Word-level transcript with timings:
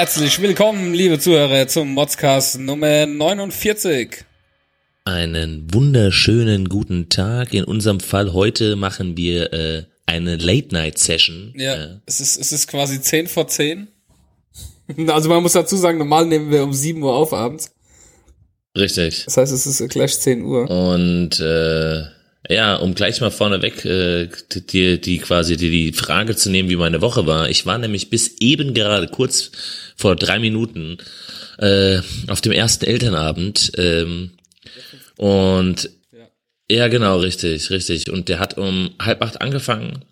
Herzlich 0.00 0.40
willkommen, 0.40 0.94
liebe 0.94 1.18
Zuhörer, 1.18 1.66
zum 1.66 1.92
Modscast 1.94 2.60
Nummer 2.60 3.04
49. 3.04 4.24
Einen 5.04 5.66
wunderschönen 5.74 6.68
guten 6.68 7.08
Tag. 7.08 7.52
In 7.52 7.64
unserem 7.64 7.98
Fall 7.98 8.32
heute 8.32 8.76
machen 8.76 9.16
wir 9.16 9.52
äh, 9.52 9.82
eine 10.06 10.36
Late-Night-Session. 10.36 11.52
Ja, 11.56 11.74
Äh, 11.74 11.88
es, 12.06 12.20
ist, 12.20 12.36
es 12.36 12.52
ist 12.52 12.68
quasi 12.68 13.00
10 13.00 13.26
vor 13.26 13.48
10. 13.48 13.88
Also 15.08 15.28
man 15.30 15.42
muss 15.42 15.54
dazu 15.54 15.76
sagen, 15.76 15.98
normal 15.98 16.26
nehmen 16.26 16.52
wir 16.52 16.62
um 16.62 16.72
7 16.72 17.02
Uhr 17.02 17.16
auf 17.16 17.32
abends. 17.32 17.72
richtig. 18.76 19.24
Das 19.24 19.36
heißt, 19.36 19.52
es 19.52 19.66
ist 19.66 19.88
gleich 19.90 20.16
10 20.20 20.44
Uhr. 20.44 20.70
Und 20.70 21.40
äh, 21.40 22.04
ja, 22.48 22.76
um 22.76 22.94
gleich 22.94 23.20
mal 23.20 23.30
vorneweg 23.30 23.84
äh, 23.84 24.28
die, 24.54 25.00
die 25.00 25.18
quasi 25.18 25.56
die, 25.56 25.70
die 25.70 25.92
Frage 25.92 26.36
zu 26.36 26.50
nehmen, 26.50 26.68
wie 26.68 26.76
meine 26.76 27.00
Woche 27.00 27.26
war. 27.26 27.48
Ich 27.48 27.66
war 27.66 27.78
nämlich 27.78 28.10
bis 28.10 28.36
eben 28.40 28.74
gerade 28.74 29.08
kurz 29.08 29.50
vor 29.96 30.16
drei 30.16 30.38
Minuten 30.38 30.98
äh, 31.58 32.00
auf 32.28 32.40
dem 32.40 32.52
ersten 32.52 32.86
Elternabend 32.86 33.72
ähm, 33.76 34.32
und 35.16 35.90
ja, 36.70 36.88
genau, 36.88 37.18
richtig, 37.18 37.70
richtig. 37.70 38.10
Und 38.10 38.28
der 38.28 38.38
hat 38.38 38.58
um 38.58 38.90
halb 39.00 39.22
acht 39.22 39.40
angefangen 39.40 40.04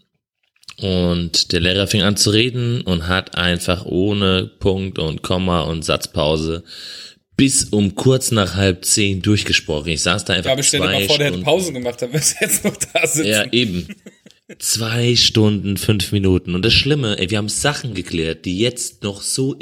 und 0.78 1.52
der 1.52 1.60
Lehrer 1.60 1.86
fing 1.86 2.02
an 2.02 2.16
zu 2.16 2.30
reden 2.30 2.80
und 2.82 3.08
hat 3.08 3.36
einfach 3.36 3.84
ohne 3.84 4.50
Punkt 4.58 4.98
und 4.98 5.22
Komma 5.22 5.60
und 5.60 5.84
Satzpause 5.84 6.64
bis 7.36 7.64
um 7.64 7.94
kurz 7.94 8.30
nach 8.30 8.54
halb 8.54 8.84
zehn 8.84 9.22
durchgesprochen. 9.22 9.92
Ich 9.92 10.02
saß 10.02 10.24
da 10.24 10.34
einfach 10.34 10.56
Ja, 10.56 10.62
stell 10.62 10.80
dir 10.80 10.86
mal 10.86 11.06
vor, 11.06 11.18
der 11.18 11.32
hätte. 11.32 11.42
Pausen 11.42 11.74
gemacht, 11.74 12.00
dann 12.00 12.12
du 12.12 12.18
jetzt 12.18 12.64
noch 12.64 12.76
da 12.76 13.06
sitzen. 13.06 13.28
Ja, 13.28 13.44
eben. 13.52 13.88
Zwei 14.58 15.16
Stunden, 15.16 15.76
fünf 15.76 16.12
Minuten. 16.12 16.54
Und 16.54 16.64
das 16.64 16.72
Schlimme, 16.72 17.18
ey, 17.18 17.30
wir 17.30 17.38
haben 17.38 17.48
Sachen 17.48 17.94
geklärt, 17.94 18.44
die 18.44 18.58
jetzt 18.58 19.02
noch 19.02 19.20
so 19.20 19.58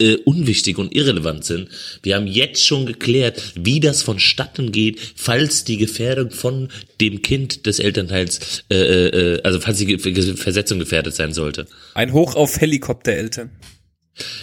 äh, 0.00 0.16
unwichtig 0.24 0.78
und 0.78 0.94
irrelevant 0.94 1.44
sind. 1.44 1.68
Wir 2.02 2.16
haben 2.16 2.26
jetzt 2.26 2.64
schon 2.64 2.86
geklärt, 2.86 3.40
wie 3.54 3.78
das 3.80 4.02
vonstatten 4.02 4.72
geht, 4.72 4.98
falls 5.14 5.64
die 5.64 5.76
Gefährdung 5.76 6.30
von 6.30 6.68
dem 7.00 7.22
Kind 7.22 7.66
des 7.66 7.78
Elternteils, 7.78 8.64
äh, 8.70 8.74
äh, 8.74 9.42
also 9.42 9.60
falls 9.60 9.78
die 9.78 9.96
Versetzung 9.98 10.80
gefährdet 10.80 11.14
sein 11.14 11.32
sollte. 11.32 11.66
Ein 11.94 12.12
Hoch 12.12 12.34
auf 12.34 12.60
Helikoptereltern. 12.60 13.50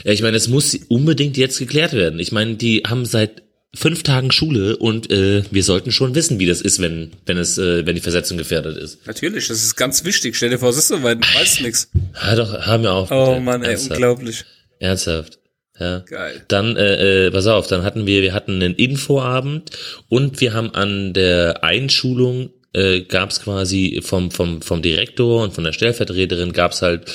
Ja, 0.04 0.12
ich 0.12 0.22
meine, 0.22 0.38
es 0.38 0.48
muss 0.48 0.78
unbedingt 0.88 1.38
jetzt 1.38 1.60
geklärt 1.60 1.94
werden. 1.94 2.20
Ich 2.20 2.32
meine, 2.32 2.56
die 2.56 2.84
haben 2.86 3.06
seit 3.06 3.44
fünf 3.74 4.04
Tagen 4.04 4.32
Schule 4.32 4.76
und 4.78 5.10
äh, 5.12 5.44
wir 5.50 5.64
sollten 5.64 5.92
schon 5.92 6.14
wissen, 6.14 6.40
wie 6.40 6.46
das 6.46 6.62
ist, 6.62 6.82
wenn 6.82 7.12
wenn 7.26 7.38
es 7.38 7.58
äh, 7.58 7.86
wenn 7.86 7.96
die 7.96 8.02
Versetzung 8.02 8.38
gefährdet 8.38 8.78
ist. 8.78 9.06
Natürlich, 9.08 9.48
das 9.48 9.64
ist 9.64 9.76
ganz 9.76 10.04
wichtig. 10.04 10.36
Stell 10.36 10.50
dir 10.50 10.60
vor, 10.60 10.70
es 10.70 10.78
ist 10.78 10.90
soweit, 10.90 11.20
du 11.20 11.40
weißt 11.40 11.62
nix. 11.62 11.90
Ja, 12.22 12.36
doch, 12.36 12.62
haben 12.66 12.84
wir 12.84 12.92
auch. 12.92 13.10
Oh. 13.12 13.40
Mann, 13.40 13.64
ey, 13.64 13.70
Ernsthaft. 13.72 13.92
unglaublich. 13.92 14.44
Ernsthaft. 14.80 15.40
Ja. 15.80 16.00
Geil. 16.00 16.44
Dann, 16.48 16.76
äh, 16.76 17.28
äh, 17.28 17.32
pass 17.32 17.48
auf, 17.48 17.68
dann 17.68 17.84
hatten 17.84 18.06
wir, 18.06 18.22
wir 18.22 18.34
hatten 18.34 18.62
einen 18.62 18.76
Infoabend 18.76 19.72
und 20.10 20.40
wir 20.42 20.54
haben 20.54 20.76
an 20.76 21.14
der 21.14 21.64
Einschulung 21.64 22.52
äh, 22.74 23.02
gab 23.02 23.32
es 23.32 23.42
quasi 23.42 24.02
vom, 24.04 24.32
vom, 24.32 24.62
vom 24.62 24.82
Direktor 24.82 25.44
und 25.44 25.54
von 25.54 25.64
der 25.64 25.74
Stellvertreterin 25.74 26.54
gab 26.54 26.72
es 26.72 26.82
halt 26.82 27.12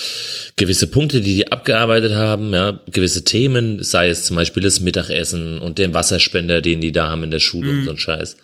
gewisse 0.56 0.86
Punkte, 0.86 1.20
die 1.20 1.34
die 1.34 1.52
abgearbeitet 1.52 2.14
haben, 2.14 2.52
ja, 2.52 2.80
gewisse 2.90 3.24
Themen, 3.24 3.82
sei 3.82 4.08
es 4.08 4.24
zum 4.24 4.36
Beispiel 4.36 4.62
das 4.62 4.80
Mittagessen 4.80 5.58
und 5.58 5.78
den 5.78 5.94
Wasserspender, 5.94 6.60
den 6.60 6.80
die 6.80 6.92
da 6.92 7.08
haben 7.08 7.24
in 7.24 7.30
der 7.30 7.40
Schule 7.40 7.70
und 7.70 7.84
so 7.84 7.90
ein 7.92 7.98
Scheiß. 7.98 8.36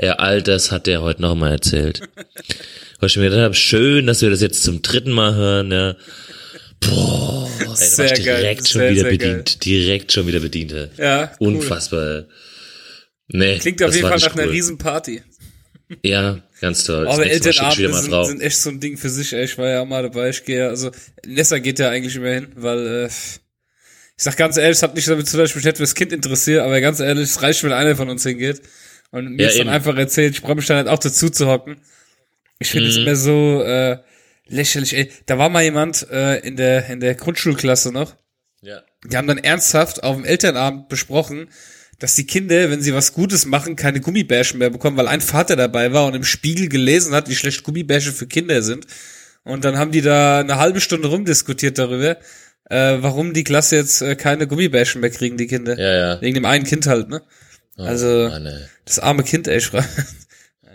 Ja, 0.00 0.14
all 0.14 0.42
das 0.42 0.70
hat 0.70 0.86
der 0.86 1.02
heute 1.02 1.22
nochmal 1.22 1.52
erzählt. 1.52 2.00
Wo 3.00 3.06
ich 3.06 3.16
mir 3.16 3.24
gedacht 3.24 3.40
habe, 3.40 3.54
schön, 3.54 4.06
dass 4.06 4.22
wir 4.22 4.30
das 4.30 4.40
jetzt 4.42 4.62
zum 4.62 4.82
dritten 4.82 5.12
Mal 5.12 5.34
hören, 5.34 5.72
ja. 5.72 5.96
Boah, 6.80 7.48
ey, 7.58 7.64
da 7.64 7.68
war 7.68 7.76
Sehr 7.76 8.18
ich 8.18 8.24
geil, 8.24 8.40
direkt 8.40 8.68
schon 8.68 8.80
sehr, 8.80 8.90
wieder 8.90 9.02
sehr 9.02 9.10
bedient. 9.10 9.64
Direkt 9.64 10.12
schon 10.12 10.26
wieder 10.26 10.40
bedient. 10.40 10.74
Ja, 10.96 11.32
cool. 11.40 11.56
Unfassbar. 11.56 12.24
Nee, 13.28 13.58
Klingt 13.58 13.82
auf 13.82 13.94
jeden 13.94 14.08
war 14.08 14.18
Fall 14.18 14.28
nach 14.28 14.36
einer 14.36 14.46
cool. 14.46 14.52
Riesenparty. 14.52 15.22
Ja, 16.02 16.40
ganz 16.60 16.84
toll. 16.84 17.08
Aber 17.08 17.26
Elternabende 17.26 17.92
sind, 17.94 18.24
sind 18.26 18.40
echt 18.42 18.58
so 18.58 18.70
ein 18.70 18.80
Ding 18.80 18.96
für 18.96 19.08
sich, 19.10 19.32
ey. 19.32 19.44
Ich 19.44 19.58
war 19.58 19.68
ja 19.68 19.80
auch 19.82 19.86
mal 19.86 20.02
dabei, 20.02 20.28
ich 20.30 20.44
gehe 20.44 20.58
ja, 20.60 20.68
also, 20.68 20.90
Nessa 21.26 21.58
geht 21.58 21.78
ja 21.78 21.88
eigentlich 21.90 22.14
immer 22.16 22.30
hin, 22.30 22.48
weil, 22.56 22.86
äh, 22.86 23.06
ich 23.06 24.22
sag 24.24 24.36
ganz 24.36 24.56
ehrlich, 24.56 24.76
es 24.76 24.82
hat 24.82 24.94
nicht 24.94 25.08
damit 25.08 25.26
zu 25.26 25.32
tun, 25.32 25.40
dass 25.40 25.50
ich 25.50 25.56
mich 25.56 25.64
nicht 25.64 25.76
fürs 25.78 25.94
Kind 25.94 26.12
interessiere, 26.12 26.62
aber 26.62 26.80
ganz 26.80 27.00
ehrlich, 27.00 27.24
es 27.24 27.42
reicht, 27.42 27.64
wenn 27.64 27.72
einer 27.72 27.96
von 27.96 28.08
uns 28.08 28.22
hingeht. 28.22 28.60
Und 29.10 29.34
mir 29.34 29.44
Ja, 29.44 29.48
ist 29.48 29.58
dann 29.58 29.68
einfach 29.68 29.96
erzählt, 29.96 30.34
ich 30.34 30.42
brauche 30.42 30.56
mich 30.56 30.66
da 30.66 30.80
nicht 30.80 30.88
auch 30.92 30.98
dazu 30.98 31.30
zu 31.30 31.46
hocken. 31.48 31.80
Ich 32.58 32.70
finde 32.70 32.88
es 32.90 32.96
Mhm. 32.96 33.02
immer 33.02 33.16
so, 33.16 33.62
äh, 33.64 33.98
lächerlich, 34.46 34.94
ey. 34.94 35.10
Da 35.26 35.38
war 35.38 35.48
mal 35.48 35.62
jemand, 35.64 36.06
äh, 36.10 36.38
in 36.40 36.56
der, 36.56 36.86
in 36.90 37.00
der 37.00 37.14
Grundschulklasse 37.14 37.90
noch, 37.92 38.14
Ja. 38.60 38.82
die 39.04 39.16
haben 39.16 39.26
dann 39.26 39.38
ernsthaft 39.38 40.02
auf 40.04 40.14
dem 40.16 40.24
Elternabend 40.24 40.88
besprochen, 40.88 41.48
dass 42.00 42.16
die 42.16 42.26
Kinder, 42.26 42.70
wenn 42.70 42.80
sie 42.82 42.92
was 42.94 43.12
Gutes 43.12 43.46
machen, 43.46 43.76
keine 43.76 44.00
Gummibärchen 44.00 44.58
mehr 44.58 44.70
bekommen, 44.70 44.96
weil 44.96 45.06
ein 45.06 45.20
Vater 45.20 45.54
dabei 45.54 45.92
war 45.92 46.06
und 46.06 46.14
im 46.16 46.24
Spiegel 46.24 46.68
gelesen 46.68 47.14
hat, 47.14 47.28
wie 47.28 47.36
schlecht 47.36 47.62
Gummibärchen 47.62 48.12
für 48.12 48.26
Kinder 48.26 48.62
sind. 48.62 48.86
Und 49.44 49.64
dann 49.64 49.78
haben 49.78 49.92
die 49.92 50.02
da 50.02 50.40
eine 50.40 50.56
halbe 50.56 50.80
Stunde 50.80 51.08
rumdiskutiert 51.08 51.78
darüber, 51.78 52.16
äh, 52.68 52.96
warum 53.00 53.32
die 53.32 53.44
Klasse 53.44 53.76
jetzt 53.76 54.02
äh, 54.02 54.16
keine 54.16 54.46
Gummibärchen 54.46 55.00
mehr 55.00 55.10
kriegen, 55.10 55.36
die 55.36 55.46
Kinder. 55.46 55.78
Ja, 55.78 55.96
ja. 56.14 56.20
Wegen 56.20 56.34
dem 56.34 56.44
einen 56.44 56.64
Kind 56.64 56.86
halt, 56.86 57.08
ne? 57.08 57.22
Oh, 57.78 57.82
Also- 57.84 58.28
Mann. 58.28 58.48
Das 58.84 58.98
arme 58.98 59.22
Kind, 59.22 59.46
ey, 59.48 59.60
schrei. 59.60 59.84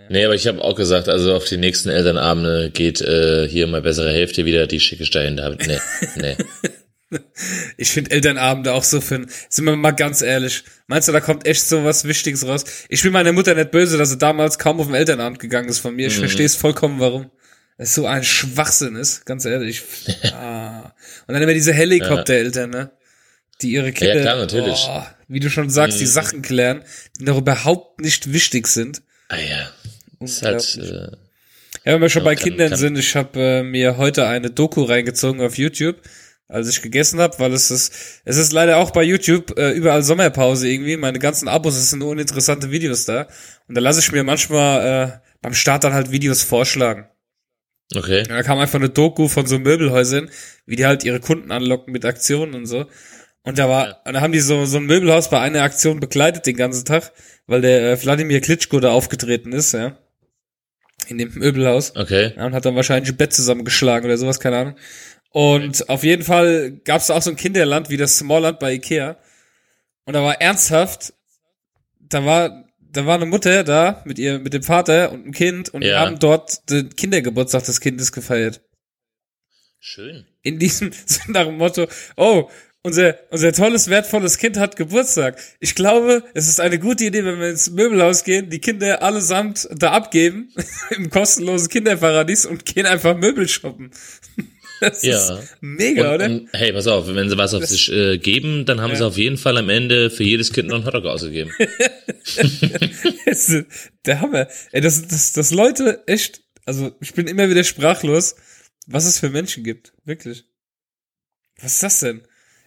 Nee, 0.10 0.24
aber 0.26 0.36
ich 0.36 0.46
habe 0.48 0.62
auch 0.62 0.76
gesagt, 0.76 1.10
also 1.10 1.34
auf 1.34 1.46
die 1.46 1.58
nächsten 1.58 1.90
Elternabende 1.90 2.70
geht 2.72 3.02
äh, 3.02 3.48
hier 3.50 3.66
mal 3.68 3.82
bessere 3.82 4.12
Hälfte 4.14 4.46
wieder, 4.46 4.68
die 4.68 4.80
schicke 4.80 5.04
ich 5.04 5.10
dahin. 5.10 5.36
Da- 5.38 5.50
Nee, 5.50 5.80
nee. 6.18 6.36
Ich 7.78 7.92
finde 7.92 8.12
Elternabende 8.12 8.74
auch 8.74 8.84
so 8.84 9.02
für, 9.02 9.26
sind 9.50 9.66
wir 9.66 9.76
mal 9.76 9.92
ganz 9.92 10.22
ehrlich. 10.22 10.64
Meinst 10.88 11.08
du, 11.08 11.12
da 11.12 11.20
kommt 11.20 11.46
echt 11.46 11.68
so 11.68 11.84
was 11.84 12.06
Wichtiges 12.06 12.46
raus? 12.48 12.64
Ich 12.90 13.02
bin 13.04 13.12
meiner 13.12 13.34
Mutter 13.34 13.54
nicht 13.56 13.72
böse, 13.72 13.98
dass 13.98 14.10
sie 14.10 14.18
damals 14.18 14.58
kaum 14.60 14.80
auf 14.80 14.86
den 14.88 14.96
Elternabend 14.96 15.40
gegangen 15.40 15.68
ist 15.70 15.80
von 15.80 15.96
mir. 15.96 16.08
Ich 16.08 16.18
verstehe 16.18 16.46
es 16.46 16.56
vollkommen, 16.56 17.00
warum. 17.00 17.30
Es 17.78 17.94
so 17.96 18.06
ein 18.08 18.24
Schwachsinn 18.24 18.96
ist, 18.96 19.26
ganz 19.26 19.44
ehrlich. 19.46 19.82
ah. 20.32 20.94
Und 21.28 21.34
dann 21.34 21.42
immer 21.42 21.54
diese 21.54 21.74
Helikoptereltern, 21.74 22.70
ne? 22.70 22.92
Die 23.62 23.72
ihre 23.72 23.92
Kinder, 23.92 24.22
klar, 24.22 24.38
natürlich. 24.38 24.86
Oh, 24.90 25.04
wie 25.28 25.40
du 25.40 25.50
schon 25.50 25.70
sagst, 25.70 26.00
die 26.00 26.06
Sachen 26.06 26.42
klären, 26.42 26.84
die 27.20 27.24
noch 27.26 27.38
überhaupt 27.38 28.02
nicht 28.02 28.32
wichtig 28.34 28.68
sind. 28.68 29.02
Ah 29.30 29.38
ja. 29.38 29.70
Ist 30.22 30.42
halt, 30.44 30.78
äh, 30.78 31.12
Ja, 31.86 31.94
wenn 31.94 32.02
wir 32.02 32.10
schon 32.10 32.22
Ja, 32.24 32.26
bei 32.26 32.36
kann- 32.36 32.44
Kindern 32.46 32.70
kann- 32.70 32.80
sind, 32.80 32.98
ich 32.98 33.16
habe 33.16 33.40
äh, 33.40 33.64
mir 33.64 33.98
heute 33.98 34.28
eine 34.28 34.50
Doku 34.52 34.84
reingezogen 34.84 35.42
auf 35.42 35.58
YouTube, 35.58 35.98
als 36.48 36.70
ich 36.70 36.82
gegessen 36.82 37.20
habe, 37.20 37.38
weil 37.40 37.54
es 37.54 37.72
ist, 37.72 38.22
es 38.24 38.38
ist 38.38 38.52
leider 38.52 38.78
auch 38.78 38.92
bei 38.92 39.04
YouTube 39.04 39.58
äh, 39.58 39.72
überall 39.72 40.04
Sommerpause 40.04 40.70
irgendwie. 40.70 40.98
Meine 40.98 41.20
ganzen 41.20 41.48
Abos, 41.48 41.76
es 41.76 41.90
sind 41.90 42.00
nur 42.00 42.10
uninteressante 42.10 42.72
Videos 42.72 43.06
da. 43.06 43.28
Und 43.68 43.76
da 43.76 43.82
lasse 43.82 44.00
ich 44.00 44.12
mir 44.12 44.24
manchmal 44.24 44.86
äh, 44.86 45.28
beim 45.42 45.54
Start 45.54 45.84
dann 45.84 45.94
halt 45.94 46.12
Videos 46.12 46.44
vorschlagen. 46.44 47.08
okay. 47.96 48.20
Und 48.20 48.30
da 48.30 48.44
kam 48.44 48.60
einfach 48.60 48.80
eine 48.80 48.90
Doku 48.90 49.28
von 49.28 49.48
so 49.48 49.58
Möbelhäusern, 49.58 50.30
wie 50.66 50.76
die 50.76 50.86
halt 50.86 51.04
ihre 51.04 51.20
Kunden 51.20 51.52
anlocken 51.52 51.92
mit 51.92 52.06
Aktionen 52.06 52.54
und 52.54 52.68
so. 52.68 52.86
Und 53.44 53.60
da 53.60 53.70
war, 53.70 54.02
und 54.06 54.14
da 54.14 54.22
haben 54.22 54.32
die 54.32 54.40
so, 54.40 54.66
so 54.66 54.78
ein 54.78 54.86
Möbelhaus 54.86 55.30
bei 55.30 55.40
einer 55.40 55.62
Aktion 55.62 56.00
begleitet 56.00 56.48
den 56.48 56.58
ganzen 56.58 56.86
Tag, 56.86 57.12
weil 57.48 57.62
der 57.62 57.92
äh, 57.92 58.04
Wladimir 58.04 58.42
Klitschko 58.42 58.80
da 58.80 58.92
aufgetreten 58.92 59.52
ist, 59.52 59.74
ja. 59.74 59.98
In 61.08 61.20
dem 61.20 61.34
Möbelhaus. 61.36 61.96
Okay. 61.96 62.34
Ja, 62.36 62.48
und 62.48 62.54
hat 62.56 62.66
dann 62.66 62.76
wahrscheinlich 62.76 63.12
ein 63.12 63.18
Bett 63.18 63.34
zusammengeschlagen 63.34 64.06
oder 64.06 64.18
sowas, 64.18 64.40
keine 64.40 64.58
Ahnung. 64.58 64.76
Und 65.36 65.90
auf 65.90 66.06
jeden 66.06 66.24
Fall 66.24 66.80
gab 66.86 67.02
es 67.02 67.12
auch 67.12 67.22
so 67.22 67.30
ein 67.30 67.36
Kinderland 67.36 67.90
wie 67.90 67.98
das 67.98 68.20
Smallland 68.20 68.58
bei 68.58 68.76
Ikea. 68.76 69.18
Und 70.06 70.14
da 70.14 70.24
war 70.24 70.40
ernsthaft, 70.40 71.14
da 72.00 72.24
war, 72.24 72.64
da 72.80 73.06
war 73.06 73.16
eine 73.16 73.26
Mutter 73.26 73.66
da 73.66 74.02
mit 74.06 74.18
ihr, 74.18 74.40
mit 74.40 74.54
dem 74.54 74.64
Vater 74.64 75.12
und 75.12 75.24
einem 75.24 75.34
Kind 75.34 75.68
und 75.68 75.82
die 75.82 75.90
Ja. 75.90 76.00
haben 76.00 76.20
dort 76.20 76.70
den 76.70 76.96
Kindergeburtstag 76.96 77.66
des 77.66 77.82
Kindes 77.82 78.14
gefeiert. 78.14 78.62
Schön. 79.82 80.26
In 80.42 80.58
diesem, 80.58 80.94
so 81.06 81.20
nach 81.28 81.48
dem 81.48 81.58
Motto, 81.58 81.86
oh, 82.16 82.50
unser, 82.84 83.18
unser 83.30 83.52
tolles, 83.52 83.90
wertvolles 83.90 84.38
Kind 84.38 84.56
hat 84.56 84.78
Geburtstag. 84.78 85.38
Ich 85.60 85.76
glaube, 85.76 86.24
es 86.34 86.48
ist 86.48 86.62
eine 86.62 86.80
gute 86.80 87.04
Idee, 87.04 87.26
wenn 87.26 87.42
wir 87.42 87.50
ins 87.50 87.72
Möbelhaus 87.72 88.24
gehen, 88.24 88.50
die 88.50 88.60
Kinder 88.60 89.04
allesamt 89.04 89.68
da 89.76 89.92
abgeben, 89.92 90.54
im 90.92 91.10
kostenlosen 91.10 91.68
Kinderparadies 91.68 92.46
und 92.46 92.64
gehen 92.66 92.86
einfach 92.86 93.18
Möbel 93.18 93.50
shoppen. 93.50 93.92
Das 94.82 95.04
Ja. 95.04 95.38
ist 95.40 95.56
mega, 95.62 96.10
Und, 96.10 96.16
oder? 96.16 96.26
und, 96.26 96.50
hey, 96.54 96.74
pass 96.74 96.88
auf, 96.88 97.08
wenn 97.08 97.30
sie 97.30 97.38
was 97.38 97.54
auf 97.54 97.66
sich 97.66 97.92
äh, 97.92 98.18
geben, 98.18 98.66
dann 98.66 98.82
haben 98.82 98.96
sie 98.96 99.06
auf 99.06 99.18
jeden 99.18 99.38
Fall 99.38 99.58
am 99.58 99.70
Ende 99.70 100.10
für 100.10 100.24
jedes 100.24 100.52
Kind 100.52 100.68
noch 100.68 100.76
einen 100.76 100.86
Hotdog 100.86 101.06
ausgegeben. 101.06 101.52
Das 103.26 103.50
ist 103.50 103.66
der 104.06 104.22
Hammer. 104.22 104.48
Ey, 104.72 104.82
das, 104.82 105.08
das, 105.08 105.34
das 105.34 105.52
Leute 105.52 106.04
echt, 106.08 106.42
also 106.66 106.96
ich 107.02 107.14
bin 107.14 107.28
immer 107.28 107.50
wieder 107.50 107.64
sprachlos, 107.64 108.36
was 108.88 109.06
es 109.06 109.20
für 109.20 109.30
Menschen 109.30 109.64
gibt. 109.64 109.94
Wirklich. 110.06 110.46
Was 111.62 111.74
ist 111.76 111.84
das 111.84 112.00
denn? 112.02 112.22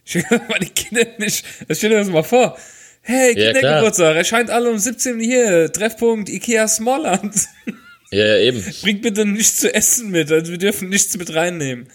Ich 0.04 0.14
will 0.16 0.24
meine 0.48 0.66
Kinder 0.66 1.06
nicht. 1.18 1.44
Stell 1.70 1.90
dir 1.90 1.98
das 1.98 2.08
mal 2.08 2.22
vor. 2.22 2.58
Hey, 3.02 3.38
Ja, 3.38 3.52
Kindergeburtstag, 3.52 4.16
erscheint 4.16 4.50
alle 4.50 4.70
um 4.70 4.78
17 4.78 5.16
Uhr 5.16 5.22
hier. 5.22 5.72
Treffpunkt 5.72 6.28
Ikea 6.28 6.66
Smallland. 6.68 7.34
Ja, 8.10 8.24
ja, 8.24 8.36
eben. 8.38 8.64
Bringt 8.82 9.02
bitte 9.02 9.24
nichts 9.26 9.58
zu 9.60 9.72
essen 9.74 10.10
mit, 10.10 10.32
also 10.32 10.50
wir 10.50 10.58
dürfen 10.58 10.88
nichts 10.88 11.16
mit 11.18 11.34
reinnehmen. 11.34 11.88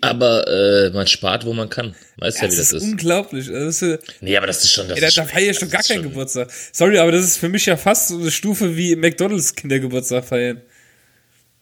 Aber 0.00 0.46
äh, 0.48 0.90
man 0.90 1.06
spart, 1.06 1.44
wo 1.44 1.52
man 1.52 1.68
kann. 1.68 1.94
Weißt 2.18 2.38
ja, 2.38 2.44
Das 2.46 2.54
wie 2.54 2.58
das 2.58 2.72
ist 2.72 2.82
unglaublich. 2.82 3.48
Das 3.48 3.82
ist, 3.82 3.98
Nee, 4.20 4.36
aber 4.36 4.46
das 4.46 4.62
ist 4.64 4.72
schon 4.72 4.88
das. 4.88 4.96
ey, 4.96 5.00
da, 5.00 5.08
ist 5.08 5.16
da 5.18 5.22
schon- 5.22 5.30
feiere 5.30 5.50
ich 5.50 5.56
doch 5.58 5.62
das 5.62 5.70
gar 5.72 5.82
keinen 5.82 6.02
schon- 6.02 6.10
Geburtstag. 6.10 6.48
Sorry, 6.72 6.98
aber 6.98 7.12
das 7.12 7.24
ist 7.24 7.38
für 7.38 7.48
mich 7.48 7.66
ja 7.66 7.76
fast 7.76 8.08
so 8.08 8.18
eine 8.18 8.30
Stufe 8.30 8.76
wie 8.76 8.96
McDonalds 8.96 9.54
Kindergeburtstag 9.54 10.24
feiern. 10.24 10.60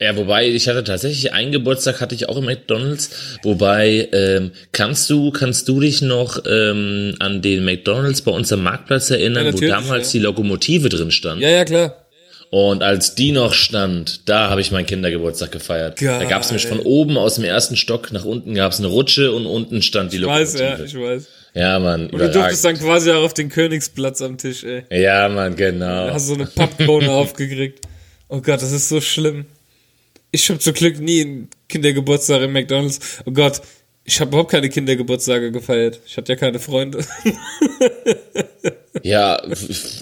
Ja, 0.00 0.14
wobei 0.16 0.48
ich 0.48 0.68
hatte 0.68 0.82
tatsächlich 0.82 1.32
einen 1.32 1.52
Geburtstag 1.52 2.00
hatte 2.00 2.14
ich 2.16 2.28
auch 2.28 2.36
im 2.36 2.44
McDonald's. 2.44 3.10
Wobei 3.44 4.08
ähm, 4.12 4.50
kannst 4.72 5.08
du 5.08 5.30
kannst 5.30 5.68
du 5.68 5.80
dich 5.80 6.02
noch 6.02 6.42
ähm, 6.46 7.14
an 7.20 7.40
den 7.42 7.64
McDonald's 7.64 8.20
bei 8.22 8.32
uns 8.32 8.52
am 8.52 8.62
Marktplatz 8.64 9.10
erinnern, 9.10 9.46
Ja, 9.46 9.52
wo 9.54 9.58
damals 9.60 10.12
ja. 10.12 10.18
die 10.18 10.24
Lokomotive 10.24 10.88
drin 10.88 11.10
stand? 11.12 11.40
Ja, 11.40 11.48
ja, 11.48 11.64
klar. 11.64 12.03
Und 12.56 12.84
als 12.84 13.16
die 13.16 13.32
noch 13.32 13.52
stand, 13.52 14.28
da 14.28 14.48
habe 14.48 14.60
ich 14.60 14.70
meinen 14.70 14.86
Kindergeburtstag 14.86 15.50
gefeiert. 15.50 16.00
Da 16.00 16.18
Geil. 16.18 16.28
gab 16.28 16.42
es 16.42 16.50
nämlich 16.50 16.68
von 16.68 16.78
oben 16.78 17.18
aus 17.18 17.34
dem 17.34 17.42
ersten 17.42 17.74
Stock 17.76 18.12
nach 18.12 18.24
unten 18.24 18.54
gab 18.54 18.70
es 18.70 18.78
eine 18.78 18.86
Rutsche 18.86 19.32
und 19.32 19.44
unten 19.44 19.82
stand 19.82 20.12
die 20.12 20.18
Ich 20.18 20.24
weiß, 20.24 20.52
Lokomotive. 20.52 20.78
ja, 20.82 20.84
ich 20.84 20.94
weiß. 21.16 21.28
Ja, 21.54 21.78
Mann, 21.80 22.02
Und 22.10 22.12
du 22.12 22.18
durftest 22.30 22.60
überragend. 22.60 22.64
dann 22.64 22.78
quasi 22.78 23.10
auch 23.10 23.24
auf 23.24 23.34
den 23.34 23.48
Königsplatz 23.48 24.22
am 24.22 24.38
Tisch, 24.38 24.62
ey. 24.62 24.84
Ja, 24.88 25.28
Mann, 25.28 25.56
genau. 25.56 26.10
Hast 26.10 26.28
so 26.28 26.34
eine 26.34 26.46
Pappkrone 26.46 27.10
aufgekriegt. 27.10 27.80
Oh 28.28 28.40
Gott, 28.40 28.62
das 28.62 28.70
ist 28.70 28.88
so 28.88 29.00
schlimm. 29.00 29.46
Ich 30.30 30.48
habe 30.48 30.60
zum 30.60 30.74
Glück 30.74 31.00
nie 31.00 31.22
einen 31.22 31.48
Kindergeburtstag 31.68 32.40
im 32.42 32.52
McDonalds. 32.52 33.00
Oh 33.26 33.32
Gott, 33.32 33.62
ich 34.04 34.20
habe 34.20 34.28
überhaupt 34.28 34.50
keine 34.50 34.68
Kindergeburtstage 34.68 35.50
gefeiert. 35.50 36.00
Ich 36.06 36.16
hatte 36.16 36.32
ja 36.32 36.36
keine 36.36 36.58
Freunde. 36.58 37.04
Ja, 39.02 39.42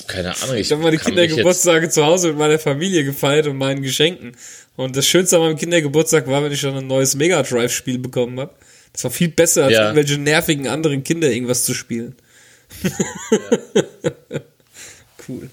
keine 0.06 0.36
Ahnung. 0.42 0.56
Ich 0.56 0.62
Ich 0.62 0.72
habe 0.72 0.82
meine 0.82 0.98
Kindergeburtstage 0.98 1.88
zu 1.88 2.04
Hause 2.04 2.28
mit 2.28 2.38
meiner 2.38 2.58
Familie 2.58 3.04
gefeiert 3.04 3.46
und 3.46 3.56
meinen 3.56 3.82
Geschenken. 3.82 4.32
Und 4.76 4.96
das 4.96 5.06
Schönste 5.06 5.36
an 5.36 5.42
meinem 5.42 5.56
Kindergeburtstag 5.56 6.26
war, 6.26 6.42
wenn 6.44 6.52
ich 6.52 6.60
dann 6.60 6.76
ein 6.76 6.86
neues 6.86 7.14
Mega 7.14 7.42
Drive-Spiel 7.42 7.98
bekommen 7.98 8.38
habe. 8.40 8.52
Das 8.92 9.04
war 9.04 9.10
viel 9.10 9.28
besser, 9.28 9.64
als 9.64 9.72
Ja. 9.74 9.82
irgendwelche 9.84 10.18
nervigen 10.20 10.68
anderen 10.68 11.02
Kinder 11.04 11.30
irgendwas 11.30 11.64
zu 11.64 11.72
spielen. 11.74 12.14
cool. 15.28 15.48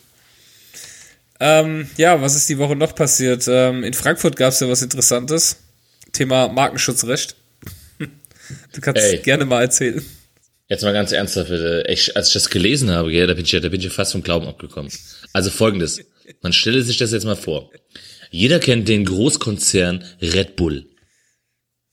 Ähm, 1.39 1.89
ja, 1.97 2.21
was 2.21 2.35
ist 2.35 2.49
die 2.49 2.57
Woche 2.57 2.75
noch 2.75 2.95
passiert? 2.95 3.45
Ähm, 3.47 3.83
in 3.83 3.93
Frankfurt 3.93 4.35
gab 4.35 4.51
es 4.51 4.59
ja 4.59 4.67
was 4.69 4.81
Interessantes. 4.81 5.57
Thema 6.11 6.49
Markenschutzrecht. 6.49 7.35
Du 8.73 8.81
kannst 8.81 9.01
Ey. 9.01 9.17
gerne 9.19 9.45
mal 9.45 9.61
erzählen. 9.61 10.03
Jetzt 10.67 10.83
mal 10.83 10.93
ganz 10.93 11.11
ernsthaft. 11.11 11.51
Ich, 11.87 12.15
als 12.15 12.27
ich 12.27 12.33
das 12.33 12.49
gelesen 12.49 12.91
habe, 12.91 13.11
gell, 13.11 13.25
da 13.27 13.33
bin 13.33 13.43
ich, 13.45 13.51
ja- 13.51 13.59
da 13.59 13.69
bin 13.69 13.79
ich 13.79 13.85
ja 13.85 13.91
fast 13.91 14.11
vom 14.11 14.21
Glauben 14.23 14.47
abgekommen. 14.47 14.91
Also 15.33 15.49
folgendes. 15.49 15.99
Man 16.41 16.53
stelle 16.53 16.83
sich 16.83 16.97
das 16.97 17.11
jetzt 17.11 17.25
mal 17.25 17.35
vor. 17.35 17.71
Jeder 18.31 18.59
kennt 18.59 18.87
den 18.87 19.05
Großkonzern 19.05 20.03
Red 20.21 20.55
Bull. 20.55 20.85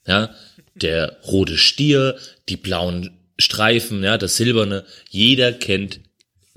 Ja, 0.06 0.34
der 0.74 1.16
rote 1.26 1.56
Stier, 1.56 2.16
die 2.50 2.56
blauen 2.58 3.10
Streifen, 3.38 4.02
ja, 4.04 4.18
das 4.18 4.36
silberne. 4.36 4.84
Jeder 5.08 5.52
kennt 5.52 6.00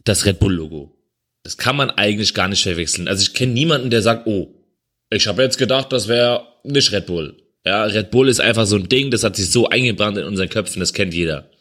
das 0.04 0.25
Red 0.25 0.40
Bull 0.40 0.54
Logo. 0.54 0.96
Das 1.44 1.57
kann 1.57 1.78
man 1.78 1.90
eigentlich 1.90 2.34
gar 2.34 2.48
nicht 2.50 2.63
verwechseln. 2.63 3.07
Also 3.07 3.22
ich 3.22 3.34
kenne 3.34 3.54
niemanden, 3.54 3.90
der 3.90 4.01
sagt, 4.01 4.28
oh, 4.28 4.54
ich 5.10 5.25
habe 5.28 5.42
jetzt 5.42 5.57
gedacht, 5.57 5.92
das 5.94 6.07
wäre 6.10 6.46
nicht 6.63 6.92
Red 6.92 7.06
Bull. 7.06 7.38
Ja, 7.69 7.83
Red 7.83 8.10
Bull 8.10 8.30
ist 8.30 8.42
einfach 8.42 8.66
so 8.66 8.77
ein 8.77 8.89
Ding, 8.89 9.12
das 9.12 9.24
hat 9.24 9.36
sich 9.36 9.51
so 9.51 9.69
eingebrannt 9.69 10.18
in 10.18 10.24
unseren 10.24 10.50
Köpfen, 10.50 10.80
das 10.80 10.92
kennt 10.92 11.13
jeder. 11.13 11.51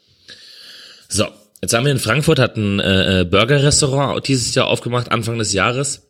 So, 1.07 1.27
jetzt 1.61 1.75
haben 1.75 1.85
wir 1.85 1.93
in 1.93 1.99
Frankfurt 1.99 2.39
hat 2.39 2.57
ein 2.57 2.81
äh, 2.81 3.21
äh, 3.21 3.25
Burger-Restaurant 3.25 4.27
dieses 4.27 4.55
Jahr 4.55 4.69
aufgemacht, 4.69 5.13
Anfang 5.13 5.37
des 5.37 5.53
Jahres. 5.53 6.09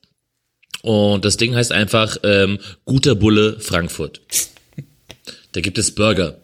Und 0.82 1.24
das 1.24 1.36
Ding 1.36 1.52
heißt 1.52 1.72
einfach 1.72 2.16
ähm, 2.22 2.60
Guter 2.84 3.16
Bulle 3.16 3.58
Frankfurt. 3.58 4.20
Da 5.50 5.60
gibt 5.62 5.78
es 5.78 5.92
Burger. 5.92 6.38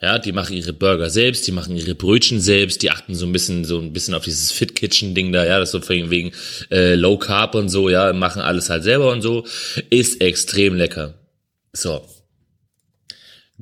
Ja, 0.00 0.18
die 0.18 0.32
machen 0.32 0.56
ihre 0.56 0.72
Burger 0.72 1.10
selbst, 1.10 1.46
die 1.46 1.52
machen 1.52 1.76
ihre 1.76 1.94
Brötchen 1.94 2.40
selbst, 2.40 2.80
die 2.82 2.90
achten 2.90 3.14
so 3.14 3.26
ein 3.26 3.32
bisschen 3.32 3.66
so 3.66 3.78
ein 3.78 3.92
bisschen 3.92 4.14
auf 4.14 4.24
dieses 4.24 4.52
Fit 4.52 4.74
Kitchen 4.74 5.14
Ding 5.14 5.32
da, 5.32 5.44
ja, 5.44 5.58
das 5.58 5.72
so 5.72 5.86
wegen, 5.86 6.08
wegen 6.08 6.32
äh, 6.70 6.94
Low 6.94 7.18
Carb 7.18 7.54
und 7.54 7.68
so, 7.68 7.90
ja, 7.90 8.14
machen 8.14 8.40
alles 8.40 8.70
halt 8.70 8.84
selber 8.84 9.10
und 9.12 9.20
so, 9.20 9.44
ist 9.90 10.22
extrem 10.22 10.76
lecker. 10.76 11.12
So. 11.74 12.02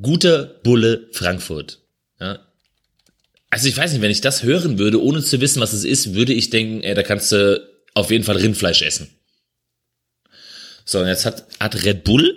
Guter 0.00 0.44
Bulle 0.62 1.08
Frankfurt. 1.12 1.80
Ja, 2.20 2.38
also 3.50 3.66
ich 3.66 3.76
weiß 3.76 3.92
nicht, 3.92 4.00
wenn 4.00 4.12
ich 4.12 4.20
das 4.20 4.44
hören 4.44 4.78
würde, 4.78 5.02
ohne 5.02 5.22
zu 5.22 5.40
wissen, 5.40 5.60
was 5.60 5.72
es 5.72 5.84
ist, 5.84 6.14
würde 6.14 6.32
ich 6.32 6.50
denken, 6.50 6.82
ey, 6.82 6.94
da 6.94 7.02
kannst 7.02 7.32
du 7.32 7.68
auf 7.94 8.10
jeden 8.10 8.24
Fall 8.24 8.36
Rindfleisch 8.36 8.82
essen. 8.82 9.08
So, 10.84 11.00
und 11.00 11.08
jetzt 11.08 11.26
hat, 11.26 11.46
hat 11.58 11.84
Red 11.84 12.04
Bull 12.04 12.36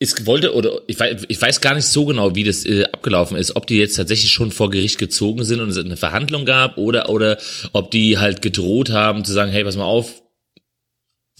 ist 0.00 0.26
wollte 0.26 0.54
oder 0.54 0.82
ich 0.86 0.98
weiß, 0.98 1.22
ich 1.28 1.40
weiß 1.40 1.60
gar 1.60 1.74
nicht 1.74 1.86
so 1.86 2.04
genau, 2.04 2.34
wie 2.34 2.44
das 2.44 2.66
äh, 2.66 2.84
abgelaufen 2.84 3.36
ist, 3.36 3.56
ob 3.56 3.66
die 3.66 3.78
jetzt 3.78 3.94
tatsächlich 3.94 4.32
schon 4.32 4.50
vor 4.50 4.68
Gericht 4.68 4.98
gezogen 4.98 5.44
sind 5.44 5.60
und 5.60 5.70
es 5.70 5.78
eine 5.78 5.96
Verhandlung 5.96 6.44
gab 6.44 6.78
oder 6.78 7.08
oder 7.08 7.38
ob 7.72 7.90
die 7.90 8.18
halt 8.18 8.42
gedroht 8.42 8.90
haben 8.90 9.24
zu 9.24 9.32
sagen, 9.32 9.52
hey, 9.52 9.64
pass 9.64 9.76
mal 9.76 9.84
auf, 9.84 10.22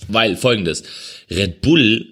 weil 0.08 0.36
folgendes, 0.36 0.84
Red 1.30 1.60
Bull 1.62 2.06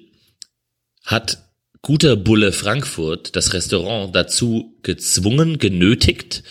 hat 1.05 1.42
guter 1.83 2.17
Bulle 2.17 2.53
Frankfurt 2.53 3.35
das 3.37 3.53
Restaurant 3.55 4.15
dazu 4.15 4.75
gezwungen, 4.83 5.59
genötigt, 5.59 6.43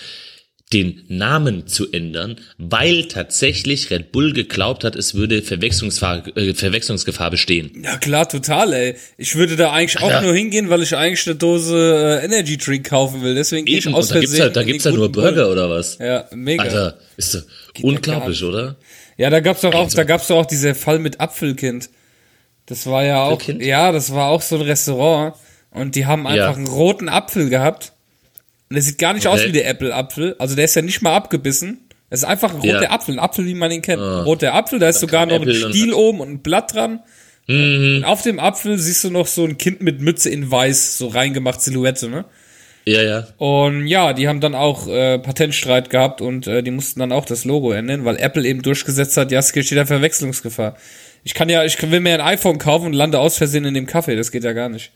den 0.73 1.03
Namen 1.09 1.67
zu 1.67 1.91
ändern, 1.91 2.37
weil 2.57 3.05
tatsächlich 3.09 3.89
Red 3.91 4.13
Bull 4.13 4.31
geglaubt 4.31 4.85
hat, 4.85 4.95
es 4.95 5.15
würde 5.15 5.41
Verwechslungsgefahr, 5.41 6.25
äh, 6.37 6.53
Verwechslungsgefahr 6.53 7.29
bestehen. 7.29 7.81
Ja 7.83 7.97
klar, 7.97 8.29
total, 8.29 8.71
ey. 8.71 8.95
Ich 9.17 9.35
würde 9.35 9.57
da 9.57 9.73
eigentlich 9.73 10.01
auch 10.01 10.09
Ja. 10.09 10.21
nur 10.21 10.33
hingehen, 10.33 10.69
weil 10.69 10.81
ich 10.81 10.95
eigentlich 10.95 11.27
eine 11.27 11.35
Dose 11.35 12.19
äh, 12.21 12.25
Energy 12.25 12.57
Drink 12.57 12.87
kaufen 12.87 13.21
will. 13.21 13.35
Deswegen 13.35 13.65
gehe 13.65 13.79
ich 13.79 13.87
aus 13.87 14.07
da 14.09 14.19
gibt's 14.21 14.37
ja, 14.37 14.47
da 14.47 14.61
in 14.61 14.67
gibt's 14.67 14.85
ja 14.85 14.91
nur 14.91 15.07
guten 15.07 15.13
Bullen. 15.21 15.35
Burger 15.35 15.51
oder 15.51 15.69
was? 15.69 15.97
Ja, 15.97 16.25
mega. 16.33 16.63
Alter, 16.63 16.97
ist 17.17 17.33
ja 17.33 17.41
unglaublich, 17.81 18.41
oder? 18.41 18.77
Ja, 19.17 19.29
da 19.29 19.41
gab's 19.41 19.61
doch 19.61 19.73
auch, 19.73 19.83
Also- 19.85 19.97
da 19.97 20.03
gab's 20.05 20.27
doch 20.27 20.37
auch 20.37 20.45
dieser 20.45 20.73
Fall 20.73 20.99
mit 20.99 21.19
Apfelkind. 21.19 21.89
Das 22.71 22.87
war 22.87 23.03
ja 23.03 23.23
auch, 23.23 23.41
ja, 23.59 23.91
das 23.91 24.13
war 24.13 24.29
auch 24.29 24.41
so 24.41 24.55
ein 24.55 24.61
Restaurant 24.61 25.35
und 25.71 25.95
die 25.95 26.05
haben 26.05 26.23
Ja. 26.23 26.29
einfach 26.29 26.55
einen 26.57 26.67
roten 26.67 27.09
Apfel 27.09 27.49
gehabt. 27.49 27.91
Und 28.69 28.75
der 28.75 28.81
sieht 28.81 28.97
gar 28.97 29.13
nicht 29.13 29.27
aus 29.27 29.39
Okay. 29.41 29.49
wie 29.49 29.51
der 29.51 29.67
Apple-Apfel. 29.67 30.35
Also 30.39 30.55
der 30.55 30.63
ist 30.65 30.75
ja 30.75 30.81
nicht 30.81 31.01
mal 31.01 31.13
abgebissen. 31.13 31.79
Das 32.09 32.21
ist 32.21 32.25
einfach 32.25 32.53
ein 32.53 32.61
roter 32.61 32.83
Ja. 32.83 32.91
Apfel, 32.91 33.15
ein 33.15 33.19
Apfel, 33.19 33.45
wie 33.45 33.53
man 33.55 33.71
ihn 33.71 33.81
kennt. 33.81 34.01
Ein 34.01 34.23
roter 34.23 34.53
Apfel, 34.53 34.79
da 34.79 34.87
ist 34.87 35.01
sogar 35.01 35.25
noch 35.25 35.35
ein 35.35 35.41
Apple 35.41 35.65
und- 35.65 35.73
Stiel 35.75 35.93
oben 35.93 36.21
und 36.21 36.29
ein 36.29 36.39
Blatt 36.39 36.73
dran. 36.73 37.01
Mhm. 37.47 37.97
Und 37.97 38.03
auf 38.05 38.21
dem 38.21 38.39
Apfel 38.39 38.77
siehst 38.79 39.03
du 39.03 39.09
noch 39.09 39.27
so 39.27 39.43
ein 39.43 39.57
Kind 39.57 39.81
mit 39.81 39.99
Mütze 39.99 40.29
in 40.29 40.49
weiß, 40.49 40.97
so 40.97 41.07
reingemacht 41.07 41.61
Silhouette, 41.61 42.07
ne? 42.07 42.23
Ja, 42.85 43.01
ja. 43.03 43.27
Und 43.37 43.85
ja, 43.87 44.13
die 44.13 44.27
haben 44.29 44.39
dann 44.39 44.55
auch 44.55 44.87
äh, 44.87 45.19
Patentstreit 45.19 45.89
gehabt 45.89 46.21
und 46.21 46.47
äh, 46.47 46.63
die 46.63 46.71
mussten 46.71 46.99
dann 47.01 47.11
auch 47.11 47.25
das 47.25 47.43
Logo 47.45 47.71
ändern, 47.73 48.05
weil 48.05 48.17
Apple 48.17 48.47
eben 48.47 48.61
durchgesetzt 48.61 49.17
hat, 49.17 49.31
ja, 49.31 49.39
es 49.39 49.49
steht 49.49 49.71
da 49.77 49.85
Verwechslungsgefahr. 49.85 50.77
Ich 51.23 51.33
kann 51.33 51.49
ja, 51.49 51.63
ich 51.63 51.79
will 51.91 51.99
mir 51.99 52.13
ein 52.15 52.21
iPhone 52.21 52.57
kaufen 52.57 52.87
und 52.87 52.93
lande 52.93 53.19
aus 53.19 53.37
Versehen 53.37 53.65
in 53.65 53.73
dem 53.73 53.85
Kaffee, 53.85 54.15
das 54.15 54.31
geht 54.31 54.43
ja 54.43 54.53
gar 54.53 54.69
nicht. 54.69 54.91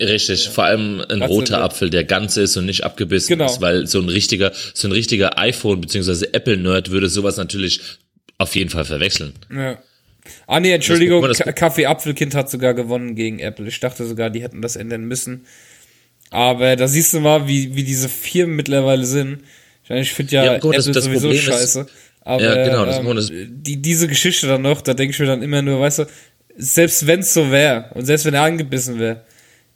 Richtig, 0.00 0.48
vor 0.48 0.64
allem 0.64 1.00
ein 1.08 1.20
Ganz 1.20 1.30
roter. 1.30 1.62
Apfel, 1.62 1.90
der 1.90 2.04
ganz 2.04 2.36
ist 2.36 2.56
und 2.56 2.66
nicht 2.66 2.84
abgebissen 2.84 3.28
Genau. 3.30 3.46
ist, 3.46 3.60
weil 3.60 3.86
so 3.88 4.00
ein 4.00 4.08
richtiger, 4.08 4.52
so 4.74 4.86
ein 4.88 4.92
richtiger 4.92 5.38
iPhone 5.38 5.80
bzw. 5.80 6.26
Apple-Nerd 6.32 6.90
würde 6.90 7.08
sowas 7.08 7.36
natürlich 7.36 7.80
auf 8.38 8.54
jeden 8.54 8.70
Fall 8.70 8.84
verwechseln. 8.84 9.32
Ja. 9.52 9.78
Ah 10.46 10.60
nee, 10.60 10.70
Entschuldigung, 10.72 11.22
Das- 11.22 11.38
das- 11.38 11.46
Ka- 11.46 11.52
Kaffee 11.52 11.86
Apfelkind 11.86 12.34
hat 12.34 12.48
sogar 12.50 12.74
gewonnen 12.74 13.14
gegen 13.16 13.38
Apple. 13.40 13.66
Ich 13.66 13.80
dachte 13.80 14.04
sogar, 14.06 14.30
die 14.30 14.42
hätten 14.42 14.62
das 14.62 14.76
ändern 14.76 15.04
müssen. 15.04 15.46
Aber 16.30 16.76
da 16.76 16.86
siehst 16.86 17.14
du 17.14 17.20
mal, 17.20 17.48
wie, 17.48 17.74
wie 17.74 17.82
diese 17.84 18.08
Firmen 18.08 18.54
mittlerweile 18.54 19.04
sind. 19.04 19.40
Ich, 19.82 19.88
meine, 19.90 20.02
ich 20.02 20.12
finde 20.12 20.32
ja, 20.34 20.44
Ja, 20.44 20.58
gut, 20.58 20.76
das- 20.76 20.84
Apple 20.86 20.94
das 20.94 21.04
sowieso 21.04 21.20
Problem 21.28 21.38
ist- 21.38 21.44
scheiße. 21.46 21.86
Aber 22.28 22.42
Ja, 22.44 22.62
genau, 22.62 22.84
das- 22.84 22.98
ähm, 22.98 23.16
das- 23.16 23.30
die, 23.32 23.80
diese 23.80 24.06
Geschichte 24.06 24.46
dann 24.46 24.60
noch, 24.62 24.82
da 24.82 24.92
denke 24.92 25.12
ich 25.14 25.18
mir 25.18 25.26
dann 25.26 25.42
immer 25.42 25.62
nur, 25.62 25.80
weißt 25.80 26.00
du, 26.00 26.04
selbst 26.56 27.06
wenn 27.06 27.20
es 27.20 27.32
so 27.32 27.50
wäre 27.50 27.86
und 27.94 28.04
selbst 28.04 28.26
wenn 28.26 28.34
er 28.34 28.42
angebissen 28.42 28.98
wäre, 28.98 29.22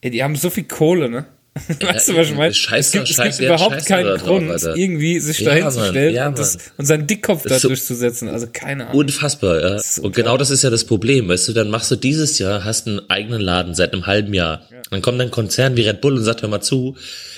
die 0.05 0.23
haben 0.23 0.37
so 0.37 0.51
viel 0.51 0.65
Kohle, 0.65 1.09
ne? 1.09 1.25
weißt 1.81 2.09
du, 2.09 2.17
was 2.17 2.29
ich 2.29 2.35
meine? 2.35 2.53
scheiß 2.55 2.87
Es 2.87 2.93
gibt, 2.93 3.11
es 3.11 3.17
gibt 3.17 3.39
ja, 3.41 3.47
überhaupt 3.55 3.75
scheiß 3.75 3.85
keinen 3.85 4.07
drauf, 4.17 4.23
Grund, 4.23 4.51
Alter. 4.51 4.75
irgendwie 4.75 5.21
sich 5.21 5.39
Ja, 5.41 5.51
dahin 5.51 5.65
Mann, 5.65 5.73
zu 5.73 5.85
stellen 5.85 6.15
ja, 6.15 6.27
und, 6.29 6.39
das, 6.39 6.59
und 6.79 6.87
seinen 6.87 7.07
Dickkopf 7.07 7.43
da 7.47 7.57
ist 7.57 7.63
so- 7.63 7.69
durchzusetzen. 7.69 8.29
Also 8.29 8.47
keine 8.53 8.87
Ahnung. 8.87 8.99
Unfassbar, 9.01 9.61
ja. 9.61 9.75
ist 9.77 9.99
Und 9.99 10.15
genau 10.17 10.37
das 10.39 10.51
ist 10.51 10.63
ja 10.63 10.71
das 10.71 10.85
Problem, 10.85 11.29
weißt 11.29 11.49
du, 11.49 11.53
dann 11.53 11.69
machst 11.71 11.91
du 11.91 11.97
dieses 11.97 12.39
Jahr, 12.39 12.65
hast 12.65 12.87
einen 12.87 13.01
eigenen 13.11 13.41
Laden 13.43 13.75
seit 13.75 13.93
einem 13.93 14.07
halben 14.07 14.33
Jahr. 14.35 14.67
Dann 14.91 15.03
kommt 15.03 15.21
ein 15.21 15.31
Konzern 15.31 15.77
wie 15.77 15.83
Red 15.83 16.01
Bull 16.01 16.17
und 16.17 16.25
sagt, 16.25 16.41
hör 16.43 16.49
mal 16.49 16.61
zu, 16.63 16.97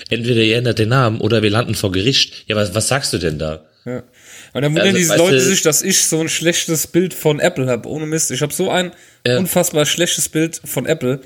entweder 0.09 0.41
ihr 0.41 0.57
ändert 0.57 0.79
den 0.79 0.89
Namen 0.89 1.19
oder 1.21 1.41
wir 1.41 1.49
landen 1.49 1.75
vor 1.75 1.91
Gericht. 1.91 2.45
Ja, 2.47 2.55
was, 2.55 2.73
was 2.73 2.87
sagst 2.87 3.11
du 3.13 3.17
denn 3.17 3.37
da? 3.37 3.65
Ja. 3.85 4.01
Und 4.55 4.61
dann 4.61 4.71
wundern 4.71 4.87
Also, 4.87 4.97
diese 4.97 5.17
Leute 5.17 5.41
sich, 5.41 5.63
dass 5.63 5.81
ich 5.81 6.05
so 6.07 6.21
ein 6.21 6.29
schlechtes 6.29 6.87
Bild 6.87 7.13
von 7.13 7.41
Apple 7.41 7.67
habe. 7.67 7.89
Ohne 7.89 8.05
Mist. 8.05 8.31
Ich 8.31 8.41
habe 8.41 8.53
so 8.53 8.71
ein 8.71 8.93
Ja. 9.27 9.37
unfassbar 9.37 9.85
schlechtes 9.85 10.29
Bild 10.29 10.61
von 10.63 10.85
Apple. 10.85 11.19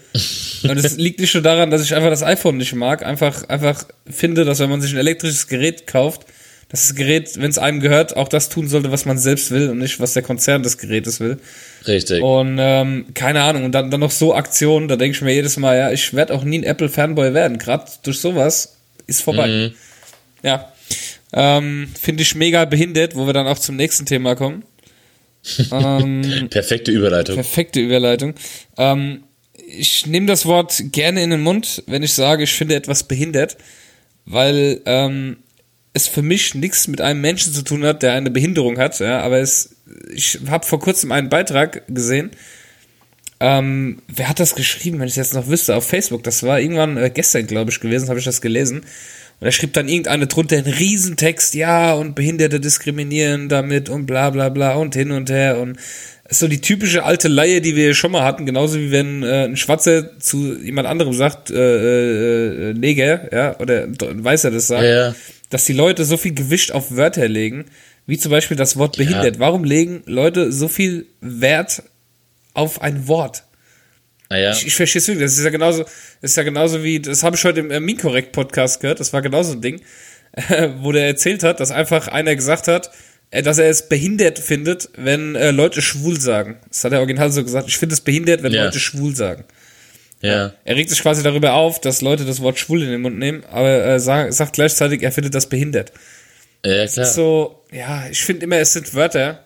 Und 0.63 0.77
es 0.77 0.95
liegt 0.97 1.19
nicht 1.19 1.35
nur 1.35 1.43
daran, 1.43 1.69
dass 1.69 1.83
ich 1.83 1.93
einfach 1.93 2.09
das 2.09 2.23
iPhone 2.23 2.57
nicht 2.57 2.73
mag. 2.73 3.05
Einfach, 3.05 3.47
einfach 3.47 3.85
finde, 4.09 4.45
dass 4.45 4.57
wenn 4.57 4.71
man 4.71 4.81
sich 4.81 4.93
ein 4.93 4.97
elektrisches 4.97 5.47
Gerät 5.47 5.85
kauft, 5.85 6.25
dass 6.69 6.87
das 6.87 6.95
Gerät, 6.95 7.39
wenn 7.39 7.51
es 7.51 7.59
einem 7.59 7.81
gehört, 7.81 8.17
auch 8.17 8.29
das 8.29 8.49
tun 8.49 8.67
sollte, 8.67 8.91
was 8.91 9.05
man 9.05 9.19
selbst 9.19 9.51
will 9.51 9.69
und 9.69 9.77
nicht, 9.77 9.99
was 9.99 10.13
der 10.13 10.23
Konzern 10.23 10.63
des 10.63 10.79
Gerätes 10.79 11.19
will. 11.19 11.37
Richtig. 11.85 12.23
Und 12.23 12.57
ähm, 12.59 13.05
keine 13.13 13.43
Ahnung, 13.43 13.63
und 13.63 13.73
dann, 13.73 13.91
dann 13.91 13.99
noch 13.99 14.09
so 14.11 14.33
Aktionen, 14.33 14.87
da 14.87 14.95
denke 14.95 15.15
ich 15.15 15.21
mir 15.21 15.35
jedes 15.35 15.55
Mal, 15.57 15.77
ja, 15.77 15.91
ich 15.91 16.15
werde 16.15 16.33
auch 16.33 16.43
nie 16.43 16.57
ein 16.57 16.63
Apple-Fanboy 16.63 17.35
werden. 17.35 17.59
Gerade 17.59 17.85
durch 18.01 18.19
sowas 18.19 18.77
ist 19.05 19.21
vorbei. 19.21 19.47
Mhm. 19.47 19.71
Ja. 20.41 20.73
Ähm, 21.33 21.89
Finde 21.99 22.23
ich 22.23 22.35
mega 22.35 22.65
behindert, 22.65 23.15
wo 23.15 23.25
wir 23.25 23.33
dann 23.33 23.47
auch 23.47 23.59
zum 23.59 23.75
nächsten 23.75 24.05
Thema 24.05 24.35
kommen. 24.35 24.63
ähm, 25.71 26.47
Perfekte 26.49 26.91
Überleitung. 26.91 27.35
perfekte 27.35 27.79
Überleitung. 27.79 28.33
Ähm, 28.77 29.23
ich 29.53 30.05
nehme 30.05 30.25
das 30.25 30.45
Wort 30.45 30.81
gerne 30.91 31.23
in 31.23 31.29
den 31.29 31.41
Mund, 31.41 31.83
wenn 31.87 32.03
ich 32.03 32.13
sage, 32.13 32.43
ich 32.43 32.53
finde 32.53 32.75
etwas 32.75 33.03
behindert, 33.03 33.57
weil 34.25 34.81
ähm, 34.85 35.37
es 35.93 36.07
für 36.07 36.21
mich 36.21 36.55
nichts 36.55 36.87
mit 36.87 37.01
einem 37.01 37.21
Menschen 37.21 37.53
zu 37.53 37.63
tun 37.63 37.83
hat, 37.85 38.03
der 38.03 38.13
eine 38.13 38.31
Behinderung 38.31 38.77
hat. 38.77 38.99
Ja, 38.99 39.21
aber 39.21 39.39
es, 39.39 39.75
ich 40.13 40.39
habe 40.47 40.65
vor 40.65 40.79
kurzem 40.79 41.11
einen 41.11 41.29
Beitrag 41.29 41.83
gesehen. 41.87 42.31
Ähm, 43.39 44.01
wer 44.07 44.27
hat 44.27 44.39
das 44.39 44.55
geschrieben, 44.55 44.99
wenn 44.99 45.07
ich 45.07 45.13
es 45.13 45.17
jetzt 45.17 45.33
noch 45.33 45.47
wüsste, 45.47 45.75
auf 45.75 45.87
Facebook? 45.87 46.23
Das 46.23 46.43
war 46.43 46.59
irgendwann 46.59 46.97
äh, 46.97 47.09
gestern, 47.09 47.47
glaube 47.47 47.71
ich, 47.71 47.79
gewesen, 47.79 48.09
habe 48.09 48.19
ich 48.19 48.25
das 48.25 48.41
gelesen. 48.41 48.81
Und 49.39 49.45
da 49.45 49.51
schrieb 49.51 49.73
dann 49.73 49.87
irgendeine 49.87 50.27
drunter 50.27 50.57
einen 50.57 50.73
Riesentext, 50.73 51.55
ja, 51.55 51.93
und 51.93 52.13
Behinderte 52.15 52.59
diskriminieren 52.59 53.47
damit 53.47 53.89
und 53.89 54.05
bla 54.05 54.29
bla 54.31 54.49
bla 54.49 54.73
und 54.75 54.95
hin 54.95 55.11
und 55.11 55.29
her 55.29 55.59
und 55.59 55.77
ist 56.29 56.39
so 56.39 56.47
die 56.47 56.61
typische 56.61 57.03
alte 57.03 57.27
Laie, 57.27 57.59
die 57.59 57.75
wir 57.75 57.95
schon 57.95 58.11
mal 58.11 58.23
hatten, 58.23 58.45
genauso 58.45 58.77
wie 58.77 58.91
wenn 58.91 59.23
äh, 59.23 59.45
ein 59.45 59.57
Schwarzer 59.57 60.19
zu 60.19 60.59
jemand 60.61 60.87
anderem 60.87 61.13
sagt, 61.13 61.49
äh, 61.49 62.69
äh, 62.69 62.73
Neger, 62.73 63.33
ja, 63.33 63.59
oder 63.59 63.83
ein 63.83 64.23
Weißer 64.23 64.51
das 64.51 64.67
sagt, 64.67 64.83
Ja, 64.83 65.07
ja. 65.07 65.15
dass 65.49 65.65
die 65.65 65.73
Leute 65.73 66.05
so 66.05 66.17
viel 66.17 66.33
Gewicht 66.35 66.71
auf 66.71 66.95
Wörter 66.95 67.27
legen, 67.27 67.65
wie 68.05 68.17
zum 68.17 68.31
Beispiel 68.31 68.57
das 68.57 68.77
Wort 68.77 68.97
behindert. 68.97 69.39
Warum 69.39 69.63
legen 69.63 70.03
Leute 70.05 70.51
so 70.51 70.67
viel 70.67 71.07
Wert 71.21 71.83
auf 72.53 72.81
ein 72.81 73.07
Wort? 73.07 73.43
Naja, 74.29 74.51
Ich, 74.51 74.67
ich 74.67 74.75
verstehe 74.75 74.99
es 75.01 75.07
wirklich. 75.07 75.25
Das 75.25 75.37
ist 75.37 75.43
ja 75.43 75.49
genauso, 75.49 75.83
das 75.83 76.31
ist 76.31 76.37
ja 76.37 76.43
genauso 76.43 76.83
wie, 76.83 76.99
das 76.99 77.23
habe 77.23 77.35
ich 77.35 77.43
heute 77.43 77.59
im 77.61 77.71
äh, 77.71 77.79
Minkorrekt 77.79 78.31
Podcast 78.31 78.79
gehört, 78.81 78.99
das 78.99 79.11
war 79.13 79.21
genauso 79.21 79.53
ein 79.53 79.61
Ding, 79.61 79.81
äh, 80.33 80.69
wo 80.79 80.91
der 80.91 81.07
erzählt 81.07 81.43
hat, 81.43 81.59
dass 81.59 81.71
einfach 81.71 82.07
einer 82.07 82.35
gesagt 82.35 82.67
hat, 82.67 82.91
äh, 83.31 83.41
dass 83.41 83.57
er 83.57 83.69
es 83.69 83.89
behindert 83.89 84.37
findet, 84.39 84.89
wenn 84.95 85.35
äh, 85.35 85.51
Leute 85.51 85.81
schwul 85.81 86.19
sagen. 86.19 86.57
Das 86.67 86.83
hat 86.83 86.91
er 86.93 86.99
original 86.99 87.31
so 87.31 87.43
gesagt. 87.43 87.67
Ich 87.67 87.77
finde 87.77 87.93
es 87.93 88.01
behindert, 88.01 88.43
wenn 88.43 88.51
Ja. 88.51 88.65
Leute 88.65 88.79
schwul 88.79 89.15
sagen. 89.15 89.45
ja. 90.21 90.53
Er 90.63 90.75
regt 90.75 90.89
sich 90.91 91.01
quasi 91.01 91.23
darüber 91.23 91.53
auf, 91.53 91.79
dass 91.81 92.01
Leute 92.01 92.25
das 92.25 92.41
Wort 92.41 92.59
schwul 92.59 92.83
in 92.83 92.89
den 92.89 93.01
Mund 93.01 93.17
nehmen, 93.17 93.43
aber 93.51 93.85
äh, 93.85 93.99
sagt, 93.99 94.33
sagt 94.33 94.53
gleichzeitig, 94.53 95.01
er 95.01 95.11
findet 95.11 95.33
das 95.33 95.47
behindert. 95.47 95.91
Ja, 96.65 96.85
klar. 96.87 97.05
So, 97.05 97.63
ja, 97.71 98.03
ich 98.11 98.21
finde 98.21 98.43
immer, 98.43 98.57
es 98.57 98.73
sind 98.73 98.93
Wörter. 98.93 99.45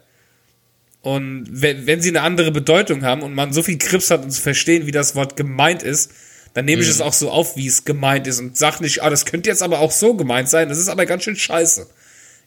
Und 1.03 1.47
wenn, 1.51 1.85
wenn 1.85 2.01
sie 2.01 2.09
eine 2.09 2.21
andere 2.21 2.51
Bedeutung 2.51 3.03
haben 3.03 3.23
und 3.23 3.33
man 3.33 3.51
so 3.51 3.61
viel 3.61 3.77
Grips 3.77 4.09
hat, 4.09 4.23
um 4.23 4.29
zu 4.29 4.41
verstehen, 4.41 4.87
wie 4.87 4.91
das 4.91 5.15
Wort 5.15 5.35
gemeint 5.35 5.83
ist, 5.83 6.11
dann 6.53 6.63
nehme 6.63 6.81
ich 6.81 6.87
es 6.87 7.01
auch 7.01 7.11
so 7.11 7.29
auf, 7.29 7.57
wie 7.57 7.67
es 7.67 7.83
gemeint 7.83 8.25
ist 8.25 8.39
und 8.39 8.55
sag 8.55 8.79
nicht, 8.79 9.03
ah, 9.03 9.09
das 9.09 9.25
könnte 9.25 9.49
jetzt 9.49 9.61
aber 9.61 9.79
auch 9.79 9.91
so 9.91 10.13
gemeint 10.13 10.47
sein, 10.47 10.69
das 10.69 10.77
ist 10.77 10.87
aber 10.87 11.05
ganz 11.05 11.23
schön 11.25 11.35
scheiße. 11.35 11.87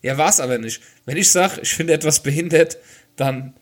Ja, 0.02 0.16
war 0.16 0.30
es 0.30 0.40
aber 0.40 0.56
nicht. 0.56 0.80
Wenn 1.04 1.18
ich 1.18 1.30
sage, 1.30 1.60
ich 1.62 1.75
finde 1.75 1.92
etwas 1.92 2.22
behindert, 2.22 2.78
dann 3.16 3.52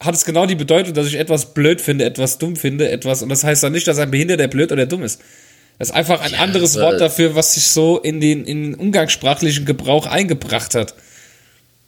hat 0.00 0.14
es 0.14 0.26
genau 0.26 0.44
die 0.44 0.54
Bedeutung, 0.54 0.92
dass 0.92 1.06
ich 1.06 1.14
etwas 1.14 1.54
blöd 1.54 1.80
finde, 1.80 2.04
etwas 2.04 2.36
dumm 2.36 2.56
finde, 2.56 2.90
etwas, 2.90 3.22
und 3.22 3.30
das 3.30 3.42
heißt 3.42 3.62
dann 3.62 3.72
nicht, 3.72 3.86
dass 3.86 3.98
ein 3.98 4.10
Behinderter 4.10 4.48
blöd 4.48 4.70
oder 4.70 4.84
dumm 4.84 5.02
ist. 5.02 5.20
Das 5.78 5.88
ist 5.88 5.94
einfach 5.94 6.20
ein 6.20 6.32
Ja, 6.32 6.40
anderes 6.40 6.78
Wort 6.78 7.00
dafür, 7.00 7.34
was 7.34 7.54
sich 7.54 7.68
so 7.68 7.98
in 7.98 8.20
den, 8.20 8.44
in 8.44 8.64
den 8.64 8.74
umgangssprachlichen 8.74 9.64
Gebrauch 9.64 10.06
eingebracht 10.06 10.74
hat. 10.74 10.94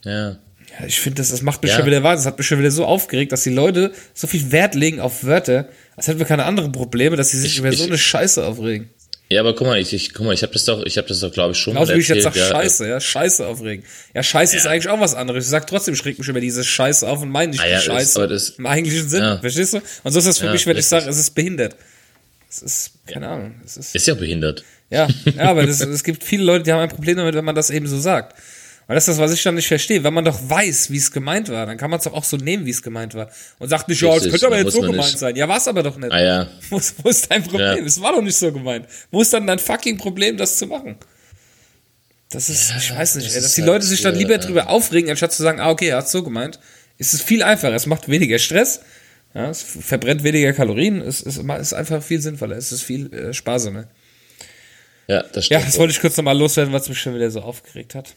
Ja. 0.03 0.37
Ja, 0.79 0.85
ich 0.87 0.99
finde, 0.99 1.17
das, 1.17 1.29
das 1.29 1.41
macht 1.41 1.61
mich 1.61 1.71
Ja. 1.71 1.77
schon 1.77 1.85
wieder 1.85 2.01
wahnsinnig. 2.03 2.23
Das 2.25 2.31
hat 2.31 2.37
mich 2.39 2.47
schon 2.47 2.59
wieder 2.59 2.71
so 2.71 2.85
aufgeregt, 2.85 3.31
dass 3.31 3.43
die 3.43 3.51
Leute 3.51 3.91
so 4.13 4.25
viel 4.27 4.51
Wert 4.51 4.73
legen 4.75 4.99
auf 4.99 5.23
Wörter, 5.23 5.67
als 5.95 6.07
hätten 6.07 6.19
wir 6.19 6.25
keine 6.25 6.45
anderen 6.45 6.71
Probleme, 6.71 7.15
dass 7.15 7.29
sie 7.31 7.39
sich 7.39 7.53
Ich- 7.53 7.59
über 7.59 7.71
so 7.71 7.83
ich- 7.83 7.89
eine 7.89 7.97
Scheiße 7.97 8.43
aufregen. 8.45 8.89
Ja, 9.29 9.39
aber 9.39 9.55
guck 9.55 9.65
mal, 9.67 9.79
ich, 9.79 9.93
ich 9.93 10.13
guck 10.13 10.25
mal, 10.25 10.33
ich 10.33 10.43
habe 10.43 10.53
das 10.53 10.65
doch, 10.65 10.83
ich 10.85 10.97
habe 10.97 11.07
das 11.07 11.19
doch, 11.21 11.31
glaube 11.31 11.53
ich, 11.53 11.57
schon 11.57 11.73
Genauso 11.73 11.93
wie 11.95 11.99
ich 11.99 12.07
jetzt 12.07 12.23
sag 12.23 12.35
ja, 12.35 12.45
Scheiße, 12.45 12.87
ja, 12.87 12.99
Scheiße 12.99 13.47
aufregen. 13.47 13.83
Ja, 14.13 14.21
Scheiße 14.21 14.55
ist 14.57 14.65
Ja. 14.65 14.71
eigentlich 14.71 14.89
auch 14.89 14.99
was 14.99 15.15
anderes. 15.15 15.45
Ich 15.45 15.49
sag 15.49 15.65
trotzdem, 15.65 15.93
ich 15.95 16.05
reg 16.05 16.19
mich 16.19 16.27
über 16.27 16.41
diese 16.41 16.63
Scheiße 16.63 17.07
auf 17.07 17.21
und 17.21 17.29
meine 17.29 17.51
nicht 17.51 17.61
Ah 17.63 17.67
ja, 17.67 17.79
Scheiße. 17.79 18.27
das- 18.27 18.49
Im 18.49 18.65
eigentlichen 18.67 19.09
Sinn, 19.09 19.21
Ja. 19.23 19.37
verstehst 19.39 19.73
du? 19.73 19.81
Und 20.03 20.11
so 20.11 20.19
ist 20.19 20.27
das 20.27 20.37
für 20.39 20.51
mich, 20.51 20.65
wenn 20.67 20.73
ich 20.73 20.79
richtig. 20.79 20.89
sage, 20.89 21.09
es 21.09 21.17
ist 21.17 21.31
behindert. 21.33 21.75
Es 22.49 22.61
ist, 22.61 22.91
keine 23.07 23.27
Ahnung, 23.29 23.55
es 23.65 23.77
ist, 23.77 23.95
Ist 23.95 24.05
ja 24.07 24.13
behindert. 24.13 24.63
ja, 24.91 25.07
ja, 25.25 25.43
aber 25.49 25.65
das, 25.65 25.79
es 25.81 26.03
gibt 26.03 26.23
viele 26.23 26.43
Leute, 26.43 26.65
die 26.65 26.71
haben 26.71 26.81
ein 26.81 26.89
Problem 26.89 27.17
damit, 27.17 27.33
wenn 27.33 27.45
man 27.45 27.55
das 27.55 27.71
eben 27.71 27.87
so 27.87 27.99
sagt. 27.99 28.35
Weil 28.87 28.95
das 28.95 29.07
ist 29.07 29.17
das, 29.17 29.23
was 29.23 29.33
ich 29.33 29.41
dann 29.43 29.55
nicht 29.55 29.67
verstehe. 29.67 30.03
Wenn 30.03 30.13
man 30.13 30.25
doch 30.25 30.37
weiß, 30.49 30.91
wie 30.91 30.97
es 30.97 31.11
gemeint 31.11 31.49
war, 31.49 31.65
dann 31.65 31.77
kann 31.77 31.89
man 31.89 31.99
es 31.99 32.03
doch 32.03 32.13
auch 32.13 32.23
so 32.25 32.35
nehmen, 32.37 32.65
wie 32.65 32.69
es 32.71 32.81
gemeint 32.81 33.13
war. 33.15 33.29
Und 33.59 33.69
sagt 33.69 33.87
nicht, 33.87 34.01
ja, 34.01 34.13
es 34.15 34.23
könnte 34.29 34.45
aber 34.47 34.57
jetzt 34.57 34.73
so 34.73 34.81
gemeint 34.81 34.97
nicht- 35.09 35.19
sein. 35.19 35.35
Ja, 35.37 35.47
war 35.47 35.57
es 35.57 35.67
aber 35.67 35.83
doch 35.83 35.95
nicht. 35.97 36.11
Ah 36.11 36.21
ja. 36.21 36.47
Wo 36.69 36.77
ist, 36.77 36.95
wo 37.03 37.09
ist 37.09 37.31
dein 37.31 37.43
Problem? 37.43 37.77
Ja. 37.77 37.85
Es 37.85 38.01
war 38.01 38.11
doch 38.13 38.21
nicht 38.21 38.35
so 38.35 38.51
gemeint. 38.51 38.87
Wo 39.11 39.21
ist 39.21 39.31
dann 39.33 39.47
dein 39.47 39.59
fucking 39.59 39.97
Problem, 39.97 40.35
das 40.37 40.57
zu 40.57 40.67
machen? 40.67 40.97
Das 42.29 42.49
ist, 42.49 42.73
ich 42.77 42.95
weiß 42.95 43.15
nicht, 43.15 43.27
das 43.27 43.35
ey, 43.35 43.41
dass 43.41 43.49
ist 43.51 43.57
die 43.57 43.61
halt, 43.61 43.67
Leute 43.71 43.85
sich 43.85 44.01
dann 44.01 44.15
lieber 44.15 44.37
drüber 44.39 44.67
aufregen, 44.69 45.09
anstatt 45.09 45.31
zu 45.33 45.43
sagen, 45.43 45.59
ah, 45.59 45.69
okay, 45.69 45.89
er 45.89 45.97
hat 45.97 46.09
so 46.09 46.23
gemeint. 46.23 46.59
ist 46.97 47.13
Es 47.13 47.21
viel 47.21 47.43
einfacher, 47.43 47.75
es 47.75 47.85
macht 47.85 48.09
weniger 48.09 48.39
Stress, 48.39 48.81
ja, 49.35 49.49
es 49.51 49.61
verbrennt 49.61 50.23
weniger 50.23 50.51
Kalorien, 50.51 50.99
es, 51.01 51.21
es 51.23 51.37
ist 51.37 51.73
einfach 51.73 52.01
viel 52.01 52.21
sinnvoller, 52.21 52.57
es 52.57 52.71
ist 52.71 52.81
viel 52.81 53.13
äh, 53.13 53.33
sparsamer. 53.33 53.87
Ja, 55.07 55.21
das 55.21 55.47
Ja, 55.49 55.59
stimmt. 55.59 55.67
das 55.73 55.79
wollte 55.79 55.91
ich 55.93 56.01
kurz 56.01 56.17
nochmal 56.17 56.37
loswerden, 56.37 56.73
was 56.73 56.89
mich 56.89 56.99
schon 56.99 57.13
wieder 57.13 57.29
so 57.29 57.41
aufgeregt 57.41 57.93
hat. 57.93 58.15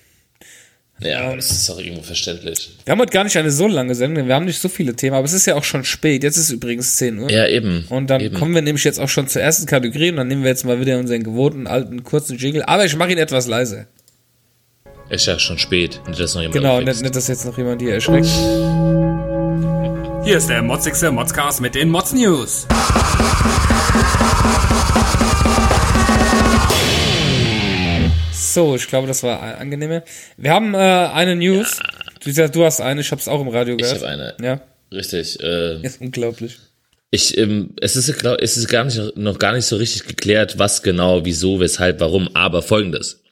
Ja, 0.99 1.21
aber 1.21 1.37
das 1.37 1.51
ist 1.51 1.69
auch 1.69 1.79
irgendwo 1.79 2.03
verständlich. 2.03 2.71
Wir 2.85 2.93
haben 2.93 3.01
heute 3.01 3.13
gar 3.13 3.25
nicht 3.25 3.37
eine 3.37 3.51
so 3.51 3.67
lange 3.67 3.95
Sendung, 3.95 4.27
wir 4.27 4.35
haben 4.35 4.47
nicht 4.47 4.61
so 4.61 4.69
viele 4.69 4.95
Themen, 4.97 5.15
aber 5.15 5.27
es 5.27 5.35
ist 5.35 5.47
ja 5.47 5.55
auch 5.55 5.65
schon 5.65 5.85
spät. 5.85 6.23
Jetzt 6.23 6.37
ist 6.39 6.45
es 6.45 6.51
übrigens 6.51 6.97
10 6.97 7.19
Uhr. 7.19 7.31
Ja, 7.31 7.47
eben. 7.47 7.85
Und 7.91 8.09
dann 8.09 8.23
eben. 8.23 8.35
kommen 8.35 8.55
wir 8.55 8.63
nämlich 8.63 8.85
jetzt 8.85 8.99
auch 8.99 9.09
schon 9.09 9.29
zur 9.29 9.43
ersten 9.43 9.67
Kategorie 9.67 10.11
und 10.11 10.17
dann 10.17 10.29
nehmen 10.29 10.43
wir 10.43 10.49
jetzt 10.51 10.65
mal 10.65 10.81
wieder 10.81 10.99
unseren 10.99 11.23
gewohnten 11.23 11.67
alten 11.67 12.03
kurzen 12.03 12.39
Jingle. 12.39 12.63
Aber 12.63 12.87
ich 12.87 12.97
mache 12.97 13.13
ihn 13.13 13.19
etwas 13.19 13.47
leise. 13.47 13.87
Ist 15.11 15.27
ja 15.27 15.39
schon 15.39 15.59
spät. 15.59 16.01
Nicht, 16.09 16.19
dass 16.19 16.35
noch 16.35 16.41
jemand 16.41 16.55
Genau, 16.57 16.81
nicht, 16.81 17.03
nicht, 17.03 17.15
dass 17.15 17.29
jetzt 17.29 17.45
noch 17.45 17.57
jemand 17.59 17.81
hier 17.81 17.95
erschreckt. 17.95 18.27
Hier 20.25 20.39
ist 20.39 20.49
der 20.49 20.63
motzigste 20.63 21.13
Modscast 21.13 21.61
mit 21.61 21.75
den 21.75 21.91
Mods 21.91 22.13
News. 22.13 22.67
So, 28.57 28.75
ich 28.75 28.89
glaube, 28.89 29.07
das 29.07 29.23
war 29.23 29.43
angenehmer. 29.59 30.03
Wir 30.39 30.51
haben 30.51 30.73
äh, 30.73 30.79
eine 30.79 31.37
News. 31.37 31.79
Du, 32.25 32.31
sagst, 32.31 32.55
du 32.55 32.65
hast 32.65 32.81
eine, 32.81 33.03
ich 33.03 33.11
habe 33.11 33.21
es 33.21 33.29
auch 33.29 33.43
im 33.43 33.49
Radio 33.49 33.77
gehört. 33.77 34.01
hab 34.01 34.09
eine. 34.09 34.35
Ja, 34.41 34.63
Richtig. 34.91 35.39
Äh, 35.41 35.79
ist 35.83 36.01
unglaublich. 36.01 36.57
ich, 37.11 37.37
ähm, 37.37 37.75
es 37.83 37.97
ist, 37.97 38.19
glaub, 38.19 38.41
es 38.41 38.57
ist 38.57 38.69
gar 38.69 38.85
nicht, 38.85 39.15
noch 39.15 39.39
gar 39.39 39.53
nicht 39.53 39.67
so 39.67 39.77
richtig 39.77 40.07
geklärt, 40.07 40.59
was 40.59 40.83
genau, 40.83 41.27
wieso, 41.27 41.61
weshalb, 41.61 42.01
warum. 42.01 42.31
Aber 42.35 42.63
folgendes. 42.63 43.23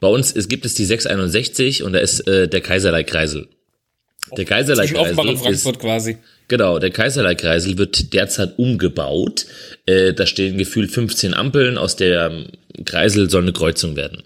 Bei 0.00 0.08
uns 0.08 0.36
es 0.36 0.48
gibt 0.48 0.66
es 0.66 0.74
die 0.74 0.84
661 0.84 1.82
und 1.82 1.94
da 1.94 2.00
ist 2.00 2.28
äh, 2.28 2.46
der 2.46 2.60
Kaiserlei-Kreisel. 2.60 3.48
Der 4.36 4.44
Kaiserlei-Kreisel 4.44 5.32
ist, 5.32 5.40
Frankfurt 5.40 5.78
quasi. 5.78 6.18
Genau, 6.48 6.78
der 6.78 6.90
Kaiserlei-Kreisel 6.90 7.78
wird 7.78 8.12
derzeit 8.12 8.58
umgebaut. 8.58 9.46
Äh, 9.86 10.12
da 10.12 10.26
stehen 10.26 10.58
gefühlt 10.58 10.90
15 10.90 11.32
Ampeln, 11.32 11.78
aus 11.78 11.96
der 11.96 12.26
ähm, 12.26 12.48
Kreisel 12.84 13.30
soll 13.30 13.44
eine 13.44 13.54
Kreuzung 13.54 13.96
werden. 13.96 14.22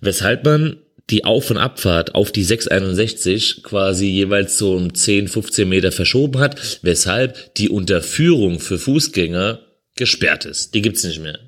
Weshalb 0.00 0.44
man 0.44 0.78
die 1.10 1.24
Auf- 1.24 1.50
und 1.50 1.56
Abfahrt 1.56 2.14
auf 2.14 2.32
die 2.32 2.44
661 2.44 3.62
quasi 3.62 4.06
jeweils 4.06 4.56
so 4.58 4.74
um 4.74 4.94
10, 4.94 5.28
15 5.28 5.68
Meter 5.68 5.92
verschoben 5.92 6.38
hat, 6.38 6.80
weshalb 6.82 7.54
die 7.56 7.68
Unterführung 7.68 8.60
für 8.60 8.78
Fußgänger 8.78 9.60
gesperrt 9.96 10.44
ist. 10.44 10.74
Die 10.74 10.82
gibt's 10.82 11.04
nicht 11.04 11.20
mehr. 11.20 11.38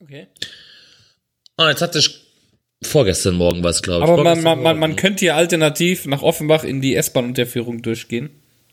Okay. 0.00 0.26
Und 1.56 1.68
jetzt 1.68 1.82
hatte 1.82 1.98
ich 2.00 2.26
vorgestern 2.82 3.36
Morgen 3.36 3.62
was, 3.62 3.82
glaube 3.82 4.04
ich. 4.04 4.10
Aber 4.10 4.22
man, 4.22 4.42
man, 4.42 4.62
man, 4.62 4.78
man 4.78 4.96
könnte 4.96 5.20
hier 5.20 5.36
alternativ 5.36 6.06
nach 6.06 6.22
Offenbach 6.22 6.64
in 6.64 6.80
die 6.80 6.94
S-Bahn-Unterführung 6.94 7.82
durchgehen. 7.82 8.30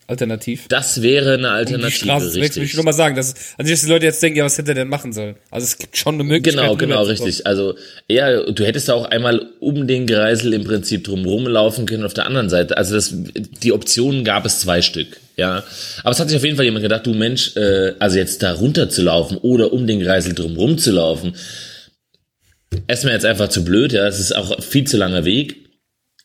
Alternativ. 0.07 0.65
das 0.67 1.01
wäre 1.01 1.35
eine 1.35 1.35
Um 1.35 1.41
die 1.41 1.47
Alternative, 1.47 1.91
Straße 1.91 2.31
zu 2.31 2.39
wechseln. 2.39 2.43
Ich 2.43 2.57
richtig. 2.57 2.73
will 2.73 2.77
nur 2.77 2.85
mal 2.85 2.93
sagen, 2.93 3.15
dass, 3.15 3.33
also 3.57 3.71
dass 3.71 3.81
die 3.81 3.87
Leute 3.87 4.05
jetzt 4.05 4.21
denken, 4.21 4.39
ja, 4.39 4.45
was 4.45 4.57
hätte 4.57 4.71
er 4.71 4.75
denn 4.75 4.89
machen 4.89 5.13
sollen? 5.13 5.35
Also 5.49 5.63
es 5.65 5.77
gibt 5.77 5.97
schon 5.97 6.15
eine 6.15 6.23
Möglichkeit. 6.23 6.63
Genau, 6.63 6.75
genau, 6.75 7.03
richtig. 7.03 7.47
Also, 7.47 7.75
ja, 8.09 8.43
du 8.43 8.65
hättest 8.65 8.89
auch 8.91 9.05
einmal 9.05 9.47
um 9.59 9.87
den 9.87 10.05
Kreisel 10.05 10.53
im 10.53 10.65
Prinzip 10.65 11.05
drum 11.05 11.25
rumlaufen 11.25 11.85
können 11.85 12.03
auf 12.03 12.13
der 12.13 12.25
anderen 12.25 12.49
Seite. 12.49 12.77
Also 12.77 12.95
das, 12.95 13.13
die 13.13 13.71
Optionen 13.71 14.25
gab 14.25 14.45
es 14.45 14.59
zwei 14.59 14.81
Stück, 14.81 15.19
ja. 15.37 15.63
Aber 16.03 16.11
es 16.11 16.19
hat 16.19 16.27
sich 16.27 16.37
auf 16.37 16.43
jeden 16.43 16.57
Fall 16.57 16.65
jemand 16.65 16.83
gedacht, 16.83 17.05
du 17.05 17.13
Mensch, 17.13 17.55
äh, 17.55 17.93
also 17.99 18.17
jetzt 18.17 18.43
da 18.43 18.53
runter 18.53 18.89
zu 18.89 19.03
laufen 19.03 19.37
oder 19.37 19.71
um 19.71 19.87
den 19.87 20.01
Kreisel 20.01 20.33
drum 20.33 20.57
rumzulaufen, 20.57 21.35
ist 22.87 23.05
mir 23.05 23.11
jetzt 23.11 23.25
einfach 23.25 23.49
zu 23.49 23.63
blöd, 23.63 23.93
ja. 23.93 24.05
Es 24.05 24.19
ist 24.19 24.35
auch 24.35 24.61
viel 24.61 24.85
zu 24.85 24.97
langer 24.97 25.23
Weg. 25.23 25.62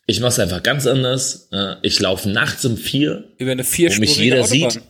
Ich 0.09 0.19
mach's 0.21 0.39
einfach 0.39 0.63
ganz 0.63 0.87
anders. 0.87 1.49
Ja. 1.51 1.77
Ich 1.83 1.99
laufe 1.99 2.29
nachts 2.29 2.65
um 2.65 2.77
vier 2.77 3.25
Über 3.37 3.51
eine 3.51 3.63
wo 3.63 3.67
vierspurige 3.67 3.99
mich 4.09 4.17
jeder 4.17 4.41
Autobahn. 4.41 4.71
sieht, 4.71 4.81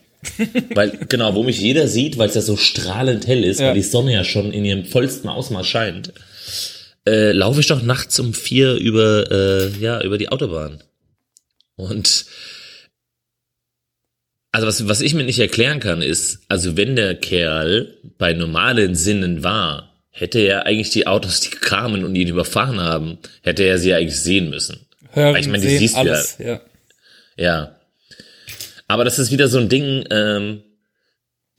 weil 0.76 0.92
genau, 1.10 1.36
wo 1.36 1.44
mich 1.44 1.60
jeder 1.60 1.88
sieht, 1.90 2.18
weil 2.18 2.30
es 2.30 2.36
ja 2.36 2.42
so 2.42 2.56
strahlend 2.56 3.28
hell 3.28 3.44
ist, 3.44 3.60
Ja. 3.60 3.68
weil 3.68 3.74
die 3.76 3.82
Sonne 3.84 4.14
ja 4.14 4.24
schon 4.24 4.54
in 4.54 4.64
ihrem 4.64 4.86
vollsten 4.86 5.30
Ausmaß 5.30 5.68
scheint. 5.68 6.14
äh, 7.06 7.32
laufe 7.34 7.60
ich 7.60 7.68
doch 7.68 7.82
nachts 7.82 8.18
um 8.20 8.34
vier 8.34 8.76
über, 8.76 9.30
äh, 9.32 9.70
ja, 9.80 10.02
über 10.02 10.18
die 10.18 10.30
Autobahn. 10.30 10.84
Und 11.76 12.26
also 14.52 14.68
was, 14.68 14.88
was 14.88 15.02
ich 15.02 15.14
mir 15.14 15.24
nicht 15.24 15.40
erklären 15.40 15.80
kann, 15.80 16.02
ist, 16.02 16.40
also 16.48 16.76
wenn 16.78 16.96
der 16.96 17.16
Kerl 17.16 17.98
bei 18.18 18.34
normalen 18.34 18.96
Sinnen 18.96 19.44
war, 19.44 19.94
hätte 20.12 20.40
er 20.40 20.66
eigentlich 20.66 20.90
die 20.92 21.08
Autos, 21.08 21.40
die 21.42 21.50
kamen 21.50 22.04
und 22.04 22.16
ihn 22.16 22.28
überfahren 22.30 22.80
haben, 22.80 23.18
hätte 23.44 23.64
er 23.64 23.78
sie 23.78 23.94
eigentlich 23.94 24.20
sehen 24.20 24.50
müssen. 24.50 24.86
Hören, 25.12 25.36
ich 25.36 25.48
meine, 25.48 25.64
die 25.64 25.70
sehen, 25.70 25.80
siehst 25.80 25.96
du 25.96 25.98
ja. 25.98 26.04
alles, 26.04 26.36
ja. 26.40 26.62
Ja. 27.38 27.76
Aber 28.88 29.06
das 29.06 29.20
ist 29.20 29.32
wieder 29.32 29.48
so 29.48 29.60
ein 29.60 29.70
Ding, 29.70 30.06
ähm, 30.10 30.64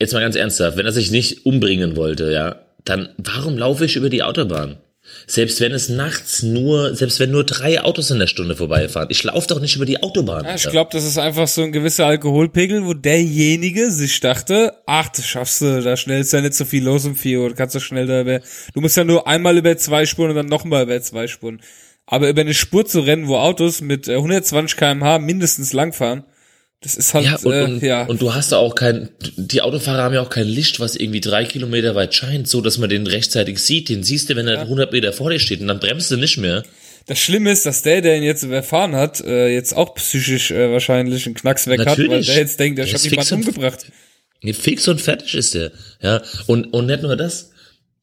jetzt 0.00 0.12
mal 0.12 0.21
ganz 0.21 0.37
ernsthaft, 0.37 0.76
wenn 0.76 0.87
er 0.87 0.92
sich 0.92 1.11
nicht 1.11 1.47
umbringen 1.47 1.97
wollte, 1.97 2.33
ja, 2.33 2.61
dann 2.85 3.11
warum 3.19 3.59
laufe 3.59 3.85
ich 3.85 3.97
über 3.97 4.11
die 4.11 4.23
Autobahn? 4.23 4.78
Selbst 5.26 5.61
wenn 5.61 5.73
es 5.73 5.88
nachts 5.88 6.42
nur, 6.42 6.95
selbst 6.95 7.21
wenn 7.21 7.30
nur 7.30 7.45
drei 7.45 7.83
Autos 7.83 8.11
in 8.11 8.19
der 8.19 8.26
Stunde 8.26 8.54
vorbeifahren. 8.54 9.09
Ich 9.11 9.23
laufe 9.25 9.49
doch 9.49 9.61
nicht 9.61 9.75
über 9.76 9.85
die 9.85 10.02
Autobahn. 10.02 10.45
Ja, 10.45 10.54
ich 10.54 10.69
glaube, 10.69 10.90
das 10.92 11.04
ist 11.04 11.19
einfach 11.19 11.49
so 11.49 11.62
ein 11.62 11.73
gewisser 11.73 12.07
Alkoholpegel, 12.07 12.85
wo 12.87 12.95
derjenige 12.95 13.90
sich 13.90 14.21
dachte, 14.21 14.73
ach, 14.87 15.09
das 15.09 15.26
schaffst 15.26 15.62
du, 15.62 15.83
da 15.83 15.97
schnell 15.97 16.21
ist 16.21 16.33
ja 16.33 16.40
nicht 16.40 16.54
so 16.54 16.64
viel 16.64 16.85
los 16.85 17.04
um 17.07 17.16
vier 17.16 17.40
Uhr, 17.40 17.49
du 17.50 17.54
kannst 17.54 17.75
doch 17.75 17.80
schnell 17.80 18.07
da 18.07 18.21
über, 18.21 18.40
du 18.75 18.80
musst 18.80 18.97
ja 18.97 19.04
nur 19.04 19.26
einmal 19.26 19.57
über 19.57 19.76
zwei 19.76 20.07
Spuren 20.07 20.30
und 20.30 20.37
dann 20.37 20.47
nochmal 20.47 20.85
über 20.85 21.00
zwei 21.02 21.26
Spuren. 21.26 21.61
Aber 22.11 22.29
über 22.29 22.40
eine 22.40 22.55
Spur 22.55 22.85
zu 22.85 23.00
rennen, 23.00 23.29
wo 23.29 23.37
Autos 23.37 23.81
mit 23.81 24.09
äh, 24.09 24.17
120 24.17 24.76
kmh 24.76 25.21
mindestens 25.21 25.73
langfahren, 25.73 26.25
das 26.81 26.97
ist 26.97 27.14
halt, 27.14 27.25
ja, 27.25 27.37
und, 27.37 27.52
äh, 27.52 27.64
und, 27.64 27.83
ja. 27.83 28.05
und 28.05 28.21
du 28.21 28.35
hast 28.35 28.50
da 28.50 28.57
auch 28.57 28.75
kein, 28.75 29.11
die 29.37 29.62
Autofahrer 29.62 30.02
haben 30.02 30.14
ja 30.14 30.21
auch 30.21 30.31
kein 30.31 30.49
Licht, 30.49 30.81
was 30.81 30.97
irgendwie 30.97 31.21
drei 31.21 31.45
Kilometer 31.45 31.95
weit 31.95 32.12
scheint, 32.12 32.49
so 32.49 32.62
dass 32.62 32.79
man 32.79 32.90
den 32.90 33.07
rechtzeitig 33.07 33.61
sieht. 33.61 33.88
Den 33.90 34.02
siehst 34.02 34.29
du, 34.29 34.35
wenn 34.35 34.49
er 34.49 34.62
100 34.62 34.90
Meter 34.90 35.12
vor 35.12 35.31
dir 35.31 35.38
steht 35.38 35.61
und 35.61 35.69
dann 35.69 35.79
bremst 35.79 36.11
du 36.11 36.17
nicht 36.17 36.37
mehr. 36.37 36.64
Das 37.07 37.21
Schlimme 37.21 37.52
ist, 37.52 37.64
dass 37.64 37.83
der, 37.83 38.00
der 38.00 38.17
ihn 38.17 38.25
jetzt 38.25 38.43
überfahren 38.43 38.97
hat, 38.97 39.21
äh, 39.21 39.49
jetzt 39.49 39.76
auch 39.76 39.95
psychisch 39.95 40.50
äh, 40.50 40.73
wahrscheinlich 40.73 41.26
einen 41.26 41.37
Knacks 41.37 41.69
weg 41.69 41.81
hat, 41.81 41.97
weil 41.97 42.07
Natürlich. 42.07 42.26
der 42.26 42.37
jetzt 42.38 42.59
denkt, 42.59 42.79
der 42.79 42.87
Der 42.87 42.95
hat 42.95 43.02
jemanden 43.02 43.35
umgebracht. 43.35 43.87
Nee, 44.43 44.52
Fix 44.52 44.88
und 44.88 45.00
fertig 45.00 45.35
ist 45.35 45.55
der. 45.55 45.71
Ja, 46.02 46.23
und, 46.49 46.73
und 46.73 46.87
nicht 46.87 47.02
nur 47.02 47.14
das. 47.14 47.50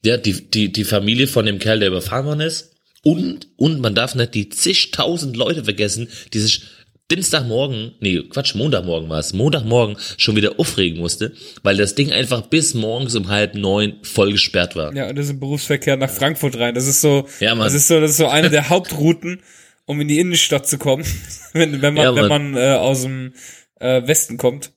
Ja, 0.06 0.16
die, 0.16 0.50
die, 0.50 0.72
die 0.72 0.86
Familie 0.86 1.28
von 1.28 1.46
dem 1.46 1.60
Kerl, 1.60 1.80
der 1.80 1.90
überfahren 1.90 2.26
worden 2.26 2.42
ist. 2.42 2.77
Und, 3.08 3.48
und 3.56 3.80
man 3.80 3.96
darf 3.96 4.16
nicht 4.16 4.34
die 4.34 4.50
zigtausend 4.50 5.38
Leute 5.38 5.64
vergessen, 5.64 6.10
die 6.34 6.40
sich 6.40 6.64
Dienstagmorgen, 7.10 7.94
nee, 8.02 8.22
Quatsch, 8.24 8.54
Montagmorgen 8.54 9.10
war 9.10 9.20
es, 9.20 9.32
Montagmorgen 9.32 9.96
schon 10.18 10.36
wieder 10.36 10.60
aufregen 10.60 11.00
musste, 11.00 11.32
weil 11.64 11.78
das 11.78 11.96
Ding 11.96 12.12
einfach 12.12 12.42
bis 12.48 12.74
morgens 12.74 13.16
um 13.16 13.30
halb 13.30 13.56
neun 13.56 13.96
voll 14.04 14.34
gesperrt 14.34 14.76
war. 14.76 14.94
Ja, 14.94 15.08
und 15.08 15.16
das 15.18 15.28
ist 15.28 15.32
im 15.32 15.40
Berufsverkehr 15.40 15.96
nach 15.96 16.10
Frankfurt 16.10 16.58
rein. 16.58 16.76
Das 16.76 16.86
ist 16.86 17.00
so, 17.00 17.26
Ja, 17.40 17.56
Mann. 17.56 17.64
das 17.68 17.76
ist 17.76 17.88
so, 17.88 18.02
das 18.02 18.12
ist 18.12 18.18
so 18.18 18.28
eine 18.28 18.50
der 18.50 18.68
Hauptrouten, 18.70 19.42
um 19.86 20.02
in 20.02 20.10
die 20.10 20.20
Innenstadt 20.20 20.68
zu 20.68 20.78
kommen, 20.78 21.06
wenn, 21.54 21.82
wenn 21.82 21.94
man, 21.94 22.04
Ja, 22.04 22.14
wenn 22.14 22.28
man 22.28 22.58
äh, 22.58 22.74
aus 22.76 23.04
dem 23.04 23.34
äh, 23.80 24.06
Westen 24.06 24.36
kommt. 24.36 24.74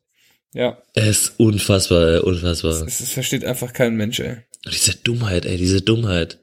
Ja, 0.54 0.78
Es 0.94 1.06
ist 1.22 1.32
unfassbar, 1.40 2.06
ey, 2.14 2.20
unfassbar. 2.20 2.84
das, 2.84 2.98
das 2.98 3.10
versteht 3.10 3.44
einfach 3.44 3.72
kein 3.72 3.96
Mensch, 3.96 4.20
ey. 4.20 4.36
Und 4.66 4.72
diese 4.74 4.94
Dummheit, 4.94 5.46
ey, 5.46 5.56
diese 5.56 5.80
Dummheit. 5.82 6.38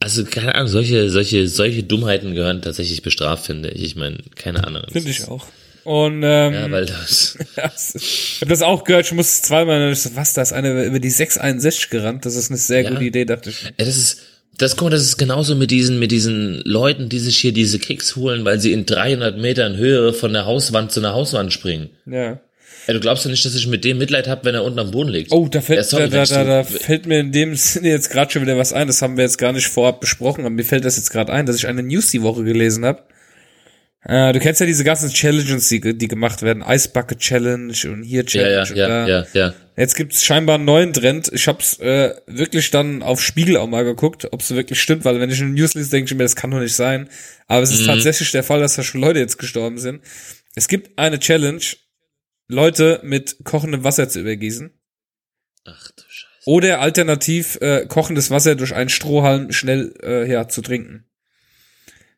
Also, 0.00 0.24
keine 0.24 0.54
Ahnung, 0.54 0.68
solche, 0.68 1.08
solche, 1.10 1.48
solche 1.48 1.82
Dummheiten 1.82 2.34
gehören 2.34 2.62
tatsächlich 2.62 3.02
bestraft, 3.02 3.46
finde 3.46 3.70
ich. 3.70 3.82
Ich 3.82 3.96
meine, 3.96 4.18
keine 4.34 4.66
Ahnung. 4.66 4.82
Finde 4.92 5.10
ich 5.10 5.26
auch. 5.26 5.46
Und 5.84 6.22
ähm, 6.24 6.52
Ja, 6.52 6.70
weil 6.70 6.86
das, 6.86 7.38
ich 7.94 8.38
habe 8.40 8.50
das 8.50 8.62
auch 8.62 8.84
gehört, 8.84 9.06
ich 9.06 9.12
muss 9.12 9.42
zweimal, 9.42 9.90
was, 10.14 10.32
da 10.32 10.42
ist 10.42 10.52
eine 10.52 10.84
über 10.84 10.98
die 10.98 11.10
661 11.10 11.90
gerannt, 11.90 12.26
das 12.26 12.34
ist 12.34 12.50
eine 12.50 12.58
sehr 12.58 12.82
Ja. 12.82 12.90
gute 12.90 13.04
Idee, 13.04 13.24
dachte 13.24 13.50
ich. 13.50 13.72
Das 13.76 13.88
ist, 13.96 14.20
das 14.58 14.76
guck 14.76 14.86
mal, 14.86 14.90
das 14.90 15.02
ist 15.02 15.16
genauso 15.16 15.54
mit 15.54 15.70
diesen, 15.70 15.98
mit 15.98 16.10
diesen 16.10 16.60
Leuten, 16.64 17.08
die 17.08 17.18
sich 17.20 17.38
hier 17.38 17.52
diese 17.52 17.78
Kicks 17.78 18.16
holen, 18.16 18.44
weil 18.44 18.58
sie 18.60 18.72
in 18.72 18.84
300 18.84 19.38
Metern 19.38 19.76
Höhe 19.76 20.12
von 20.12 20.32
der 20.32 20.44
Hauswand 20.44 20.90
zu 20.92 21.00
einer 21.00 21.12
Hauswand 21.14 21.52
springen. 21.52 21.90
Ja. 22.04 22.40
Ja, 22.86 22.94
du 22.94 23.00
glaubst 23.00 23.24
ja 23.24 23.30
nicht, 23.30 23.44
dass 23.44 23.54
ich 23.54 23.66
mit 23.66 23.84
dem 23.84 23.98
Mitleid 23.98 24.28
habe, 24.28 24.44
wenn 24.44 24.54
er 24.54 24.62
unten 24.64 24.78
am 24.78 24.90
Boden 24.92 25.10
liegt. 25.10 25.32
Oh, 25.32 25.48
da 25.48 25.60
fällt, 25.60 25.90
Ja, 25.92 25.98
da, 26.06 26.06
da, 26.08 26.24
da, 26.24 26.44
da 26.44 26.64
fällt 26.64 27.06
mir 27.06 27.18
in 27.20 27.32
dem 27.32 27.54
Sinne 27.56 27.88
jetzt 27.88 28.10
gerade 28.10 28.30
schon 28.30 28.42
wieder 28.42 28.56
was 28.56 28.72
ein, 28.72 28.86
das 28.86 29.02
haben 29.02 29.16
wir 29.16 29.24
jetzt 29.24 29.38
gar 29.38 29.52
nicht 29.52 29.66
vorab 29.66 30.00
besprochen, 30.00 30.42
aber 30.42 30.50
mir 30.50 30.64
fällt 30.64 30.84
das 30.84 30.96
jetzt 30.96 31.10
gerade 31.10 31.32
ein, 31.32 31.46
dass 31.46 31.56
ich 31.56 31.66
eine 31.66 31.82
News 31.82 32.10
die 32.12 32.22
Woche 32.22 32.44
gelesen 32.44 32.84
habe. 32.84 33.02
Äh, 34.08 34.32
du 34.32 34.38
kennst 34.38 34.60
ja 34.60 34.66
diese 34.66 34.84
ganzen 34.84 35.10
Challenges, 35.10 35.68
die, 35.68 35.80
die 35.98 36.06
gemacht 36.06 36.42
werden, 36.42 36.62
Ice 36.64 36.88
Bucket 36.92 37.18
Challenge 37.18 37.72
und 37.86 38.04
hier 38.04 38.20
ja, 38.20 38.24
Challenge 38.26 38.54
ja, 38.54 38.62
und 38.62 38.76
ja, 38.76 38.88
da. 38.88 39.08
ja, 39.08 39.26
ja. 39.34 39.54
Jetzt 39.76 39.96
gibt's 39.96 40.24
scheinbar 40.24 40.54
einen 40.54 40.64
neuen 40.64 40.92
Trend. 40.92 41.28
Ich 41.34 41.48
hab's 41.48 41.78
äh, 41.80 42.14
wirklich 42.28 42.70
dann 42.70 43.02
auf 43.02 43.20
Spiegel 43.20 43.56
auch 43.56 43.66
mal 43.66 43.84
geguckt, 43.84 44.28
ob 44.32 44.40
es 44.40 44.54
wirklich 44.54 44.80
stimmt, 44.80 45.04
weil 45.04 45.18
wenn 45.20 45.28
ich 45.28 45.40
in 45.40 45.54
News 45.54 45.74
lese, 45.74 45.90
denke 45.90 46.06
ich 46.10 46.16
mir, 46.16 46.22
das 46.22 46.36
kann 46.36 46.52
doch 46.52 46.60
nicht 46.60 46.74
sein. 46.76 47.08
Aber 47.48 47.62
es 47.62 47.72
ist 47.72 47.82
Mhm. 47.82 47.86
tatsächlich 47.86 48.30
der 48.30 48.44
Fall, 48.44 48.60
dass 48.60 48.76
da 48.76 48.84
schon 48.84 49.00
Leute 49.00 49.18
jetzt 49.18 49.38
gestorben 49.38 49.78
sind. 49.78 50.00
Es 50.54 50.68
gibt 50.68 50.96
eine 50.98 51.18
Challenge, 51.18 51.60
Leute 52.48 53.00
mit 53.02 53.38
kochendem 53.44 53.84
Wasser 53.84 54.08
zu 54.08 54.20
übergießen. 54.20 54.70
Ach 55.64 55.90
du 55.90 56.02
Scheiße. 56.08 56.30
Oder 56.46 56.80
alternativ 56.80 57.56
äh, 57.60 57.86
kochendes 57.86 58.30
Wasser 58.30 58.54
durch 58.54 58.74
einen 58.74 58.88
Strohhalm 58.88 59.52
schnell 59.52 59.94
äh, 60.02 60.30
ja, 60.30 60.46
zu 60.48 60.62
trinken. 60.62 61.04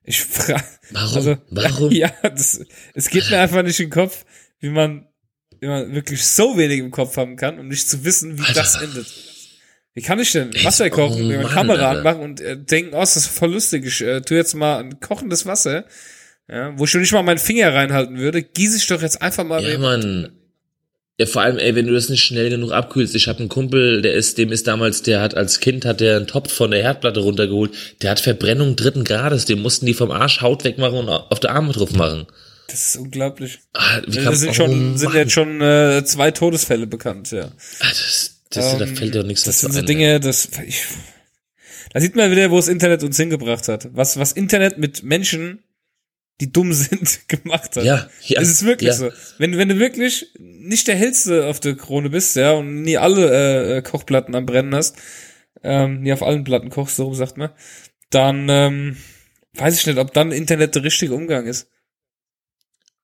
Ich 0.04 0.22
frage, 0.22 0.62
Warum? 0.90 1.16
also 1.16 1.38
Warum? 1.50 1.90
ja, 1.92 2.12
das, 2.22 2.64
es 2.94 3.10
geht 3.10 3.30
mir 3.30 3.40
einfach 3.40 3.62
nicht 3.62 3.80
in 3.80 3.86
den 3.86 3.92
Kopf, 3.92 4.24
wie 4.60 4.70
man, 4.70 5.06
wie 5.60 5.66
man 5.66 5.94
wirklich 5.94 6.26
so 6.26 6.56
wenig 6.56 6.78
im 6.78 6.90
Kopf 6.90 7.16
haben 7.16 7.36
kann, 7.36 7.58
um 7.58 7.68
nicht 7.68 7.88
zu 7.88 8.04
wissen, 8.04 8.38
wie 8.38 8.42
Alter. 8.42 8.54
das 8.54 8.80
endet. 8.80 9.06
Wie 9.94 10.02
kann 10.02 10.18
ich 10.20 10.30
denn 10.32 10.52
Wasser 10.62 10.90
kochen, 10.90 11.22
oh 11.22 11.28
eine 11.28 11.42
Mann, 11.42 11.52
Kamera 11.52 11.90
anmachen 11.90 12.20
und 12.20 12.40
äh, 12.40 12.56
denken, 12.56 12.94
oh, 12.94 13.02
ist 13.02 13.16
das 13.16 13.26
voll 13.26 13.52
lustig, 13.52 13.84
ich 13.84 14.00
äh, 14.00 14.20
tu 14.20 14.34
jetzt 14.34 14.54
mal 14.54 14.78
ein 14.78 15.00
kochendes 15.00 15.44
Wasser, 15.44 15.86
ja, 16.50 16.72
wo 16.78 16.84
ich 16.84 16.90
schon 16.90 17.00
nicht 17.02 17.12
mal 17.12 17.22
meinen 17.22 17.38
Finger 17.38 17.74
reinhalten 17.74 18.18
würde, 18.18 18.42
gieße 18.42 18.76
ich 18.78 18.86
doch 18.86 19.02
jetzt 19.02 19.20
einfach 19.22 19.44
mal 19.44 19.62
Ja. 19.62 19.78
Mann. 19.78 20.32
Ja, 21.20 21.26
vor 21.26 21.42
allem, 21.42 21.58
ey, 21.58 21.74
wenn 21.74 21.88
du 21.88 21.94
das 21.94 22.08
nicht 22.08 22.22
schnell 22.22 22.48
genug 22.48 22.70
abkühlst. 22.70 23.16
Ich 23.16 23.26
habe 23.26 23.40
einen 23.40 23.48
Kumpel, 23.48 24.02
der 24.02 24.14
ist, 24.14 24.38
dem 24.38 24.52
ist 24.52 24.68
damals, 24.68 25.02
der 25.02 25.20
hat 25.20 25.34
als 25.36 25.58
Kind 25.58 25.84
hat 25.84 25.98
der 25.98 26.16
einen 26.16 26.28
Topf 26.28 26.52
von 26.52 26.70
der 26.70 26.80
Herdplatte 26.80 27.18
runtergeholt. 27.18 27.72
Der 28.02 28.12
hat 28.12 28.20
Verbrennung 28.20 28.76
dritten 28.76 29.02
Grades. 29.02 29.44
Dem 29.44 29.60
mussten 29.60 29.84
die 29.86 29.94
vom 29.94 30.12
Arsch 30.12 30.42
Haut 30.42 30.62
wegmachen 30.62 30.96
und 30.96 31.08
auf 31.08 31.40
der 31.40 31.50
Arme 31.56 31.72
drauf 31.72 31.90
machen. 31.90 32.26
Das 32.68 32.90
ist 32.90 32.96
unglaublich. 32.98 33.58
Ah, 33.72 34.00
wie 34.06 34.22
Das 34.22 34.38
sind 34.38 34.50
oh, 34.50 34.54
schon, 34.54 34.96
sind 34.96 35.08
Mann. 35.08 35.16
jetzt 35.16 35.32
schon 35.32 35.60
äh, 35.60 36.04
zwei 36.04 36.30
Todesfälle 36.30 36.86
bekannt, 36.86 37.32
ja. 37.32 37.46
Ah, 37.80 37.88
das, 37.88 38.42
das, 38.50 38.78
da 38.78 38.84
Ähm, 38.84 38.96
fällt 38.96 39.16
doch 39.16 39.24
nichts 39.24 39.42
Das 39.42 39.58
sind 39.60 39.72
so 39.72 39.80
ein, 39.80 39.86
Dinge, 39.86 40.20
das, 40.20 40.48
ich, 40.68 40.84
da 41.92 42.00
sieht 42.00 42.14
man 42.14 42.30
wieder, 42.30 42.52
wo 42.52 42.56
das 42.56 42.68
Internet 42.68 43.02
uns 43.02 43.16
hingebracht 43.16 43.66
hat. 43.66 43.88
Was, 43.92 44.18
was 44.20 44.30
Internet 44.30 44.78
mit 44.78 45.02
Menschen, 45.02 45.64
die 46.40 46.52
dumm 46.52 46.72
sind, 46.72 47.20
gemacht 47.28 47.76
hat. 47.76 47.84
Ja, 47.84 48.08
ja, 48.24 48.40
Es 48.40 48.48
ist 48.48 48.64
wirklich 48.64 48.88
ja. 48.88 48.94
so. 48.94 49.10
Wenn, 49.38 49.56
wenn 49.56 49.68
du 49.68 49.78
wirklich 49.78 50.26
nicht 50.38 50.86
der 50.86 50.96
hellste 50.96 51.46
auf 51.46 51.60
der 51.60 51.76
Krone 51.76 52.10
bist, 52.10 52.36
ja, 52.36 52.52
und 52.52 52.82
nie 52.82 52.96
alle 52.96 53.76
äh, 53.76 53.82
Kochplatten 53.82 54.34
am 54.34 54.46
Brennen 54.46 54.74
hast, 54.74 54.96
ähm, 55.62 56.02
nie 56.02 56.12
auf 56.12 56.22
allen 56.22 56.44
Platten 56.44 56.70
kochst, 56.70 56.96
so 56.96 57.12
sagt 57.14 57.36
man, 57.36 57.50
dann 58.10 58.48
ähm, 58.48 58.96
weiß 59.54 59.78
ich 59.78 59.86
nicht, 59.86 59.98
ob 59.98 60.12
dann 60.12 60.32
Internet 60.32 60.74
der 60.74 60.84
richtige 60.84 61.14
Umgang 61.14 61.46
ist. 61.46 61.68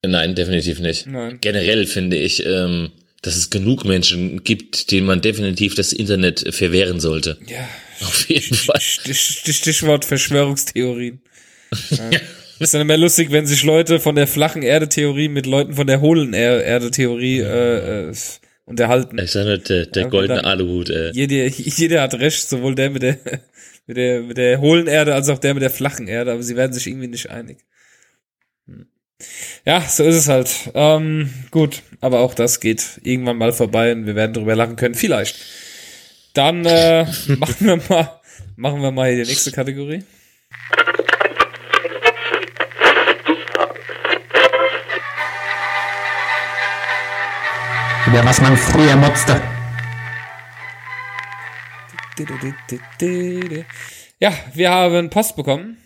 Nein, 0.07 0.35
definitiv 0.35 0.81
nicht. 0.81 1.07
Nein. 1.07 1.38
Generell 1.40 1.87
finde 1.87 2.16
ich, 2.16 2.44
ähm, 2.44 2.92
dass 3.23 3.37
es 3.37 3.49
genug 3.49 3.85
Menschen 3.87 4.44
gibt, 4.44 4.90
denen 4.90 5.07
man 5.07 5.23
definitiv 5.23 5.75
das 5.75 5.92
Internet 5.94 6.55
verwehren 6.55 7.01
sollte. 7.01 7.38
Ja. 7.47 7.68
Auf 8.01 8.29
jeden 8.29 8.55
Fall. 8.55 8.81
Stich, 8.81 9.18
Stich, 9.20 9.57
Stichwort 9.57 10.05
Verschwörungstheorien. 10.05 11.20
Ja. 11.90 12.11
Ist 12.64 12.72
dann 12.72 12.81
immer 12.81 12.96
lustig, 12.96 13.31
wenn 13.31 13.44
sich 13.44 13.62
Leute 13.62 14.00
von 14.00 14.14
der 14.14 14.27
flachen 14.27 14.62
Erde-Theorie 14.62 15.29
mit 15.29 15.44
Leuten 15.44 15.74
von 15.74 15.87
der 15.87 16.00
hohlen 16.00 16.33
Er- 16.33 16.64
Erde-Theorie 16.64 17.40
äh, 17.40 18.09
äh, 18.09 18.12
unterhalten. 18.64 19.18
Ich 19.18 19.33
sage 19.33 19.48
nur, 19.48 19.59
der, 19.59 19.85
der 19.85 20.03
Ja, 20.05 20.09
goldene 20.09 20.37
dann- 20.37 20.46
Aluhut, 20.46 20.88
äh. 20.88 21.11
Jeder, 21.12 21.46
jeder 21.46 22.00
hat 22.00 22.14
recht, 22.14 22.48
sowohl 22.48 22.74
der 22.74 22.88
mit 22.88 23.03
der, 23.03 23.18
mit 23.87 23.98
der 23.98 24.22
mit 24.22 24.38
der 24.38 24.61
hohlen 24.61 24.87
Erde 24.87 25.14
als 25.14 25.29
auch 25.29 25.38
der 25.38 25.53
mit 25.53 25.62
der 25.62 25.68
flachen 25.68 26.09
Erde, 26.09 26.33
aber 26.33 26.42
sie 26.42 26.57
werden 26.57 26.72
sich 26.72 26.87
irgendwie 26.87 27.09
nicht 27.09 27.29
einig. 27.29 27.59
Hm. 28.66 28.87
Ja, 29.66 29.83
so 29.83 30.03
ist 30.05 30.16
es 30.16 30.29
halt. 30.29 30.48
Ähm, 30.72 31.29
gut, 31.50 31.83
aber 32.00 32.20
auch 32.20 32.33
das 32.33 32.61
geht 32.61 32.98
irgendwann 33.03 33.37
mal 33.37 33.53
vorbei 33.53 33.92
und 33.92 34.07
wir 34.07 34.14
werden 34.14 34.33
drüber 34.33 34.57
lachen 34.57 34.77
können, 34.77 34.94
vielleicht. 34.94 35.37
Dann 36.33 36.64
äh, 36.64 37.05
machen 37.37 37.66
wir 37.66 37.77
mal, 37.90 38.20
machen 38.57 38.81
wir 38.81 38.90
mal 38.90 39.12
hier 39.12 39.22
die 39.22 39.29
nächste 39.31 39.53
Kategorie. 39.53 40.03
Über 48.07 48.23
was 48.25 48.40
man 48.40 48.57
früher 48.57 48.97
motzte. 48.97 49.40
Ja, 54.21 54.33
wir 54.53 54.71
haben 54.71 55.11
Post 55.11 55.37
bekommen. 55.37 55.79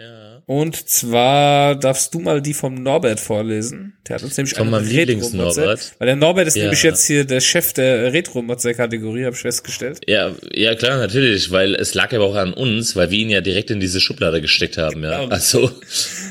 Ja. 0.00 0.42
Und 0.46 0.88
zwar 0.88 1.76
darfst 1.78 2.14
du 2.14 2.20
mal 2.20 2.40
die 2.40 2.54
vom 2.54 2.74
Norbert 2.74 3.20
vorlesen. 3.20 3.92
Der 4.08 4.16
hat 4.16 4.22
uns 4.22 4.34
nämlich 4.34 4.54
Von 4.54 4.62
eine 4.68 4.70
meinem 4.78 4.88
Lieblings-Norbert? 4.88 5.92
Weil 5.98 6.06
der 6.06 6.16
Norbert 6.16 6.46
ist 6.46 6.56
Ja. 6.56 6.62
nämlich 6.62 6.82
jetzt 6.82 7.06
hier 7.06 7.24
der 7.26 7.40
Chef 7.40 7.74
der 7.74 8.10
Retro-Motze-Kategorie, 8.10 9.26
habe 9.26 9.36
ich 9.36 9.42
festgestellt. 9.42 10.00
Ja, 10.08 10.34
ja 10.54 10.74
klar, 10.74 10.96
natürlich, 10.96 11.50
weil 11.50 11.74
es 11.74 11.92
lag 11.92 12.14
aber 12.14 12.24
auch 12.24 12.34
an 12.36 12.54
uns, 12.54 12.96
weil 12.96 13.10
wir 13.10 13.18
ihn 13.18 13.28
ja 13.28 13.42
direkt 13.42 13.70
in 13.70 13.78
diese 13.78 14.00
Schublade 14.00 14.40
gesteckt 14.40 14.78
haben, 14.78 15.02
ja. 15.04 15.20
Genau. 15.20 15.28
Also, 15.34 15.70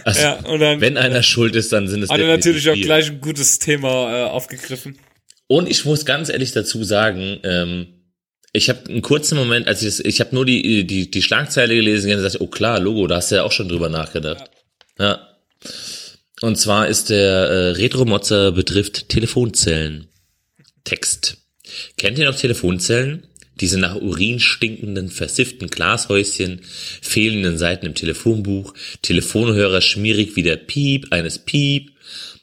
also 0.04 0.20
Ja, 0.20 0.40
dann- 0.58 0.82
wenn 0.82 0.98
einer 0.98 1.22
schuld 1.22 1.56
ist, 1.56 1.72
dann 1.72 1.88
sind 1.88 2.02
es 2.02 2.10
Hat 2.10 2.20
er 2.20 2.26
natürlich 2.28 2.68
auch 2.72 2.74
gleich 2.76 3.12
ein 3.12 3.22
gutes 3.22 3.60
Thema 3.60 4.12
äh, 4.12 4.24
aufgegriffen. 4.30 4.98
Und 5.46 5.70
ich 5.70 5.86
muss 5.86 6.06
ganz 6.06 6.30
ehrlich 6.30 6.54
dazu 6.54 6.84
sagen, 6.84 7.38
ähm, 7.44 7.88
ich 8.52 8.70
habe 8.70 8.90
einen 8.90 9.02
kurzen 9.02 9.38
Moment, 9.38 9.68
als 9.68 9.82
ich 9.82 9.88
das, 9.88 10.00
ich 10.00 10.20
habe 10.20 10.34
nur 10.34 10.46
die, 10.46 10.86
die, 10.86 11.12
die 11.12 11.22
Schlagzeile 11.22 11.76
gelesen 11.76 12.10
und 12.10 12.18
gesagt, 12.18 12.42
oh 12.42 12.48
klar, 12.48 12.80
Logo, 12.80 13.08
da 13.08 13.18
hast 13.18 13.32
du 13.32 13.36
ja 13.36 13.44
auch 13.44 13.52
schon 13.52 13.70
drüber 13.70 13.90
nachgedacht. 13.90 14.50
Ja. 14.98 15.28
Und 16.42 16.58
zwar 16.58 16.88
ist 16.88 17.10
der 17.10 17.48
äh, 17.48 17.70
Retro-Motzer 17.72 18.52
betrifft 18.52 19.10
Telefonzellen. 19.10 20.08
Text. 20.84 21.38
Kennt 21.98 22.18
ihr 22.18 22.26
noch 22.26 22.36
Telefonzellen? 22.36 23.28
Diese 23.60 23.78
nach 23.78 23.96
Urin 23.96 24.40
stinkenden, 24.40 25.10
versifften 25.10 25.68
Glashäuschen, 25.68 26.62
fehlenden 27.02 27.58
Seiten 27.58 27.86
im 27.86 27.94
Telefonbuch, 27.94 28.74
Telefonhörer 29.02 29.82
schmierig 29.82 30.36
wie 30.38 30.44
der 30.44 30.56
Piep 30.56 31.12
eines 31.12 31.40
Piep. 31.40 31.92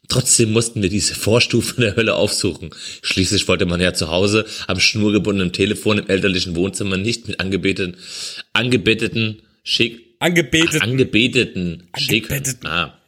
Trotzdem 0.08 0.52
mussten 0.52 0.82
wir 0.82 0.88
diese 0.88 1.14
Vorstufe 1.14 1.80
der 1.80 1.96
Hölle 1.96 2.14
aufsuchen. 2.14 2.70
Schließlich 3.02 3.48
wollte 3.48 3.66
man 3.66 3.80
ja 3.80 3.92
zu 3.92 4.08
Hause 4.08 4.46
am 4.66 4.78
schnurgebundenen 4.80 5.52
Telefon 5.52 5.98
im 5.98 6.08
elterlichen 6.08 6.54
Wohnzimmer 6.56 6.96
nicht 6.96 7.26
mit 7.28 7.40
angebeteten, 7.40 7.96
angebetteten, 8.52 9.42
schick, 9.64 10.02
Angebetet. 10.18 10.82
angebeteten, 10.82 11.88
schick. 11.98 12.30
Angebeteten. 12.30 12.66
Ah. 12.68 12.98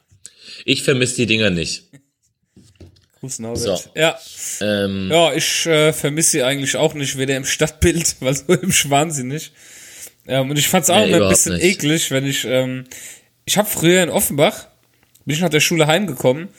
Ich 0.65 0.83
vermisse 0.83 1.15
die 1.15 1.25
Dinger 1.25 1.49
nicht. 1.49 1.83
Gruß 3.19 3.39
Norbert. 3.39 3.59
So. 3.61 3.89
Ja. 3.95 4.17
Ähm, 4.61 5.09
Ja, 5.11 5.33
ich 5.33 5.65
äh, 5.65 5.91
vermisse 5.93 6.31
sie 6.31 6.43
eigentlich 6.43 6.75
auch 6.77 6.93
nicht, 6.93 7.17
weder 7.17 7.35
im 7.35 7.45
Stadtbild, 7.45 8.15
weil 8.21 8.35
so 8.35 8.53
im 8.53 8.71
Schwansee 8.71 9.23
nicht. 9.23 9.51
Ähm, 10.27 10.49
und 10.49 10.59
ich 10.59 10.67
fand's 10.67 10.89
auch 10.89 10.99
Nee, 11.05 11.11
immer 11.13 11.23
ein 11.25 11.29
bisschen 11.29 11.53
nicht. 11.55 11.63
eklig, 11.65 12.11
wenn 12.11 12.25
ich, 12.25 12.45
ähm, 12.45 12.85
ich 13.45 13.57
habe 13.57 13.67
früher 13.69 14.03
in 14.03 14.09
Offenbach, 14.09 14.67
bin 15.25 15.35
ich 15.35 15.41
nach 15.41 15.49
der 15.49 15.59
Schule 15.59 15.87
heimgekommen 15.87 16.49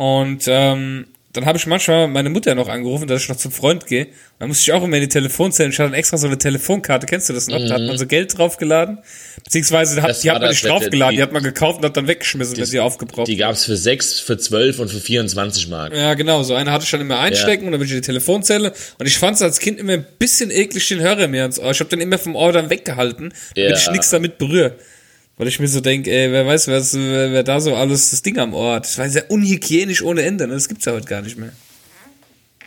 und 0.00 0.44
ähm, 0.46 1.06
dann 1.34 1.44
habe 1.46 1.58
ich 1.58 1.66
manchmal 1.66 2.08
meine 2.08 2.30
Mutter 2.30 2.54
noch 2.54 2.68
angerufen, 2.68 3.06
dass 3.06 3.22
ich 3.22 3.28
noch 3.28 3.36
zum 3.36 3.52
Freund 3.52 3.86
gehe. 3.86 4.08
Dann 4.38 4.48
musste 4.48 4.62
ich 4.62 4.72
auch 4.72 4.82
immer 4.82 4.96
in 4.96 5.02
die 5.02 5.08
Telefonzelle. 5.08 5.68
Ich 5.68 5.78
hatte 5.78 5.90
dann 5.90 5.98
extra 5.98 6.16
so 6.16 6.26
eine 6.26 6.38
Telefonkarte, 6.38 7.06
kennst 7.06 7.28
du 7.28 7.34
das 7.34 7.46
noch? 7.48 7.58
Da 7.64 7.74
hat 7.74 7.82
man 7.82 7.96
so 7.98 8.06
Geld 8.06 8.36
draufgeladen. 8.36 8.98
Beziehungsweise 9.44 10.00
hat, 10.02 10.08
Mhm. 10.16 10.20
Die 10.22 10.30
hat 10.30 10.40
man 10.40 10.50
nicht 10.50 10.64
die- 10.64 10.68
draufgeladen, 10.68 11.10
die, 11.12 11.16
die- 11.18 11.22
hat 11.22 11.32
man 11.32 11.42
gekauft 11.42 11.78
und 11.80 11.84
hat 11.84 11.96
dann 11.96 12.08
weggeschmissen, 12.08 12.56
wenn 12.56 12.64
sie 12.64 12.80
aufgebraucht 12.80 13.28
die 13.28 13.36
gab's 13.36 13.64
für 13.66 13.76
6, 13.76 14.18
für 14.20 14.38
12 14.38 14.78
und 14.80 14.88
für 14.90 15.00
24 15.00 15.68
Mark. 15.68 15.94
ja, 15.94 16.14
genau, 16.14 16.42
so 16.42 16.54
eine 16.54 16.72
hatte 16.72 16.84
ich 16.84 16.90
dann 16.90 17.02
immer 17.02 17.20
einstecken 17.20 17.66
und 17.66 17.72
dann 17.72 17.78
bin 17.78 17.86
ich 17.86 17.92
in 17.94 18.00
die 18.00 18.06
Telefonzelle 18.06 18.72
und 18.98 19.06
ich 19.06 19.18
fand 19.18 19.36
es 19.36 19.42
als 19.42 19.60
Kind 19.60 19.78
immer 19.78 19.92
ein 19.92 20.06
bisschen 20.18 20.50
eklig, 20.50 20.88
den 20.88 21.00
Hörer 21.00 21.28
mir 21.28 21.42
ans 21.42 21.58
Ohr. 21.58 21.70
Ich 21.72 21.78
habe 21.80 21.90
den 21.90 22.00
immer 22.00 22.16
vom 22.18 22.34
Ohr 22.36 22.52
dann 22.52 22.70
weggehalten, 22.70 23.34
damit 23.54 23.70
Ja. 23.70 23.76
ich 23.76 23.90
nichts 23.90 24.10
damit 24.10 24.38
berühre. 24.38 24.76
Weil 25.40 25.48
ich 25.48 25.58
mir 25.58 25.68
so 25.68 25.80
denke, 25.80 26.10
ey, 26.10 26.30
wer 26.30 26.46
weiß, 26.46 26.68
wer, 26.68 26.82
wer, 26.82 27.32
wer 27.32 27.42
da 27.42 27.60
so 27.62 27.74
alles 27.74 28.10
das 28.10 28.20
Ding 28.20 28.36
am 28.38 28.52
Ohr 28.52 28.74
hat. 28.74 28.84
Das 28.84 28.98
war 28.98 29.08
sehr 29.08 29.30
unhygienisch 29.30 30.02
ohne 30.02 30.20
Ende, 30.20 30.46
ne? 30.46 30.52
das 30.52 30.68
gibt's 30.68 30.84
ja 30.84 30.92
heute 30.92 31.06
gar 31.06 31.22
nicht 31.22 31.38
mehr. 31.38 31.48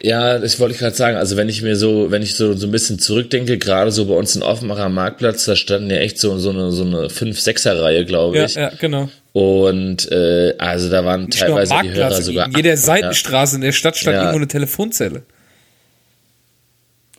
Ja, 0.01 0.39
das 0.39 0.59
wollte 0.59 0.73
ich 0.73 0.79
gerade 0.79 0.95
sagen. 0.95 1.15
Also 1.15 1.37
wenn 1.37 1.49
ich 1.49 1.61
mir 1.61 1.75
so, 1.75 2.09
wenn 2.09 2.23
ich 2.23 2.33
so, 2.33 2.53
so 2.53 2.65
ein 2.65 2.71
bisschen 2.71 2.97
zurückdenke, 2.97 3.59
gerade 3.59 3.91
so 3.91 4.07
bei 4.07 4.15
uns 4.15 4.35
in 4.35 4.41
Offenbacher 4.41 4.89
Marktplatz, 4.89 5.45
da 5.45 5.55
standen 5.55 5.91
ja 5.91 5.97
echt 5.97 6.17
so, 6.17 6.35
so 6.39 6.49
eine, 6.49 6.71
so 6.71 6.83
eine 6.83 7.09
5-6er-Reihe, 7.09 8.05
glaube 8.05 8.37
Ja, 8.37 8.45
ich. 8.45 8.55
ja, 8.55 8.71
genau. 8.79 9.07
Und 9.33 10.11
äh, 10.11 10.55
also 10.57 10.89
da 10.89 11.05
waren 11.05 11.25
Nicht 11.25 11.37
teilweise 11.39 11.75
die 11.83 11.91
Hörer 11.91 12.21
sogar. 12.23 12.47
in 12.47 12.53
jeder 12.55 12.75
Seitenstraße 12.75 13.55
in 13.57 13.61
der 13.61 13.71
Stadt 13.71 13.97
stand 13.97 14.15
Ja. 14.15 14.21
irgendwo 14.23 14.37
eine 14.39 14.47
Telefonzelle. 14.47 15.21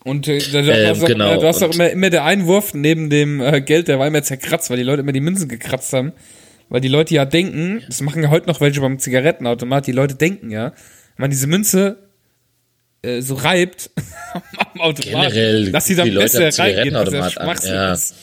Und 0.04 0.28
äh, 0.28 0.38
da, 0.38 0.66
war's 0.66 1.02
auch, 1.02 1.06
genau, 1.06 1.32
immer- 1.32 1.40
du 1.40 1.46
hast 1.48 1.62
auch 1.62 1.74
immer, 1.74 1.90
immer 1.90 2.10
der 2.10 2.24
Einwurf 2.24 2.74
neben 2.74 3.08
dem 3.10 3.40
äh, 3.40 3.60
Geld, 3.62 3.88
der 3.88 3.98
war 3.98 4.06
immer 4.06 4.22
zerkratzt, 4.22 4.70
weil 4.70 4.76
die 4.76 4.82
Leute 4.82 5.00
immer 5.00 5.12
die 5.12 5.20
Münzen 5.20 5.48
gekratzt 5.48 5.92
haben. 5.92 6.12
Weil 6.68 6.80
die 6.80 6.88
Leute 6.88 7.14
ja 7.14 7.24
denken, 7.24 7.82
das 7.86 8.00
machen 8.00 8.22
ja 8.22 8.30
heute 8.30 8.46
noch 8.46 8.60
welche 8.60 8.80
beim 8.80 8.98
Zigarettenautomat, 8.98 9.86
die 9.86 9.92
Leute 9.92 10.14
denken 10.14 10.50
ja, 10.50 10.72
wenn 11.16 11.24
man 11.24 11.30
diese 11.30 11.46
Münze 11.46 11.98
äh, 13.02 13.20
so 13.20 13.34
reibt 13.34 13.90
am 14.72 14.80
Automat, 14.80 15.32
Generell 15.32 15.72
dass 15.72 15.86
sie 15.86 15.94
dann 15.94 16.06
die 16.06 16.10
Leute 16.12 16.24
besser 16.24 16.44
ja 16.44 16.50
Zigarettenautomat 16.50 17.22
an, 17.22 17.30
Schwachsinn 17.30 17.74
ja. 17.74 17.92
ist. 17.92 18.14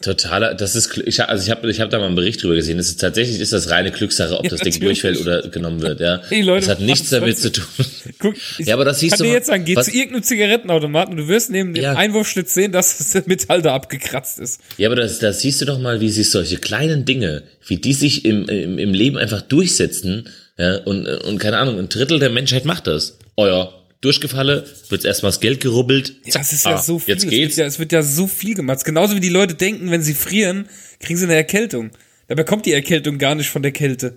Totaler, 0.00 0.54
das 0.54 0.76
ist, 0.76 0.92
kl- 0.92 1.02
ich, 1.06 1.18
hab- 1.18 1.28
also 1.28 1.42
ich 1.44 1.50
habe 1.50 1.68
ich 1.68 1.80
hab 1.80 1.90
da 1.90 1.98
mal 1.98 2.06
einen 2.06 2.14
Bericht 2.14 2.40
drüber 2.40 2.54
gesehen. 2.54 2.76
Das 2.78 2.86
ist 2.86 3.00
tatsächlich 3.00 3.40
ist 3.40 3.52
das 3.52 3.68
reine 3.68 3.90
Glückssache, 3.90 4.38
ob 4.38 4.44
Ja, 4.44 4.50
das 4.50 4.60
Ding 4.60 4.72
natürlich. 4.74 5.00
durchfällt 5.02 5.20
oder 5.20 5.48
genommen 5.48 5.82
wird. 5.82 5.98
Ja, 5.98 6.18
Die 6.30 6.42
Leute 6.42 6.66
das 6.66 6.76
hat 6.76 6.80
nichts 6.80 7.10
damit 7.10 7.36
zu 7.36 7.50
tun. 7.50 7.64
Guck, 8.20 8.34
ich 8.58 8.66
Ja, 8.66 8.74
aber 8.74 8.84
das 8.84 9.00
siehst 9.00 9.14
kann 9.14 9.18
du 9.18 9.24
dir 9.24 9.30
mal, 9.30 9.34
jetzt 9.34 9.46
sagen, 9.48 9.64
geh 9.64 9.74
was- 9.74 9.86
zu 9.86 9.92
irgendeinem 9.96 10.22
Zigarettenautomaten 10.22 11.14
und 11.14 11.16
du 11.24 11.28
wirst 11.28 11.50
neben 11.50 11.74
dem 11.74 11.82
Ja. 11.82 11.94
Einwurfschlitz 11.94 12.54
sehen, 12.54 12.70
dass 12.70 12.96
das 13.12 13.14
Metall 13.26 13.60
da 13.60 13.74
abgekratzt 13.74 14.38
ist. 14.38 14.60
Ja, 14.76 14.86
aber 14.88 14.94
das, 14.94 15.18
das 15.18 15.40
siehst 15.40 15.60
du 15.60 15.64
doch 15.64 15.80
mal, 15.80 16.00
wie 16.00 16.10
sich 16.10 16.30
solche 16.30 16.58
kleinen 16.58 17.04
Dinge, 17.04 17.42
wie 17.66 17.78
die 17.78 17.92
sich 17.92 18.24
im, 18.24 18.48
im, 18.48 18.78
im 18.78 18.94
Leben 18.94 19.18
einfach 19.18 19.42
durchsetzen. 19.42 20.28
Ja, 20.58 20.76
und, 20.78 21.06
und 21.08 21.38
keine 21.38 21.58
Ahnung, 21.58 21.76
ein 21.78 21.88
Drittel 21.88 22.20
der 22.20 22.30
Menschheit 22.30 22.64
macht 22.64 22.86
das. 22.86 23.18
Ja, 23.36 23.72
durchgefallen, 24.00 24.62
wird 24.88 25.04
erstmal 25.04 25.32
das 25.32 25.40
Geld 25.40 25.60
gerubbelt. 25.60 26.14
Zack, 26.28 26.42
Das 26.42 26.52
ist 26.52 26.64
ja 26.64 26.74
ah, 26.74 26.78
so 26.78 26.98
viel. 26.98 27.14
Jetzt 27.14 27.24
es, 27.24 27.30
geht's. 27.30 27.56
wird 27.56 27.58
ja, 27.58 27.66
es 27.66 27.78
wird 27.78 27.92
ja 27.92 28.02
so 28.02 28.26
viel 28.26 28.54
gemacht. 28.54 28.84
Genauso 28.84 29.16
wie 29.16 29.20
die 29.20 29.28
Leute 29.28 29.54
denken, 29.54 29.90
wenn 29.90 30.02
sie 30.02 30.14
frieren, 30.14 30.68
kriegen 31.00 31.18
sie 31.18 31.24
eine 31.24 31.34
Erkältung. 31.34 31.90
Dabei 32.28 32.44
kommt 32.44 32.66
die 32.66 32.72
Erkältung 32.72 33.18
gar 33.18 33.34
nicht 33.34 33.48
von 33.50 33.62
der 33.62 33.72
Kälte. 33.72 34.16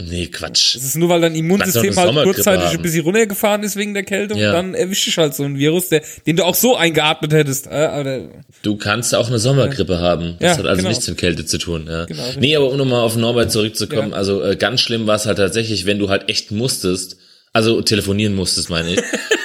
Nee, 0.00 0.26
Quatsch. 0.28 0.74
Das 0.74 0.84
ist 0.84 0.96
nur, 0.96 1.08
weil 1.10 1.20
dein 1.20 1.34
Immunsystem 1.34 1.94
halt 1.96 2.14
kurzzeitig 2.24 2.70
ein 2.70 2.82
bisschen 2.82 3.02
runtergefahren 3.04 3.62
ist 3.62 3.76
wegen 3.76 3.94
der 3.94 4.02
Kälte 4.02 4.34
Ja. 4.34 4.48
und 4.48 4.54
dann 4.54 4.74
erwischt 4.74 5.06
dich 5.06 5.16
halt 5.18 5.34
so 5.34 5.44
ein 5.44 5.58
Virus, 5.58 5.90
der, 5.90 6.02
den 6.26 6.36
du 6.36 6.44
auch 6.44 6.54
so 6.54 6.76
eingeatmet 6.76 7.32
hättest. 7.32 7.66
Äh, 7.68 8.28
Du 8.62 8.76
kannst 8.76 9.14
auch 9.14 9.28
eine 9.28 9.38
Sommergrippe 9.38 9.98
haben. 9.98 10.36
Das 10.40 10.52
Ja, 10.52 10.58
hat 10.58 10.66
also 10.66 10.76
genau. 10.78 10.88
nichts 10.88 11.06
mit 11.08 11.18
Kälte 11.18 11.44
zu 11.44 11.58
tun. 11.58 11.86
Ja. 11.88 12.06
Genau, 12.06 12.24
nee, 12.38 12.56
aber 12.56 12.70
um 12.70 12.78
nochmal 12.78 13.00
auf 13.02 13.16
Norbert 13.16 13.52
zurückzukommen, 13.52 14.10
Ja. 14.10 14.16
also 14.16 14.42
äh, 14.42 14.56
ganz 14.56 14.80
schlimm 14.80 15.06
war 15.06 15.16
es 15.16 15.26
halt 15.26 15.36
tatsächlich, 15.38 15.84
wenn 15.86 15.98
du 15.98 16.08
halt 16.08 16.28
echt 16.28 16.50
musstest, 16.50 17.18
also 17.52 17.82
telefonieren 17.82 18.34
musstest, 18.34 18.70
meine 18.70 18.94
ich, 18.94 19.00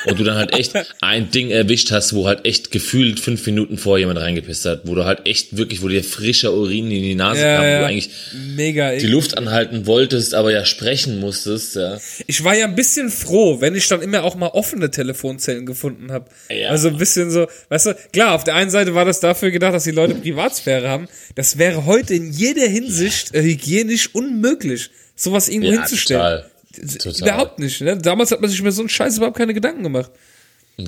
und 0.05 0.17
du 0.17 0.23
dann 0.23 0.37
halt 0.37 0.53
echt 0.53 0.73
ein 1.01 1.29
Ding 1.29 1.49
erwischt 1.49 1.91
hast, 1.91 2.13
wo 2.13 2.25
halt 2.25 2.45
echt 2.45 2.71
gefühlt 2.71 3.19
fünf 3.19 3.45
Minuten 3.45 3.77
vor 3.77 3.97
jemand 3.97 4.19
reingepisst 4.19 4.65
hat, 4.65 4.81
wo 4.85 4.95
du 4.95 5.03
halt 5.03 5.25
echt 5.25 5.57
wirklich, 5.57 5.81
wo 5.81 5.89
dir 5.89 6.03
frischer 6.03 6.53
Urin 6.53 6.89
in 6.89 7.03
die 7.03 7.15
Nase 7.15 7.41
ja, 7.41 7.55
kam, 7.55 7.65
wo 7.65 7.67
ja, 7.67 7.79
du 7.79 7.85
eigentlich 7.85 8.09
mega. 8.55 8.95
die 8.95 9.07
Luft 9.07 9.37
anhalten 9.37 9.85
wolltest, 9.85 10.33
aber 10.33 10.51
ja 10.51 10.63
sprechen 10.63 11.19
musstest, 11.19 11.75
ja. 11.75 11.97
Ich 12.27 12.43
war 12.43 12.55
ja 12.55 12.65
ein 12.65 12.75
bisschen 12.75 13.09
froh, 13.09 13.59
wenn 13.59 13.75
ich 13.75 13.87
dann 13.89 14.01
immer 14.01 14.23
auch 14.23 14.35
mal 14.35 14.47
offene 14.47 14.89
Telefonzellen 14.89 15.65
gefunden 15.65 16.11
habe. 16.11 16.25
Ja. 16.49 16.69
Also 16.69 16.87
ein 16.87 16.97
bisschen 16.97 17.29
so, 17.29 17.47
weißt 17.69 17.87
du, 17.87 17.95
klar, 18.13 18.35
auf 18.35 18.45
der 18.45 18.55
einen 18.55 18.69
Seite 18.69 18.95
war 18.95 19.03
das 19.03 19.19
dafür 19.19 19.51
gedacht, 19.51 19.73
dass 19.73 19.83
die 19.83 19.91
Leute 19.91 20.15
Privatsphäre 20.15 20.87
haben. 20.87 21.09
Das 21.35 21.57
wäre 21.57 21.85
heute 21.85 22.13
in 22.13 22.31
jeder 22.31 22.67
Hinsicht 22.67 23.35
äh, 23.35 23.41
hygienisch 23.41 24.15
unmöglich, 24.15 24.91
sowas 25.15 25.49
irgendwo 25.49 25.73
hinzustellen. 25.73 26.21
total. 26.21 26.56
Total. 26.99 27.21
Überhaupt 27.27 27.59
nicht. 27.59 27.81
Ne? 27.81 27.97
Damals 27.97 28.31
hat 28.31 28.41
man 28.41 28.49
sich 28.49 28.59
über 28.59 28.71
so 28.71 28.81
einen 28.81 28.89
Scheiß 28.89 29.17
überhaupt 29.17 29.37
keine 29.37 29.53
Gedanken 29.53 29.83
gemacht. 29.83 30.11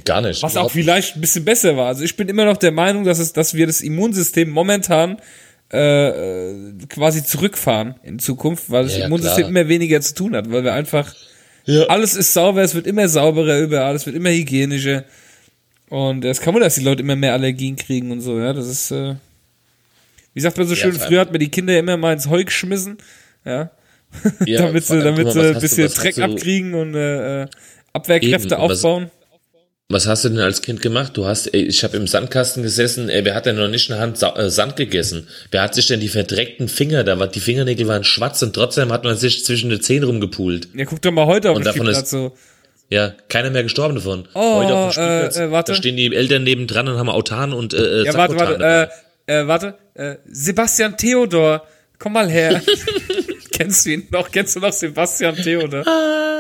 Gar 0.06 0.22
nicht. 0.22 0.44
Was 0.44 0.56
auch 0.56 0.70
vielleicht 0.72 1.16
ein 1.16 1.22
bisschen 1.22 1.44
besser 1.46 1.76
war. 1.76 1.88
Also 1.88 2.04
ich 2.04 2.16
bin 2.16 2.30
immer 2.30 2.46
noch 2.46 2.58
der 2.58 2.72
Meinung, 2.72 3.06
dass 3.06 3.18
es, 3.20 3.34
dass 3.34 3.56
wir 3.56 3.66
das 3.66 3.82
Immunsystem 3.82 4.50
momentan 4.50 5.18
äh, 5.72 6.12
quasi 6.90 7.24
zurückfahren 7.24 7.96
in 8.04 8.20
Zukunft, 8.20 8.70
weil 8.70 8.84
das 8.84 8.98
Ja, 8.98 9.06
Immunsystem 9.06 9.48
klar. 9.48 9.50
immer 9.50 9.68
weniger 9.68 10.02
zu 10.02 10.14
tun 10.16 10.36
hat, 10.36 10.52
weil 10.52 10.64
wir 10.64 10.74
einfach 10.74 11.14
Ja. 11.66 11.86
alles 11.88 12.16
ist 12.16 12.34
sauber, 12.34 12.62
es 12.64 12.74
wird 12.76 12.88
immer 12.88 13.08
sauberer 13.08 13.60
überall, 13.60 13.96
es 13.96 14.06
wird 14.06 14.16
immer 14.16 14.30
hygienischer. 14.32 15.06
Und 15.90 16.24
es 16.26 16.40
kann 16.42 16.54
wohl, 16.54 16.62
dass 16.62 16.76
die 16.76 16.82
Leute 16.84 17.02
immer 17.02 17.16
mehr 17.16 17.34
Allergien 17.34 17.76
kriegen 17.76 18.12
und 18.12 18.22
so, 18.22 18.40
ja. 18.40 18.54
Das 18.54 18.68
ist, 18.68 18.92
äh, 18.92 19.16
wie 20.36 20.42
sagt 20.42 20.58
man 20.58 20.68
so 20.68 20.76
schön, 20.76 20.94
früher 20.94 21.22
hat 21.22 21.32
man 21.32 21.40
die 21.40 21.50
Kinder 21.50 21.78
immer 21.78 21.98
mal 21.98 22.14
ins 22.14 22.30
Heu 22.30 22.44
geschmissen, 22.44 22.98
ja. 23.46 23.72
Ja, 24.46 24.62
damit 24.68 24.86
sie, 24.86 25.00
damit 25.02 25.32
sie 25.32 25.40
ein 25.40 25.60
bisschen 25.60 25.88
du- 25.88 25.94
Dreck 25.94 26.18
abkriegen 26.20 26.74
und 26.74 26.96
äh, 26.96 27.44
äh, 27.44 27.48
Abwehrkräfte 27.94 28.56
Eben, 28.56 28.64
was- 28.70 28.84
aufbauen. 28.84 29.12
Was 29.92 30.06
hast 30.06 30.24
du 30.24 30.30
denn 30.30 30.38
als 30.40 30.62
Kind 30.62 30.84
gemacht? 30.84 31.18
Du 31.18 31.26
hast, 31.26 31.48
ey, 31.52 31.64
ich 31.64 31.84
habe 31.84 31.98
im 31.98 32.06
Sandkasten 32.06 32.62
gesessen, 32.62 33.10
ey, 33.10 33.26
wer 33.26 33.34
hat 33.34 33.48
denn 33.48 33.56
noch 33.56 33.68
nicht 33.68 33.90
eine 33.92 34.00
Hand 34.00 34.20
Sa 34.20 34.36
äh, 34.36 34.52
Sand 34.52 34.76
gegessen? 34.76 35.28
Wer 35.50 35.64
hat 35.64 35.74
sich 35.74 35.88
denn 35.88 36.00
die 36.00 36.10
verdreckten 36.10 36.68
Finger, 36.68 37.04
da 37.04 37.18
war, 37.18 37.26
die 37.28 37.40
Fingernägel 37.40 37.88
waren 37.88 38.04
schwarz 38.04 38.40
und 38.44 38.54
trotzdem 38.54 38.92
hat 38.92 39.04
man 39.04 39.18
sich 39.18 39.44
zwischen 39.44 39.72
den 39.72 39.82
Zähnen 39.82 40.04
rumgepult. 40.04 40.68
Ja, 40.76 40.86
guck 40.86 41.02
doch 41.02 41.10
mal 41.12 41.26
heute 41.26 41.50
auf 41.50 41.58
Und 41.58 41.66
den 41.66 41.72
Spielplatz 41.74 42.04
ist- 42.04 42.10
so. 42.12 42.38
Ja, 42.92 43.14
keiner 43.30 43.50
mehr 43.50 43.64
gestorben 43.64 43.96
davon. 43.96 44.28
Oh, 44.36 44.64
Heute 44.64 44.76
auf 44.76 44.94
dem 44.96 45.02
Spielplatz, 45.04 45.38
äh, 45.38 45.44
äh, 45.46 45.52
warte. 45.52 45.72
da 45.72 45.76
stehen 45.76 45.96
die 45.98 46.16
Eltern 46.16 46.44
nebendran 46.44 46.88
und 46.88 46.98
haben 47.00 47.10
Autan 47.10 47.52
und 47.54 47.74
äh, 47.74 48.04
Ja, 48.04 48.14
warte, 48.14 48.36
warte, 48.40 48.90
äh, 49.28 49.42
äh, 49.42 49.48
warte, 49.48 49.74
äh, 49.96 50.16
Sebastian 50.28 50.98
Theodor, 50.98 51.66
komm 52.00 52.14
mal 52.14 52.30
her. 52.30 52.62
Kennst 53.52 53.86
du 53.86 53.90
ihn 53.92 54.08
noch? 54.10 54.32
Kennst 54.32 54.56
du 54.56 54.60
noch 54.62 54.72
Sebastian 54.72 55.36
Theodor? 55.36 55.84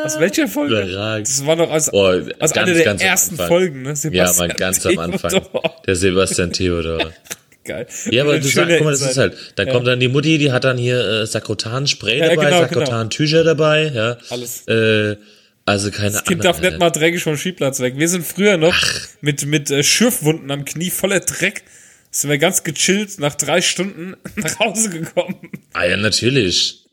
Aus 0.06 0.20
welcher 0.20 0.48
Folge? 0.48 0.82
Überragend. 0.82 1.28
Das 1.28 1.46
war 1.46 1.56
noch 1.58 1.70
aus, 1.70 1.92
Oh, 1.92 2.08
aus 2.40 2.54
ganz, 2.54 2.70
einer 2.70 2.74
der 2.74 3.02
ersten 3.02 3.34
Anfang. 3.34 3.48
Folgen, 3.48 3.82
ne? 3.82 3.90
Ja, 3.90 3.96
Sebastian 3.96 4.48
mal 4.48 4.56
ganz 4.56 4.86
am 4.86 5.00
Anfang. 5.00 5.32
Theodor. 5.32 5.76
Der 5.86 5.96
Sebastian 5.96 6.54
Theodor. 6.54 7.12
geil. 7.66 7.88
Ja, 8.10 8.24
aber 8.24 8.40
du 8.40 8.48
sagst, 8.48 8.74
guck 8.78 8.86
mal, 8.86 8.92
das 8.92 9.02
ist 9.02 9.18
halt, 9.18 9.36
da 9.56 9.66
kommt 9.66 9.86
dann 9.86 10.00
die 10.00 10.08
Mutti, 10.08 10.38
die 10.38 10.52
hat 10.52 10.64
dann 10.64 10.78
hier 10.78 11.00
äh, 11.06 11.26
Sakrotan-Spray 11.28 12.20
Ja, 12.20 12.30
dabei, 12.30 12.46
genau, 12.46 12.60
Sakrotan-Tücher 12.62 13.44
dabei, 13.44 13.92
ja. 13.94 14.18
Alles. 14.30 14.66
Äh, 14.68 15.18
also 15.66 15.92
keine 15.92 16.12
Das 16.12 16.24
Kind 16.24 16.42
Ahnung. 16.42 16.54
darf 16.54 16.62
nicht 16.62 16.80
mal 16.80 16.90
dreckig 16.90 17.22
vom 17.22 17.38
Spielplatz 17.38 17.80
weg. 17.82 17.96
Wir 17.98 18.08
sind 18.08 18.26
früher 18.26 18.58
noch 18.58 18.76
mit, 19.22 19.46
mit 19.46 19.70
äh, 19.70 19.84
Schürfwunden 19.84 20.50
am 20.52 20.64
Knie 20.66 20.90
voller 20.90 21.20
Dreck. 21.20 21.64
Sind 22.12 22.30
wir 22.30 22.38
ganz 22.40 22.64
gechillt 22.64 23.20
nach 23.20 23.36
drei 23.36 23.62
Stunden 23.62 24.16
nach 24.36 24.60
Hause 24.60 24.90
gekommen. 24.90 25.36
Ah 25.74 25.86
ja, 25.86 25.98
natürlich. 25.98 26.86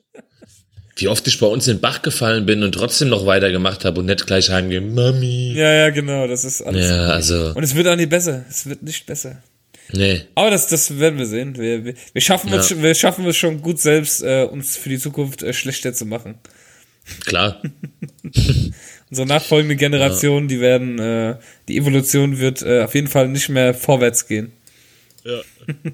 Wie 0.99 1.09
oft 1.09 1.27
ich 1.27 1.39
bei 1.39 1.47
uns 1.47 1.67
in 1.69 1.77
den 1.77 1.81
Bach 1.83 2.01
gefallen 2.03 2.47
bin 2.47 2.63
und 2.63 2.73
trotzdem 2.73 3.09
noch 3.11 3.27
weitergemacht 3.27 3.85
habe 3.85 4.01
und 4.01 4.07
nicht 4.07 4.27
gleich 4.27 4.49
heimgehen, 4.51 4.95
Mami. 4.95 5.53
Ja, 5.55 5.71
ja, 5.73 5.91
genau, 5.91 6.27
das 6.27 6.45
ist 6.45 6.63
alles. 6.63 6.89
Ja, 6.89 7.09
also, 7.09 7.53
Und 7.55 7.63
es 7.63 7.75
wird 7.75 7.87
auch 7.87 7.97
nicht 7.97 8.09
besser. 8.09 8.47
Es 8.49 8.65
wird 8.67 8.83
nicht 8.83 9.05
besser. 9.05 9.43
nee. 9.93 10.23
Aber 10.35 10.51
das, 10.51 10.69
das 10.69 10.99
werden 10.99 11.19
wir 11.19 11.27
sehen. 11.27 11.57
Wir, 11.59 11.85
wir, 11.85 11.95
wir 12.13 12.23
schaffen 12.23 12.53
uns, 12.53 12.71
Ja. 12.71 12.83
wir 12.83 12.95
schaffen 12.95 13.27
es 13.27 13.37
schon 13.37 13.61
gut 13.61 13.79
selbst, 13.79 14.23
äh, 14.23 14.45
uns 14.51 14.77
für 14.79 14.89
die 14.89 14.99
Zukunft 14.99 15.43
äh, 15.43 15.53
schlechter 15.53 15.93
zu 15.93 16.07
machen. 16.07 16.37
Klar. 17.27 17.61
Unsere 19.11 19.29
nachfolgende 19.29 19.77
Generation, 19.77 20.49
die 20.49 20.61
werden, 20.61 20.99
äh, 20.99 21.37
die 21.69 21.77
Evolution 21.77 22.39
wird 22.39 22.63
äh, 22.63 22.83
auf 22.83 22.95
jeden 22.95 23.07
Fall 23.09 23.29
nicht 23.29 23.49
mehr 23.51 23.75
vorwärts 23.75 24.27
gehen. 24.27 24.53
Ja. 25.27 25.41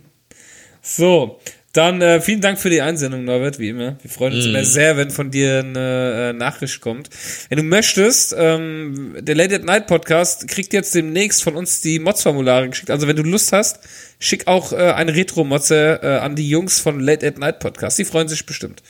So, 0.85 1.38
dann 1.73 2.03
äh, 2.03 2.21
vielen 2.21 2.42
Dank 2.42 2.59
für 2.59 2.68
die 2.68 2.83
Einsendung, 2.83 3.25
Norbert, 3.25 3.59
wie 3.59 3.71
immer. 3.71 3.97
Wir 4.03 4.11
freuen 4.11 4.35
uns 4.35 4.45
immer 4.45 4.64
sehr, 4.64 4.97
wenn 4.99 5.11
von 5.11 5.31
dir 5.31 5.61
eine 5.61 6.31
äh, 6.31 6.33
Nachricht 6.35 6.81
kommt. 6.81 7.09
Wenn 7.49 7.57
du 7.57 7.62
möchtest, 7.62 8.35
ähm, 8.37 9.16
der 9.21 9.35
Late 9.37 9.55
at 9.55 9.64
Night 9.64 9.87
Podcast 9.87 10.49
kriegt 10.49 10.75
jetzt 10.75 10.95
demnächst 10.95 11.42
von 11.42 11.55
uns 11.55 11.81
die 11.81 11.99
Mods-Formulare 11.99 12.68
geschickt. 12.68 12.90
Also 12.90 13.07
wenn 13.07 13.16
du 13.16 13.23
Lust 13.23 13.53
hast, 13.53 13.79
schick 14.18 14.49
auch 14.49 14.73
äh, 14.73 14.77
eine 14.77 15.14
Retro-Motze 15.14 16.01
äh, 16.03 16.07
an 16.18 16.37
die 16.37 16.49
Jungs 16.49 16.79
von 16.79 17.01
Late 17.01 17.27
at 17.27 17.38
Night 17.38 17.61
Podcast. 17.61 17.99
Die 17.99 18.05
freuen 18.05 18.29
sich 18.29 18.45
bestimmt. 18.45 18.83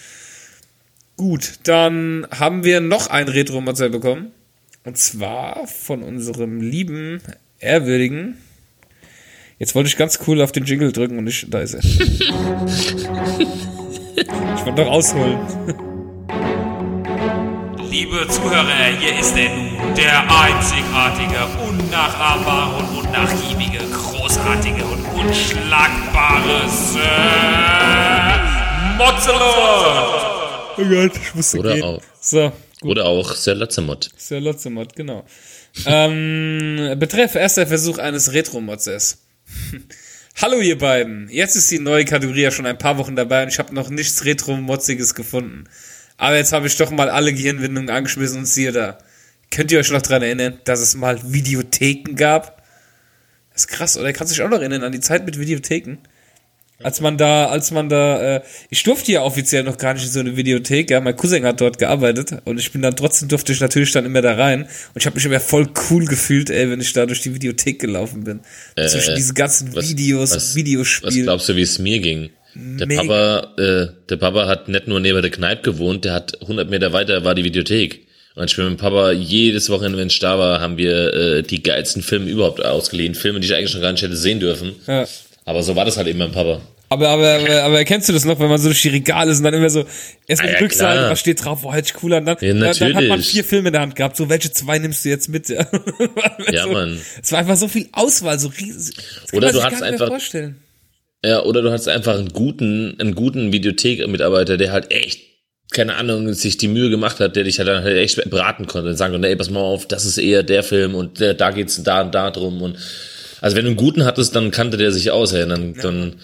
Gut, 1.16 1.60
dann 1.64 2.26
haben 2.30 2.64
wir 2.64 2.80
noch 2.80 3.06
ein 3.08 3.28
Retro-Motze 3.28 3.90
bekommen. 3.90 4.32
Und 4.82 4.98
zwar 4.98 5.68
von 5.68 6.02
unserem 6.02 6.60
lieben, 6.60 7.20
ehrwürdigen 7.60 8.38
Jetzt 9.58 9.74
wollte 9.74 9.88
ich 9.88 9.96
ganz 9.96 10.18
cool 10.26 10.40
auf 10.40 10.52
den 10.52 10.64
Jingle 10.64 10.92
drücken 10.92 11.18
und 11.18 11.26
ich, 11.26 11.46
da 11.48 11.60
ist 11.60 11.74
er. 11.74 11.80
ich 11.84 13.06
wollte 14.66 14.82
doch 14.82 14.90
ausholen. 14.90 15.38
Liebe 17.90 18.26
Zuhörer, 18.28 18.86
hier 18.98 19.18
ist 19.18 19.36
er 19.36 19.50
nun, 19.54 19.94
der 19.94 20.22
einzigartige, 20.22 21.46
unnachahmbare 21.68 22.78
und 22.78 22.98
unnachgiebige, 23.04 23.80
großartige 23.92 24.82
und 24.84 25.04
unschlagbare 25.20 26.68
Sir 26.68 27.02
Mozzelot! 28.96 30.22
Oh 30.78 30.84
Gott, 30.88 31.12
ich 31.22 31.34
musste 31.34 31.58
Oder 31.58 31.74
gehen. 31.74 31.82
auch. 31.82 32.00
So, 32.20 32.50
Oder 32.82 33.04
auch 33.04 33.34
Sir 33.34 33.54
Latzemott. 33.54 34.08
Sir 34.16 34.40
Lotzemott, 34.40 34.96
genau. 34.96 35.24
ähm, 35.84 36.94
betreff 36.98 37.34
erster 37.34 37.66
Versuch 37.66 37.98
eines 37.98 38.32
Retro-Motzes. 38.32 39.18
Hallo 40.40 40.60
ihr 40.60 40.78
beiden. 40.78 41.28
Jetzt 41.28 41.56
ist 41.56 41.70
die 41.70 41.78
neue 41.78 42.04
Kategorie 42.04 42.42
ja 42.42 42.50
schon 42.50 42.66
ein 42.66 42.78
paar 42.78 42.98
Wochen 42.98 43.16
dabei 43.16 43.42
und 43.42 43.48
ich 43.48 43.58
habe 43.58 43.74
noch 43.74 43.90
nichts 43.90 44.24
Retro-Motziges 44.24 45.14
gefunden. 45.14 45.64
Aber 46.16 46.36
jetzt 46.36 46.52
habe 46.52 46.66
ich 46.66 46.76
doch 46.76 46.90
mal 46.90 47.10
alle 47.10 47.32
Gehirnwindungen 47.32 47.90
angeschmissen 47.90 48.38
und 48.38 48.46
siehe 48.46 48.72
da. 48.72 48.98
Könnt 49.50 49.72
ihr 49.72 49.78
euch 49.78 49.90
noch 49.90 50.02
dran 50.02 50.22
erinnern, 50.22 50.58
dass 50.64 50.80
es 50.80 50.94
mal 50.94 51.20
Videotheken 51.32 52.14
gab? 52.14 52.62
Das 53.52 53.62
ist 53.62 53.68
krass, 53.68 53.98
oder? 53.98 54.12
Kannst 54.12 54.32
du 54.32 54.36
dich 54.36 54.42
auch 54.42 54.50
noch 54.50 54.60
erinnern 54.60 54.84
an 54.84 54.92
die 54.92 55.00
Zeit 55.00 55.26
mit 55.26 55.38
Videotheken? 55.38 55.98
Als 56.82 57.00
man 57.00 57.16
da, 57.18 57.46
als 57.46 57.70
man 57.70 57.88
da, 57.88 58.36
äh, 58.36 58.40
ich 58.70 58.82
durfte 58.82 59.12
ja 59.12 59.22
offiziell 59.22 59.62
noch 59.62 59.78
gar 59.78 59.94
nicht 59.94 60.04
in 60.04 60.10
so 60.10 60.20
eine 60.20 60.36
Videothek, 60.36 60.90
ja, 60.90 61.00
mein 61.00 61.16
Cousin 61.16 61.44
hat 61.44 61.60
dort 61.60 61.78
gearbeitet 61.78 62.30
und 62.44 62.58
ich 62.58 62.72
bin 62.72 62.82
dann 62.82 62.96
trotzdem 62.96 63.28
durfte 63.28 63.52
ich 63.52 63.60
natürlich 63.60 63.92
dann 63.92 64.04
immer 64.04 64.22
da 64.22 64.34
rein 64.34 64.62
und 64.62 64.68
ich 64.96 65.06
habe 65.06 65.16
mich 65.16 65.24
immer 65.24 65.40
voll 65.40 65.68
cool 65.90 66.04
gefühlt, 66.06 66.50
ey, 66.50 66.70
wenn 66.70 66.80
ich 66.80 66.92
da 66.92 67.06
durch 67.06 67.20
die 67.22 67.34
Videothek 67.34 67.80
gelaufen 67.80 68.24
bin. 68.24 68.40
Zwischen 68.88 69.14
diese 69.14 69.34
ganzen 69.34 69.74
was- 69.74 69.88
Videos, 69.88 70.30
was- 70.30 70.36
Was 70.36 70.54
Videospiele. 70.54 71.22
glaubst 71.24 71.48
du, 71.48 71.56
wie 71.56 71.62
es 71.62 71.78
mir 71.78 71.98
ging? 72.00 72.30
Der 72.54 72.86
Mega. 72.86 73.02
Papa, 73.02 73.54
äh, 73.62 73.86
der 74.10 74.16
Papa 74.18 74.46
hat 74.46 74.68
nicht 74.68 74.86
nur 74.86 75.00
neben 75.00 75.22
der 75.22 75.30
Kneipe 75.30 75.62
gewohnt, 75.62 76.04
der 76.04 76.12
hat 76.12 76.38
100 76.42 76.68
Meter 76.68 76.92
weiter 76.92 77.24
war 77.24 77.34
die 77.34 77.44
Videothek. 77.44 78.06
Und 78.34 78.50
ich 78.50 78.56
bin 78.56 78.64
mit 78.66 78.74
dem 78.74 78.80
Papa 78.80 79.10
jedes 79.12 79.68
Wochenende, 79.70 79.98
wenn 79.98 80.08
ich 80.08 80.18
da 80.18 80.38
war, 80.38 80.60
haben 80.60 80.78
wir 80.78 81.12
äh, 81.14 81.42
die 81.42 81.62
geilsten 81.62 82.02
Filme 82.02 82.30
überhaupt 82.30 82.64
ausgeliehen. 82.64 83.14
Filme, 83.14 83.40
die 83.40 83.46
ich 83.46 83.54
eigentlich 83.54 83.74
noch 83.74 83.82
gar 83.82 83.92
nicht 83.92 84.02
hätte 84.02 84.16
sehen 84.16 84.40
dürfen. 84.40 84.72
Ja. 84.86 85.06
Aber 85.44 85.62
so 85.62 85.74
war 85.76 85.84
das 85.84 85.96
halt 85.96 86.06
eben 86.08 86.18
beim 86.20 86.32
Papa. 86.32 86.60
Aber, 86.88 87.08
aber, 87.08 87.36
aber, 87.36 87.62
aber 87.62 87.84
kennst 87.84 88.08
du 88.08 88.12
das 88.12 88.24
noch, 88.26 88.38
wenn 88.38 88.48
man 88.48 88.58
so 88.58 88.68
durch 88.68 88.82
die 88.82 88.90
Regale 88.90 89.32
ist 89.32 89.38
und 89.38 89.44
dann 89.44 89.54
immer 89.54 89.70
so, 89.70 89.84
erstmal 90.26 90.50
Ah, 90.50 90.52
die 90.52 90.56
ja, 90.58 90.60
Rückseite, 90.64 91.10
was 91.10 91.20
steht 91.20 91.42
drauf, 91.42 91.60
oh, 91.64 91.72
hätte 91.72 91.90
ich 91.94 92.02
cool 92.02 92.12
an, 92.12 92.26
dann, 92.26 92.36
Ja, 92.40 92.52
dann, 92.52 92.76
dann 92.78 92.94
hat 92.94 93.04
man 93.08 93.20
vier 93.22 93.42
Filme 93.44 93.68
in 93.68 93.72
der 93.72 93.80
Hand 93.82 93.96
gehabt, 93.96 94.16
so, 94.16 94.28
welche 94.28 94.52
zwei 94.52 94.78
nimmst 94.78 95.04
du 95.04 95.08
jetzt 95.08 95.28
mit, 95.30 95.48
ja? 95.48 95.66
Ja, 96.50 96.64
so, 96.64 96.72
Mann. 96.72 97.00
Es 97.22 97.32
war 97.32 97.38
einfach 97.38 97.56
so 97.56 97.66
viel 97.68 97.88
Auswahl, 97.92 98.38
so 98.38 98.48
riesig. 98.48 98.96
Oder 99.32 99.50
du 99.52 99.58
mehr 99.58 99.82
einfach- 99.82 100.08
vorstellen. 100.08 100.58
Ja, 101.24 101.42
oder 101.44 101.62
du 101.62 101.70
hast 101.72 101.88
einfach 101.88 102.18
einen 102.18 102.28
guten, 102.28 102.96
einen 103.00 103.14
guten 103.14 103.52
Videothek-Mitarbeiter, 103.52 104.56
der 104.58 104.72
halt 104.72 104.90
echt, 104.90 105.20
keine 105.70 105.94
Ahnung, 105.94 106.32
sich 106.34 106.58
die 106.58 106.68
Mühe 106.68 106.90
gemacht 106.90 107.20
hat, 107.20 107.36
der 107.36 107.44
dich 107.44 107.58
halt 107.58 107.68
dann 107.68 107.84
halt 107.84 107.96
echt 107.96 108.28
beraten 108.28 108.66
konnte 108.66 108.90
und 108.90 108.96
sagen 108.96 109.12
konnte, 109.14 109.28
ey, 109.28 109.36
pass 109.36 109.48
mal 109.48 109.60
auf, 109.60 109.86
das 109.88 110.04
ist 110.04 110.18
eher 110.18 110.42
der 110.42 110.62
Film 110.62 110.94
und 110.94 111.20
der, 111.20 111.32
da 111.34 111.50
geht's 111.52 111.82
da 111.82 112.02
und 112.02 112.14
da 112.14 112.30
drum 112.30 112.60
und, 112.60 112.76
also 113.42 113.56
wenn 113.56 113.64
du 113.64 113.70
einen 113.70 113.76
guten 113.76 114.04
hattest, 114.04 114.34
dann 114.36 114.52
kannte 114.52 114.76
der 114.76 114.92
sich 114.92 115.10
aus, 115.10 115.32
ey, 115.32 115.46
dann, 115.46 115.74
dann, 115.74 116.20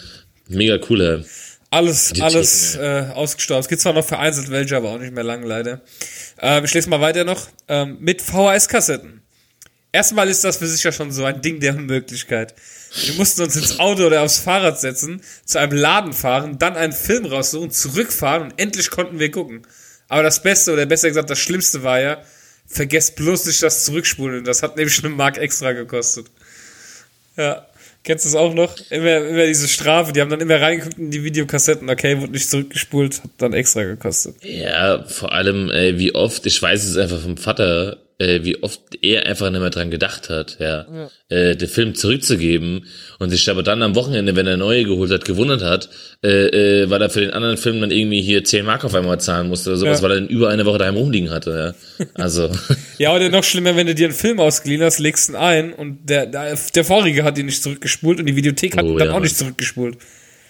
mega 0.49 0.79
cool, 0.89 1.01
ey. 1.01 1.25
Alles, 1.71 2.13
Die 2.15 2.23
alles 2.23 2.77
äh, 2.77 3.09
ausgestorben. 3.13 3.61
Es 3.61 3.69
gibt 3.69 3.83
zwar 3.83 3.93
noch 3.93 4.05
vereinzelt 4.05 4.51
welche, 4.51 4.77
aber 4.77 4.91
auch 4.91 4.99
nicht 4.99 5.13
mehr 5.13 5.25
lang, 5.25 5.43
leider. 5.43 5.83
Ähm, 6.41 6.65
ich 6.65 6.73
lese 6.73 6.89
mal 6.89 7.01
weiter 7.01 7.25
noch. 7.25 7.49
Ähm, 7.67 7.99
mit 8.01 8.23
VHS-Kassetten. 8.23 9.21
Erstmal 9.93 10.29
ist 10.29 10.45
das 10.45 10.59
für 10.59 10.67
sich 10.67 10.83
ja 10.83 10.93
schon 10.93 11.11
so 11.13 11.25
ein 11.25 11.43
Ding 11.43 11.61
der 11.61 11.75
Unmöglichkeit. 11.75 12.55
Wir 13.05 13.15
mussten 13.15 13.43
uns 13.43 13.57
ins 13.57 13.79
Auto 13.81 14.07
oder 14.07 14.23
aufs 14.23 14.39
Fahrrad 14.39 14.81
setzen, 14.81 15.21
zu 15.45 15.59
einem 15.59 15.77
Laden 15.77 16.13
fahren, 16.13 16.59
dann 16.59 16.77
einen 16.77 16.93
Film 16.93 17.27
raussuchen, 17.27 17.71
zurückfahren 17.71 18.45
und 18.45 18.59
endlich 18.59 18.91
konnten 18.91 19.19
wir 19.19 19.31
gucken. 19.31 19.67
Aber 20.09 20.23
das 20.23 20.43
Beste 20.43 20.73
oder 20.73 20.87
besser 20.87 21.09
gesagt 21.09 21.29
das 21.29 21.39
Schlimmste 21.39 21.83
war 21.83 22.01
ja, 22.01 22.23
vergesst 22.67 23.17
bloß 23.17 23.47
nicht 23.47 23.63
das 23.63 23.85
Zurückspulen. 23.85 24.45
Das 24.45 24.63
hat 24.63 24.77
nämlich 24.77 24.99
eine 25.05 25.15
Mark 25.15 25.37
extra 25.37 25.73
gekostet. 25.73 26.31
Ja. 27.39 27.65
Kennst 28.05 28.25
du 28.25 28.29
es 28.31 28.35
auch 28.35 28.55
noch? 28.55 28.75
Immer, 28.91 29.17
immer 29.19 29.47
diese 29.47 29.69
Strafe, 29.69 30.13
die 30.13 30.21
haben 30.21 30.31
dann 30.31 30.41
immer 30.41 30.61
reingeguckt 30.61 30.99
in 30.99 31.11
die 31.11 31.25
Videokassetten, 31.25 31.91
okay, 31.91 32.21
wurde 32.21 32.33
nicht 32.33 32.49
zurückgespult, 32.49 33.23
hat 33.23 33.31
dann 33.39 33.53
extra 33.53 33.83
gekostet. 33.83 34.37
Ja, 34.43 35.05
vor 35.05 35.33
allem, 35.33 35.71
ey, 35.71 35.99
wie 35.99 36.15
oft, 36.15 36.47
ich 36.47 36.61
weiß 36.61 36.85
es 36.85 36.97
einfach 36.97 37.21
vom 37.21 37.37
Vater, 37.37 37.99
äh, 38.19 38.41
wie 38.43 38.63
oft 38.63 38.81
er 39.01 39.27
einfach 39.27 39.49
nicht 39.51 39.61
mehr 39.61 39.71
dran 39.71 39.91
gedacht 39.91 40.29
hat, 40.29 40.57
ja, 40.61 40.87
Äh, 41.31 41.57
den 41.57 41.69
Film 41.69 41.95
zurückzugeben 41.95 42.87
und 43.19 43.31
sich 43.31 43.49
aber 43.51 43.63
dann 43.63 43.83
am 43.83 43.95
Wochenende, 43.95 44.35
wenn 44.35 44.47
er 44.47 44.57
neue 44.57 44.85
geholt 44.85 45.11
hat, 45.13 45.25
gewundert 45.25 45.63
hat, 45.63 45.89
äh, 46.25 46.83
äh, 46.83 46.91
weil 46.91 47.01
er 47.03 47.11
für 47.11 47.21
den 47.21 47.31
anderen 47.31 47.57
Film 47.59 47.81
dann 47.81 47.91
irgendwie 47.91 48.21
hier 48.23 48.43
10 48.45 48.65
Mark 48.65 48.85
auf 48.85 48.95
einmal 48.95 49.21
zahlen 49.21 49.49
musste 49.49 49.71
oder 49.71 49.77
sowas, 49.79 49.99
Ja. 49.99 50.03
weil 50.05 50.13
er 50.17 50.21
den 50.21 50.29
über 50.29 50.49
eine 50.49 50.65
Woche 50.67 50.79
daheim 50.79 50.97
rumliegen 50.97 51.31
hatte, 51.31 51.75
ja. 51.99 52.07
Also, 52.15 52.51
Ja, 52.99 53.15
oder 53.15 53.29
noch 53.29 53.45
schlimmer, 53.45 53.77
wenn 53.77 53.87
du 53.87 53.95
dir 53.95 54.07
einen 54.07 54.15
Film 54.17 54.41
ausgeliehen 54.41 54.83
hast, 54.83 54.99
legst 55.01 55.29
ihn 55.29 55.37
ein 55.37 55.73
und 55.73 56.09
der, 56.09 56.27
der, 56.27 56.59
der 56.75 56.85
vorige 56.85 57.25
hat 57.25 57.39
ihn 57.39 57.47
nicht 57.47 57.63
zurückgespult 57.63 58.19
und 58.21 58.27
die 58.27 58.35
Videothek 58.37 58.77
hat 58.77 58.85
Oh, 58.85 58.93
ihn 58.93 58.99
dann 58.99 59.09
ja, 59.09 59.15
auch 59.15 59.21
nicht 59.21 59.37
zurückgespult. 59.37 59.97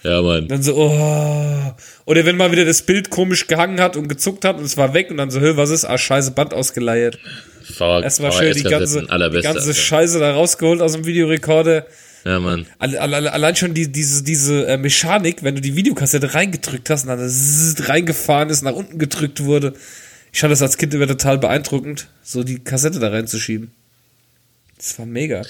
Ja, 0.03 0.21
Mann. 0.21 0.47
Dann 0.47 0.61
so, 0.63 0.75
oh. 0.75 1.73
Oder 2.05 2.25
wenn 2.25 2.37
mal 2.37 2.51
wieder 2.51 2.65
das 2.65 2.81
Bild 2.83 3.09
komisch 3.09 3.47
gehangen 3.47 3.79
hat 3.81 3.95
und 3.97 4.07
gezuckt 4.07 4.45
hat 4.45 4.57
und 4.57 4.63
es 4.63 4.77
war 4.77 4.93
weg 4.93 5.11
und 5.11 5.17
dann 5.17 5.29
so, 5.31 5.39
hö, 5.39 5.57
was 5.57 5.69
ist? 5.69 5.85
Ah, 5.85 5.97
scheiße, 5.97 6.31
Band 6.31 6.53
ausgeleiert. 6.53 7.19
V 7.73 8.01
Erstmal 8.01 8.31
schön 8.31 8.53
die 8.55 8.63
ganze, 8.63 9.01
die 9.29 9.41
ganze. 9.43 9.73
Scheiße 9.75 10.19
da 10.19 10.33
rausgeholt 10.33 10.81
aus 10.81 10.93
dem 10.93 11.05
Videorekorder. 11.05 11.85
Ja, 12.25 12.39
Mann. 12.39 12.65
Alle- 12.79 12.99
alle- 12.99 13.31
Allein 13.31 13.55
schon 13.55 13.73
die, 13.73 13.91
diese, 13.91 14.23
diese 14.23 14.67
äh, 14.67 14.77
Mechanik, 14.77 15.43
wenn 15.43 15.55
du 15.55 15.61
die 15.61 15.75
Videokassette 15.75 16.33
reingedrückt 16.33 16.89
hast 16.89 17.03
und 17.03 17.09
dann 17.09 17.85
reingefahren 17.85 18.49
ist, 18.49 18.61
nach 18.61 18.73
unten 18.73 18.97
gedrückt 18.99 19.43
wurde. 19.43 19.73
Ich 20.33 20.39
fand 20.41 20.51
das 20.51 20.61
als 20.61 20.77
Kind 20.77 20.93
immer 20.93 21.07
total 21.07 21.37
beeindruckend, 21.37 22.09
so 22.23 22.43
die 22.43 22.59
Kassette 22.59 22.99
da 22.99 23.09
reinzuschieben. 23.09 23.71
Das 24.79 24.97
war 24.97 25.05
mega. 25.05 25.41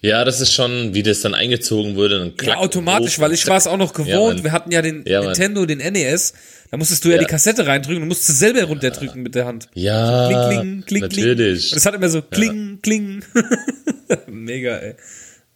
Ja, 0.00 0.24
das 0.24 0.40
ist 0.40 0.52
schon, 0.52 0.92
wie 0.92 1.04
das 1.04 1.20
dann 1.20 1.34
eingezogen 1.34 1.94
wurde. 1.94 2.18
Dann 2.18 2.28
Ja, 2.30 2.34
klack, 2.36 2.56
automatisch, 2.58 3.16
hoch. 3.16 3.22
weil 3.22 3.32
ich 3.32 3.46
war 3.46 3.56
es 3.56 3.66
auch 3.68 3.76
noch 3.76 3.96
Ja, 3.96 4.04
gewohnt. 4.04 4.34
Mann. 4.38 4.44
Wir 4.44 4.52
hatten 4.52 4.72
ja 4.72 4.82
den 4.82 5.04
Ja. 5.06 5.20
Nintendo, 5.22 5.64
den 5.66 5.78
NES. 5.78 6.32
Da 6.70 6.76
musstest 6.78 7.04
du 7.04 7.10
ja, 7.10 7.14
Ja. 7.14 7.20
die 7.20 7.26
Kassette 7.26 7.64
reindrücken 7.66 8.02
und 8.02 8.08
musst 8.08 8.28
du 8.28 8.32
selber 8.32 8.64
runterdrücken 8.64 9.22
mit 9.22 9.34
der 9.36 9.44
Hand. 9.46 9.68
Ja, 9.74 10.26
Kling, 10.26 10.82
kling, 10.84 10.84
kling, 10.84 11.08
kling. 11.10 11.24
natürlich. 11.28 11.70
Und 11.70 11.78
es 11.78 11.86
hat 11.86 11.94
immer 11.94 12.08
so 12.08 12.22
kling, 12.22 12.80
kling. 12.82 13.24
Mega, 14.26 14.76
ey. 14.78 14.94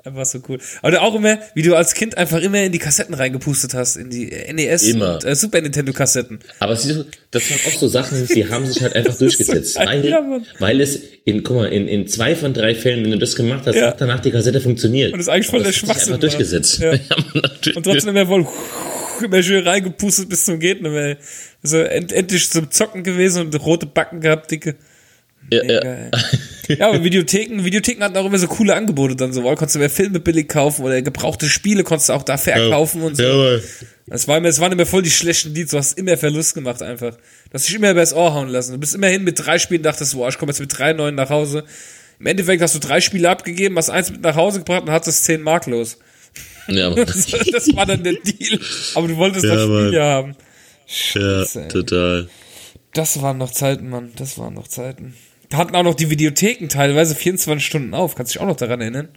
Einfach 0.06 0.24
so 0.24 0.38
cool. 0.48 0.58
Aber 0.82 1.02
auch 1.02 1.16
immer, 1.16 1.38
wie 1.54 1.62
du 1.62 1.74
als 1.74 1.94
Kind 1.94 2.16
einfach 2.16 2.40
immer 2.40 2.62
in 2.62 2.70
die 2.70 2.78
Kassetten 2.78 3.12
reingepustet 3.14 3.74
hast, 3.74 3.96
in 3.96 4.08
die 4.08 4.26
NES 4.52 4.84
Immer. 4.84 5.14
und 5.14 5.24
äh, 5.24 5.34
Super 5.34 5.60
Nintendo 5.60 5.92
Kassetten. 5.92 6.38
Aber 6.60 6.76
siehst 6.76 6.96
du, 6.96 7.04
das 7.32 7.50
waren 7.50 7.58
auch 7.66 7.78
so 7.78 7.88
Sachen, 7.88 8.24
die 8.28 8.48
haben 8.48 8.66
sich 8.66 8.80
halt 8.82 8.94
einfach 8.94 9.14
durchgesetzt. 9.18 9.74
geil, 9.74 9.86
Weil, 9.88 10.08
ja, 10.08 10.40
weil 10.60 10.80
es 10.80 11.00
in, 11.24 11.42
guck 11.42 11.56
mal, 11.56 11.72
in, 11.72 11.88
in 11.88 12.06
zwei 12.06 12.36
von 12.36 12.54
drei 12.54 12.76
Fällen, 12.76 13.02
wenn 13.02 13.10
du 13.10 13.18
das 13.18 13.34
gemacht 13.34 13.64
hast, 13.66 13.74
Ja. 13.74 13.88
hat 13.88 14.00
danach 14.00 14.20
die 14.20 14.30
Kassette 14.30 14.60
funktioniert. 14.60 15.12
Und 15.12 15.18
das 15.18 15.26
ist 15.26 15.32
eigentlich 15.32 15.48
voll 15.48 15.64
der 15.64 15.72
Schwachsinn, 15.72 16.14
einfach 16.14 16.20
durchgesetzt. 16.20 16.78
Ja. 16.78 16.92
Und 17.74 17.82
trotzdem 17.82 18.10
immer 18.16 18.26
voll 18.26 18.46
immer 19.24 19.42
schön 19.42 19.66
reingepustet 19.66 20.28
bis 20.28 20.44
zum 20.44 20.60
geht 20.60 20.82
mehr. 20.82 21.16
Also 21.64 21.78
end, 21.78 22.12
endlich 22.12 22.48
zum 22.50 22.70
Zocken 22.70 23.02
gewesen 23.02 23.46
und 23.46 23.64
rote 23.64 23.86
Backen 23.86 24.20
gehabt, 24.20 24.50
dicke. 24.50 24.76
ja, 25.50 25.62
ja. 25.64 26.10
Ja, 26.68 26.88
aber 26.88 27.04
Videotheken, 27.04 27.64
Videotheken 27.64 28.02
hatten 28.04 28.16
auch 28.16 28.24
immer 28.26 28.38
so 28.38 28.46
coole 28.48 28.74
Angebote 28.74 29.14
dann 29.16 29.32
so, 29.32 29.44
weil 29.44 29.54
konntest 29.56 29.76
du 29.76 29.78
mehr 29.80 29.90
Filme 29.90 30.20
billig 30.20 30.48
kaufen 30.48 30.84
oder 30.84 31.00
gebrauchte 31.02 31.48
Spiele 31.48 31.84
konntest 31.84 32.08
du 32.08 32.12
auch 32.14 32.22
da 32.22 32.36
verkaufen 32.36 33.02
und 33.02 33.16
so. 33.16 33.22
Jawohl. 33.22 33.62
Es 34.08 34.28
war 34.28 34.38
immer, 34.38 34.48
es 34.48 34.60
waren 34.60 34.72
immer 34.72 34.86
voll 34.86 35.02
die 35.02 35.10
schlechten 35.10 35.52
Deals, 35.54 35.70
du 35.70 35.78
hast 35.78 35.98
immer 35.98 36.16
Verlust 36.16 36.54
gemacht 36.54 36.82
einfach. 36.82 37.14
Du 37.14 37.52
hast 37.54 37.68
dich 37.68 37.74
immer 37.74 37.90
übers 37.90 38.12
Ohr 38.12 38.34
hauen 38.34 38.48
lassen. 38.48 38.72
Du 38.72 38.78
bist 38.78 38.94
immerhin 38.94 39.24
mit 39.24 39.44
drei 39.44 39.58
Spielen 39.58 39.82
dachtest, 39.82 40.14
boah, 40.14 40.28
ich 40.28 40.38
komme 40.38 40.50
jetzt 40.50 40.60
mit 40.60 40.76
drei 40.76 40.92
neuen 40.92 41.14
nach 41.16 41.30
Hause. 41.30 41.64
Im 42.18 42.26
Endeffekt 42.26 42.62
hast 42.62 42.74
du 42.74 42.78
drei 42.78 43.00
Spiele 43.00 43.28
abgegeben, 43.28 43.76
hast 43.76 43.90
eins 43.90 44.10
mit 44.10 44.22
nach 44.22 44.36
Hause 44.36 44.58
gebracht 44.60 44.82
und 44.82 44.90
hattest 44.90 45.24
zehn 45.24 45.42
Mark 45.42 45.66
los. 45.66 45.98
Ja. 46.68 46.90
Das, 46.94 47.26
das 47.52 47.76
war 47.76 47.86
dann 47.86 48.02
der 48.02 48.14
Deal. 48.14 48.58
Aber 48.94 49.06
du 49.08 49.16
wolltest 49.16 49.44
Ja, 49.44 49.54
das. 49.54 49.62
Spiel 49.64 50.00
haben. 50.02 50.36
ja 51.14 51.42
ey. 51.62 51.68
total. 51.68 52.28
Das 52.92 53.20
waren 53.22 53.38
noch 53.38 53.50
Zeiten, 53.50 53.88
Mann. 53.88 54.12
Das 54.16 54.38
waren 54.38 54.54
noch 54.54 54.68
Zeiten. 54.68 55.14
Da 55.48 55.58
hatten 55.58 55.74
auch 55.74 55.82
noch 55.82 55.94
die 55.94 56.10
Videotheken 56.10 56.68
teilweise 56.68 57.14
24 57.14 57.64
Stunden 57.64 57.94
auf. 57.94 58.14
Kannst 58.14 58.34
du 58.34 58.38
dich 58.38 58.42
auch 58.42 58.48
noch 58.48 58.56
daran 58.56 58.80
erinnern? 58.80 59.08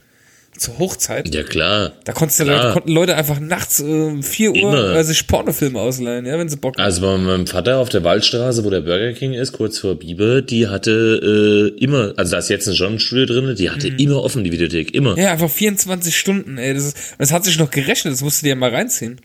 Zur 0.58 0.80
Hochzeit. 0.80 1.34
Ja, 1.34 1.44
klar. 1.44 1.94
Da 2.04 2.12
konntest 2.12 2.42
Klar. 2.42 2.58
Leute, 2.58 2.74
konnten 2.74 2.92
Leute 2.92 3.16
einfach 3.16 3.40
nachts 3.40 3.80
äh, 3.80 3.84
um 3.84 4.24
4 4.24 4.56
Uhr 4.56 4.96
äh, 4.96 5.04
sich 5.04 5.26
Pornofilme 5.28 5.80
ausleihen, 5.80 6.26
ja, 6.26 6.38
wenn 6.38 6.50
sie 6.50 6.58
Bock 6.58 6.76
haben. 6.76 6.84
Also 6.84 7.02
bei 7.02 7.18
meinem 7.18 7.48
Vater 7.48 7.78
auf 7.78 7.90
der 7.90 8.04
Waldstraße, 8.04 8.66
wo 8.66 8.70
der 8.70 8.82
Burger 8.82 9.14
King 9.14 9.34
ist, 9.34 9.54
kurz 9.54 9.78
vor 9.78 9.98
Biber, 9.98 10.42
die 10.42 10.68
hatte 10.68 11.72
äh, 11.78 11.82
immer, 11.82 12.14
also 12.18 12.32
da 12.32 12.40
ist 12.40 12.50
jetzt 12.50 12.68
ein 12.68 13.00
Studio 13.00 13.26
drin, 13.26 13.56
die 13.56 13.70
hatte 13.70 13.88
immer 13.88 14.24
offen, 14.24 14.44
die 14.44 14.52
Videothek, 14.52 14.94
immer. 14.94 15.18
Ja, 15.18 15.32
einfach 15.32 15.50
24 15.50 16.18
Stunden, 16.18 16.58
ey. 16.58 16.74
Das, 16.74 16.84
ist, 16.84 16.98
das 17.18 17.32
hat 17.32 17.46
sich 17.46 17.58
noch 17.60 17.70
gerechnet, 17.70 18.14
das 18.14 18.22
musst 18.22 18.42
du 18.42 18.46
dir 18.46 18.50
ja 18.50 18.56
mal 18.56 18.72
reinziehen. 18.72 19.22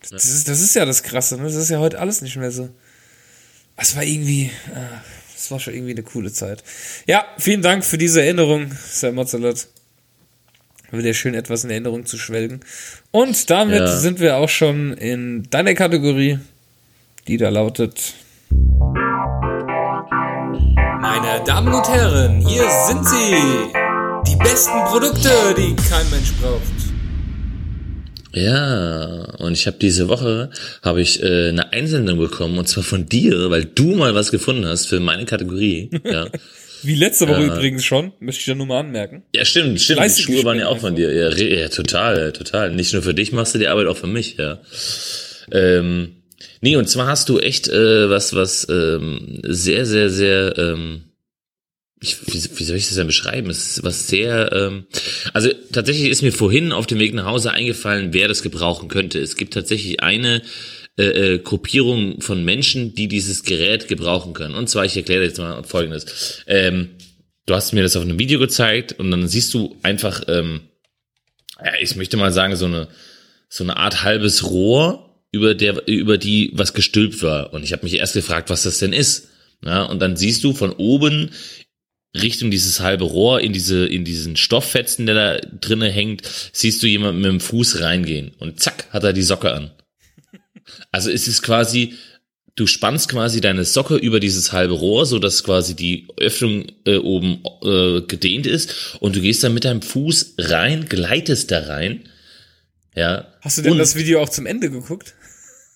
Das, 0.00 0.10
das, 0.10 0.24
ist, 0.26 0.48
das 0.48 0.60
ist 0.62 0.74
ja 0.74 0.86
das 0.86 1.02
Krasse, 1.02 1.36
ne? 1.36 1.44
Das 1.44 1.56
ist 1.56 1.68
ja 1.68 1.78
heute 1.78 1.98
alles 1.98 2.22
nicht 2.22 2.36
mehr 2.36 2.52
so. 2.52 2.70
Das 3.76 3.96
war 3.96 4.04
irgendwie, 4.04 4.50
ah, 4.74 5.02
das 5.42 5.50
war 5.50 5.58
schon 5.58 5.74
irgendwie 5.74 5.92
eine 5.92 6.04
coole 6.04 6.32
Zeit. 6.32 6.62
Ja, 7.06 7.24
vielen 7.36 7.62
Dank 7.62 7.84
für 7.84 7.98
diese 7.98 8.22
Erinnerung, 8.22 8.70
Sir 8.88 9.10
Mozzalat. 9.10 9.66
Wieder 10.92 11.14
schön 11.14 11.34
etwas 11.34 11.64
in 11.64 11.70
Erinnerung 11.70 12.06
zu 12.06 12.16
schwelgen. 12.16 12.60
Und 13.10 13.50
damit 13.50 13.80
Ja. 13.80 13.86
sind 13.96 14.20
wir 14.20 14.36
auch 14.36 14.48
schon 14.48 14.92
in 14.92 15.48
deiner 15.50 15.74
Kategorie, 15.74 16.38
die 17.26 17.38
da 17.38 17.48
lautet. 17.48 18.14
Meine 21.00 21.42
Damen 21.44 21.72
und 21.74 21.88
Herren, 21.88 22.46
hier 22.46 22.68
sind 22.86 23.04
sie. 23.08 23.34
Die 24.28 24.36
besten 24.36 24.84
Produkte, 24.84 25.30
die 25.56 25.74
kein 25.74 26.08
Mensch 26.10 26.32
braucht. 26.40 26.62
Ja, 28.34 29.34
und 29.38 29.52
ich 29.52 29.66
habe 29.66 29.76
diese 29.80 30.08
Woche 30.08 30.50
habe 30.82 31.00
ich 31.02 31.22
äh, 31.22 31.48
eine 31.50 31.72
Einsendung 31.72 32.18
bekommen 32.18 32.58
und 32.58 32.66
zwar 32.68 32.82
von 32.84 33.06
dir, 33.06 33.50
weil 33.50 33.64
du 33.64 33.94
mal 33.94 34.14
was 34.14 34.30
gefunden 34.30 34.64
hast 34.66 34.86
für 34.86 35.00
meine 35.00 35.24
Kategorie. 35.26 35.90
Ja, 36.04 36.28
Wie 36.82 36.94
letzte 36.96 37.28
Woche 37.28 37.42
Ja. 37.42 37.54
übrigens 37.54 37.84
schon, 37.84 38.12
möchte 38.20 38.40
ich 38.40 38.46
ja 38.46 38.54
nur 38.54 38.66
mal 38.66 38.80
anmerken. 38.80 39.22
ja 39.34 39.44
stimmt, 39.44 39.80
stimmt. 39.80 39.98
Die 39.98 40.02
Fleißig 40.02 40.24
Schuhe 40.24 40.44
waren 40.44 40.58
ja 40.58 40.68
auch 40.68 40.78
von 40.78 40.96
dir. 40.96 41.12
Ja, 41.12 41.30
ja, 41.30 41.68
total, 41.68 42.32
total. 42.32 42.72
Nicht 42.74 42.92
nur 42.92 43.02
für 43.02 43.14
dich 43.14 43.32
machst 43.32 43.54
du 43.54 43.58
die 43.58 43.68
Arbeit 43.68 43.86
auch 43.86 43.96
für 43.96 44.06
mich. 44.08 44.36
Ja. 44.38 44.60
Ähm, 45.52 46.16
nee, 46.60 46.76
und 46.76 46.88
zwar 46.88 47.06
hast 47.06 47.28
du 47.28 47.38
echt 47.38 47.68
äh, 47.68 48.10
was, 48.10 48.34
was 48.34 48.66
ähm, 48.70 49.40
sehr, 49.44 49.86
sehr, 49.86 50.10
sehr 50.10 50.56
ähm, 50.58 51.02
ich, 52.02 52.26
wie, 52.26 52.58
wie 52.58 52.64
soll 52.64 52.76
ich 52.76 52.88
das 52.88 52.96
denn 52.96 53.06
beschreiben? 53.06 53.48
Es 53.48 53.76
ist 53.76 53.84
was 53.84 54.08
sehr, 54.08 54.52
ähm, 54.52 54.86
also 55.32 55.50
tatsächlich 55.72 56.10
ist 56.10 56.22
mir 56.22 56.32
vorhin 56.32 56.72
auf 56.72 56.86
dem 56.86 56.98
Weg 56.98 57.14
nach 57.14 57.26
Hause 57.26 57.52
eingefallen, 57.52 58.12
wer 58.12 58.28
das 58.28 58.42
gebrauchen 58.42 58.88
könnte. 58.88 59.20
Es 59.20 59.36
gibt 59.36 59.54
tatsächlich 59.54 60.02
eine 60.02 60.42
äh, 60.98 61.04
äh, 61.04 61.38
Gruppierung 61.38 62.20
von 62.20 62.44
Menschen, 62.44 62.94
die 62.94 63.08
dieses 63.08 63.44
Gerät 63.44 63.88
gebrauchen 63.88 64.34
können. 64.34 64.54
Und 64.54 64.68
zwar, 64.68 64.84
ich 64.84 64.96
erkläre 64.96 65.24
jetzt 65.24 65.38
mal 65.38 65.62
Folgendes. 65.62 66.42
Ähm, 66.46 66.90
du 67.46 67.54
hast 67.54 67.72
mir 67.72 67.82
das 67.82 67.96
auf 67.96 68.02
einem 68.02 68.18
Video 68.18 68.38
gezeigt 68.38 68.98
und 68.98 69.10
dann 69.10 69.28
siehst 69.28 69.54
du 69.54 69.76
einfach, 69.82 70.22
ähm, 70.28 70.60
ja, 71.64 71.72
ich 71.80 71.96
möchte 71.96 72.16
mal 72.16 72.32
sagen, 72.32 72.56
so 72.56 72.66
eine, 72.66 72.88
so 73.48 73.64
eine 73.64 73.76
Art 73.76 74.02
halbes 74.02 74.50
Rohr, 74.50 75.08
über 75.30 75.54
der, 75.54 75.88
über 75.88 76.18
die 76.18 76.50
was 76.52 76.74
gestülpt 76.74 77.22
war. 77.22 77.54
Und 77.54 77.62
ich 77.62 77.72
habe 77.72 77.84
mich 77.84 77.94
erst 77.94 78.14
gefragt, 78.14 78.50
was 78.50 78.64
das 78.64 78.78
denn 78.78 78.92
ist. 78.92 79.28
Ja, 79.64 79.84
und 79.84 80.00
dann 80.00 80.16
siehst 80.16 80.42
du 80.44 80.52
von 80.52 80.72
oben 80.72 81.30
Richtung 82.14 82.50
dieses 82.50 82.80
halbe 82.80 83.04
Rohr 83.04 83.40
in 83.40 83.52
diese 83.52 83.86
in 83.86 84.04
diesen 84.04 84.36
Stofffetzen, 84.36 85.06
der 85.06 85.14
da 85.14 85.38
drinne 85.60 85.90
hängt, 85.90 86.22
siehst 86.52 86.82
du 86.82 86.86
jemanden 86.86 87.20
mit 87.22 87.30
dem 87.30 87.40
Fuß 87.40 87.80
reingehen 87.80 88.32
und 88.38 88.60
zack 88.60 88.86
hat 88.90 89.04
er 89.04 89.12
die 89.12 89.22
Socke 89.22 89.52
an. 89.52 89.70
Also 90.90 91.10
es 91.10 91.26
ist 91.26 91.42
quasi 91.42 91.94
du 92.54 92.66
spannst 92.66 93.08
quasi 93.08 93.40
deine 93.40 93.64
Socke 93.64 93.96
über 93.96 94.20
dieses 94.20 94.52
halbe 94.52 94.74
Rohr, 94.74 95.06
so 95.06 95.18
dass 95.18 95.42
quasi 95.42 95.74
die 95.74 96.06
Öffnung 96.18 96.66
äh, 96.86 96.96
oben 96.96 97.42
äh, 97.62 98.02
gedehnt 98.02 98.46
ist 98.46 98.96
und 99.00 99.16
du 99.16 99.20
gehst 99.22 99.42
dann 99.42 99.54
mit 99.54 99.64
deinem 99.64 99.80
Fuß 99.82 100.34
rein, 100.38 100.86
gleitest 100.88 101.50
da 101.50 101.60
rein. 101.60 102.08
Ja. 102.94 103.26
Hast 103.40 103.56
du 103.58 103.62
denn 103.62 103.72
Und- 103.72 103.78
das 103.78 103.96
Video 103.96 104.20
auch 104.20 104.28
zum 104.28 104.44
Ende 104.46 104.70
geguckt? 104.70 105.14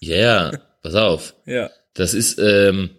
Ja, 0.01 0.17
yeah, 0.51 0.61
pass 0.83 0.95
auf. 0.95 1.35
Ja. 1.47 1.71
Das 1.95 2.13
ist 2.13 2.39
ähm, 2.39 2.91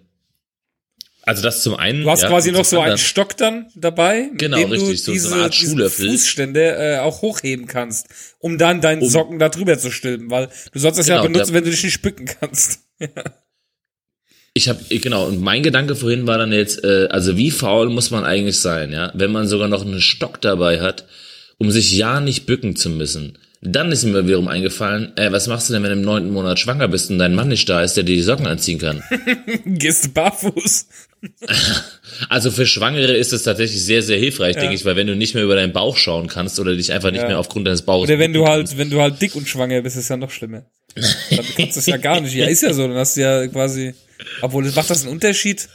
also 1.28 1.44
das 1.44 1.62
zum 1.62 1.76
einen. 1.76 2.02
Du 2.04 2.10
hast 2.10 2.24
ja, 2.24 2.30
quasi 2.30 2.52
noch 2.52 2.66
so 2.66 2.78
einen 2.78 2.86
anderen- 2.94 2.98
Stock 3.00 3.38
dann 3.38 3.68
dabei, 3.76 4.30
mit 4.32 4.40
Genau, 4.40 4.58
dem 4.58 4.72
richtig, 4.72 4.90
du 4.90 4.96
so- 4.98 5.04
so 5.06 5.12
diese, 5.12 5.34
eine 5.34 5.44
Art 5.44 5.54
diese 5.60 5.70
Schuhlöffel. 5.72 6.10
Fußstände 6.12 6.62
äh, 6.78 6.98
auch 7.00 7.22
hochheben 7.22 7.68
kannst, 7.68 8.08
um 8.40 8.58
dann 8.58 8.82
deinen 8.82 9.02
Um- 9.04 9.10
Socken 9.10 9.38
da 9.38 9.50
drüber 9.50 9.78
zu 9.78 9.92
stülpen, 9.92 10.32
weil 10.32 10.50
du 10.72 10.80
sollst 10.80 10.98
das 10.98 11.08
ja 11.08 11.18
Genau, 11.22 11.28
benutzen, 11.34 11.52
der- 11.54 11.62
wenn 11.62 11.66
du 11.66 11.72
dich 11.72 11.84
nicht 11.84 12.02
bücken 12.02 12.26
kannst. 12.26 12.80
Ich 14.54 14.68
habe 14.70 14.84
genau 14.90 15.28
und 15.28 15.40
mein 15.40 15.62
Gedanke 15.62 15.96
vorhin 15.96 16.26
war 16.26 16.40
dann 16.40 16.52
jetzt, 16.52 16.84
äh, 16.84 17.08
also 17.12 17.38
wie 17.38 17.52
faul 17.52 17.90
muss 17.92 18.10
man 18.10 18.24
eigentlich 18.24 18.60
sein, 18.60 18.92
ja, 18.92 19.12
wenn 19.14 19.32
man 19.32 19.48
sogar 19.48 19.68
noch 19.68 19.86
einen 19.86 20.02
Stock 20.02 20.42
dabei 20.42 20.82
hat, 20.82 21.06
um 21.60 21.70
sich 21.70 21.92
ja 21.92 22.20
nicht 22.22 22.48
bücken 22.48 22.76
zu 22.76 22.90
müssen. 22.90 23.38
Dann 23.62 23.92
ist 23.92 24.04
mir 24.04 24.26
wiederum 24.28 24.48
eingefallen, 24.48 25.18
äh, 25.18 25.32
was 25.32 25.48
machst 25.48 25.68
du 25.68 25.74
denn, 25.74 25.82
wenn 25.84 25.90
du 25.90 25.98
im 25.98 26.04
neunten 26.04 26.32
Monat 26.32 26.60
schwanger 26.60 26.88
bist 26.88 27.10
und 27.10 27.18
dein 27.18 27.34
Mann 27.34 27.48
nicht 27.48 27.68
da 27.68 27.82
ist, 27.82 27.96
der 27.98 28.04
dir 28.04 28.16
die 28.16 28.22
Socken 28.22 28.46
anziehen 28.46 28.78
kann? 28.80 29.02
Gehst 29.66 30.06
du 30.06 30.10
barfuß. 30.10 30.88
Also 32.30 32.52
für 32.52 32.66
Schwangere 32.66 33.16
ist 33.16 33.34
es 33.34 33.44
tatsächlich 33.44 33.84
sehr, 33.84 34.02
sehr 34.02 34.18
hilfreich, 34.18 34.56
Ja. 34.56 34.62
denke 34.62 34.76
ich, 34.76 34.86
weil 34.86 34.96
wenn 34.96 35.08
du 35.08 35.16
nicht 35.16 35.34
mehr 35.36 35.44
über 35.44 35.56
deinen 35.56 35.74
Bauch 35.74 35.98
schauen 35.98 36.28
kannst 36.28 36.60
oder 36.60 36.76
dich 36.76 36.92
einfach 36.92 37.12
nicht 37.12 37.22
Ja. 37.22 37.28
mehr 37.28 37.40
aufgrund 37.40 37.68
deines 37.68 37.82
Bauches 37.84 38.10
Oder 38.10 38.20
wenn 38.20 38.34
du 38.34 38.48
halt, 38.48 38.78
wenn 38.78 38.90
du 38.90 39.02
halt 39.02 39.22
dick 39.22 39.36
und 39.36 39.48
schwanger 39.48 39.82
bist, 39.82 39.98
ist 39.98 40.10
ja 40.10 40.18
noch 40.18 40.32
schlimmer. 40.32 40.66
Dann 40.96 41.46
kannst 41.56 41.76
du 41.76 41.80
es 41.80 41.86
ja 41.86 41.98
gar 41.98 42.22
nicht. 42.22 42.34
Ja, 42.36 42.46
ist 42.48 42.62
ja 42.64 42.74
so, 42.74 42.88
dann 42.88 42.98
hast 42.98 43.18
du 43.18 43.22
ja 43.22 43.48
quasi, 43.48 43.94
obwohl, 44.42 44.64
macht 44.72 44.90
das 44.90 45.04
einen 45.04 45.12
Unterschied? 45.12 45.68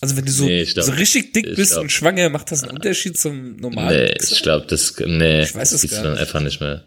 Also 0.00 0.16
wenn 0.16 0.24
du 0.24 0.32
so, 0.32 0.44
Nee, 0.44 0.64
glaub- 0.64 0.86
so 0.86 0.92
richtig 0.92 1.32
dick 1.34 1.54
bist 1.56 1.72
glaub- 1.72 1.82
und 1.82 1.92
schwanger, 1.92 2.28
macht 2.30 2.50
das 2.52 2.62
einen 2.62 2.72
Unterschied 2.72 3.18
zum 3.18 3.56
normalen? 3.56 4.04
Nee, 4.04 4.14
ich 4.30 4.42
glaube, 4.42 4.66
das, 4.68 4.94
nee, 5.04 5.42
Ich 5.42 5.54
weiß 5.54 5.72
es 5.72 5.72
das 5.72 5.80
gibt's 5.82 6.02
dann 6.02 6.16
einfach 6.16 6.40
nicht 6.40 6.60
mehr. 6.60 6.84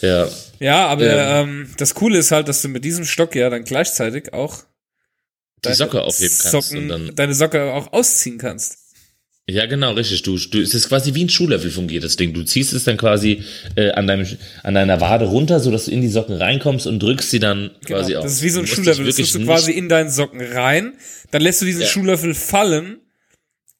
Ja, 0.00 0.28
Ja, 0.60 0.86
aber 0.86 1.04
Ja. 1.06 1.40
ähm, 1.42 1.68
das 1.78 1.94
Coole 1.94 2.18
ist 2.18 2.30
halt, 2.30 2.48
dass 2.48 2.62
du 2.62 2.68
mit 2.68 2.84
diesem 2.84 3.04
Stock 3.04 3.34
ja 3.34 3.50
dann 3.50 3.64
gleichzeitig 3.64 4.32
auch 4.32 4.58
die 4.58 5.62
deine 5.62 5.76
Socke 5.76 6.02
aufheben 6.02 6.34
kannst 6.40 6.68
Socken, 6.70 6.78
und 6.78 6.88
dann 6.88 7.14
deine 7.16 7.34
Socke 7.34 7.72
auch 7.72 7.92
ausziehen 7.92 8.38
kannst. 8.38 8.78
Ja, 9.46 9.66
genau, 9.66 9.92
richtig. 9.92 10.22
Du, 10.22 10.38
du, 10.38 10.60
es 10.62 10.72
ist 10.72 10.88
quasi 10.88 11.12
wie 11.14 11.24
ein 11.24 11.28
Schuhlöffel 11.28 11.70
fungiert 11.70 12.02
das 12.02 12.16
Ding. 12.16 12.32
Du 12.32 12.44
ziehst 12.44 12.72
es 12.72 12.84
dann 12.84 12.96
quasi 12.96 13.42
äh, 13.76 13.90
an 13.90 14.06
deinem, 14.06 14.26
an 14.62 14.72
deiner 14.74 15.02
Wade 15.02 15.26
runter, 15.26 15.60
so 15.60 15.70
dass 15.70 15.84
du 15.84 15.90
in 15.90 16.00
die 16.00 16.08
Socken 16.08 16.36
reinkommst 16.36 16.86
und 16.86 16.98
drückst 17.02 17.30
sie 17.30 17.40
dann 17.40 17.70
quasi 17.84 18.12
Genau. 18.12 18.20
auf. 18.20 18.24
Das 18.24 18.32
ist 18.34 18.42
wie 18.42 18.48
so 18.48 18.60
ein 18.60 18.66
Schuhlöffel. 18.66 19.04
Das 19.04 19.16
tust 19.16 19.34
du 19.34 19.44
quasi 19.44 19.72
in 19.72 19.90
deinen 19.90 20.08
Socken 20.08 20.40
rein, 20.40 20.94
dann 21.30 21.42
lässt 21.42 21.60
du 21.60 21.66
diesen 21.66 21.82
Ja. 21.82 21.86
Schuhlöffel 21.88 22.34
fallen 22.34 23.00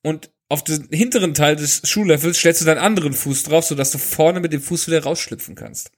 und 0.03 0.31
auf 0.51 0.63
den 0.65 0.87
hinteren 0.91 1.33
Teil 1.33 1.57
des 1.57 1.81
Schuhlöffels 1.89 2.37
stellst 2.39 2.61
du 2.61 2.67
deinen 2.67 2.79
anderen 2.79 3.15
Fuß 3.15 3.45
drauf, 3.45 3.65
sodass 3.65 3.91
du 3.91 3.97
vorne 3.99 4.41
mit 4.41 4.53
dem 4.53 4.61
Fuß 4.61 4.87
wieder 4.89 5.03
rausschlüpfen 5.03 5.55
kannst. 5.55 5.91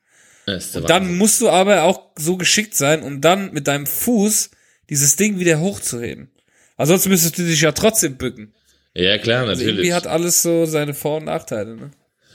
Der 0.47 0.61
Dann 0.83 1.17
musst 1.17 1.41
du 1.41 1.49
aber 1.49 1.83
auch 1.83 2.11
so 2.17 2.37
geschickt 2.37 2.75
sein, 2.77 3.03
um 3.03 3.21
dann 3.21 3.53
mit 3.53 3.67
deinem 3.67 3.87
Fuß 3.87 4.51
dieses 4.91 5.17
Ding 5.17 5.39
wieder 5.41 5.59
hochzuheben. 5.61 6.31
Ansonsten 6.77 7.09
müsstest 7.09 7.39
du 7.39 7.43
dich 7.43 7.61
ja 7.61 7.73
trotzdem 7.73 8.17
bücken. 8.17 8.55
Ja, 8.95 9.19
klar, 9.19 9.41
Also 9.41 9.53
natürlich. 9.53 9.79
irgendwie 9.79 9.95
hat 9.95 10.07
alles 10.07 10.43
so 10.43 10.65
seine 10.67 10.95
Vor- 10.95 11.19
und 11.19 11.25
Nachteile. 11.25 11.77
Ne? 11.77 11.91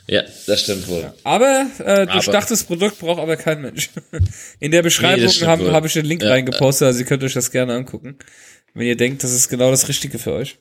ja, 0.07 0.23
das 0.45 0.61
stimmt 0.61 0.87
wohl. 0.89 1.13
Aber 1.23 1.67
äh, 1.79 2.05
durchdachtes 2.05 2.65
Produkt 2.65 2.99
braucht 2.99 3.19
aber 3.21 3.37
kein 3.37 3.61
Mensch. 3.61 3.89
In 4.59 4.71
der 4.71 4.81
Beschreibung 4.81 5.29
stimmt 5.29 5.49
habe 5.49 5.71
hab 5.71 5.85
ich 5.85 5.93
den 5.93 6.05
Link 6.05 6.21
Ja. 6.21 6.29
reingepostet, 6.29 6.87
also 6.87 6.99
ihr 6.99 7.05
könnt 7.05 7.23
euch 7.23 7.33
das 7.33 7.49
gerne 7.49 7.73
angucken, 7.73 8.17
wenn 8.73 8.87
ihr 8.87 8.97
denkt, 8.97 9.23
das 9.23 9.31
ist 9.31 9.47
genau 9.47 9.71
das 9.71 9.87
Richtige 9.87 10.19
für 10.19 10.33
euch. 10.33 10.59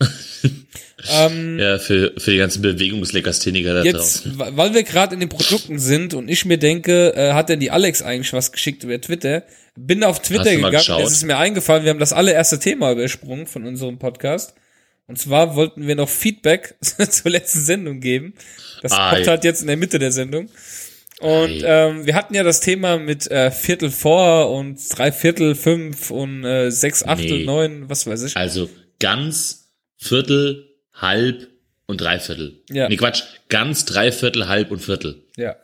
Ähm, 1.10 1.58
Ja, 1.58 1.78
für, 1.78 2.12
für 2.18 2.30
die 2.30 2.38
ganzen 2.38 2.62
Bewegungslegastheniker 2.62 3.74
da 3.74 3.82
Jetzt, 3.82 4.24
draußen. 4.26 4.38
weil 4.56 4.74
wir 4.74 4.82
gerade 4.82 5.14
in 5.14 5.20
den 5.20 5.28
Produkten 5.28 5.78
sind 5.78 6.14
und 6.14 6.28
ich 6.28 6.44
mir 6.44 6.58
denke, 6.58 7.14
äh, 7.16 7.32
hat 7.32 7.48
denn 7.48 7.60
die 7.60 7.70
Alex 7.70 8.02
eigentlich 8.02 8.32
was 8.32 8.52
geschickt 8.52 8.84
über 8.84 9.00
Twitter? 9.00 9.44
Bin 9.76 10.04
auf 10.04 10.20
Twitter 10.22 10.54
gegangen, 10.54 10.72
geschaut? 10.72 11.02
es 11.04 11.12
ist 11.12 11.24
mir 11.24 11.36
eingefallen, 11.36 11.84
wir 11.84 11.90
haben 11.90 11.98
das 11.98 12.12
allererste 12.12 12.58
Thema 12.58 12.92
übersprungen 12.92 13.46
von 13.46 13.66
unserem 13.66 13.98
Podcast. 13.98 14.54
Und 15.06 15.18
zwar 15.18 15.54
wollten 15.56 15.86
wir 15.86 15.96
noch 15.96 16.08
Feedback 16.08 16.76
zur 16.80 17.30
letzten 17.30 17.60
Sendung 17.60 18.00
geben. 18.00 18.34
Das 18.82 18.92
Ei. 18.92 19.16
kommt 19.16 19.28
halt 19.28 19.44
jetzt 19.44 19.60
in 19.60 19.66
der 19.66 19.76
Mitte 19.76 19.98
der 19.98 20.12
Sendung. 20.12 20.48
Und 21.20 21.62
ähm, 21.64 22.06
wir 22.06 22.14
hatten 22.14 22.34
ja 22.34 22.42
das 22.42 22.60
Thema 22.60 22.98
mit 22.98 23.30
äh, 23.30 23.50
Viertel 23.50 23.90
vor 23.90 24.50
und 24.50 24.78
drei 24.96 25.12
Viertel, 25.12 25.54
fünf 25.54 26.10
und 26.10 26.44
äh, 26.44 26.70
sechs 26.70 27.02
Achtel, 27.04 27.38
Nee. 27.38 27.44
neun, 27.44 27.88
was 27.88 28.06
weiß 28.06 28.22
ich. 28.24 28.36
Also 28.36 28.68
ganz, 28.98 29.68
Viertel, 29.96 30.73
halb 30.94 31.48
und 31.86 32.00
Dreiviertel. 32.00 32.60
Ja. 32.70 32.88
Nee, 32.88 32.96
Quatsch. 32.96 33.22
Ganz, 33.48 33.84
Dreiviertel, 33.84 34.48
halb 34.48 34.70
und 34.70 34.80
Viertel. 34.80 35.22
Ja. 35.36 35.56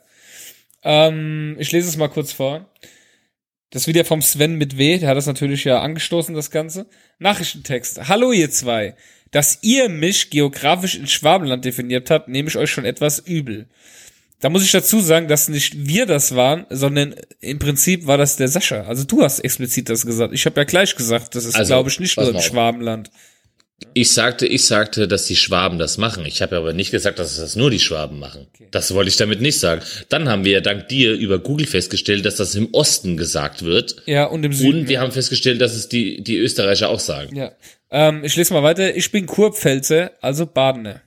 Ähm, 0.82 1.56
ich 1.58 1.72
lese 1.72 1.88
es 1.88 1.96
mal 1.96 2.08
kurz 2.08 2.32
vor. 2.32 2.68
Das 3.70 3.86
wieder 3.86 4.04
vom 4.04 4.20
Sven 4.20 4.56
mit 4.56 4.76
W, 4.78 4.98
der 4.98 5.08
hat 5.10 5.16
das 5.16 5.26
natürlich 5.26 5.64
ja 5.64 5.80
angestoßen, 5.80 6.34
das 6.34 6.50
Ganze. 6.50 6.86
Nachrichtentext. 7.18 8.08
Hallo 8.08 8.32
ihr 8.32 8.50
zwei. 8.50 8.96
Dass 9.30 9.58
ihr 9.62 9.88
mich 9.88 10.30
geografisch 10.30 10.96
in 10.96 11.06
Schwabenland 11.06 11.64
definiert 11.64 12.10
habt, 12.10 12.28
nehme 12.28 12.48
ich 12.48 12.56
euch 12.56 12.70
schon 12.70 12.84
etwas 12.84 13.20
übel. 13.20 13.68
Da 14.40 14.48
muss 14.48 14.64
ich 14.64 14.72
dazu 14.72 15.00
sagen, 15.00 15.28
dass 15.28 15.48
nicht 15.48 15.86
wir 15.86 16.06
das 16.06 16.34
waren, 16.34 16.66
sondern 16.70 17.14
im 17.40 17.58
Prinzip 17.58 18.06
war 18.06 18.18
das 18.18 18.36
der 18.36 18.48
Sascha. 18.48 18.82
Also 18.84 19.04
du 19.04 19.22
hast 19.22 19.38
explizit 19.40 19.88
das 19.88 20.04
gesagt. 20.04 20.34
Ich 20.34 20.46
habe 20.46 20.58
ja 20.58 20.64
gleich 20.64 20.96
gesagt, 20.96 21.34
das 21.34 21.44
ist, 21.44 21.54
Also, 21.54 21.74
glaube 21.74 21.90
ich, 21.90 22.00
nicht 22.00 22.16
nur 22.16 22.30
im. 22.34 22.40
Schwabenland. 22.40 23.10
Ich 23.94 24.12
sagte, 24.12 24.46
ich 24.46 24.64
sagte, 24.66 25.08
dass 25.08 25.26
die 25.26 25.36
Schwaben 25.36 25.78
das 25.78 25.98
machen. 25.98 26.24
Ich 26.26 26.42
habe 26.42 26.56
aber 26.56 26.72
nicht 26.72 26.90
gesagt, 26.90 27.18
dass 27.18 27.36
das 27.36 27.56
nur 27.56 27.70
die 27.70 27.80
Schwaben 27.80 28.18
machen. 28.18 28.46
Das 28.70 28.94
wollte 28.94 29.08
ich 29.08 29.16
damit 29.16 29.40
nicht 29.40 29.58
sagen. 29.58 29.82
Dann 30.08 30.28
haben 30.28 30.44
wir 30.44 30.60
dank 30.60 30.88
dir 30.88 31.12
über 31.14 31.38
Google 31.38 31.66
festgestellt, 31.66 32.24
dass 32.24 32.36
das 32.36 32.54
im 32.54 32.68
Osten 32.72 33.16
gesagt 33.16 33.64
wird. 33.64 33.96
Ja, 34.06 34.26
und 34.26 34.44
im 34.44 34.52
Süden. 34.52 34.80
Und 34.80 34.88
wir 34.88 35.00
haben 35.00 35.12
festgestellt, 35.12 35.60
dass 35.60 35.74
es 35.74 35.88
die, 35.88 36.22
die 36.22 36.36
Österreicher 36.36 36.88
auch 36.88 37.00
sagen. 37.00 37.34
Ja. 37.34 37.52
Ähm, 37.90 38.22
ich 38.24 38.36
lese 38.36 38.52
mal 38.54 38.62
weiter. 38.62 38.94
Ich 38.94 39.10
bin 39.10 39.26
Kurpfälzer, 39.26 40.12
also 40.20 40.46
Badener. 40.46 41.02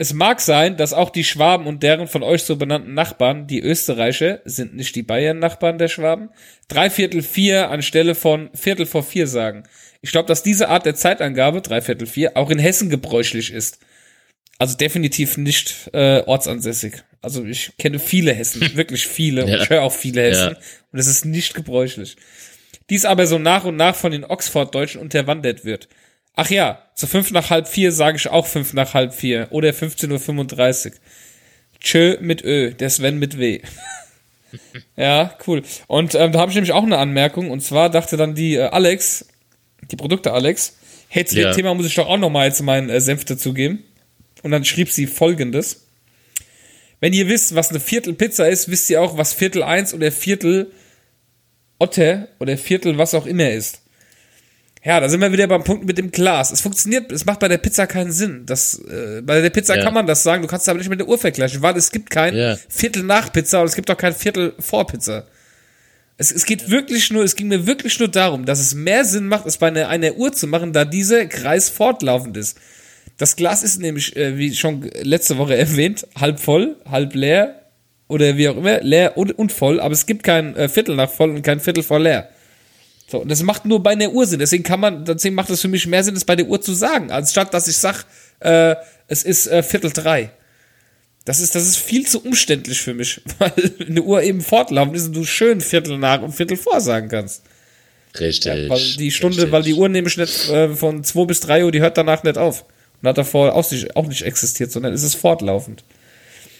Es 0.00 0.14
mag 0.14 0.40
sein, 0.40 0.78
dass 0.78 0.94
auch 0.94 1.10
die 1.10 1.24
Schwaben 1.24 1.66
und 1.66 1.82
deren 1.82 2.08
von 2.08 2.22
euch 2.22 2.44
so 2.44 2.56
benannten 2.56 2.94
Nachbarn, 2.94 3.46
die 3.46 3.60
Österreicher, 3.60 4.40
sind 4.46 4.74
nicht 4.74 4.96
die 4.96 5.02
Bayern-Nachbarn 5.02 5.76
der 5.76 5.88
Schwaben, 5.88 6.30
drei 6.68 6.88
Viertel 6.88 7.20
vier 7.20 7.68
anstelle 7.70 8.14
von 8.14 8.48
Viertel 8.54 8.86
vor 8.86 9.02
vier 9.02 9.26
sagen. 9.26 9.64
Ich 10.00 10.10
glaube, 10.10 10.26
dass 10.26 10.42
diese 10.42 10.70
Art 10.70 10.86
der 10.86 10.94
Zeitangabe, 10.94 11.60
drei 11.60 11.82
Viertel 11.82 12.06
vier, 12.06 12.34
auch 12.38 12.48
in 12.48 12.58
Hessen 12.58 12.88
gebräuchlich 12.88 13.52
ist. 13.52 13.80
Also 14.56 14.74
definitiv 14.74 15.36
nicht 15.36 15.90
äh, 15.92 16.22
ortsansässig. 16.24 16.94
Also 17.20 17.44
ich 17.44 17.72
kenne 17.78 17.98
viele 17.98 18.32
Hessen, 18.32 18.62
wirklich 18.76 19.06
viele. 19.06 19.44
Und 19.44 19.50
Ja. 19.50 19.62
ich 19.62 19.68
höre 19.68 19.82
auch 19.82 19.92
viele 19.92 20.22
Hessen. 20.22 20.52
Ja. 20.52 20.58
Und 20.92 20.98
es 20.98 21.08
ist 21.08 21.26
nicht 21.26 21.52
gebräuchlich. 21.52 22.16
Dies 22.88 23.04
aber 23.04 23.26
so 23.26 23.38
nach 23.38 23.64
und 23.64 23.76
nach 23.76 23.96
von 23.96 24.12
den 24.12 24.24
Oxford-Deutschen 24.24 24.98
unterwandert 24.98 25.66
wird. 25.66 25.88
Ach 26.36 26.48
ja, 26.50 26.82
zu 26.94 27.06
fünf 27.06 27.30
nach 27.32 27.50
halb 27.50 27.68
vier 27.68 27.92
sage 27.92 28.16
ich 28.16 28.28
auch 28.28 28.46
fünf 28.46 28.72
nach 28.72 28.94
halb 28.94 29.14
vier 29.14 29.48
oder 29.50 29.70
15.35 29.70 30.86
Uhr. 30.86 30.92
Tschö 31.80 32.16
mit 32.20 32.42
Ö, 32.44 32.72
der 32.72 32.90
Sven 32.90 33.18
mit 33.18 33.38
W. 33.38 33.60
ja, 34.96 35.36
cool. 35.46 35.62
Und 35.86 36.14
ähm, 36.14 36.32
da 36.32 36.40
habe 36.40 36.50
ich 36.50 36.54
nämlich 36.54 36.72
auch 36.72 36.82
eine 36.82 36.98
Anmerkung. 36.98 37.50
Und 37.50 37.60
zwar 37.62 37.90
dachte 37.90 38.16
dann 38.16 38.34
die 38.34 38.54
äh, 38.56 38.62
Alex, 38.68 39.26
die 39.90 39.96
Produkte 39.96 40.32
Alex, 40.32 40.76
hey, 41.08 41.24
zu 41.24 41.38
Ja. 41.40 41.50
dem 41.50 41.56
Thema 41.56 41.74
muss 41.74 41.86
ich 41.86 41.94
doch 41.94 42.06
auch 42.08 42.18
noch 42.18 42.30
mal 42.30 42.46
jetzt 42.46 42.62
meinen 42.62 42.90
äh, 42.90 43.00
Senf 43.00 43.24
dazugeben. 43.24 43.82
Und 44.42 44.50
dann 44.50 44.64
schrieb 44.64 44.90
sie 44.90 45.06
folgendes. 45.06 45.86
Wenn 47.00 47.12
ihr 47.14 47.28
wisst, 47.28 47.54
was 47.54 47.70
eine 47.70 47.80
Viertel 47.80 48.14
Pizza 48.14 48.48
ist, 48.48 48.70
wisst 48.70 48.90
ihr 48.90 49.00
auch, 49.02 49.16
was 49.16 49.32
Viertel 49.32 49.62
eins 49.62 49.94
oder 49.94 50.12
Viertel 50.12 50.70
Otte 51.78 52.28
oder 52.40 52.58
Viertel 52.58 52.98
was 52.98 53.14
auch 53.14 53.24
immer 53.26 53.50
ist. 53.50 53.80
Ja, 54.82 54.98
da 54.98 55.08
sind 55.10 55.20
wir 55.20 55.30
wieder 55.30 55.46
beim 55.46 55.62
Punkt 55.62 55.84
mit 55.84 55.98
dem 55.98 56.10
Glas. 56.10 56.50
Es 56.50 56.62
funktioniert, 56.62 57.12
es 57.12 57.26
macht 57.26 57.40
bei 57.40 57.48
der 57.48 57.58
Pizza 57.58 57.86
keinen 57.86 58.12
Sinn. 58.12 58.44
Das, 58.46 58.78
äh, 58.78 59.20
bei 59.22 59.40
der 59.42 59.50
Pizza 59.50 59.76
Ja. 59.76 59.84
kann 59.84 59.92
man 59.92 60.06
das 60.06 60.22
sagen, 60.22 60.40
du 60.40 60.48
kannst 60.48 60.64
es 60.64 60.68
aber 60.70 60.78
nicht 60.78 60.88
mit 60.88 61.00
der 61.00 61.06
Uhr 61.08 61.18
vergleichen, 61.18 61.60
weil 61.60 61.76
es 61.76 61.90
gibt 61.92 62.08
kein 62.08 62.34
Ja. 62.34 62.56
Viertel 62.68 63.02
nach 63.02 63.30
Pizza 63.30 63.60
und 63.60 63.66
es 63.66 63.74
gibt 63.74 63.90
auch 63.90 63.96
kein 63.96 64.14
Viertel 64.14 64.54
vor 64.58 64.86
Pizza. 64.86 65.26
Es, 66.16 66.32
es 66.32 66.46
geht 66.46 66.70
wirklich 66.70 67.10
nur, 67.10 67.24
es 67.24 67.36
ging 67.36 67.48
mir 67.48 67.66
wirklich 67.66 67.98
nur 67.98 68.08
darum, 68.08 68.46
dass 68.46 68.58
es 68.58 68.74
mehr 68.74 69.04
Sinn 69.04 69.26
macht, 69.26 69.44
es 69.46 69.58
bei 69.58 69.68
einer, 69.68 69.88
einer 69.88 70.14
Uhr 70.14 70.32
zu 70.32 70.46
machen, 70.46 70.72
da 70.72 70.86
dieser 70.86 71.26
Kreis 71.26 71.68
fortlaufend 71.68 72.36
ist. 72.38 72.56
Das 73.18 73.36
Glas 73.36 73.62
ist 73.62 73.80
nämlich, 73.80 74.16
äh, 74.16 74.38
wie 74.38 74.54
schon 74.54 74.90
letzte 75.02 75.36
Woche 75.36 75.56
erwähnt, 75.58 76.06
halb 76.18 76.40
voll, 76.40 76.76
halb 76.90 77.14
leer 77.14 77.66
oder 78.08 78.38
wie 78.38 78.48
auch 78.48 78.56
immer, 78.56 78.80
leer 78.80 79.18
und, 79.18 79.38
und 79.38 79.52
voll, 79.52 79.78
aber 79.78 79.92
es 79.92 80.06
gibt 80.06 80.22
kein 80.22 80.56
äh, 80.56 80.70
Viertel 80.70 80.96
nach 80.96 81.10
voll 81.10 81.30
und 81.30 81.42
kein 81.42 81.60
Viertel 81.60 81.82
vor 81.82 81.98
leer. 82.00 82.30
So, 83.10 83.18
und 83.18 83.28
das 83.28 83.42
macht 83.42 83.64
nur 83.64 83.82
bei 83.82 83.90
einer 83.90 84.10
Uhr 84.10 84.24
Sinn. 84.24 84.38
Deswegen 84.38 84.62
kann 84.62 84.78
man, 84.78 85.04
deswegen 85.04 85.34
macht 85.34 85.50
es 85.50 85.60
für 85.60 85.68
mich 85.68 85.86
mehr 85.86 86.04
Sinn, 86.04 86.14
es 86.14 86.24
bei 86.24 86.36
der 86.36 86.46
Uhr 86.46 86.60
zu 86.60 86.72
sagen, 86.74 87.10
anstatt 87.10 87.52
dass 87.52 87.66
ich 87.66 87.76
sag, 87.76 88.04
äh, 88.38 88.76
es 89.08 89.24
ist 89.24 89.48
äh, 89.48 89.64
Viertel 89.64 89.90
drei. 89.92 90.30
Das 91.24 91.40
ist, 91.40 91.54
das 91.54 91.66
ist 91.66 91.76
viel 91.76 92.06
zu 92.06 92.24
umständlich 92.24 92.80
für 92.80 92.94
mich, 92.94 93.20
weil 93.38 93.52
eine 93.88 94.02
Uhr 94.02 94.22
eben 94.22 94.40
fortlaufend 94.40 94.96
ist 94.96 95.08
und 95.08 95.16
du 95.16 95.24
schön 95.24 95.60
Viertel 95.60 95.98
nach 95.98 96.22
und 96.22 96.32
Viertel 96.32 96.56
vor 96.56 96.80
sagen 96.80 97.08
kannst. 97.08 97.42
Richtig. 98.18 98.70
Weil 98.70 98.80
die 98.96 99.10
Stunde, 99.10 99.36
richtig. 99.36 99.52
weil 99.52 99.62
die 99.64 99.74
Uhr 99.74 99.88
nämlich 99.88 100.16
nicht 100.16 100.48
äh, 100.48 100.74
von 100.74 101.02
2 101.02 101.24
bis 101.24 101.40
3 101.40 101.64
Uhr, 101.64 101.72
die 101.72 101.80
hört 101.80 101.98
danach 101.98 102.22
nicht 102.22 102.38
auf. 102.38 102.64
Und 103.02 103.08
hat 103.08 103.18
davor 103.18 103.54
auch 103.54 103.68
nicht, 103.70 103.96
auch 103.96 104.06
nicht 104.06 104.22
existiert, 104.22 104.70
sondern 104.70 104.92
es 104.92 105.02
ist 105.02 105.16
fortlaufend. 105.16 105.82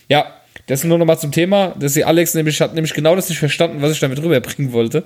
Ja, 0.09 0.35
das 0.67 0.85
nur 0.85 0.99
nochmal 0.99 1.19
zum 1.19 1.33
Thema, 1.33 1.75
dass 1.79 1.95
die 1.95 2.05
Alex 2.05 2.35
nämlich 2.35 2.61
hat 2.61 2.75
nämlich 2.75 2.95
genau 2.95 3.15
das 3.15 3.29
nicht 3.29 3.39
verstanden, 3.39 3.83
was 3.83 3.93
ich 3.93 4.01
damit 4.01 4.21
rüberbringen 4.23 4.73
wollte. 4.73 5.05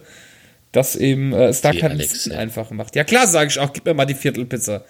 Dass 0.74 0.96
eben 0.96 1.32
äh, 1.32 1.46
es 1.46 1.60
da 1.60 1.70
Die 1.70 1.78
keinen 1.78 1.92
Alex, 1.92 2.24
Sinn 2.24 2.32
ja. 2.32 2.38
einfach 2.40 2.70
macht. 2.70 2.96
Ja 2.96 3.04
klar, 3.04 3.28
sage 3.28 3.48
ich 3.48 3.58
auch, 3.60 3.72
gib 3.72 3.84
mir 3.84 3.94
mal 3.94 4.04
die 4.06 4.14
Viertelpizza. 4.14 4.84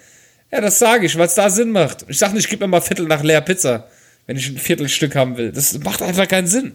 Ja, 0.50 0.60
das 0.62 0.78
sage 0.78 1.04
ich, 1.04 1.16
weil 1.18 1.26
es 1.26 1.34
da 1.34 1.50
Sinn 1.50 1.72
macht. 1.72 2.06
Ich 2.08 2.18
sag 2.18 2.32
nicht, 2.32 2.48
gib 2.48 2.60
mir 2.60 2.66
mal 2.66 2.80
Viertel 2.80 3.06
nach 3.06 3.22
leer 3.22 3.42
Pizza, 3.42 3.86
wenn 4.26 4.36
ich 4.36 4.48
ein 4.48 4.56
Viertelstück 4.56 5.14
haben 5.14 5.36
will. 5.36 5.52
Das 5.52 5.78
macht 5.80 6.00
einfach 6.00 6.26
keinen 6.26 6.46
Sinn. 6.46 6.72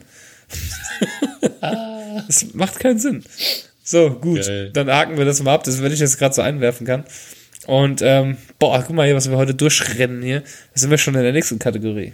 das 2.27 2.53
macht 2.53 2.79
keinen 2.79 2.99
Sinn. 2.99 3.23
So, 3.83 4.11
gut, 4.11 4.45
Geil. 4.45 4.69
dann 4.73 4.91
haken 4.91 5.17
wir 5.17 5.25
das 5.25 5.41
mal 5.41 5.55
ab, 5.55 5.63
das 5.63 5.81
wenn 5.81 5.91
ich 5.91 5.99
jetzt 5.99 6.19
gerade 6.19 6.35
so 6.35 6.43
einwerfen 6.43 6.85
kann. 6.85 7.03
Und 7.65 8.03
ähm, 8.03 8.37
boah, 8.59 8.83
guck 8.85 8.95
mal 8.95 9.07
hier, 9.07 9.15
was 9.15 9.27
wir 9.29 9.37
heute 9.37 9.55
durchrennen 9.55 10.21
hier. 10.21 10.41
Da 10.41 10.81
sind 10.81 10.91
wir 10.91 10.99
schon 10.99 11.15
in 11.15 11.23
der 11.23 11.33
nächsten 11.33 11.57
Kategorie. 11.57 12.13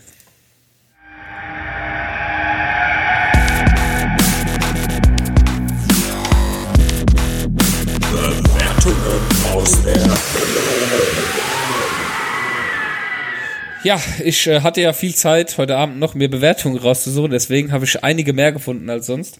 Ja, 13.83 14.01
ich 14.23 14.47
äh, 14.47 14.61
hatte 14.61 14.81
ja 14.81 14.93
viel 14.93 15.13
Zeit 15.13 15.57
heute 15.59 15.77
Abend 15.77 15.99
noch 15.99 16.15
mir 16.15 16.27
Bewertungen 16.27 16.77
rauszusuchen, 16.77 17.29
deswegen 17.29 17.71
habe 17.71 17.85
ich 17.85 18.03
einige 18.03 18.33
mehr 18.33 18.51
gefunden 18.51 18.89
als 18.89 19.05
sonst. 19.05 19.39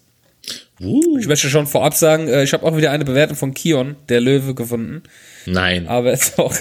Uh, 0.80 1.18
Ich 1.18 1.26
möchte 1.26 1.50
schon 1.50 1.66
vorab 1.66 1.96
sagen, 1.96 2.28
äh, 2.28 2.44
ich 2.44 2.54
habe 2.54 2.64
auch 2.64 2.78
wieder 2.78 2.92
eine 2.92 3.06
Bewertung 3.06 3.36
von 3.36 3.56
Kion, 3.56 3.96
der 4.08 4.22
Löwe, 4.22 4.54
gefunden. 4.54 5.02
nein. 5.48 5.88
Aber 5.88 6.12
jetzt 6.12 6.38
auch, 6.38 6.54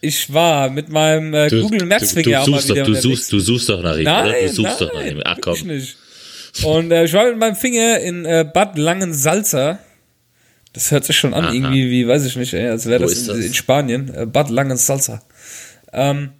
ich 0.00 0.32
war 0.32 0.70
mit 0.70 0.88
meinem 0.88 1.34
äh, 1.34 1.48
Du, 1.48 1.62
Google 1.62 1.86
Maps 1.86 2.10
du, 2.14 2.22
Finger 2.22 2.42
auch 2.42 2.46
mal 2.46 2.58
suchst 2.58 2.70
doch, 2.70 2.74
wieder 2.76 2.84
du, 2.84 2.94
suchst, 2.94 3.32
du 3.32 3.40
suchst 3.40 3.68
doch 3.70 3.82
nach 3.82 3.96
ihm, 3.96 4.04
Nein, 4.04 4.26
oder? 4.28 4.40
Du 4.42 4.48
suchst 4.48 4.80
nein, 4.80 4.88
doch 4.88 4.94
nach 4.94 5.06
ihm. 5.06 5.22
Ach 5.24 5.36
ich 5.36 5.42
komm. 5.42 5.66
nicht. 5.66 5.96
Und 6.62 6.92
äh, 6.92 7.04
ich 7.04 7.12
war 7.12 7.24
mit 7.26 7.38
meinem 7.38 7.56
Finger 7.56 7.98
in 7.98 8.24
äh, 8.24 8.44
Bad 8.52 8.78
Langensalza. 8.78 9.80
Das 10.76 10.90
hört 10.90 11.06
sich 11.06 11.16
schon 11.16 11.32
an, 11.32 11.46
Aha. 11.46 11.54
irgendwie, 11.54 11.90
wie, 11.90 12.06
weiß 12.06 12.26
ich 12.26 12.36
nicht, 12.36 12.52
ey, 12.52 12.68
als 12.68 12.84
wäre 12.84 13.00
das, 13.00 13.24
das? 13.24 13.38
in 13.38 13.54
Spanien. 13.54 14.14
Äh, 14.14 14.26
Bad 14.26 14.50
Langensalza. 14.50 15.22
Ähm, 15.90 16.32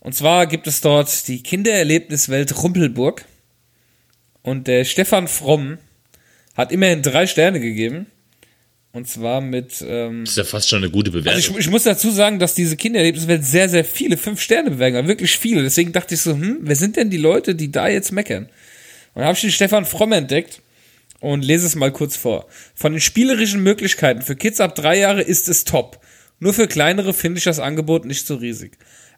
und 0.00 0.14
zwar 0.14 0.46
gibt 0.46 0.66
es 0.66 0.80
dort 0.80 1.28
die 1.28 1.42
Kindererlebniswelt 1.42 2.62
Rumpelburg. 2.62 3.26
Und 4.40 4.66
der 4.66 4.84
Stefan 4.84 5.28
Fromm 5.28 5.76
hat 6.54 6.72
immerhin 6.72 7.02
drei 7.02 7.26
Sterne 7.26 7.60
gegeben. 7.60 8.06
Und 8.92 9.06
zwar 9.08 9.42
mit 9.42 9.84
ähm, 9.86 10.24
Das 10.24 10.30
ist 10.30 10.38
ja 10.38 10.44
fast 10.44 10.70
schon 10.70 10.78
eine 10.78 10.90
gute 10.90 11.10
Bewertung. 11.10 11.34
also 11.34 11.50
ich, 11.50 11.58
ich 11.58 11.70
muss 11.70 11.82
dazu 11.82 12.10
sagen, 12.10 12.38
dass 12.38 12.54
diese 12.54 12.78
Kindererlebniswelt 12.78 13.44
sehr, 13.44 13.68
sehr 13.68 13.84
viele 13.84 14.16
Fünf-Sterne-Bewerber 14.16 14.96
hat. 14.96 15.06
Wirklich 15.06 15.36
viele. 15.36 15.62
Deswegen 15.62 15.92
dachte 15.92 16.14
ich 16.14 16.22
so, 16.22 16.32
hm, 16.32 16.60
wer 16.62 16.76
sind 16.76 16.96
denn 16.96 17.10
die 17.10 17.18
Leute, 17.18 17.54
die 17.54 17.70
da 17.70 17.88
jetzt 17.88 18.10
meckern? 18.10 18.44
Und 18.44 19.16
dann 19.16 19.24
habe 19.24 19.34
ich 19.34 19.42
den 19.42 19.50
Stefan 19.50 19.84
Fromm 19.84 20.12
entdeckt 20.12 20.62
und 21.20 21.44
lese 21.44 21.66
es 21.66 21.74
mal 21.74 21.92
kurz 21.92 22.16
vor. 22.16 22.46
Von 22.74 22.92
den 22.92 23.00
spielerischen 23.00 23.62
Möglichkeiten 23.62 24.22
für 24.22 24.36
Kids 24.36 24.60
ab 24.60 24.74
drei 24.74 24.98
Jahre 24.98 25.22
ist 25.22 25.48
es 25.48 25.64
top. 25.64 26.00
Nur 26.38 26.52
für 26.52 26.68
kleinere 26.68 27.14
finde 27.14 27.38
ich 27.38 27.44
das 27.44 27.58
Angebot 27.58 28.04
nicht 28.04 28.26
so 28.26 28.36
riesig. 28.36 28.76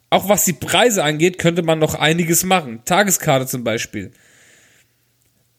Auch 0.09 0.29
was 0.29 0.45
die 0.45 0.53
Preise 0.53 1.03
angeht, 1.03 1.37
könnte 1.37 1.61
man 1.61 1.79
noch 1.79 1.95
einiges 1.95 2.43
machen. 2.43 2.81
Tageskarte 2.85 3.45
zum 3.45 3.63
Beispiel. 3.63 4.11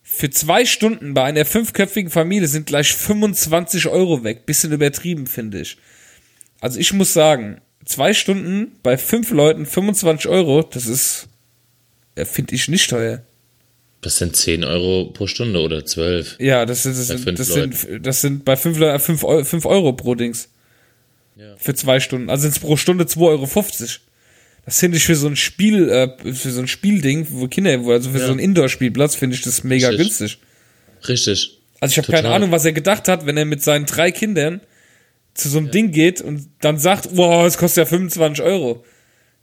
Für 0.03 0.31
zwei 0.31 0.65
Stunden 0.65 1.15
bei 1.15 1.25
einer 1.25 1.45
fünfköpfigen 1.45 2.11
Familie 2.11 2.49
sind 2.49 2.67
gleich 2.67 2.95
25 2.95 3.87
Euro 3.87 4.25
weg. 4.25 4.45
Bisschen 4.45 4.73
übertrieben, 4.73 5.27
finde 5.27 5.61
ich. 5.61 5.77
Also 6.61 6.81
ich 6.81 6.93
muss 6.93 7.13
sagen, 7.13 7.61
zwei 7.85 8.13
Stunden 8.13 8.73
bei 8.83 8.99
fünf 8.99 9.31
Leuten 9.31 9.67
25 9.67 10.29
Euro, 10.29 10.63
das 10.63 10.87
ist, 10.87 11.29
ja, 12.19 12.25
finde 12.25 12.55
ich 12.55 12.69
nicht 12.69 12.91
teuer. 12.91 13.23
Das 14.03 14.17
sind 14.17 14.35
10 14.35 14.65
Euro 14.65 15.11
pro 15.13 15.27
Stunde 15.27 15.61
oder 15.61 15.85
12. 15.85 16.37
Ja, 16.39 16.65
das 16.65 16.85
sind, 16.85 16.97
das 16.97 17.09
Bei 17.09 17.15
sind, 17.17 17.25
fünf 17.25 17.39
das 17.39 17.49
sind, 17.49 18.07
das 18.07 18.21
sind 18.23 18.45
bei 18.45 18.57
fünf 18.57 18.79
Leuten 18.79 18.99
5 18.99 19.25
Euro, 19.25 19.45
fünf 19.45 19.67
Euro 19.67 19.93
pro 19.93 20.15
Dings. 20.15 20.49
Ja. 21.37 21.55
Für 21.59 21.75
zwei 21.75 22.01
Stunden. 22.01 22.31
Also 22.31 22.43
sind 22.43 22.53
es 22.53 22.59
pro 22.59 22.77
Stunde 22.77 23.05
2,50 23.05 23.21
Euro. 23.21 23.49
Das 24.65 24.79
finde 24.79 24.97
ich 24.99 25.05
für 25.05 25.17
so 25.17 25.27
ein 25.27 25.37
Spiel, 25.37 25.89
äh, 25.89 26.35
für 26.35 26.51
so 26.51 26.61
ein 26.61 26.69
Spielding, 26.69 27.27
wo 27.31 27.49
Kinder, 27.49 27.79
also 27.89 28.11
für 28.11 28.19
Ja. 28.19 28.27
so 28.27 28.33
ein 28.33 28.39
Indoor-Spielplatz, 28.39 29.15
finde 29.17 29.37
ich 29.37 29.43
das 29.43 29.65
mega 29.65 29.89
Richtig. 29.89 30.07
günstig. 30.19 30.39
Richtig. 31.09 31.59
Also 31.81 31.93
ich 31.93 31.99
habe 31.99 32.13
keine 32.13 32.29
Ahnung, 32.29 32.51
was 32.53 32.65
er 32.65 32.73
gedacht 32.73 33.09
hat, 33.09 33.25
wenn 33.27 33.37
er 33.37 33.47
mit 33.47 33.63
seinen 33.63 33.87
drei 33.87 34.11
Kindern 34.13 34.61
zu 35.35 35.49
so 35.49 35.59
einem 35.59 35.71
Ding 35.71 35.93
geht 35.93 36.21
und 36.21 36.47
dann 36.61 36.79
sagt, 36.79 37.09
wow, 37.13 37.47
es 37.47 37.57
kostet 37.57 37.85
ja 37.85 37.87
25 37.87 38.45
Euro. 38.45 38.85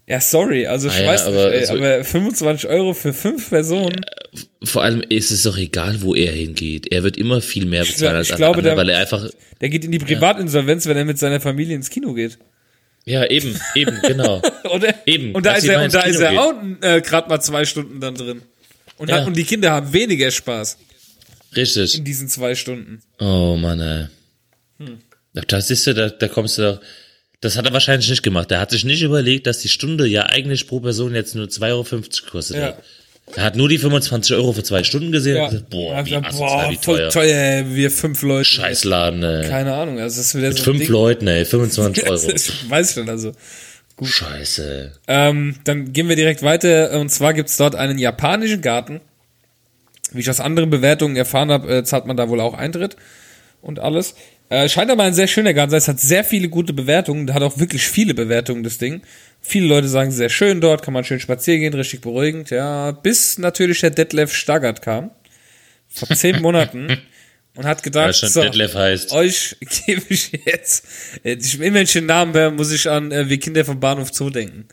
Ja, 0.09 0.21
sorry, 0.21 0.65
also 0.67 0.87
ich 0.87 0.93
Ah 0.95 1.01
ja, 1.01 1.07
weiß 1.09 1.21
aber 1.25 1.49
nicht, 1.49 1.59
ey, 1.59 1.65
so- 1.65 1.73
aber 1.73 2.03
25 2.03 2.69
Euro 2.69 2.93
für 2.93 3.13
fünf 3.13 3.49
Personen, 3.49 3.99
Vor 4.63 4.81
allem 4.83 5.01
ist 5.09 5.31
es 5.31 5.43
doch 5.43 5.57
egal, 5.57 6.01
wo 6.01 6.15
er 6.15 6.31
hingeht. 6.31 6.91
Er 6.91 7.03
wird 7.03 7.17
immer 7.17 7.41
viel 7.41 7.65
mehr 7.65 7.83
bezahlen 7.83 8.13
ich 8.13 8.17
als 8.17 8.31
alle 8.31 8.37
glaube, 8.37 8.61
der- 8.61 8.77
weil 8.77 8.87
er 8.89 8.99
einfach, 8.99 9.29
der 9.59 9.69
geht 9.69 9.83
in 9.83 9.91
die 9.91 9.99
Privatinsolvenz, 9.99 10.85
wenn 10.85 10.95
er 10.97 11.03
mit 11.05 11.17
seiner 11.19 11.41
Familie 11.41 11.75
ins 11.75 11.89
Kino 11.89 12.13
geht. 12.13 12.37
ja, 13.05 13.25
eben, 13.29 13.59
eben, 13.75 13.99
genau. 14.01 14.41
Oder? 14.73 14.93
Eben, 15.05 15.33
Und 15.35 15.45
da 15.45 15.53
ist 15.55 15.67
er, 15.67 15.83
und 15.83 15.93
da 15.93 16.01
ist 16.01 16.19
er 16.19 16.41
auch 16.41 16.53
äh, 16.81 17.01
gerade 17.01 17.27
mal 17.29 17.41
zwei 17.41 17.65
Stunden 17.65 17.99
dann 17.99 18.15
drin. 18.15 18.41
Und, 18.97 19.11
hat, 19.11 19.19
Ja. 19.21 19.25
und 19.27 19.35
die 19.37 19.43
Kinder 19.43 19.71
haben 19.71 19.91
weniger 19.93 20.31
Spaß 20.31 20.77
Richtig. 21.55 21.97
in 21.97 22.03
diesen 22.05 22.29
zwei 22.29 22.55
Stunden. 22.55 23.01
Oh 23.19 23.55
Mann, 23.59 23.79
ey. 23.79 24.05
Hm. 24.79 24.99
Da 25.47 25.61
siehst 25.61 25.85
du, 25.87 25.93
da, 25.93 26.09
da 26.09 26.27
kommst 26.29 26.57
du 26.57 26.61
doch. 26.63 26.81
Das 27.41 27.55
hat 27.55 27.65
er 27.67 27.73
wahrscheinlich 27.73 28.09
nicht 28.09 28.23
gemacht. 28.23 28.49
Der 28.49 28.59
hat 28.59 28.71
sich 28.71 28.83
nicht 28.83 29.01
überlegt, 29.03 29.45
dass 29.47 29.59
die 29.59 29.69
Stunde 29.69 30.07
ja 30.07 30.23
eigentlich 30.23 30.67
pro 30.67 30.79
Person 30.79 31.13
jetzt 31.13 31.35
nur 31.35 31.45
2,50 31.47 31.61
Euro 31.71 31.83
gekostet 32.25 32.57
Ja. 32.57 32.77
Er 33.35 33.43
hat 33.43 33.57
nur 33.57 33.67
die 33.67 33.77
25 33.77 34.35
Euro 34.37 34.53
für 34.53 34.63
zwei 34.63 34.83
Stunden 34.83 35.11
gesehen 35.11 35.35
Ja. 35.35 35.43
und 35.43 35.49
gesagt, 35.51 35.69
boah, 35.69 35.93
Er 35.95 36.05
wie, 36.05 36.09
gesagt, 36.11 36.31
boah 36.37 36.67
wie 36.71 36.77
voll 36.77 36.97
teuer. 36.97 37.09
teuer, 37.09 37.35
ey, 37.37 37.75
wir 37.75 37.91
fünf 37.91 38.21
Leute. 38.23 38.45
Scheißladen, 38.45 39.21
ey. 39.21 39.49
Keine 39.49 39.73
Ahnung, 39.73 39.99
also 39.99 40.15
das 40.17 40.27
ist 40.27 40.35
wieder 40.35 40.47
Mit 40.47 40.57
so 40.57 40.63
fünf 40.63 40.79
Ding. 40.79 40.87
Leuten, 40.89 41.27
ey, 41.27 41.43
25 41.43 42.03
Euro. 42.09 42.29
Ich 42.33 42.69
weiß 42.69 42.93
schon, 42.93 43.09
also. 43.09 43.33
Scheiße. 44.01 44.93
Ähm, 45.07 45.55
dann 45.63 45.91
gehen 45.91 46.07
wir 46.07 46.15
direkt 46.15 46.41
weiter. 46.43 46.99
Und 46.99 47.09
zwar 47.09 47.33
gibt's 47.33 47.57
dort 47.57 47.75
einen 47.75 47.97
japanischen 47.97 48.61
Garten. 48.61 49.01
Wie 50.13 50.21
ich 50.21 50.29
aus 50.29 50.39
anderen 50.39 50.69
Bewertungen 50.69 51.15
erfahren 51.17 51.51
habe, 51.51 51.77
äh, 51.77 51.83
zahlt 51.83 52.05
man 52.05 52.15
da 52.15 52.29
wohl 52.29 52.39
auch 52.39 52.53
Eintritt 52.53 52.95
und 53.61 53.79
alles. 53.79 54.15
Äh, 54.49 54.69
scheint 54.69 54.89
aber 54.89 55.03
ein 55.03 55.13
sehr 55.13 55.27
schöner 55.27 55.53
Garten. 55.53 55.71
sein. 55.71 55.77
Es 55.79 55.87
hat 55.87 55.99
sehr 55.99 56.23
viele 56.23 56.47
gute 56.49 56.71
Bewertungen. 56.73 57.33
Hat 57.33 57.43
auch 57.43 57.57
wirklich 57.59 57.87
viele 57.87 58.13
Bewertungen, 58.13 58.63
das 58.63 58.77
Ding. 58.77 59.01
Viele 59.41 59.67
Leute 59.67 59.87
sagen, 59.89 60.11
sehr 60.11 60.29
schön 60.29 60.61
dort, 60.61 60.83
kann 60.83 60.93
man 60.93 61.03
schön 61.03 61.19
spazieren 61.19 61.59
gehen, 61.61 61.73
richtig 61.73 62.01
beruhigend. 62.01 62.49
Ja, 62.49 62.91
bis 62.91 63.37
natürlich 63.37 63.81
der 63.81 63.89
Detlef 63.91 64.33
Staggert 64.33 64.81
kam. 64.81 65.11
Vor 65.89 66.07
zehn 66.15 66.41
Monaten. 66.41 66.97
Und 67.55 67.65
hat 67.65 67.81
gedacht, 67.81 68.13
so, 68.13 68.41
euch 68.41 69.55
gebe 69.87 70.01
ich 70.09 70.31
jetzt, 70.45 70.85
ich, 71.23 71.59
ich 71.59 71.91
den 71.93 72.05
Namen 72.05 72.31
höre, 72.33 72.51
muss 72.51 72.71
ich 72.71 72.87
an 72.87 73.11
äh, 73.11 73.27
Wir 73.29 73.39
Kinder 73.39 73.65
vom 73.65 73.79
Bahnhof 73.79 74.13
Zoo 74.13 74.29
denken. 74.29 74.67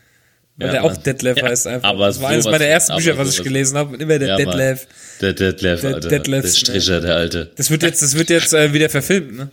Weil 0.57 0.67
Ja, 0.67 0.71
der 0.73 0.83
auch 0.85 0.93
Mann. 0.93 1.03
Detlef 1.03 1.37
Ja, 1.37 1.47
heißt 1.47 1.65
einfach. 1.67 1.89
aber 1.89 2.05
das 2.07 2.21
war 2.21 2.29
eines 2.29 2.45
meiner 2.45 2.65
ersten 2.65 2.95
Bücher, 2.95 3.17
was 3.17 3.37
ich 3.37 3.43
gelesen 3.43 3.75
habe. 3.77 3.93
Und 3.93 4.01
immer 4.01 4.19
der 4.19 4.27
Ja. 4.29 4.37
Detlef. 4.37 4.87
Der 5.19 5.33
Detlef, 5.33 5.81
Der 5.81 5.95
Alter. 5.95 6.07
Detlef, 6.09 6.41
der 6.43 6.49
Stricher, 6.51 7.01
der 7.01 7.15
Alte. 7.15 7.51
Das 7.55 7.71
wird 7.71 7.81
jetzt, 7.83 8.01
das 8.03 8.15
wird 8.15 8.29
jetzt 8.29 8.53
äh, 8.53 8.71
wieder 8.71 8.89
verfilmt, 8.89 9.35
ne? 9.35 9.49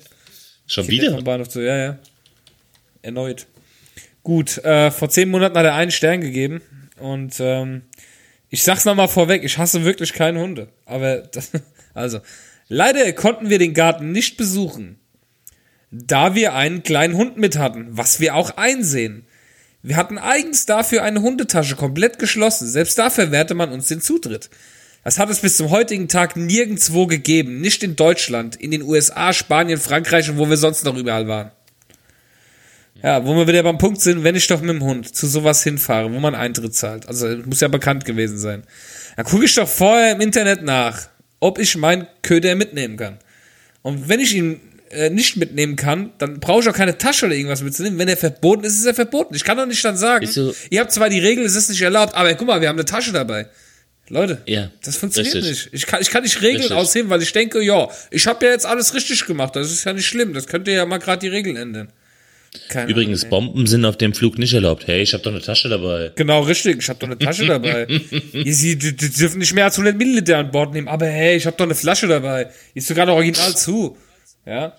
Schon 0.72 0.88
wieder? 0.88 1.10
Vom 1.10 1.22
Bahnhof 1.22 1.50
Zoo, 1.50 1.60
ja, 1.60 1.76
ja. 1.76 1.98
Erneut. 3.02 3.46
Gut, 4.22 4.56
äh, 4.64 4.90
vor 4.90 5.10
zehn 5.10 5.28
Monaten 5.28 5.58
hat 5.58 5.66
er 5.66 5.74
einen 5.74 5.90
Stern 5.90 6.22
gegeben. 6.22 6.62
Und 6.98 7.34
ähm, 7.40 7.82
ich 8.48 8.62
sag's 8.62 8.86
nochmal 8.86 9.08
vorweg, 9.08 9.44
ich 9.44 9.58
hasse 9.58 9.84
wirklich 9.84 10.14
keine 10.14 10.40
Hunde. 10.40 10.68
Aber 10.86 11.18
das, 11.18 11.50
also, 11.94 12.20
leider 12.68 13.12
konnten 13.12 13.50
wir 13.50 13.58
den 13.58 13.74
Garten 13.74 14.12
nicht 14.12 14.38
besuchen, 14.38 14.98
da 15.90 16.34
wir 16.34 16.54
einen 16.54 16.82
kleinen 16.82 17.16
Hund 17.16 17.36
mit 17.36 17.58
hatten, 17.58 17.88
was 17.90 18.18
wir 18.18 18.34
auch 18.34 18.56
einsehen. 18.56 19.26
Wir 19.82 19.96
hatten 19.96 20.16
eigens 20.16 20.64
dafür 20.64 21.02
eine 21.02 21.20
Hundetasche 21.20 21.76
komplett 21.76 22.18
geschlossen. 22.18 22.66
Selbst 22.66 22.96
dafür 22.96 23.30
wehrte 23.30 23.52
man 23.52 23.72
uns 23.72 23.88
den 23.88 24.00
Zutritt. 24.00 24.48
Das 25.04 25.18
hat 25.18 25.30
es 25.30 25.40
bis 25.40 25.56
zum 25.56 25.70
heutigen 25.70 26.08
Tag 26.08 26.36
nirgendwo 26.36 27.06
gegeben. 27.06 27.60
Nicht 27.60 27.82
in 27.82 27.96
Deutschland, 27.96 28.54
in 28.56 28.70
den 28.70 28.82
USA, 28.82 29.32
Spanien, 29.32 29.78
Frankreich 29.80 30.30
und 30.30 30.38
wo 30.38 30.48
wir 30.48 30.56
sonst 30.56 30.84
noch 30.84 30.96
überall 30.96 31.26
waren. 31.26 31.50
Ja, 33.02 33.24
wo 33.26 33.34
wir 33.34 33.48
wieder 33.48 33.62
beim 33.64 33.78
Punkt 33.78 34.00
sind, 34.00 34.22
wenn 34.22 34.36
ich 34.36 34.46
doch 34.46 34.60
mit 34.60 34.70
dem 34.70 34.82
Hund 34.84 35.12
zu 35.14 35.26
sowas 35.26 35.64
hinfahre, 35.64 36.12
wo 36.12 36.20
man 36.20 36.36
Eintritt 36.36 36.74
zahlt. 36.74 37.08
Also 37.08 37.26
muss 37.46 37.60
ja 37.60 37.66
bekannt 37.68 38.04
gewesen 38.04 38.38
sein. 38.38 38.62
Dann 39.16 39.26
gucke 39.26 39.44
ich 39.44 39.54
doch 39.56 39.66
vorher 39.68 40.12
im 40.12 40.20
Internet 40.20 40.62
nach, 40.62 41.08
ob 41.40 41.58
ich 41.58 41.76
meinen 41.76 42.06
Köder 42.22 42.54
mitnehmen 42.54 42.96
kann. 42.96 43.18
Und 43.82 44.08
wenn 44.08 44.20
ich 44.20 44.36
ihn 44.36 44.60
äh, 44.90 45.10
nicht 45.10 45.36
mitnehmen 45.36 45.74
kann, 45.74 46.12
dann 46.18 46.38
brauche 46.38 46.60
ich 46.60 46.68
auch 46.68 46.74
keine 46.74 46.96
Tasche 46.96 47.26
oder 47.26 47.34
irgendwas 47.34 47.62
mitzunehmen. 47.62 47.98
Wenn 47.98 48.06
er 48.08 48.16
verboten 48.16 48.62
ist, 48.62 48.78
ist 48.78 48.86
er 48.86 48.94
verboten. 48.94 49.34
Ich 49.34 49.42
kann 49.42 49.56
doch 49.56 49.66
nicht 49.66 49.84
dann 49.84 49.96
sagen, 49.96 50.26
so- 50.28 50.54
ihr 50.70 50.78
habt 50.80 50.92
zwar 50.92 51.08
die 51.08 51.18
Regel, 51.18 51.44
es 51.44 51.56
ist 51.56 51.70
nicht 51.70 51.82
erlaubt, 51.82 52.14
aber 52.14 52.32
guck 52.34 52.46
mal, 52.46 52.60
wir 52.60 52.68
haben 52.68 52.76
eine 52.76 52.84
Tasche 52.84 53.10
dabei. 53.10 53.48
Leute, 54.12 54.42
Ja, 54.44 54.70
das 54.84 54.98
funktioniert 54.98 55.34
richtig. 55.36 55.64
nicht. 55.64 55.68
Ich 55.72 55.86
kann, 55.86 56.02
ich 56.02 56.10
kann 56.10 56.22
nicht 56.22 56.42
Regeln 56.42 56.58
Richtig. 56.58 56.76
ausheben, 56.76 57.08
weil 57.08 57.22
ich 57.22 57.32
denke, 57.32 57.62
ja, 57.62 57.88
ich 58.10 58.26
habe 58.26 58.44
ja 58.44 58.52
jetzt 58.52 58.66
alles 58.66 58.92
richtig 58.92 59.24
gemacht. 59.24 59.56
Das 59.56 59.72
ist 59.72 59.84
ja 59.84 59.94
nicht 59.94 60.06
schlimm. 60.06 60.34
Das 60.34 60.46
könnt 60.46 60.68
ihr 60.68 60.74
ja 60.74 60.84
mal 60.84 60.98
gerade 60.98 61.20
die 61.20 61.28
Regeln 61.28 61.56
ändern. 61.56 61.90
Keine 62.68 62.90
Übrigens, 62.90 63.24
Bomben 63.24 63.66
sind 63.66 63.86
auf 63.86 63.96
dem 63.96 64.12
Flug 64.12 64.36
nicht 64.36 64.52
erlaubt. 64.52 64.86
Hey, 64.86 65.00
ich 65.00 65.14
habe 65.14 65.22
doch 65.22 65.30
eine 65.30 65.40
Tasche 65.40 65.70
dabei. 65.70 66.12
Genau, 66.14 66.42
richtig. 66.42 66.80
Ich 66.80 66.90
habe 66.90 66.98
doch 66.98 67.06
eine 67.06 67.16
Tasche 67.16 67.46
dabei. 67.46 67.86
Sie, 68.44 68.76
dürfen 68.76 69.38
nicht 69.38 69.54
mehr 69.54 69.64
als 69.64 69.78
100 69.78 69.96
Milliliter 69.96 70.36
an 70.36 70.50
Bord 70.50 70.74
nehmen. 70.74 70.88
Aber 70.88 71.06
hey, 71.06 71.34
ich 71.36 71.46
habe 71.46 71.56
doch 71.56 71.64
eine 71.64 71.74
Flasche 71.74 72.06
dabei. 72.06 72.50
Die 72.74 72.80
ist 72.80 72.88
sogar 72.88 73.06
noch 73.06 73.14
original 73.14 73.56
zu. 73.56 73.96
Ja. 74.44 74.76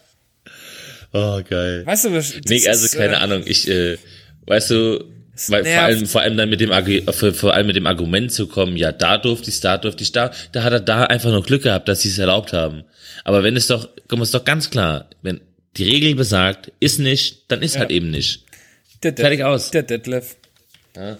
Oh, 1.12 1.42
geil. 1.50 1.84
Weißt 1.88 2.06
du, 2.06 2.14
was? 2.14 2.36
Nee, 2.48 2.68
also 2.68 2.86
ist, 2.86 2.96
keine 2.96 3.14
äh, 3.14 3.18
Ahnung. 3.18 3.42
Ich, 3.46 3.68
äh, 3.68 3.98
weißt 4.46 4.70
du, 4.70 5.06
weil 5.48 5.64
vor 5.66 5.82
allem, 5.82 6.06
vor 6.06 6.22
allem 6.22 6.38
dann 6.38 6.50
mit 6.50 6.62
dem, 6.62 6.70
vor, 7.34 7.54
allem 7.54 7.68
mit 7.68 7.76
dem 7.76 7.88
Argument 7.88 8.32
zu 8.32 8.48
kommen, 8.48 8.78
ja, 8.78 8.92
da 8.92 9.18
durfte 9.18 9.50
ich, 9.50 9.60
da 9.60 9.78
durfte 9.78 10.04
ich, 10.04 10.12
da, 10.12 10.32
da 10.52 10.64
hat 10.64 10.74
er 10.74 10.80
da 10.80 11.04
einfach 11.06 11.32
nur 11.32 11.44
Glück 11.44 11.64
gehabt, 11.64 11.88
dass 11.88 12.02
sie 12.02 12.10
es 12.10 12.18
erlaubt 12.20 12.54
haben. 12.54 12.84
Aber 13.24 13.44
wenn 13.44 13.56
es 13.56 13.68
doch, 13.68 13.90
komm, 14.08 14.22
es 14.22 14.28
ist 14.30 14.36
doch 14.36 14.46
ganz 14.46 14.70
klar, 14.70 15.10
wenn 15.22 15.42
die 15.78 15.86
Regel 15.86 16.14
besagt, 16.16 16.72
ist 16.80 17.00
nicht, 17.00 17.46
dann 17.52 17.62
ist 17.64 17.78
halt 17.80 17.90
eben 17.90 18.12
nicht. 18.12 18.44
Der, 19.02 19.14
Fertig 19.16 19.44
aus. 19.44 19.72
Der 19.72 19.84
Detlef. 19.84 20.36
Ja. 20.96 21.18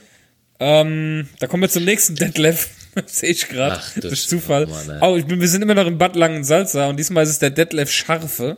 Ähm, 0.60 1.28
da 1.40 1.48
kommen 1.48 1.64
wir 1.64 1.70
zum 1.70 1.84
nächsten 1.84 2.16
Detlef. 2.16 2.70
Sehe 3.08 3.32
ich 3.32 3.50
gerade. 3.50 3.78
Ach, 3.80 3.92
Das 3.96 4.04
das- 4.04 4.12
ist 4.14 4.30
Zufall. 4.30 4.68
oh 4.70 4.70
Mann, 4.88 5.00
oh, 5.02 5.18
ich 5.18 5.26
bin, 5.26 5.42
wir 5.42 5.48
sind 5.48 5.64
immer 5.64 5.74
noch 5.74 5.88
im 5.88 5.98
Bad 5.98 6.16
Langensalza 6.16 6.88
und 6.88 6.98
diesmal 6.98 7.24
ist 7.24 7.32
es 7.32 7.40
der 7.40 7.50
Detlef 7.50 7.92
Scharfe. 7.92 8.58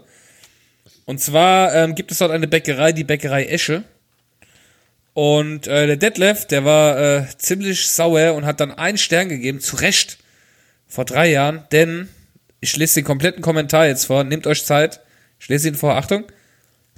Und 1.05 1.21
zwar 1.21 1.73
ähm, 1.73 1.95
gibt 1.95 2.11
es 2.11 2.17
dort 2.17 2.31
eine 2.31 2.47
Bäckerei, 2.47 2.91
die 2.91 3.03
Bäckerei 3.05 3.45
Esche. 3.45 3.83
Und 5.15 5.65
äh, 5.67 5.87
der 5.87 5.95
Detlef, 5.95 6.45
der 6.45 6.65
war 6.65 6.99
äh, 6.99 7.25
ziemlich 7.37 7.89
sauer 7.89 8.33
und 8.33 8.45
hat 8.45 8.59
dann 8.59 8.73
einen 8.73 8.97
Stern 8.97 9.29
gegeben, 9.29 9.61
zu 9.61 9.77
Recht, 9.77 10.17
vor 10.87 11.05
drei 11.05 11.31
Jahren, 11.31 11.63
denn 11.71 12.09
ich 12.59 12.75
lese 12.75 12.95
den 12.95 13.05
kompletten 13.05 13.41
Kommentar 13.41 13.87
jetzt 13.87 14.07
vor, 14.07 14.25
nehmt 14.25 14.45
euch 14.45 14.65
Zeit, 14.65 14.99
ich 15.39 15.47
lese 15.47 15.69
ihn 15.69 15.75
vor, 15.75 15.95
Achtung, 15.95 16.25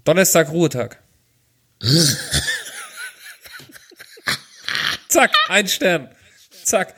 Donnerstag 0.04 0.50
Ruhetag. 0.50 0.98
Zack, 5.10 5.32
ein 5.50 5.68
Stern. 5.68 6.10
Zack. 6.64 6.96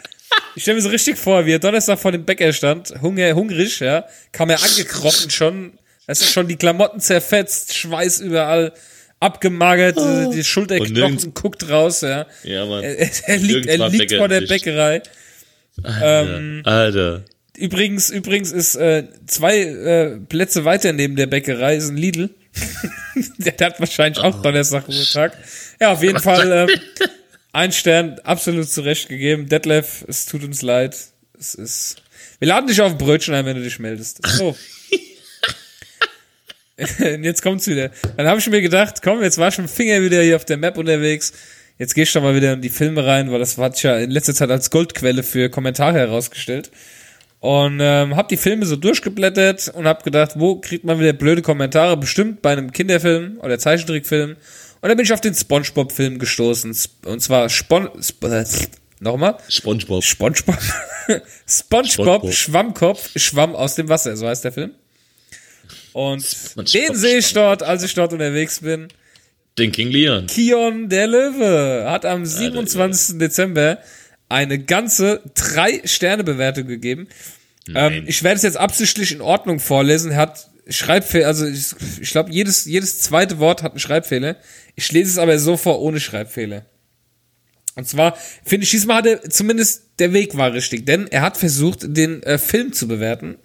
Ich 0.55 0.61
stelle 0.61 0.75
mir 0.77 0.83
so 0.83 0.89
richtig 0.89 1.17
vor, 1.17 1.45
wie 1.45 1.51
er 1.51 1.59
Donnerstag 1.59 1.99
vor 1.99 2.13
dem 2.13 2.23
Bäcker 2.23 2.53
stand, 2.53 2.93
Hunger, 3.01 3.35
hungrig, 3.35 3.81
ja, 3.81 4.07
kam 4.31 4.49
er 4.49 4.63
angekrochen 4.63 5.29
schon, 5.29 5.77
es 6.07 6.21
ist 6.21 6.31
schon 6.31 6.47
die 6.47 6.55
Klamotten 6.55 7.01
zerfetzt, 7.01 7.75
Schweiß 7.75 8.21
überall, 8.21 8.71
abgemagert, 9.19 9.97
äh, 9.97 10.29
die 10.33 10.43
Schulterknochen 10.43 10.93
nirgends- 10.93 11.33
guckt 11.33 11.69
raus, 11.69 12.01
ja. 12.01 12.25
Ja, 12.43 12.65
Mann. 12.65 12.83
Er, 12.83 12.97
er, 12.97 13.37
liegt, 13.37 13.67
er 13.67 13.89
liegt 13.89 14.13
vor 14.13 14.27
der. 14.27 14.41
Bäckerei. 14.41 15.01
Ähm, 16.01 16.61
Alter. 16.65 17.23
Übrigens, 17.57 18.09
übrigens 18.09 18.51
ist 18.51 18.75
äh, 18.75 19.03
zwei 19.27 19.59
äh, 19.59 20.17
Plätze 20.17 20.63
weiter 20.65 20.93
neben 20.93 21.15
der 21.15 21.27
Bäckerei 21.27 21.75
ist 21.75 21.89
ein 21.89 21.97
Lidl. 21.97 22.29
der 23.37 23.67
hat 23.67 23.79
wahrscheinlich 23.79 24.23
auch 24.23 24.41
Donnerstag 24.41 24.87
Ruhetag. 24.87 25.37
Ja, 25.79 25.91
auf 25.91 26.01
jeden 26.01 26.19
Fall 26.19 26.51
äh, 26.51 26.77
ein 27.51 27.71
Stern 27.71 28.19
absolut 28.23 28.69
zurecht 28.69 29.09
gegeben. 29.09 29.47
Detlef, 29.49 30.05
es 30.07 30.25
tut 30.25 30.43
uns 30.43 30.61
leid. 30.61 30.95
Es 31.37 31.55
ist. 31.55 31.97
Wir 32.39 32.47
laden 32.47 32.67
dich 32.67 32.79
auf 32.81 32.91
ein 32.91 32.97
Brötchen 32.97 33.33
ein, 33.33 33.45
wenn 33.45 33.57
du 33.57 33.63
dich 33.63 33.79
meldest. 33.79 34.25
So. 34.25 34.55
Jetzt 37.21 37.41
kommt's 37.41 37.67
wieder. 37.67 37.91
Dann 38.17 38.27
habe 38.27 38.39
ich 38.39 38.49
mir 38.49 38.61
gedacht, 38.61 39.01
komm, 39.03 39.21
jetzt 39.21 39.37
war 39.37 39.51
dem 39.51 39.67
Finger 39.67 40.01
wieder 40.01 40.21
hier 40.21 40.35
auf 40.35 40.45
der 40.45 40.57
Map 40.57 40.77
unterwegs. 40.77 41.33
Jetzt 41.77 41.95
geh 41.95 42.03
ich 42.03 42.11
doch 42.11 42.21
mal 42.21 42.35
wieder 42.35 42.53
in 42.53 42.61
die 42.61 42.69
Filme 42.69 43.05
rein, 43.05 43.31
weil 43.31 43.39
das 43.39 43.57
hat 43.57 43.81
ja 43.83 43.97
in 43.97 44.11
letzter 44.11 44.33
Zeit 44.33 44.51
als 44.51 44.69
Goldquelle 44.69 45.23
für 45.23 45.49
Kommentare 45.49 45.97
herausgestellt. 45.97 46.71
Und 47.39 47.79
ähm, 47.81 48.17
hab 48.17 48.27
die 48.27 48.37
Filme 48.37 48.65
so 48.65 48.75
durchgeblättert 48.75 49.69
und 49.73 49.87
hab 49.87 50.03
gedacht, 50.03 50.33
wo 50.35 50.59
kriegt 50.59 50.83
man 50.83 50.99
wieder 50.99 51.13
blöde 51.13 51.41
Kommentare? 51.41 51.95
Bestimmt 51.95 52.41
bei 52.41 52.51
einem 52.51 52.71
Kinderfilm 52.71 53.39
oder 53.41 53.57
Zeichentrickfilm. 53.57 54.31
Und 54.31 54.89
dann 54.89 54.97
bin 54.97 55.05
ich 55.05 55.13
auf 55.13 55.21
den 55.21 55.33
SpongeBob-Film 55.33 56.19
gestoßen. 56.19 56.75
Und 57.05 57.21
zwar 57.21 57.47
Spon 57.49 57.89
Sp 58.03 58.27
äh, 58.27 58.45
nochmal. 58.99 59.37
SpongeBob. 59.47 60.03
SpongeBob. 60.03 60.57
SpongeBob, 61.47 61.91
SpongeBob. 61.91 62.33
Schwammkopf, 62.33 63.09
Schwamm 63.15 63.55
aus 63.55 63.75
dem 63.75 63.87
Wasser, 63.87 64.17
so 64.17 64.27
heißt 64.27 64.43
der 64.43 64.51
Film. 64.51 64.71
Und 65.93 66.23
SpongeBob, 66.23 66.71
den 66.71 66.95
sehe 66.95 67.17
ich 67.17 67.33
dort, 67.33 67.63
als 67.63 67.83
ich 67.83 67.93
dort 67.93 68.13
unterwegs 68.13 68.59
bin. 68.59 68.87
Den 69.57 69.71
King 69.71 69.89
Leon. 69.89 70.27
Kion 70.27 70.89
der 70.89 71.07
Löwe 71.07 71.85
hat 71.89 72.05
am 72.05 72.25
27. 72.25 73.17
Dezember 73.17 73.79
eine 74.29 74.59
ganze 74.59 75.21
drei 75.33 75.81
Sterne 75.85 76.23
Bewertung 76.23 76.67
gegeben. 76.67 77.07
Ähm, 77.75 78.05
ich 78.07 78.23
werde 78.23 78.37
es 78.37 78.43
jetzt 78.43 78.57
absichtlich 78.57 79.11
in 79.11 79.21
Ordnung 79.21 79.59
vorlesen. 79.59 80.11
Er 80.11 80.17
hat 80.17 80.49
Schreibfehler, 80.69 81.27
also 81.27 81.45
ich, 81.45 81.73
ich 81.99 82.11
glaube, 82.11 82.31
jedes, 82.31 82.65
jedes 82.65 83.01
zweite 83.01 83.39
Wort 83.39 83.63
hat 83.63 83.71
einen 83.71 83.79
Schreibfehler. 83.79 84.37
Ich 84.75 84.91
lese 84.91 85.11
es 85.11 85.17
aber 85.17 85.37
so 85.39 85.57
vor, 85.57 85.81
ohne 85.81 85.99
Schreibfehler. 85.99 86.65
Und 87.75 87.87
zwar, 87.87 88.17
finde 88.43 88.65
ich, 88.65 88.71
diesmal 88.71 88.97
hat 88.97 89.05
er 89.05 89.29
zumindest 89.29 89.83
der 89.99 90.13
Weg 90.13 90.37
war 90.37 90.53
richtig, 90.53 90.85
denn 90.85 91.07
er 91.07 91.21
hat 91.21 91.37
versucht, 91.37 91.79
den 91.85 92.23
äh, 92.23 92.37
Film 92.37 92.73
zu 92.73 92.87
bewerten. 92.87 93.37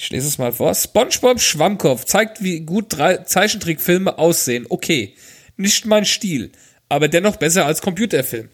Ich 0.00 0.10
lese 0.10 0.28
es 0.28 0.38
mal 0.38 0.52
vor. 0.52 0.72
SpongeBob 0.76 1.40
Schwammkopf 1.40 2.04
zeigt, 2.04 2.40
wie 2.40 2.60
gut 2.60 2.86
drei 2.88 3.16
Zeichentrickfilme 3.16 4.16
aussehen. 4.16 4.64
Okay, 4.68 5.14
nicht 5.56 5.86
mein 5.86 6.04
Stil, 6.04 6.52
aber 6.88 7.08
dennoch 7.08 7.34
besser 7.34 7.66
als 7.66 7.82
Computerfilm. 7.82 8.48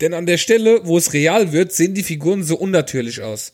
Denn 0.00 0.14
an 0.14 0.26
der 0.26 0.36
Stelle, 0.36 0.80
wo 0.82 0.98
es 0.98 1.12
real 1.12 1.52
wird, 1.52 1.72
sehen 1.72 1.94
die 1.94 2.02
Figuren 2.02 2.42
so 2.42 2.56
unnatürlich 2.56 3.22
aus. 3.22 3.52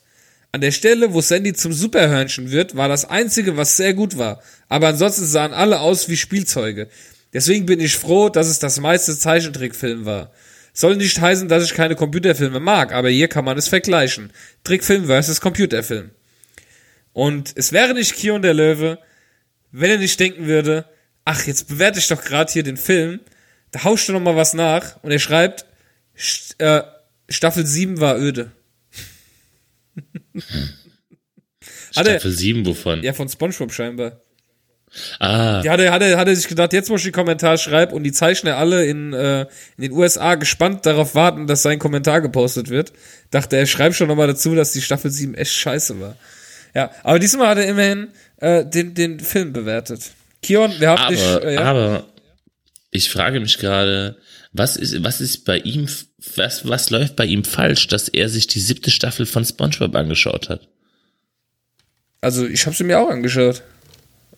An 0.50 0.62
der 0.62 0.70
Stelle, 0.70 1.12
wo 1.12 1.20
Sandy 1.20 1.52
zum 1.52 1.74
Superhörnchen 1.74 2.50
wird, 2.50 2.74
war 2.74 2.88
das 2.88 3.04
einzige, 3.04 3.58
was 3.58 3.76
sehr 3.76 3.92
gut 3.92 4.16
war. 4.16 4.42
Aber 4.70 4.88
ansonsten 4.88 5.26
sahen 5.26 5.52
alle 5.52 5.80
aus 5.80 6.08
wie 6.08 6.16
Spielzeuge. 6.16 6.88
Deswegen 7.34 7.66
bin 7.66 7.80
ich 7.80 7.96
froh, 7.96 8.30
dass 8.30 8.48
es 8.48 8.58
das 8.60 8.80
meiste 8.80 9.16
Zeichentrickfilm 9.16 10.06
war. 10.06 10.32
Soll 10.72 10.96
nicht 10.96 11.20
heißen, 11.20 11.48
dass 11.48 11.64
ich 11.64 11.74
keine 11.74 11.96
Computerfilme 11.96 12.60
mag, 12.60 12.92
aber 12.92 13.10
hier 13.10 13.28
kann 13.28 13.44
man 13.44 13.58
es 13.58 13.68
vergleichen. 13.68 14.32
Trickfilm 14.64 15.04
versus 15.04 15.42
Computerfilm. 15.42 16.12
Und 17.12 17.52
es 17.56 17.72
wäre 17.72 17.94
nicht 17.94 18.14
Kion 18.14 18.42
der 18.42 18.54
Löwe, 18.54 18.98
wenn 19.70 19.90
er 19.90 19.98
nicht 19.98 20.18
denken 20.18 20.46
würde, 20.46 20.86
ach, 21.24 21.46
jetzt 21.46 21.68
bewerte 21.68 21.98
ich 21.98 22.08
doch 22.08 22.22
gerade 22.22 22.52
hier 22.52 22.62
den 22.62 22.76
Film, 22.76 23.20
da 23.70 23.84
haust 23.84 24.08
du 24.08 24.12
noch 24.12 24.20
mal 24.20 24.36
was 24.36 24.54
nach 24.54 25.02
und 25.02 25.10
er 25.10 25.18
schreibt, 25.18 25.66
St 26.18 26.56
äh, 26.60 26.82
Staffel 27.28 27.66
7 27.66 28.00
war 28.00 28.18
öde. 28.18 28.52
Er- 31.94 32.02
Staffel 32.04 32.32
7, 32.32 32.64
wovon? 32.66 33.02
Ja, 33.02 33.12
von 33.12 33.28
Spongebob 33.28 33.72
scheinbar. 33.72 34.20
Ah, 35.20 35.62
Ja, 35.64 35.72
hat 35.72 35.80
er, 35.80 35.92
hat 35.92 36.02
er, 36.02 36.18
hat 36.18 36.28
er 36.28 36.36
sich 36.36 36.48
gedacht, 36.48 36.72
jetzt 36.72 36.90
muss 36.90 37.00
ich 37.00 37.06
den 37.06 37.12
Kommentar 37.12 37.56
schreiben 37.56 37.92
und 37.94 38.02
die 38.02 38.12
Zeichner 38.12 38.56
alle 38.58 38.84
in, 38.86 39.12
äh, 39.14 39.42
in 39.76 39.82
den 39.84 39.92
USA 39.92 40.34
gespannt 40.34 40.84
darauf 40.84 41.14
warten, 41.14 41.46
dass 41.46 41.62
sein 41.62 41.78
Kommentar 41.78 42.20
gepostet 42.20 42.68
wird. 42.68 42.92
Dachte 43.30 43.56
er, 43.56 43.66
schreibt 43.66 43.94
schon 43.94 44.08
nochmal 44.08 44.26
dazu, 44.26 44.54
dass 44.54 44.72
die 44.72 44.82
Staffel 44.82 45.10
7 45.10 45.34
echt 45.34 45.52
scheiße 45.54 45.98
war. 46.00 46.16
Ja, 46.74 46.90
aber 47.02 47.18
diesmal 47.18 47.48
hat 47.48 47.58
er 47.58 47.66
immerhin 47.68 48.08
äh, 48.38 48.64
den, 48.64 48.94
den 48.94 49.20
Film 49.20 49.52
bewertet. 49.52 50.10
Kion, 50.42 50.72
wir 50.78 50.90
haben 50.90 51.14
dich. 51.14 51.22
aber, 51.22 51.44
Äh, 51.44 51.54
ja. 51.54 51.60
aber 51.62 52.06
ich 52.90 53.10
frage 53.10 53.40
mich 53.40 53.58
gerade, 53.58 54.16
was 54.52 54.76
ist, 54.76 55.02
was 55.02 55.20
ist 55.20 55.44
bei 55.44 55.58
ihm, 55.58 55.86
was, 56.36 56.66
was 56.68 56.90
läuft 56.90 57.16
bei 57.16 57.24
ihm 57.26 57.44
falsch, 57.44 57.88
dass 57.88 58.08
er 58.08 58.28
sich 58.28 58.46
die 58.46 58.60
siebte 58.60 58.90
Staffel 58.90 59.26
von 59.26 59.44
SpongeBob 59.44 59.94
angeschaut 59.94 60.48
hat? 60.48 60.68
Also 62.20 62.46
ich 62.46 62.64
habe 62.66 62.76
sie 62.76 62.84
mir 62.84 62.98
auch 63.00 63.08
angeschaut. 63.08 63.62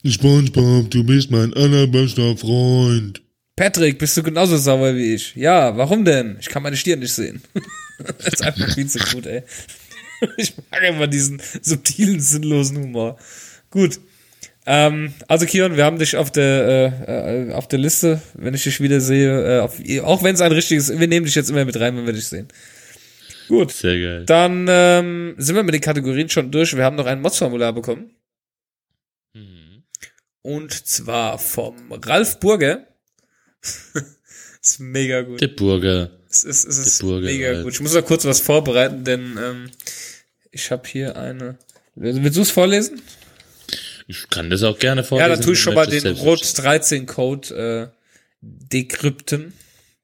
SpongeBob, 0.05 0.91
du 0.91 1.05
bist 1.05 1.31
mein 1.31 1.53
allerbester 1.55 2.37
Freund. 2.37 3.21
Patrick, 3.57 3.99
bist 3.99 4.17
du 4.17 4.23
genauso 4.23 4.57
sauer 4.57 4.95
wie 4.97 5.15
ich? 5.15 5.35
Ja, 5.37 5.77
warum 5.77 6.05
denn? 6.05 6.37
Ich 6.41 6.49
kann 6.49 6.63
meine 6.63 6.77
Stirn 6.77 6.99
nicht 6.99 7.13
sehen. 7.13 7.43
das 8.19 8.35
ist 8.35 8.43
einfach 8.43 8.75
viel 8.75 8.89
zu 8.89 8.99
gut, 8.99 9.27
ey. 9.27 9.43
Ich 10.37 10.55
mag 10.71 10.83
immer 10.83 11.07
diesen 11.07 11.41
subtilen, 11.61 12.21
sinnlosen 12.21 12.79
Humor. 12.79 13.19
Gut. 13.71 14.01
Ähm, 14.67 15.13
also 15.29 15.45
Kion, 15.45 15.77
wir 15.77 15.85
haben 15.85 15.99
dich 15.99 16.17
auf 16.17 16.31
der 16.31 17.03
äh, 17.07 17.49
äh, 17.49 17.53
auf 17.53 17.69
der 17.69 17.79
Liste, 17.79 18.23
wenn 18.35 18.55
ich 18.55 18.63
dich 18.63 18.81
wieder 18.81 19.01
sehe, 19.01 19.59
äh, 19.59 19.61
auf, 19.61 19.79
auch 20.03 20.23
wenn 20.23 20.35
es 20.35 20.41
ein 20.41 20.53
richtiges, 20.53 20.99
wir 20.99 21.07
nehmen 21.07 21.27
dich 21.27 21.35
jetzt 21.35 21.51
immer 21.51 21.65
mit 21.65 21.79
rein, 21.79 21.97
wenn 21.97 22.07
wir 22.07 22.15
dich 22.15 22.27
sehen. 22.27 22.49
Gut. 23.49 23.73
Sehr 23.73 24.01
geil. 24.01 24.25
Dann 24.25 24.67
ähm, 24.71 25.35
sind 25.37 25.55
wir 25.57 25.63
mit 25.63 25.75
den 25.75 25.83
Kategorien 25.83 26.31
schon 26.31 26.51
durch. 26.51 26.75
Wir 26.75 26.85
haben 26.85 26.97
noch 26.97 27.05
ein 27.05 27.21
Mods-Formular 27.21 27.75
bekommen. 27.75 28.11
Und 30.45 30.87
zwar 30.87 31.39
vom 31.39 31.91
Ralf 31.91 32.39
Burger. 32.39 32.87
ist 34.61 34.79
mega 34.79 35.23
gut. 35.23 35.41
Der 35.41 35.49
Burger. 35.49 36.11
Es 36.35 36.45
ist, 36.45 36.65
es 36.67 36.79
ist 36.79 37.03
mega 37.03 37.49
Alter. 37.49 37.63
gut. 37.63 37.73
Ich 37.75 37.81
muss 37.81 37.95
noch 37.95 38.05
kurz 38.05 38.25
was 38.25 38.41
vorbereiten, 38.41 39.05
denn 39.05 39.39
ähm, 39.41 39.71
ich 40.51 40.71
habe 40.71 40.89
hier 40.89 41.17
eine. 41.17 41.59
Willst 41.95 42.37
du 42.37 42.43
es 42.43 42.51
vorlesen? 42.51 43.01
Ich 44.07 44.29
kann 44.29 44.51
das 44.51 44.63
auch 44.63 44.79
gerne 44.79 45.03
Ja, 45.03 45.07
vorlesen. 45.07 45.31
dann 45.31 45.41
tue 45.43 45.53
ich 45.55 45.61
schon 45.61 45.75
mal 45.75 45.87
den. 45.87 46.07
Rot 46.17 46.43
13 46.57 47.07
Code 47.07 47.93
äh, 47.93 47.97
dekrypten, 48.41 49.53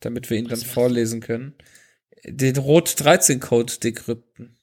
damit 0.00 0.30
wir 0.30 0.38
ihn 0.38 0.48
dann 0.48 0.60
vorlesen 0.60 1.20
können. 1.20 1.54
Den 2.24 2.56
Rot 2.56 2.94
13 2.98 3.40
Code 3.40 3.72
dekrypten. 3.82 4.56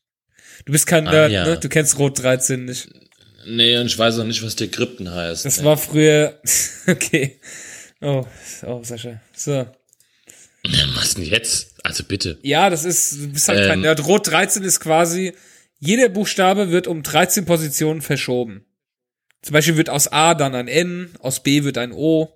Du 0.65 0.71
bist 0.71 0.87
kein 0.87 1.07
Ah, 1.07 1.11
Nerd, 1.11 1.31
ja. 1.31 1.45
ne? 1.45 1.59
Du 1.59 1.69
kennst 1.69 1.99
Rot 1.99 2.21
13 2.23 2.65
nicht. 2.65 2.89
Nee, 3.45 3.77
und 3.77 3.85
ich 3.87 3.97
weiß 3.97 4.19
auch 4.19 4.25
nicht, 4.25 4.43
was 4.43 4.55
der 4.55 4.67
Krypten 4.69 5.13
heißt. 5.13 5.45
Das 5.45 5.59
Nee. 5.59 5.65
war 5.65 5.77
früher. 5.77 6.39
okay. 6.87 7.39
Oh, 8.01 8.25
oh, 8.65 8.83
Sascha. 8.83 9.21
So. 9.35 9.67
Was 10.95 11.13
denn 11.15 11.23
jetzt? 11.25 11.73
Also 11.83 12.03
bitte. 12.03 12.37
Ja, 12.41 12.69
das 12.69 12.83
ist, 12.83 13.13
du 13.21 13.27
bist 13.29 13.47
halt 13.47 13.59
kein 13.67 13.79
Ähm. 13.79 13.81
Nerd. 13.81 14.05
Rot 14.05 14.27
13 14.27 14.63
ist 14.63 14.79
quasi, 14.79 15.33
jeder 15.79 16.09
Buchstabe 16.09 16.71
wird 16.71 16.87
um 16.87 17.03
13 17.03 17.45
Positionen 17.45 18.01
verschoben. 18.01 18.65
Zum 19.41 19.53
Beispiel 19.53 19.77
wird 19.77 19.89
aus 19.89 20.11
A 20.11 20.33
dann 20.33 20.55
ein 20.55 20.67
N, 20.67 21.09
aus 21.19 21.41
B 21.43 21.63
wird 21.63 21.77
ein 21.77 21.91
O. 21.93 22.29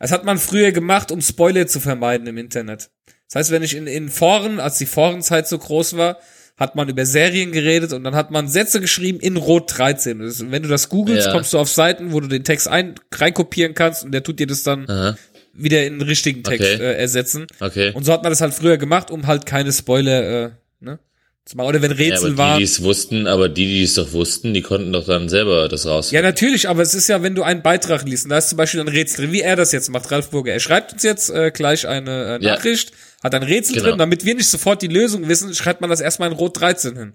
Das 0.00 0.10
hat 0.10 0.24
man 0.24 0.38
früher 0.38 0.72
gemacht, 0.72 1.12
um 1.12 1.20
Spoiler 1.20 1.66
zu 1.66 1.78
vermeiden 1.78 2.26
im 2.26 2.38
Internet. 2.38 2.90
Das 3.28 3.36
heißt, 3.36 3.50
wenn 3.50 3.62
ich 3.62 3.76
in, 3.76 3.86
in 3.86 4.08
Foren, 4.08 4.58
als 4.58 4.78
die 4.78 4.86
Forenzeit 4.86 5.46
so 5.46 5.58
groß 5.58 5.96
war, 5.96 6.18
hat 6.56 6.74
man 6.74 6.88
über 6.88 7.06
Serien 7.06 7.52
geredet 7.52 7.92
und 7.92 8.04
dann 8.04 8.14
hat 8.14 8.30
man 8.30 8.46
Sätze 8.48 8.80
geschrieben 8.80 9.20
in 9.20 9.36
Rot 9.36 9.78
13. 9.78 10.20
Und 10.20 10.26
das, 10.26 10.50
wenn 10.50 10.62
du 10.62 10.68
das 10.68 10.88
googelst, 10.88 11.26
Ja. 11.28 11.32
kommst 11.32 11.52
du 11.52 11.58
auf 11.58 11.68
Seiten, 11.68 12.12
wo 12.12 12.20
du 12.20 12.28
den 12.28 12.44
Text 12.44 12.68
ein, 12.68 12.94
reinkopieren 13.14 13.74
kannst 13.74 14.04
und 14.04 14.12
der 14.12 14.22
tut 14.22 14.38
dir 14.40 14.46
das 14.46 14.62
dann 14.64 14.88
Aha. 14.88 15.16
Wieder 15.54 15.84
in 15.84 15.98
den 15.98 16.08
richtigen 16.08 16.42
Text 16.42 16.74
Okay. 16.74 16.82
äh, 16.82 16.94
ersetzen. 16.96 17.46
Okay. 17.60 17.92
Und 17.94 18.04
so 18.04 18.12
hat 18.12 18.22
man 18.22 18.32
das 18.32 18.40
halt 18.40 18.54
früher 18.54 18.76
gemacht, 18.78 19.10
um 19.10 19.26
halt 19.26 19.46
keine 19.46 19.72
Spoiler, 19.72 20.44
äh, 20.46 20.50
ne? 20.80 20.98
Zu 21.44 21.56
machen. 21.56 21.66
Oder 21.66 21.82
wenn 21.82 21.90
ja, 21.90 21.96
Rätsel 21.96 22.18
aber 22.18 22.28
die, 22.30 22.38
waren. 22.38 22.58
die 22.58 22.64
es 22.64 22.82
wussten, 22.84 23.26
aber 23.26 23.48
die, 23.48 23.66
die 23.66 23.82
es 23.82 23.94
doch 23.94 24.12
wussten, 24.12 24.54
die 24.54 24.62
konnten 24.62 24.92
doch 24.92 25.04
dann 25.06 25.28
selber 25.28 25.68
das 25.68 25.86
raus. 25.86 26.12
Ja, 26.12 26.22
natürlich, 26.22 26.68
aber 26.68 26.82
es 26.82 26.94
ist 26.94 27.08
ja, 27.08 27.22
wenn 27.24 27.34
du 27.34 27.42
einen 27.42 27.62
Beitrag 27.62 28.04
liest, 28.04 28.24
und 28.26 28.30
da 28.30 28.38
ist 28.38 28.48
zum 28.50 28.58
Beispiel 28.58 28.80
ein 28.80 28.86
Rätsel 28.88 29.24
drin, 29.24 29.32
wie 29.32 29.40
er 29.40 29.56
das 29.56 29.72
jetzt 29.72 29.90
macht, 29.90 30.08
Ralf 30.12 30.30
Burger. 30.30 30.52
Er 30.52 30.60
schreibt 30.60 30.92
uns 30.92 31.02
jetzt 31.02 31.30
äh, 31.30 31.50
gleich 31.50 31.88
eine 31.88 32.38
äh, 32.40 32.44
Ja. 32.44 32.54
Nachricht, 32.54 32.92
hat 33.24 33.34
ein 33.34 33.42
Rätsel 33.42 33.74
Genau. 33.74 33.88
drin, 33.88 33.98
damit 33.98 34.24
wir 34.24 34.36
nicht 34.36 34.48
sofort 34.48 34.82
die 34.82 34.86
Lösung 34.86 35.26
wissen, 35.28 35.52
schreibt 35.52 35.80
man 35.80 35.90
das 35.90 36.00
erstmal 36.00 36.30
in 36.30 36.36
Rot 36.36 36.60
13 36.60 36.96
hin. 36.96 37.12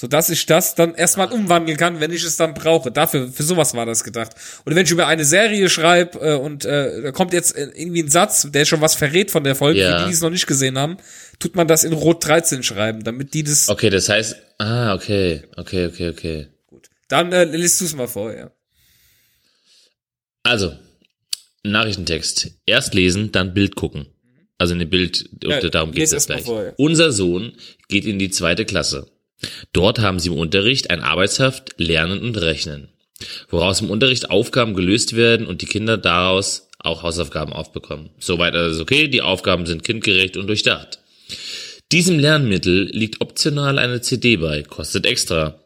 Sodass 0.00 0.30
ich 0.30 0.46
das 0.46 0.76
dann 0.76 0.94
erstmal 0.94 1.32
umwandeln 1.32 1.76
kann, 1.76 1.98
wenn 1.98 2.12
ich 2.12 2.22
es 2.22 2.36
dann 2.36 2.54
brauche. 2.54 2.92
Dafür, 2.92 3.32
für 3.32 3.42
sowas 3.42 3.74
war 3.74 3.84
das 3.84 4.04
gedacht. 4.04 4.30
Oder 4.64 4.76
wenn 4.76 4.84
ich 4.84 4.92
über 4.92 5.08
eine 5.08 5.24
Serie 5.24 5.68
schreibe 5.68 6.20
äh, 6.20 6.34
und 6.36 6.64
äh, 6.64 7.02
da 7.02 7.10
kommt 7.10 7.32
jetzt 7.32 7.56
äh, 7.56 7.68
irgendwie 7.74 8.04
ein 8.04 8.08
Satz, 8.08 8.46
der 8.48 8.64
schon 8.64 8.80
was 8.80 8.94
verrät 8.94 9.32
von 9.32 9.42
der 9.42 9.56
Folge, 9.56 9.80
Ja. 9.80 9.98
die, 9.98 10.04
die 10.06 10.12
es 10.14 10.20
noch 10.20 10.30
nicht 10.30 10.46
gesehen 10.46 10.78
haben, 10.78 10.98
tut 11.40 11.56
man 11.56 11.66
das 11.66 11.82
in 11.82 11.92
Rot 11.92 12.24
13 12.24 12.62
schreiben, 12.62 13.02
damit 13.02 13.34
die 13.34 13.42
das 13.42 13.68
Okay, 13.68 13.90
das 13.90 14.08
heißt, 14.08 14.36
ah, 14.58 14.94
okay, 14.94 15.42
okay, 15.56 15.86
okay, 15.86 16.10
okay. 16.10 16.46
Dann 17.08 17.32
äh, 17.32 17.42
liest 17.44 17.80
du 17.80 17.84
es 17.86 17.96
mal 17.96 18.06
vor, 18.06 18.32
ja. 18.32 18.52
Also, 20.44 20.76
Nachrichtentext. 21.64 22.52
Erst 22.66 22.94
lesen, 22.94 23.32
dann 23.32 23.52
Bild 23.52 23.74
gucken. 23.74 24.06
Also 24.58 24.74
eine 24.74 24.86
Bild, 24.86 25.28
Ja, 25.42 25.60
darum 25.68 25.90
geht 25.90 26.12
es 26.12 26.28
mal 26.28 26.34
gleich. 26.36 26.46
vor, 26.46 26.64
ja. 26.64 26.72
Unser 26.76 27.10
Sohn 27.10 27.52
geht 27.88 28.04
in 28.04 28.20
die 28.20 28.30
zweite 28.30 28.64
Klasse. 28.64 29.08
Dort 29.72 30.00
haben 30.00 30.18
sie 30.18 30.28
im 30.28 30.38
Unterricht 30.38 30.90
ein 30.90 31.00
Arbeitshaft 31.00 31.74
Lernen 31.78 32.20
und 32.20 32.36
Rechnen, 32.36 32.88
woraus 33.50 33.80
im 33.80 33.90
Unterricht 33.90 34.30
Aufgaben 34.30 34.74
gelöst 34.74 35.16
werden 35.16 35.46
und 35.46 35.62
die 35.62 35.66
Kinder 35.66 35.96
daraus 35.96 36.68
auch 36.78 37.02
Hausaufgaben 37.02 37.52
aufbekommen. 37.52 38.10
Soweit 38.18 38.54
alles 38.54 38.80
okay, 38.80 39.08
die 39.08 39.22
Aufgaben 39.22 39.66
sind 39.66 39.84
kindgerecht 39.84 40.36
und 40.36 40.46
durchdacht. 40.46 41.00
Diesem 41.90 42.18
Lernmittel 42.18 42.90
liegt 42.92 43.20
optional 43.20 43.78
eine 43.78 44.00
CD 44.00 44.36
bei, 44.36 44.62
kostet 44.62 45.06
extra, 45.06 45.58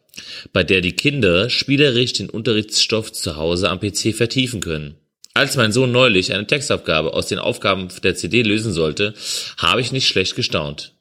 bei 0.52 0.62
der 0.62 0.80
die 0.80 0.92
Kinder 0.92 1.50
spielerisch 1.50 2.12
den 2.12 2.30
Unterrichtsstoff 2.30 3.12
zu 3.12 3.36
Hause 3.36 3.70
am 3.70 3.80
PC 3.80 4.14
vertiefen 4.14 4.60
können. 4.60 4.94
Als 5.34 5.56
mein 5.56 5.72
Sohn 5.72 5.92
neulich 5.92 6.32
eine 6.32 6.46
Textaufgabe 6.46 7.14
aus 7.14 7.26
den 7.26 7.38
Aufgaben 7.38 7.88
der 8.02 8.14
CD 8.14 8.42
lösen 8.42 8.72
sollte, 8.72 9.14
habe 9.56 9.80
ich 9.80 9.90
nicht 9.90 10.06
schlecht 10.06 10.36
gestaunt. 10.36 10.92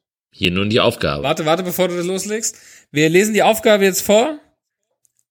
Hier 0.42 0.50
nun 0.50 0.72
die 0.72 0.80
Aufgabe. 0.80 1.22
Warte, 1.22 1.46
warte, 1.46 1.62
bevor 1.62 1.88
du 1.88 1.96
das 1.96 2.08
loslegst. 2.08 2.58
Wir 2.92 3.10
lesen 3.10 3.36
die 3.36 3.44
Aufgabe 3.44 3.84
jetzt 3.84 4.02
vor 4.02 4.40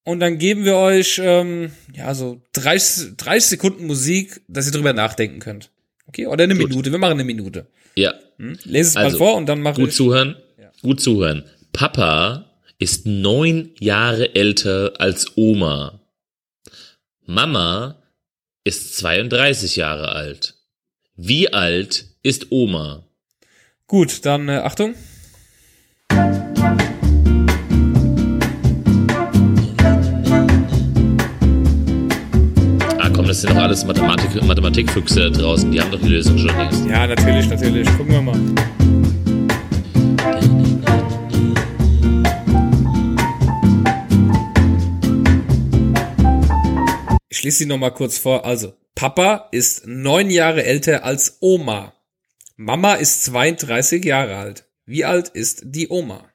und 0.05 0.21
dann 0.21 0.39
geben 0.39 0.65
wir 0.65 0.77
euch 0.77 1.21
ähm, 1.21 1.73
ja 1.93 2.15
so 2.15 2.41
30, 2.53 3.17
30 3.17 3.49
Sekunden 3.51 3.87
Musik, 3.89 4.41
dass 4.47 4.67
ihr 4.67 4.73
drüber 4.73 4.93
nachdenken 4.93 5.41
könnt. 5.41 5.73
Okay? 6.07 6.29
Oder 6.29 6.45
eine 6.45 6.55
Gut. 6.55 6.69
Minute. 6.69 6.93
Wir 6.93 7.01
machen 7.01 7.15
eine 7.15 7.25
Minute. 7.25 7.67
Ja. 7.97 8.15
Hm? 8.37 8.57
Lese 8.63 8.91
es 8.91 8.97
Also, 8.97 9.19
mal 9.19 9.27
vor 9.27 9.37
und 9.37 9.47
dann 9.47 9.63
mache 9.63 9.81
Gut 9.81 9.89
ich. 9.89 9.97
zuhören. 9.97 10.37
Gut 10.81 11.01
zuhören. 11.01 11.43
Papa 11.73 12.49
ist 12.79 13.05
neun 13.05 13.73
Jahre 13.81 14.37
älter 14.37 14.93
als 15.01 15.37
Oma. 15.37 16.01
Mama 17.27 18.01
ist 18.63 18.97
32 18.99 19.75
Jahre 19.75 20.11
alt. 20.11 20.55
Wie 21.17 21.53
alt 21.53 22.07
ist 22.23 22.53
Oma? 22.53 23.10
Gut, 23.91 24.25
dann 24.25 24.49
äh, 24.49 24.59
Achtung. 24.59 24.95
Ah 32.99 33.11
komm, 33.13 33.27
das 33.27 33.41
sind 33.41 33.51
doch 33.51 33.57
alles 33.57 33.85
Mathematik 33.85 34.45
Mathematikfüchse 34.45 35.29
da 35.33 35.37
draußen. 35.37 35.73
Die 35.73 35.81
haben 35.81 35.91
doch 35.91 36.01
die 36.01 36.07
Lösung 36.07 36.39
schon 36.39 36.57
längst. 36.57 36.87
Ja, 36.87 37.05
natürlich, 37.05 37.49
natürlich. 37.49 37.89
Gucken 37.97 38.13
wir 38.13 38.23
mal. 38.23 38.39
Ich 47.29 47.43
lese 47.43 47.59
sie 47.59 47.67
noch 47.67 47.79
mal 47.79 47.91
kurz 47.91 48.19
vor. 48.19 48.45
Also, 48.45 48.73
Papa 48.95 49.49
ist 49.51 49.89
neun 49.89 50.31
Jahre 50.31 50.63
älter 50.65 51.03
als 51.05 51.39
Oma. 51.41 51.93
Mama 52.63 52.93
ist 52.93 53.25
32 53.25 54.05
Jahre 54.05 54.37
alt. 54.37 54.69
Wie 54.85 55.07
alt 55.07 55.31
ist 55.31 55.63
die 55.65 55.89
Oma? 55.89 56.31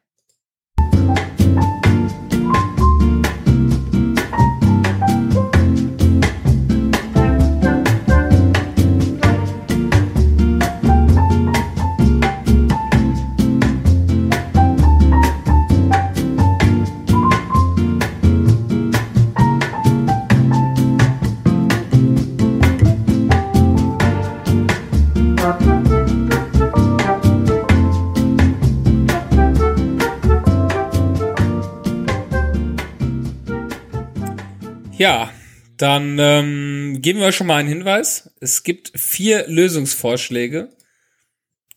Ja, 34.97 35.33
dann 35.75 36.17
ähm, 36.19 36.99
geben 37.01 37.19
wir 37.19 37.27
euch 37.27 37.35
schon 37.35 37.47
mal 37.47 37.57
einen 37.57 37.67
Hinweis. 37.67 38.33
Es 38.39 38.63
gibt 38.63 38.97
vier 38.97 39.45
Lösungsvorschläge. 39.47 40.73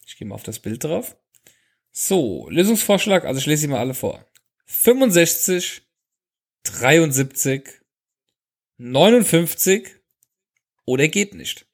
Ich 0.07 0.16
gehe 0.16 0.29
mal 0.29 0.37
auf 0.37 0.45
das 0.45 0.61
Bild 0.61 0.85
drauf. 0.85 1.16
So, 1.91 2.49
Lösungsvorschlag, 2.49 3.25
also 3.25 3.41
ich 3.41 3.47
lese 3.47 3.62
sie 3.62 3.66
mal 3.66 3.81
alle 3.81 3.95
vor. 3.95 4.25
65, 4.66 5.83
73, 6.62 7.69
59 8.77 9.97
oder 10.85 11.09
geht 11.09 11.35
nicht. 11.35 11.66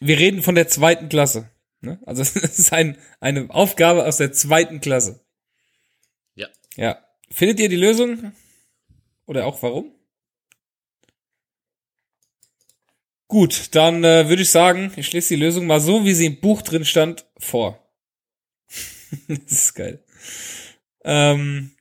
Wir 0.00 0.18
reden 0.18 0.42
von 0.42 0.56
der 0.56 0.66
zweiten 0.66 1.08
Klasse. 1.08 1.50
Ne? 1.82 2.00
Also 2.04 2.22
es 2.22 2.34
ist 2.34 2.72
ein, 2.72 2.98
eine 3.20 3.48
Aufgabe 3.50 4.06
aus 4.06 4.16
der 4.16 4.32
zweiten 4.32 4.80
Klasse. 4.80 5.24
Ja. 6.34 6.48
Ja. 6.74 7.04
Findet 7.30 7.60
ihr 7.60 7.68
die 7.68 7.76
Lösung? 7.76 8.32
Oder 9.28 9.44
auch 9.46 9.62
warum? 9.62 9.92
Gut, 13.28 13.74
dann 13.74 14.02
äh, 14.04 14.28
würde 14.28 14.40
ich 14.42 14.50
sagen, 14.50 14.90
ich 14.96 15.12
lese 15.12 15.34
die 15.34 15.40
Lösung 15.40 15.66
mal 15.66 15.80
so, 15.80 16.04
wie 16.04 16.14
sie 16.14 16.26
im 16.26 16.40
Buch 16.40 16.62
drin 16.62 16.86
stand, 16.86 17.26
vor. 17.36 17.78
das 19.28 19.52
ist 19.52 19.74
geil. 19.74 20.02
Ähm, 21.04 21.72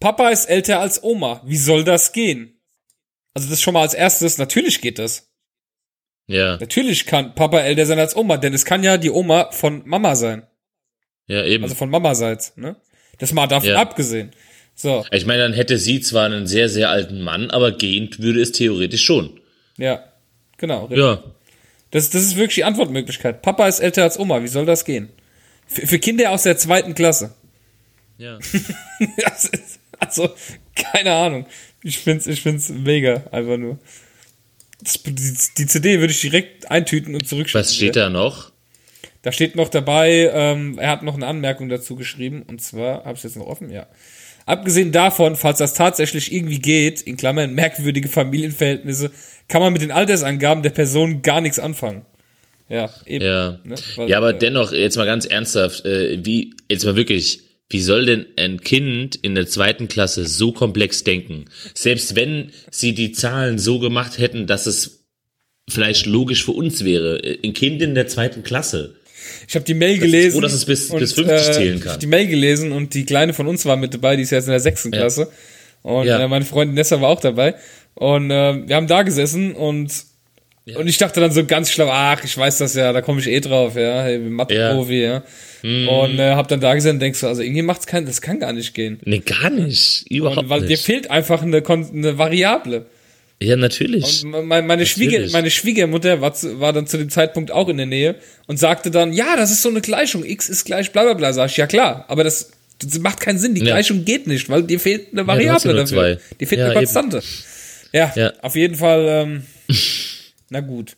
Papa 0.00 0.30
ist 0.30 0.46
älter 0.46 0.80
als 0.80 1.02
Oma. 1.02 1.42
Wie 1.44 1.56
soll 1.56 1.84
das 1.84 2.12
gehen? 2.12 2.60
Also 3.34 3.48
das 3.48 3.62
schon 3.62 3.74
mal 3.74 3.82
als 3.82 3.94
erstes, 3.94 4.38
natürlich 4.38 4.80
geht 4.80 4.98
das. 4.98 5.32
Ja, 6.26 6.56
Natürlich 6.58 7.06
kann 7.06 7.34
Papa 7.36 7.60
älter 7.60 7.86
sein 7.86 7.98
als 8.00 8.14
Oma, 8.16 8.36
denn 8.36 8.52
es 8.52 8.64
kann 8.64 8.82
ja 8.82 8.98
die 8.98 9.10
Oma 9.10 9.50
von 9.52 9.88
Mama 9.88 10.14
sein. 10.16 10.46
ja 11.26 11.44
eben. 11.44 11.62
Also 11.62 11.74
von 11.76 11.88
Mamaseits, 11.88 12.56
ne? 12.56 12.76
Das 13.18 13.32
mal 13.32 13.46
davon 13.46 13.70
Ja. 13.70 13.80
abgesehen. 13.80 14.32
So, 14.80 15.04
ich 15.10 15.26
meine, 15.26 15.42
dann 15.42 15.54
hätte 15.54 15.76
sie 15.76 16.00
zwar 16.00 16.26
einen 16.26 16.46
sehr, 16.46 16.68
sehr 16.68 16.88
alten 16.88 17.20
Mann, 17.20 17.50
aber 17.50 17.72
gehend 17.72 18.20
würde 18.20 18.40
es 18.40 18.52
theoretisch 18.52 19.04
schon. 19.04 19.40
ja. 19.76 20.04
Genau. 20.56 20.82
richtig. 20.86 20.98
Ja. 20.98 21.22
Das, 21.92 22.10
das 22.10 22.22
ist 22.22 22.36
wirklich 22.36 22.56
die 22.56 22.64
Antwortmöglichkeit. 22.64 23.42
Papa 23.42 23.66
ist 23.68 23.78
älter 23.80 24.02
als 24.04 24.18
Oma. 24.18 24.42
Wie 24.42 24.48
soll 24.48 24.66
das 24.66 24.84
gehen? 24.84 25.08
Für, 25.66 25.86
für 25.86 25.98
Kinder 25.98 26.30
aus 26.32 26.42
der 26.44 26.56
zweiten 26.58 26.94
Klasse. 26.94 27.34
Ja. 28.18 28.38
Das 29.24 29.44
ist- 29.46 29.78
also, 30.00 30.28
keine 30.76 31.12
Ahnung. 31.12 31.46
Ich 31.82 31.98
find's, 31.98 32.26
ich 32.28 32.40
find's 32.42 32.68
mega. 32.68 33.24
Einfach 33.32 33.56
nur. 33.56 33.78
Das, 34.80 35.00
die, 35.02 35.12
die 35.14 35.66
CD 35.66 35.98
würde 36.00 36.12
ich 36.12 36.20
direkt 36.20 36.70
eintüten 36.70 37.14
und 37.14 37.26
zurückschicken. 37.26 37.60
Was 37.60 37.74
steht 37.74 37.96
da 37.96 38.10
noch? 38.10 38.52
Da 39.22 39.32
steht 39.32 39.56
noch 39.56 39.68
dabei, 39.68 40.30
ähm, 40.32 40.78
er 40.78 40.90
hat 40.90 41.02
noch 41.02 41.14
eine 41.14 41.26
Anmerkung 41.26 41.68
dazu 41.68 41.96
geschrieben. 41.96 42.42
Und 42.46 42.60
zwar, 42.62 43.04
habe 43.04 43.16
ich 43.16 43.22
jetzt 43.24 43.36
noch 43.36 43.46
offen? 43.46 43.70
Ja. 43.70 43.86
Abgesehen 44.48 44.92
davon, 44.92 45.36
falls 45.36 45.58
das 45.58 45.74
tatsächlich 45.74 46.32
irgendwie 46.32 46.58
geht, 46.58 47.02
in 47.02 47.18
Klammern 47.18 47.52
merkwürdige 47.52 48.08
Familienverhältnisse, 48.08 49.10
kann 49.46 49.60
man 49.60 49.74
mit 49.74 49.82
den 49.82 49.90
Altersangaben 49.90 50.62
der 50.62 50.70
Person 50.70 51.20
gar 51.20 51.42
nichts 51.42 51.58
anfangen. 51.58 52.06
Ja, 52.70 52.88
eben. 53.04 53.26
Ja. 53.26 53.58
Ne? 53.62 53.74
Weil, 53.96 54.08
Ja, 54.08 54.16
aber 54.16 54.30
äh, 54.30 54.38
dennoch, 54.38 54.72
jetzt 54.72 54.96
mal 54.96 55.04
ganz 55.04 55.26
ernsthaft, 55.26 55.84
äh, 55.84 56.24
wie, 56.24 56.54
jetzt 56.70 56.86
mal 56.86 56.96
wirklich, 56.96 57.40
wie 57.68 57.82
soll 57.82 58.06
denn 58.06 58.24
ein 58.38 58.62
Kind 58.62 59.16
in 59.16 59.34
der 59.34 59.46
zweiten 59.48 59.86
Klasse 59.86 60.24
so 60.24 60.52
komplex 60.52 61.04
denken? 61.04 61.44
Selbst 61.74 62.16
wenn 62.16 62.50
sie 62.70 62.94
die 62.94 63.12
Zahlen 63.12 63.58
so 63.58 63.78
gemacht 63.78 64.16
hätten, 64.16 64.46
dass 64.46 64.64
es 64.64 65.04
vielleicht 65.68 66.06
logisch 66.06 66.42
für 66.42 66.52
uns 66.52 66.84
wäre. 66.84 67.22
Äh, 67.22 67.46
Ein 67.46 67.52
Kind 67.52 67.82
in 67.82 67.94
der 67.94 68.06
zweiten 68.06 68.42
Klasse. 68.42 68.94
Ich 69.48 69.54
habe 69.54 69.64
die 69.64 69.74
Mail 69.74 69.98
gelesen. 69.98 70.32
froh, 70.32 70.40
dass 70.40 70.52
es 70.52 70.64
bis- 70.64 70.90
und, 70.90 70.98
bis 71.00 71.12
50 71.14 71.52
zählen 71.54 71.76
Ich 71.76 71.82
kann. 71.82 71.92
hab 71.92 72.00
die 72.00 72.06
Mail 72.06 72.26
gelesen 72.26 72.72
und 72.72 72.94
die 72.94 73.04
Kleine 73.04 73.32
von 73.34 73.46
uns 73.46 73.64
war 73.66 73.76
mit 73.76 73.94
dabei, 73.94 74.16
die 74.16 74.22
ist 74.22 74.30
jetzt 74.30 74.44
in 74.46 74.50
der 74.50 74.60
sechsten 74.60 74.92
Ja. 74.92 75.00
Klasse. 75.00 75.30
Und 75.82 76.06
Ja. 76.06 76.18
äh, 76.20 76.28
meine 76.28 76.44
Freundin 76.44 76.74
Nessa 76.74 77.00
war 77.00 77.08
auch 77.08 77.20
dabei. 77.20 77.54
Und 77.94 78.30
äh, 78.30 78.66
wir 78.68 78.76
haben 78.76 78.86
da 78.86 79.02
gesessen 79.02 79.54
und 79.54 79.90
und 80.76 80.86
ich 80.86 80.98
dachte 80.98 81.18
dann 81.20 81.32
so 81.32 81.46
ganz 81.46 81.70
schlau, 81.70 81.88
ach, 81.90 82.22
ich 82.24 82.36
weiß 82.36 82.58
das 82.58 82.74
ja, 82.74 82.92
da 82.92 83.00
komme 83.00 83.20
ich 83.20 83.26
eh 83.26 83.40
drauf, 83.40 83.74
ja, 83.74 84.02
hey, 84.02 84.18
Mathe-Profi, 84.18 85.02
ja. 85.02 85.22
Mhm. 85.62 85.88
Und 85.88 86.18
äh, 86.18 86.32
hab 86.34 86.46
dann 86.48 86.60
da 86.60 86.74
gesessen 86.74 86.96
und 86.96 87.00
denkst 87.00 87.20
so, 87.20 87.26
also 87.26 87.40
irgendwie 87.40 87.62
macht's 87.62 87.86
kein, 87.86 88.04
das 88.04 88.20
kann 88.20 88.38
gar 88.38 88.52
nicht 88.52 88.74
gehen. 88.74 89.00
Nee, 89.06 89.20
gar 89.20 89.48
nicht. 89.48 90.04
Überhaupt 90.10 90.36
Und 90.42 90.48
weil 90.50 90.60
dir 90.60 90.68
nicht. 90.68 90.84
fehlt 90.84 91.10
einfach 91.10 91.40
eine, 91.42 91.62
eine 91.66 92.18
Variable. 92.18 92.84
Ja, 93.40 93.54
natürlich. 93.56 94.24
Und 94.24 94.46
meine, 94.46 94.66
meine, 94.66 94.84
Schwieger, 94.84 95.12
Natürlich. 95.12 95.32
meine 95.32 95.50
Schwiegermutter 95.50 96.20
war, 96.20 96.34
zu, 96.34 96.58
war 96.58 96.72
dann 96.72 96.86
zu 96.88 96.96
dem 96.98 97.08
Zeitpunkt 97.08 97.52
auch 97.52 97.68
in 97.68 97.76
der 97.76 97.86
Nähe 97.86 98.16
und 98.48 98.58
sagte 98.58 98.90
dann, 98.90 99.12
ja, 99.12 99.36
das 99.36 99.52
ist 99.52 99.62
so 99.62 99.68
eine 99.68 99.80
Gleichung, 99.80 100.24
x 100.24 100.48
ist 100.48 100.64
gleich 100.64 100.90
bla 100.90 101.04
bla 101.04 101.14
bla. 101.14 101.32
Sag 101.32 101.50
ich, 101.50 101.56
ja 101.56 101.68
klar, 101.68 102.04
aber 102.08 102.24
das, 102.24 102.50
das 102.80 102.98
macht 102.98 103.20
keinen 103.20 103.38
Sinn, 103.38 103.54
die 103.54 103.60
Ja. 103.60 103.66
Gleichung 103.74 104.04
geht 104.04 104.26
nicht, 104.26 104.48
weil 104.48 104.64
dir 104.64 104.80
fehlt 104.80 105.12
eine 105.12 105.20
ja 105.20 105.26
Variable 105.28 105.72
nur 105.74 105.82
dafür. 105.84 105.96
zwei. 106.18 106.18
Dir 106.40 106.46
fehlt 106.48 106.58
Ja, 106.60 106.64
eine. 106.66 106.74
Konstante. 106.74 107.22
Ja, 107.92 108.12
Ja. 108.16 108.32
auf 108.42 108.56
jeden 108.56 108.74
Fall, 108.74 109.06
ähm, 109.08 109.42
na 110.50 110.58
gut. 110.60 110.96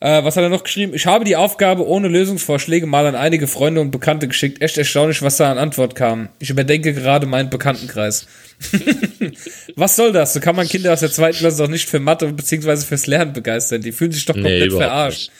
Äh, 0.00 0.22
was 0.22 0.36
hat 0.36 0.44
er 0.44 0.48
noch 0.48 0.62
geschrieben? 0.62 0.94
Ich 0.94 1.06
habe 1.06 1.24
die 1.24 1.34
Aufgabe 1.36 1.86
ohne 1.86 2.06
Lösungsvorschläge 2.08 2.86
mal 2.86 3.04
an 3.06 3.16
einige 3.16 3.48
Freunde 3.48 3.80
und 3.80 3.90
Bekannte 3.90 4.28
geschickt. 4.28 4.62
Echt 4.62 4.78
erstaunlich, 4.78 5.22
was 5.22 5.38
da 5.38 5.50
an 5.50 5.58
Antwort 5.58 5.94
kam. 5.96 6.28
Ich 6.38 6.50
überdenke 6.50 6.94
gerade 6.94 7.26
meinen 7.26 7.50
Bekanntenkreis. 7.50 8.26
was 9.76 9.96
soll 9.96 10.12
das? 10.12 10.34
So 10.34 10.40
kann 10.40 10.56
man 10.56 10.66
Kinder 10.66 10.92
aus 10.92 11.00
der 11.00 11.12
zweiten 11.12 11.38
Klasse 11.38 11.58
doch 11.58 11.68
nicht 11.68 11.88
für 11.88 12.00
Mathe 12.00 12.32
bzw. 12.32 12.76
fürs 12.78 13.06
Lernen 13.06 13.32
begeistern. 13.32 13.82
Die 13.82 13.92
fühlen 13.92 14.12
sich 14.12 14.24
doch 14.24 14.34
komplett 14.34 14.66
überhaupt 14.66 14.84
verarscht. 14.84 15.20
nicht. 15.28 15.32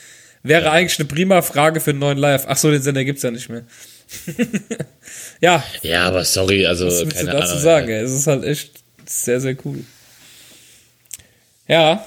Wäre 0.45 0.71
eigentlich 0.71 0.99
eine 0.99 1.09
prima 1.09 1.43
Frage 1.43 1.81
für 1.81 1.91
einen 1.91 1.99
neuen 1.99 2.19
Live. 2.19 2.45
Ach 2.47 2.57
so, 2.57 2.71
den 2.71 2.81
Sender 2.81 3.05
gibt's 3.05 3.23
ja 3.23 3.31
nicht 3.31 3.49
mehr. 3.49 3.65
ja, 5.41 5.63
Ja, 5.83 6.05
aber 6.07 6.25
sorry, 6.25 6.65
also 6.67 6.87
was 6.87 7.01
willst 7.01 7.13
du 7.13 7.27
keine 7.27 7.33
dazu 7.33 7.51
Ahnung. 7.51 7.63
sagen? 7.63 7.89
ey? 7.89 8.03
Es 8.03 8.13
ist 8.13 8.27
halt 8.27 8.45
echt 8.45 8.71
sehr, 9.05 9.41
sehr 9.41 9.57
cool. 9.65 9.85
Ja. 11.67 12.05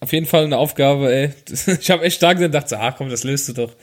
Auf 0.00 0.12
jeden 0.12 0.26
Fall 0.26 0.44
eine 0.44 0.56
Aufgabe, 0.56 1.12
ey. 1.12 1.30
Ich 1.80 1.90
habe 1.90 2.04
echt 2.04 2.22
und 2.22 2.52
dachte 2.52 2.68
so, 2.70 2.76
ah 2.76 2.92
komm, 2.92 3.10
das 3.10 3.24
löst 3.24 3.48
du 3.48 3.52
doch. 3.54 3.74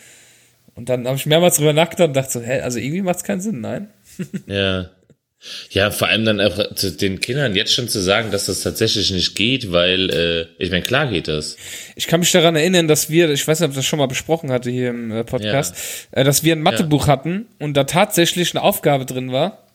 Und 0.76 0.88
dann 0.90 1.06
habe 1.06 1.18
ich 1.18 1.26
mehrmals 1.26 1.58
drüber 1.58 1.74
nachgedacht 1.74 2.08
und 2.08 2.14
dachte 2.16 2.32
so, 2.32 2.42
hä, 2.42 2.62
also 2.62 2.80
irgendwie 2.80 3.02
macht's 3.02 3.24
keinen 3.24 3.42
Sinn, 3.42 3.60
nein? 3.62 3.90
Ja. 4.48 4.90
Ja, 5.72 5.90
vor 5.90 6.08
allem 6.08 6.24
dann 6.24 6.40
auch 6.40 6.60
den 6.76 7.20
Kindern 7.20 7.56
jetzt 7.56 7.74
schon 7.74 7.88
zu 7.88 8.00
sagen, 8.00 8.30
dass 8.30 8.46
das 8.46 8.62
tatsächlich 8.62 9.10
nicht 9.12 9.36
geht, 9.36 9.72
weil, 9.72 10.10
äh, 10.12 10.64
ich 10.64 10.70
meine, 10.70 10.84
klar 10.84 11.08
geht 11.08 11.28
das. 11.28 11.58
Ich 11.96 12.06
kann 12.06 12.20
mich 12.20 12.32
daran 12.32 12.56
erinnern, 12.56 12.88
dass 12.88 13.10
wir, 13.10 13.30
ich 13.32 13.48
weiß 13.48 13.60
nicht, 13.60 13.66
ob 13.66 13.72
ich 13.72 13.78
das 13.78 13.86
schon 13.86 13.98
mal 13.98 14.08
besprochen 14.08 14.52
hatte 14.52 14.70
hier 14.70 14.90
im 14.92 15.12
äh, 15.12 15.24
Podcast, 15.24 15.76
äh, 16.12 16.24
dass 16.24 16.44
wir 16.44 16.56
ein 16.56 16.62
Mathebuch 16.62 17.08
hatten 17.08 17.48
und 17.58 17.76
da 17.76 17.86
tatsächlich 17.86 18.54
eine 18.54 18.62
Aufgabe 18.64 19.06
drin 19.06 19.32
war. 19.32 19.68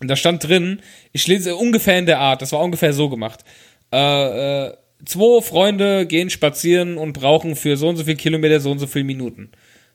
Und 0.00 0.08
da 0.08 0.16
stand 0.16 0.46
drin, 0.46 0.82
ich 1.12 1.26
lese 1.28 1.54
ungefähr 1.54 1.98
in 1.98 2.06
der 2.06 2.18
Art, 2.18 2.42
das 2.42 2.52
war 2.52 2.60
ungefähr 2.60 2.92
so 2.92 3.08
gemacht. 3.08 3.44
Äh, 3.92 4.66
äh, 4.66 4.74
zwei 5.04 5.42
Freunde 5.42 6.06
gehen 6.06 6.28
spazieren 6.28 6.98
und 6.98 7.12
brauchen 7.12 7.54
für 7.54 7.76
so 7.76 7.88
und 7.88 7.96
so 7.96 8.04
viel 8.04 8.16
Kilometer 8.16 8.58
so 8.58 8.72
und 8.72 8.80
so 8.80 8.88
viele 8.88 9.04
Minuten. 9.04 9.52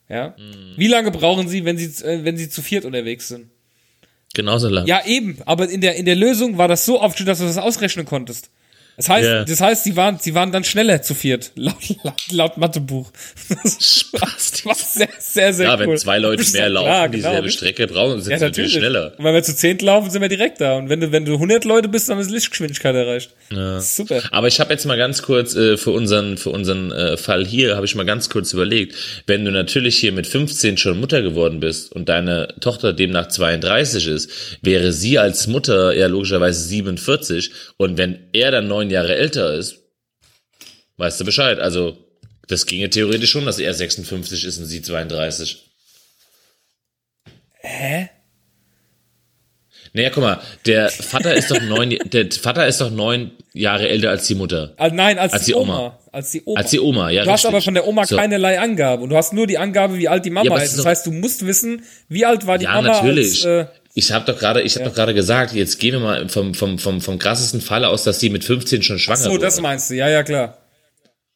Ja. 0.08 0.36
Wie 0.78 0.88
lange 0.88 1.12
brauchen 1.12 1.48
sie, 1.48 1.66
wenn 1.66 1.78
sie, 1.78 2.04
äh, 2.06 2.24
wenn 2.24 2.38
sie 2.38 2.50
zu 2.50 2.62
viert 2.62 2.86
unterwegs 2.86 3.28
sind? 3.28 3.50
Genauso 4.34 4.70
lang. 4.70 4.86
Ja, 4.88 5.06
eben, 5.06 5.38
aber 5.46 5.70
in 5.70 5.82
der, 5.82 5.96
in 5.96 6.06
der 6.06 6.16
Lösung 6.16 6.58
war 6.58 6.68
das 6.68 6.86
so 6.86 7.00
aufgestellt, 7.00 7.30
dass 7.30 7.40
du 7.40 7.46
das 7.46 7.58
ausrechnen 7.58 8.06
konntest. 8.06 8.50
Das 8.98 9.10
heißt, 9.10 9.28
Ja. 9.28 9.44
das 9.46 9.62
heißt, 9.62 9.84
sie 9.84 9.96
waren, 9.96 10.20
sie 10.20 10.36
waren 10.36 10.52
dann 10.52 10.64
schneller 10.64 11.02
zu 11.02 11.16
viert, 11.16 11.52
laut, 11.56 11.76
laut, 12.04 12.14
laut 12.32 12.58
Mathebuch. 12.58 13.10
Spaß. 13.80 14.52
Das 14.52 14.66
war 14.66 14.76
sehr, 14.76 15.10
sehr, 15.20 15.54
sehr 15.54 15.66
Ja, 15.68 15.76
cool. 15.80 15.88
wenn 15.88 15.98
zwei 15.98 16.20
Leute 16.20 16.44
mehr 16.52 16.70
laufen, 16.70 16.86
klar, 16.86 17.10
genau, 17.10 17.30
dieselbe. 17.30 17.50
Strecke 17.52 17.88
brauchen, 17.88 18.22
sind 18.22 18.32
Ja, 18.32 18.38
sie 18.40 18.46
natürlich 18.46 18.74
schneller. 18.74 19.14
Und 19.18 19.26
wenn 19.26 19.34
wir 19.34 19.44
zu 19.44 19.56
zehnt 19.56 19.82
laufen, 19.82 20.10
sind 20.10 20.22
wir 20.22 20.30
direkt 20.30 20.62
da. 20.62 20.76
Und 20.78 20.90
wenn 20.90 21.00
du, 21.00 21.12
wenn 21.12 21.26
du 21.26 21.34
100 21.34 21.66
Leute 21.66 21.88
bist, 21.88 22.10
dann 22.10 22.20
ist 22.20 22.30
Lichtgeschwindigkeit 22.30 22.94
erreicht. 22.96 23.32
Ja. 23.52 23.80
Super. 23.82 24.22
Aber 24.32 24.48
ich 24.48 24.60
habe 24.60 24.72
jetzt 24.72 24.86
mal 24.86 24.98
ganz 24.98 25.22
kurz 25.22 25.56
äh, 25.56 25.78
für 25.78 25.92
unseren 25.92 26.38
für 26.38 26.50
unseren 26.50 26.92
äh, 26.92 27.18
Fall 27.18 27.46
hier 27.46 27.76
habe 27.76 27.86
ich 27.86 27.96
mal 27.96 28.06
ganz 28.06 28.30
kurz 28.30 28.54
überlegt, 28.54 28.96
wenn 29.28 29.46
du 29.46 29.52
natürlich 29.52 29.98
hier 29.98 30.12
mit 30.12 30.28
15 30.28 30.78
schon 30.78 31.00
Mutter 31.00 31.22
geworden 31.22 31.60
bist 31.60 31.92
und 31.92 32.10
deine 32.10 32.54
Tochter 32.60 32.94
demnach 32.94 33.28
32 33.30 34.08
ist, 34.08 34.30
wäre 34.62 34.92
sie 34.92 35.18
als 35.20 35.48
Mutter 35.48 35.96
ja 35.96 36.08
logischerweise 36.08 36.62
47 36.68 37.52
und 37.78 37.98
wenn 37.98 38.20
er 38.34 38.52
dann 38.52 38.68
neun 38.82 38.90
Jahre 38.90 39.16
älter 39.16 39.54
ist, 39.54 39.78
weißt 40.98 41.20
du 41.20 41.26
Bescheid. 41.26 41.60
Also 41.60 41.98
das 42.48 42.66
ginge 42.66 42.90
theoretisch 42.90 43.30
schon, 43.32 43.46
dass 43.46 43.60
er 43.60 43.74
56 43.74 44.44
ist 44.46 44.58
und 44.58 44.66
sie 44.66 44.82
32. 44.82 45.70
Hä? 47.62 48.10
Naja, 49.94 50.10
guck 50.10 50.24
mal, 50.24 50.40
der 50.66 50.90
Vater 50.90 51.34
ist 51.36 51.52
doch 51.52 51.62
neun, 51.62 51.90
der 52.06 52.32
Vater 52.32 52.66
ist 52.66 52.80
doch 52.80 52.90
neun 52.90 53.32
Jahre 53.54 53.90
älter 53.90 54.10
als 54.10 54.26
die 54.26 54.36
Mutter. 54.36 54.74
Ah, 54.78 54.88
nein, 54.90 55.20
als, 55.20 55.34
Als 55.34 55.44
die 55.46 55.52
die 55.52 55.56
Oma. 55.56 55.78
Oma. 55.80 56.00
Als 56.14 56.32
die 56.32 56.42
Oma. 56.46 56.60
Als 56.60 56.70
die 56.72 56.80
Oma, 56.80 57.10
ja. 57.10 57.24
du 57.26 57.32
hast 57.32 57.40
richtig. 57.44 57.50
aber 57.56 57.62
von 57.62 57.74
der 57.74 57.88
Oma 57.88 58.06
So. 58.06 58.16
keinerlei 58.16 58.60
Angabe. 58.60 59.04
Und 59.04 59.10
du 59.10 59.18
hast 59.18 59.34
nur 59.34 59.48
die 59.48 59.58
Angabe, 59.58 59.98
wie 59.98 60.08
alt 60.08 60.24
die 60.26 60.30
Mama 60.30 60.58
Ja, 60.58 60.64
ist. 60.64 60.78
Das 60.78 60.86
heißt, 60.86 61.06
du 61.06 61.12
musst 61.12 61.46
wissen, 61.46 61.84
wie 62.08 62.26
alt 62.26 62.48
war 62.48 62.58
die 62.58 62.66
Ja, 62.66 62.76
Mama 62.76 62.88
natürlich. 62.88 63.46
als, 63.46 63.68
äh, 63.68 63.81
ich 63.94 64.12
habe 64.12 64.32
doch 64.32 64.40
gerade, 64.40 64.62
ich 64.62 64.76
habe 64.76 64.86
doch 64.86 64.96
gerade 64.96 65.14
gesagt, 65.14 65.54
jetzt 65.54 65.80
gehen 65.80 65.94
wir 65.94 66.00
mal 66.00 66.30
vom, 66.30 66.54
vom, 66.54 66.80
vom, 66.80 67.02
vom 67.02 67.20
krassesten 67.20 67.62
Fall 67.62 67.84
aus, 67.86 68.04
dass 68.04 68.20
sie 68.20 68.30
mit 68.30 68.44
15 68.44 68.84
schon 68.84 69.00
schwanger 69.00 69.18
so, 69.20 69.32
wurde. 69.32 69.42
das 69.44 69.60
meinst 69.62 69.90
du. 69.90 69.96
Ja, 69.96 70.10
ja, 70.10 70.24
klar. 70.24 70.58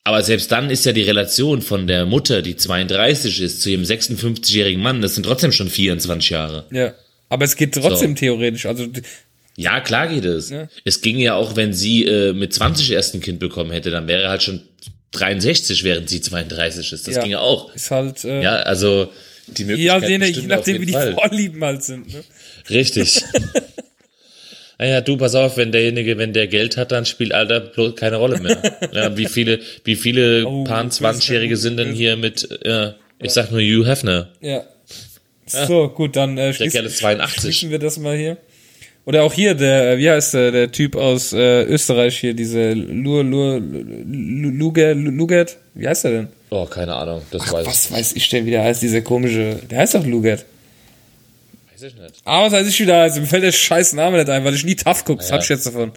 Aber 0.03 0.22
selbst 0.22 0.51
dann 0.51 0.70
ist 0.70 0.86
ja 0.86 0.91
die 0.91 1.01
Relation 1.01 1.62
von 1.64 1.88
der 1.88 2.06
Mutter, 2.06 2.41
die 2.43 2.56
32 2.56 3.41
ist, 3.41 3.62
zu 3.62 3.72
ihrem 3.72 3.84
56-jährigen 3.84 4.82
Mann, 4.82 5.01
das 5.01 5.16
sind 5.16 5.24
trotzdem 5.26 5.51
schon 5.51 5.68
24 5.70 6.30
Jahre. 6.30 6.66
Ja. 6.72 6.93
Aber 7.28 7.43
es 7.45 7.56
geht 7.56 7.74
trotzdem 7.74 8.12
So. 8.12 8.20
theoretisch. 8.20 8.68
Also, 8.68 8.86
Ja, 9.58 9.80
klar 9.80 10.08
geht 10.08 10.26
es. 10.26 10.51
Ja. 10.51 10.68
Es 10.84 11.01
ging 11.01 11.18
ja 11.18 11.34
auch, 11.34 11.56
wenn 11.56 11.74
sie 11.74 12.06
äh, 12.06 12.34
mit 12.34 12.53
20 12.53 12.91
erst 12.91 13.16
ein 13.16 13.22
Kind 13.22 13.39
bekommen 13.39 13.72
hätte, 13.72 13.89
dann 13.89 14.08
wäre 14.08 14.22
er 14.24 14.30
halt 14.30 14.43
schon 14.43 14.62
63, 15.14 15.84
während 15.84 16.10
sie 16.10 16.22
32 16.22 16.91
ist. 16.93 17.08
Das 17.08 17.16
Ja. 17.16 17.22
ging 17.24 17.32
ja 17.32 17.39
auch. 17.39 17.74
ist 17.74 17.89
halt, 17.89 18.24
äh, 18.26 18.43
Ja, 18.43 18.58
also 18.58 19.12
die 19.47 19.64
Möglichkeit 19.64 20.01
nachdem, 20.01 20.22
je 20.24 20.41
nachdem 20.47 20.82
wie 20.82 20.86
die 20.86 20.93
Fall. 20.93 21.14
Vorlieben 21.14 21.64
halt 21.64 21.84
sind. 21.84 22.14
Ne? 22.14 22.24
Richtig. 22.70 23.24
Naja, 24.78 24.99
du, 25.01 25.16
pass 25.16 25.36
auf, 25.36 25.55
wenn 25.57 25.72
derjenige, 25.72 26.18
wenn 26.18 26.34
der 26.34 26.47
Geld 26.47 26.76
hat, 26.76 26.91
dann 26.91 27.05
spielt 27.05 27.34
Alter 27.34 27.61
bloß 27.61 27.95
keine 27.95 28.18
Rolle 28.18 28.41
mehr. 28.41 28.57
Ja, 28.91 29.16
wie 29.16 29.26
viele, 29.26 29.59
wie 29.86 29.95
viele 29.95 30.45
Oh, 30.47 30.66
Paar 30.66 30.84
böse, 30.84 31.05
20-Jährige 31.05 31.55
sind 31.55 31.78
denn 31.78 31.93
hier 31.93 32.18
mit, 32.18 32.47
äh, 32.66 32.91
ich 33.22 33.32
sag 33.32 33.51
nur 33.51 33.61
Hugh 33.61 33.88
Hefner. 33.88 34.30
Ja. 34.41 34.66
So, 35.45 35.89
gut, 35.89 36.16
dann 36.16 36.38
äh, 36.38 36.53
schließen, 36.53 36.74
Kerl 36.74 36.86
ist 36.88 36.97
82. 36.97 37.41
schließen 37.41 37.70
wir 37.70 37.80
das 37.80 37.97
mal 37.99 38.18
hier. 38.18 38.38
Oder 39.05 39.24
auch 39.24 39.32
hier, 39.32 39.53
der, 39.53 39.93
äh, 39.93 39.97
wie 39.97 40.09
heißt 40.09 40.34
der, 40.34 40.51
der 40.51 40.72
Typ 40.72 40.95
aus 40.95 41.32
äh, 41.32 41.63
Österreich 41.63 42.18
hier, 42.18 42.34
diese 42.34 42.74
Lur, 42.74 43.24
Lur, 43.24 43.61
Luger, 43.61 44.95
Lugert? 44.95 45.57
Wie 45.76 45.88
heißt 45.88 46.05
er 46.05 46.11
denn? 46.11 46.28
Oh, 46.49 46.66
keine 46.66 46.95
Ahnung, 46.95 47.22
das 47.32 47.51
weiß, 47.51 47.66
Was 47.66 47.91
weiß 47.91 48.13
ich 48.13 48.28
denn, 48.30 48.45
wie 48.45 48.51
der 48.51 48.63
heißt, 48.63 48.82
dieser 48.82 49.01
komische, 49.01 49.59
der 49.70 49.80
heißt 49.80 49.95
doch 49.95 50.05
Lugert. 50.05 50.45
Weiß 51.76 51.84
ich 51.84 51.95
nicht. 51.95 52.21
Ah, 52.26 52.45
was 52.45 52.53
weiß 52.53 52.67
ich 52.67 52.80
wieder 52.80 53.01
heißt, 53.01 53.17
mir 53.19 53.26
fällt 53.28 53.43
der 53.43 53.51
scheiß 53.51 53.93
Name 53.93 54.17
nicht 54.17 54.30
ein, 54.30 54.43
weil 54.43 54.53
ich 54.55 54.63
nie 54.65 54.76
TAF 54.76 55.05
gucke, 55.05 55.19
das 55.19 55.30
Ja. 55.30 55.36
hab 55.36 55.43
ich 55.43 55.49
jetzt 55.49 55.65
davon. 55.65 55.91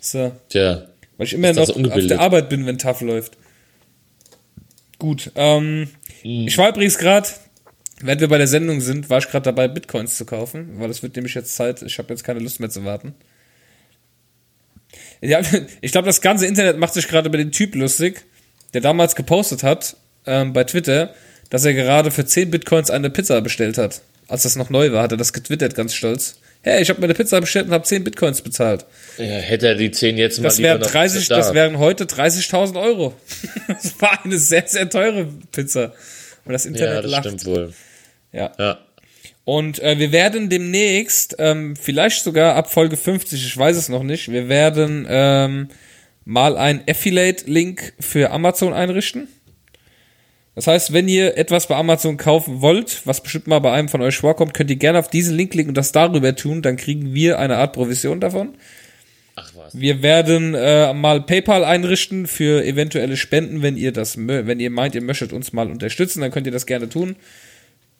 So, 0.00 0.32
Tja, 0.48 0.86
weil 1.16 1.26
ich 1.26 1.32
immer 1.34 1.52
das 1.52 1.68
noch 1.76 1.90
auf 1.92 2.06
der 2.06 2.20
Arbeit 2.20 2.48
bin, 2.48 2.66
wenn 2.66 2.78
TAF 2.78 3.00
läuft. 3.00 3.36
Gut, 4.98 5.30
ähm, 5.34 5.88
ich 6.22 6.56
war 6.58 6.68
übrigens 6.70 6.98
gerade, 6.98 7.28
während 8.02 8.20
wir 8.20 8.28
bei 8.28 8.38
der 8.38 8.46
Sendung 8.48 8.80
sind, 8.80 9.08
war 9.08 9.18
ich 9.18 9.28
gerade 9.28 9.44
dabei, 9.44 9.68
Bitcoins 9.68 10.16
zu 10.16 10.26
kaufen, 10.26 10.78
weil 10.78 10.90
es 10.90 11.02
wird 11.02 11.16
nämlich 11.16 11.34
jetzt 11.34 11.54
Zeit, 11.54 11.80
ich 11.82 11.98
habe 11.98 12.12
jetzt 12.12 12.24
keine 12.24 12.40
Lust 12.40 12.60
mehr 12.60 12.68
zu 12.70 12.84
warten. 12.84 13.14
Ja, 15.20 15.40
ich 15.80 15.92
glaube, 15.92 16.06
das 16.06 16.20
ganze 16.20 16.46
Internet 16.46 16.78
macht 16.78 16.94
sich 16.94 17.08
gerade 17.08 17.28
über 17.28 17.38
den 17.38 17.52
Typ 17.52 17.74
lustig, 17.74 18.24
der 18.74 18.80
damals 18.80 19.14
gepostet 19.16 19.62
hat 19.62 19.96
ähm, 20.26 20.52
bei 20.52 20.64
Twitter, 20.64 21.14
dass 21.50 21.64
er 21.64 21.74
gerade 21.74 22.10
für 22.10 22.24
10 22.24 22.50
Bitcoins 22.50 22.90
eine 22.90 23.10
Pizza 23.10 23.40
bestellt 23.40 23.78
hat. 23.78 24.02
Als 24.30 24.44
das 24.44 24.56
noch 24.56 24.70
neu 24.70 24.92
war, 24.92 25.02
hat 25.02 25.10
er 25.12 25.18
das 25.18 25.32
getwittert, 25.32 25.74
ganz 25.74 25.92
stolz. 25.94 26.38
Hey, 26.62 26.82
ich 26.82 26.88
habe 26.90 27.00
mir 27.00 27.06
eine 27.06 27.14
Pizza 27.14 27.40
bestellt 27.40 27.66
und 27.66 27.72
habe 27.72 27.84
10 27.84 28.04
Bitcoins 28.04 28.42
bezahlt. 28.42 28.86
ja, 29.18 29.24
hätte 29.24 29.66
er 29.68 29.74
die 29.74 29.90
10 29.90 30.16
jetzt 30.18 30.38
mal 30.38 30.44
Das 30.44 30.58
wären 30.58 30.80
noch 30.80 30.86
30, 30.90 31.28
da. 31.28 31.36
das 31.36 31.52
wären 31.54 31.78
heute 31.78 32.04
30.000 32.04 32.80
Euro. 32.80 33.14
das 33.68 34.00
war 34.00 34.24
eine 34.24 34.38
sehr, 34.38 34.64
sehr 34.66 34.88
teure 34.88 35.26
Pizza. 35.52 35.92
Und 36.44 36.52
das 36.52 36.66
Internet 36.66 36.94
Ja, 36.94 37.02
das 37.02 37.10
lacht. 37.10 37.24
stimmt 37.26 37.44
wohl. 37.46 37.72
Ja. 38.32 38.52
Ja. 38.58 38.78
Und 39.44 39.80
äh, 39.80 39.98
wir 39.98 40.12
werden 40.12 40.48
demnächst, 40.48 41.34
ähm, 41.38 41.74
vielleicht 41.74 42.22
sogar 42.22 42.54
ab 42.54 42.70
Folge 42.70 42.96
50, 42.96 43.44
ich 43.44 43.56
weiß 43.56 43.76
es 43.76 43.88
noch 43.88 44.02
nicht, 44.04 44.30
wir 44.30 44.48
werden 44.48 45.06
ähm, 45.08 45.68
mal 46.24 46.56
ein 46.56 46.84
Affiliate-Link 46.88 47.94
für 47.98 48.30
Amazon 48.30 48.72
einrichten. 48.74 49.26
Das 50.54 50.66
heißt, 50.66 50.92
wenn 50.92 51.08
ihr 51.08 51.38
etwas 51.38 51.68
bei 51.68 51.76
Amazon 51.76 52.16
kaufen 52.16 52.60
wollt, 52.60 53.02
was 53.06 53.22
bestimmt 53.22 53.46
mal 53.46 53.60
bei 53.60 53.72
einem 53.72 53.88
von 53.88 54.02
euch 54.02 54.16
vorkommt, 54.16 54.52
könnt 54.52 54.68
ihr 54.70 54.76
gerne 54.76 54.98
auf 54.98 55.08
diesen 55.08 55.36
Link 55.36 55.52
klicken 55.52 55.70
und 55.70 55.76
das 55.76 55.92
darüber 55.92 56.34
tun, 56.34 56.60
dann 56.60 56.76
kriegen 56.76 57.14
wir 57.14 57.38
eine 57.38 57.56
Art 57.56 57.72
Provision 57.72 58.20
davon. 58.20 58.54
Ach 59.36 59.50
was. 59.54 59.78
Wir 59.78 60.02
werden 60.02 60.54
äh, 60.54 60.92
mal 60.92 61.22
PayPal 61.22 61.64
einrichten 61.64 62.26
für 62.26 62.64
eventuelle 62.64 63.16
Spenden, 63.16 63.62
wenn 63.62 63.76
ihr 63.76 63.92
das, 63.92 64.16
wenn 64.18 64.58
ihr 64.60 64.70
meint, 64.70 64.94
ihr 64.96 65.02
möchtet 65.02 65.32
uns 65.32 65.52
mal 65.52 65.70
unterstützen, 65.70 66.20
dann 66.20 66.32
könnt 66.32 66.46
ihr 66.46 66.52
das 66.52 66.66
gerne 66.66 66.88
tun. 66.88 67.16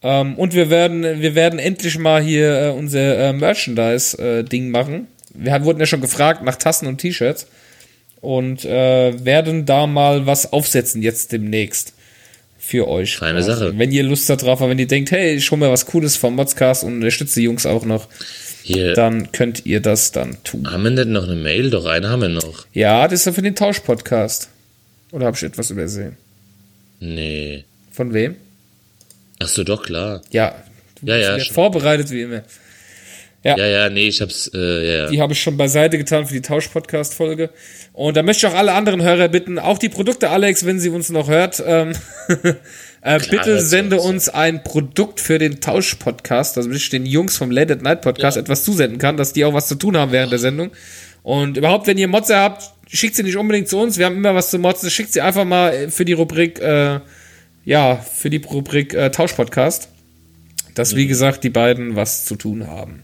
Ähm, 0.03 0.35
und 0.35 0.53
wir 0.53 0.69
werden, 0.69 1.21
wir 1.21 1.35
werden 1.35 1.57
endlich 1.57 1.97
mal 1.97 2.21
hier 2.21 2.61
äh, 2.61 2.69
unser 2.71 3.29
äh, 3.29 3.33
Merchandise-Ding 3.33 4.69
machen. 4.71 5.07
Wir 5.33 5.53
haben- 5.53 5.63
wurden 5.63 5.79
ja 5.79 5.85
schon 5.85 6.01
gefragt 6.01 6.43
nach 6.43 6.57
Tassen 6.57 6.87
und 6.87 6.97
T-Shirts 6.97 7.47
und 8.19 8.65
äh, 8.65 9.23
werden 9.23 9.65
da 9.65 9.87
mal 9.87 10.25
was 10.27 10.51
aufsetzen 10.51 11.01
jetzt 11.01 11.31
demnächst 11.31 11.93
für 12.71 12.87
euch. 12.87 13.17
Feine 13.17 13.37
Also, 13.37 13.53
Sache. 13.53 13.77
Wenn 13.77 13.91
ihr 13.91 14.03
Lust 14.03 14.29
darauf 14.29 14.59
habt, 14.59 14.69
wenn 14.69 14.79
ihr 14.79 14.87
denkt, 14.87 15.11
hey, 15.11 15.35
ich 15.35 15.51
hol 15.51 15.59
mir 15.59 15.69
was 15.71 15.85
Cooles 15.85 16.15
vom 16.17 16.35
Modscast 16.35 16.83
und 16.83 16.95
unterstütze 16.95 17.39
die 17.39 17.45
Jungs 17.45 17.65
auch 17.65 17.85
noch, 17.85 18.07
Hier, 18.63 18.93
dann 18.93 19.31
könnt 19.31 19.65
ihr 19.65 19.81
das 19.81 20.11
dann 20.11 20.37
tun. 20.43 20.71
haben 20.71 20.83
wir 20.83 20.91
denn 20.91 21.11
noch 21.11 21.23
eine 21.25 21.35
Mail? 21.35 21.69
Doch, 21.69 21.85
eine 21.85 22.09
haben 22.09 22.21
wir 22.21 22.29
noch. 22.29 22.65
Ja, 22.73 23.07
das 23.07 23.19
ist 23.21 23.25
ja 23.25 23.31
für 23.33 23.41
den 23.41 23.55
Tausch-Podcast. 23.55 24.49
Oder 25.11 25.25
habe 25.27 25.35
ich 25.37 25.43
etwas 25.43 25.69
übersehen? 25.69 26.15
Nee. 26.99 27.65
Von 27.91 28.13
wem? 28.13 28.35
Ach 29.39 29.47
so, 29.47 29.63
doch, 29.63 29.83
klar. 29.83 30.21
Ja, 30.31 30.55
Ja, 31.01 31.17
ja. 31.17 31.37
ja 31.37 31.43
schon. 31.43 31.53
vorbereitet 31.53 32.09
wie 32.11 32.21
immer. 32.21 32.43
Ja, 33.43 33.57
ja, 33.57 33.89
nee, 33.89 34.07
ich 34.07 34.21
hab's, 34.21 34.51
äh, 34.53 34.59
ja, 34.59 34.93
ja. 35.03 35.09
Die 35.09 35.19
habe 35.19 35.33
ich 35.33 35.41
schon 35.41 35.57
beiseite 35.57 35.97
getan 35.97 36.27
für 36.27 36.33
die 36.35 36.41
Tausch-Podcast-Folge. 36.41 37.49
Und 37.91 38.15
da 38.15 38.21
möchte 38.21 38.45
ich 38.45 38.53
auch 38.53 38.57
alle 38.57 38.73
anderen 38.73 39.01
Hörer 39.01 39.29
bitten, 39.29 39.57
auch 39.57 39.79
die 39.79 39.89
Produkte, 39.89 40.29
Alex, 40.29 40.63
wenn 40.65 40.79
sie 40.79 40.89
uns 40.89 41.09
noch 41.09 41.27
hört, 41.27 41.61
ähm, 41.65 41.93
äh, 43.01 43.17
bitte 43.17 43.45
hört 43.45 43.61
sie 43.61 43.67
sende 43.67 43.99
uns, 43.99 44.27
ja. 44.27 44.35
ein 44.35 44.63
Produkt 44.63 45.19
für 45.19 45.39
den 45.39 45.59
Tausch-Podcast, 45.59 46.57
damit 46.57 46.77
ich 46.77 46.89
den 46.89 47.07
Jungs 47.07 47.35
vom 47.35 47.49
Late 47.49 47.73
at 47.73 47.81
Night 47.81 48.01
Podcast 48.01 48.37
Ja. 48.37 48.43
etwas 48.43 48.63
zusenden 48.63 48.99
kann, 48.99 49.17
dass 49.17 49.33
die 49.33 49.43
auch 49.43 49.53
was 49.53 49.67
zu 49.67 49.75
tun 49.75 49.97
haben 49.97 50.11
während 50.11 50.31
der 50.31 50.39
Sendung. 50.39 50.69
Und 51.23 51.57
überhaupt, 51.57 51.87
wenn 51.87 51.97
ihr 51.97 52.07
Motze 52.07 52.37
habt, 52.37 52.71
schickt 52.87 53.15
sie 53.15 53.23
nicht 53.23 53.37
unbedingt 53.37 53.67
zu 53.67 53.79
uns, 53.79 53.97
wir 53.97 54.05
haben 54.05 54.17
immer 54.17 54.35
was 54.35 54.51
zu 54.51 54.59
motzen, 54.59 54.91
schickt 54.91 55.13
sie 55.13 55.21
einfach 55.21 55.45
mal 55.45 55.89
für 55.89 56.05
die 56.05 56.13
Rubrik, 56.13 56.59
äh, 56.59 56.99
ja, 57.65 57.95
für 57.95 58.29
die 58.29 58.37
Rubrik 58.37 58.93
äh, 58.93 59.09
Tausch-Podcast, 59.09 59.87
dass, 60.75 60.95
wie 60.95 61.07
gesagt, 61.07 61.43
die 61.43 61.49
beiden 61.49 61.95
was 61.95 62.25
zu 62.25 62.35
tun 62.35 62.67
haben. 62.67 63.03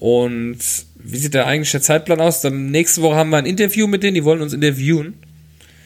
Und 0.00 0.58
wie 0.96 1.16
sieht 1.18 1.34
da 1.34 1.44
eigentlich 1.46 1.70
der 1.70 1.82
Zeitplan 1.82 2.20
aus? 2.20 2.40
Dann 2.40 2.70
nächste 2.70 3.02
Woche 3.02 3.14
haben 3.16 3.30
wir 3.30 3.36
ein 3.36 3.46
Interview 3.46 3.86
mit 3.86 4.02
denen, 4.02 4.14
die 4.14 4.24
wollen 4.24 4.40
uns 4.42 4.52
interviewen. 4.52 5.14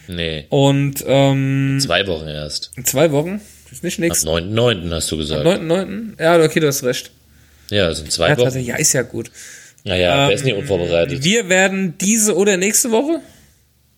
Nee, 0.08 0.46
Und 0.50 1.04
ähm, 1.06 1.78
zwei 1.80 2.06
Wochen 2.06 2.26
erst. 2.28 2.70
in 2.76 2.84
zwei 2.84 3.10
Wochen, 3.12 3.40
ist 3.72 3.82
nicht 3.82 3.98
Am 3.98 4.02
nächsten 4.04 4.28
9.9. 4.28 4.90
hast 4.92 5.10
du 5.10 5.16
gesagt. 5.16 5.44
9.9. 5.46 6.20
Ja, 6.22 6.40
okay, 6.42 6.60
du 6.60 6.66
hast 6.66 6.84
recht. 6.84 7.10
Ja, 7.70 7.88
das 7.88 7.98
sind 7.98 8.12
zwei 8.12 8.28
Ja, 8.30 8.38
Wochen. 8.38 8.60
ja, 8.60 8.76
ist 8.76 8.92
ja 8.92 9.02
gut. 9.02 9.30
Naja, 9.84 10.28
wer 10.28 10.34
ist 10.34 10.40
Ähm, 10.42 10.46
nicht 10.46 10.56
unvorbereitet? 10.56 11.24
Wir 11.24 11.48
werden 11.48 11.94
diese 12.00 12.36
oder 12.36 12.56
nächste 12.56 12.90
Woche 12.90 13.20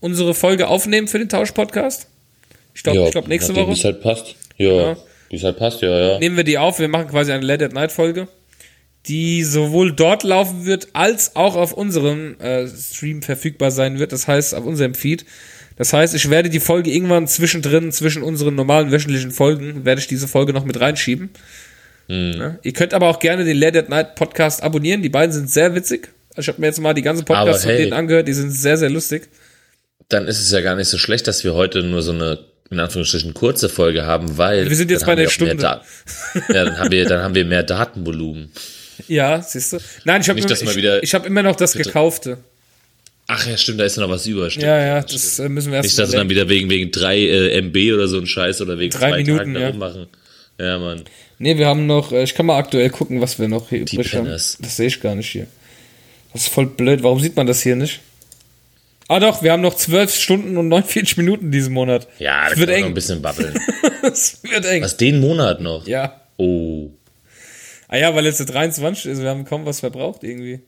unsere 0.00 0.34
Folge 0.34 0.68
aufnehmen 0.68 1.08
für 1.08 1.18
den 1.18 1.28
Tausch-Podcast. 1.28 2.06
Ich 2.74 2.82
glaube, 2.84 3.00
ich 3.06 3.10
glaub, 3.10 3.26
nächste 3.28 3.54
Woche 3.56 3.68
Wie 3.68 3.72
es 3.72 3.84
halt 3.84 4.00
passt. 4.02 4.34
Ja, 4.58 4.68
Ja. 4.72 4.96
wie 5.30 5.36
es 5.36 5.42
halt 5.44 5.58
passt, 5.58 5.82
ja, 5.82 6.12
ja. 6.12 6.18
nehmen 6.20 6.36
wir 6.36 6.44
die 6.44 6.58
auf. 6.58 6.78
Wir 6.78 6.88
machen 6.88 7.08
quasi 7.08 7.32
eine 7.32 7.44
Late 7.44 7.64
at 7.66 7.72
Night 7.72 7.90
Folge, 7.90 8.28
die 9.08 9.44
sowohl 9.44 9.92
dort 9.92 10.22
laufen 10.22 10.66
wird, 10.66 10.88
als 10.92 11.36
auch 11.36 11.56
auf 11.56 11.72
unserem 11.72 12.38
äh, 12.40 12.66
Stream 12.68 13.22
verfügbar 13.22 13.70
sein 13.70 13.98
wird. 13.98 14.12
Das 14.12 14.26
heißt, 14.26 14.54
auf 14.54 14.64
unserem 14.64 14.94
Feed. 14.94 15.24
Das 15.76 15.92
heißt, 15.92 16.14
ich 16.14 16.30
werde 16.30 16.48
die 16.48 16.60
Folge 16.60 16.90
irgendwann 16.90 17.28
zwischendrin, 17.28 17.92
zwischen 17.92 18.22
unseren 18.22 18.54
normalen 18.54 18.90
wöchentlichen 18.90 19.30
Folgen, 19.30 19.84
werde 19.84 20.00
ich 20.00 20.06
diese 20.06 20.26
Folge 20.26 20.52
noch 20.52 20.64
mit 20.64 20.80
reinschieben. 20.80 21.30
Ja? 22.08 22.58
Ihr 22.62 22.72
könnt 22.72 22.94
aber 22.94 23.08
auch 23.08 23.18
gerne 23.18 23.44
den 23.44 23.58
Late 23.58 23.80
at 23.80 23.88
Night 23.88 24.14
Podcast 24.14 24.62
abonnieren. 24.62 25.02
Die 25.02 25.08
beiden 25.08 25.32
sind 25.32 25.50
sehr 25.50 25.74
witzig. 25.74 26.08
Also 26.30 26.42
Ich 26.42 26.48
habe 26.48 26.60
mir 26.60 26.68
jetzt 26.68 26.80
mal 26.80 26.94
die 26.94 27.02
ganzen 27.02 27.24
Podcasts 27.24 27.48
Aber 27.48 27.58
von 27.58 27.70
hey. 27.70 27.78
denen 27.78 27.92
angehört. 27.92 28.28
Die 28.28 28.32
sind 28.32 28.50
sehr, 28.50 28.76
sehr 28.76 28.90
lustig. 28.90 29.28
Dann 30.08 30.26
ist 30.28 30.40
es 30.40 30.50
ja 30.50 30.60
gar 30.60 30.76
nicht 30.76 30.88
so 30.88 30.98
schlecht, 30.98 31.26
dass 31.26 31.42
wir 31.42 31.54
heute 31.54 31.82
nur 31.82 32.02
so 32.02 32.12
eine, 32.12 32.38
in 32.70 32.78
Anführungsstrichen, 32.78 33.34
kurze 33.34 33.68
Folge 33.68 34.04
haben, 34.06 34.38
weil. 34.38 34.68
Wir 34.68 34.76
sind 34.76 34.90
jetzt 34.90 35.04
bei 35.04 35.16
mehr 35.16 35.28
Stunde. 35.28 35.60
Ja, 35.62 35.82
dann 36.48 36.78
haben 36.78 36.92
wir, 36.92 37.04
dann 37.06 37.22
haben 37.22 37.34
wir 37.34 37.44
mehr 37.44 37.64
Datenvolumen. 37.64 38.52
Ja, 39.08 39.42
siehst 39.42 39.72
du? 39.72 39.78
Nein, 40.04 40.20
ich 40.20 40.28
habe 40.28 40.40
immer, 40.40 40.50
ich, 40.50 41.02
ich 41.02 41.14
hab 41.14 41.26
immer 41.26 41.42
noch 41.42 41.56
das 41.56 41.72
Gekaufte. 41.72 42.38
Ach 43.28 43.46
ja, 43.46 43.56
stimmt, 43.56 43.80
da 43.80 43.84
ist 43.84 43.96
ja 43.96 44.02
noch 44.02 44.10
was 44.10 44.26
über. 44.26 44.50
Stimmt. 44.50 44.66
Ja, 44.66 44.78
ja, 44.78 45.02
das 45.02 45.38
äh, 45.38 45.48
müssen 45.48 45.72
wir 45.72 45.78
erst 45.78 45.88
Nicht, 45.88 45.98
dass 45.98 46.12
wir 46.12 46.18
dann 46.18 46.28
wieder 46.30 46.48
wegen, 46.48 46.70
wegen 46.70 46.92
drei 46.92 47.18
äh, 47.18 47.58
MB 47.58 47.76
oder 47.94 48.06
so 48.06 48.18
ein 48.18 48.26
Scheiß 48.26 48.60
oder 48.60 48.78
wegen 48.78 48.92
Drei 48.92 49.10
zwei 49.10 49.16
Minuten, 49.18 49.38
Tagen 49.38 49.54
da 49.54 49.60
ja. 49.60 49.68
rummachen. 49.70 50.06
Ja, 50.58 50.78
Mann. 50.78 51.02
Nee, 51.38 51.58
wir 51.58 51.66
haben 51.66 51.86
noch, 51.86 52.12
äh, 52.12 52.22
ich 52.22 52.34
kann 52.34 52.46
mal 52.46 52.56
aktuell 52.56 52.88
gucken, 52.90 53.20
was 53.20 53.38
wir 53.38 53.48
noch 53.48 53.68
hier 53.68 53.80
übrig 53.80 54.14
haben. 54.14 54.24
Penners. 54.24 54.58
Das 54.60 54.76
sehe 54.76 54.86
ich 54.86 55.00
gar 55.00 55.14
nicht 55.16 55.28
hier. 55.28 55.48
Das 56.32 56.42
ist 56.42 56.52
voll 56.52 56.66
blöd. 56.66 57.02
Warum 57.02 57.20
sieht 57.20 57.36
man 57.36 57.46
das 57.46 57.62
hier 57.62 57.76
nicht? 57.76 58.00
Ah 59.08 59.20
doch, 59.20 59.42
wir 59.42 59.52
haben 59.52 59.62
noch 59.62 59.74
12 59.74 60.14
Stunden 60.14 60.56
und 60.56 60.68
49 60.68 61.16
Minuten 61.16 61.50
diesen 61.50 61.72
Monat. 61.72 62.08
Ja, 62.18 62.44
da 62.44 62.50
das 62.50 62.50
kann 62.50 62.58
wird 62.60 62.68
man 62.70 62.78
noch 62.78 62.86
eng. 62.86 62.90
ein 62.90 62.94
bisschen 62.94 63.22
babbeln. 63.22 63.58
Das 64.02 64.40
wird 64.44 64.64
eng. 64.66 64.82
Was, 64.82 64.96
den 64.96 65.20
Monat 65.20 65.60
noch? 65.60 65.86
Ja. 65.88 66.20
Oh. 66.36 66.90
Ah 67.88 67.96
ja, 67.96 68.14
weil 68.14 68.24
jetzt 68.24 68.38
der 68.38 68.46
23 68.46 69.06
ist, 69.06 69.22
wir 69.22 69.28
haben 69.28 69.44
kaum 69.44 69.64
was 69.66 69.80
verbraucht 69.80 70.24
irgendwie. 70.24 70.60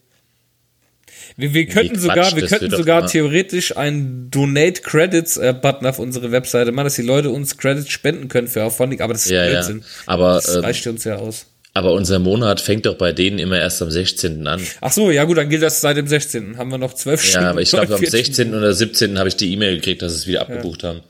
Wir, 1.37 1.55
wir 1.55 1.67
könnten 1.67 1.95
Quatsch, 1.95 2.03
sogar, 2.03 2.37
wir 2.37 2.47
könnten 2.47 2.71
sogar 2.71 3.07
theoretisch 3.07 3.77
einen 3.77 4.31
Donate 4.31 4.83
Credits 4.83 5.37
äh, 5.37 5.55
Button 5.61 5.87
auf 5.87 5.99
unsere 5.99 6.33
Webseite 6.33 6.73
machen, 6.73 6.87
dass 6.87 6.95
die 6.95 7.03
Leute 7.03 7.31
uns 7.31 7.57
Credits 7.57 7.91
spenden 7.91 8.29
können 8.29 8.49
für 8.49 8.65
Auphonic, 8.65 9.01
aber 9.01 9.15
das 9.15 9.27
ist 9.27 9.33
Ja, 9.33 9.45
ja. 9.45 9.51
Blödsinn. 9.51 9.85
Aber, 10.07 10.35
das 10.35 10.55
ähm, 10.55 10.63
reicht 10.63 10.87
uns 10.87 11.05
ja 11.05 11.17
aus. 11.17 11.47
Aber 11.75 11.93
unser 11.93 12.19
Monat 12.19 12.61
fängt 12.61 12.87
doch 12.87 12.97
bei 12.97 13.13
denen 13.13 13.39
immer 13.39 13.59
erst 13.59 13.81
am 13.83 13.91
16. 13.91 14.47
an. 14.47 14.61
Ach 14.81 14.91
so, 14.91 15.11
ja 15.11 15.25
gut, 15.25 15.39
dann 15.39 15.49
gilt 15.49 15.63
das 15.63 15.81
seit 15.81 15.97
dem 15.97 16.09
16. 16.09 16.57
Haben 16.59 16.71
wir 16.71 16.79
noch 16.79 16.95
12 16.95 17.23
Stunden. 17.23 17.45
Ja, 17.45 17.51
aber 17.51 17.63
ich 17.63 17.71
glaube, 17.71 17.95
am 17.95 18.01
49 18.01 18.35
16. 18.35 18.55
oder 18.55 18.73
17. 18.73 19.19
habe 19.19 19.29
ich 19.29 19.37
die 19.37 19.53
E-Mail 19.53 19.77
gekriegt, 19.77 20.03
dass 20.03 20.13
sie 20.13 20.19
es 20.19 20.27
wieder 20.27 20.41
abgebucht 20.41 20.83
haben. 20.83 21.03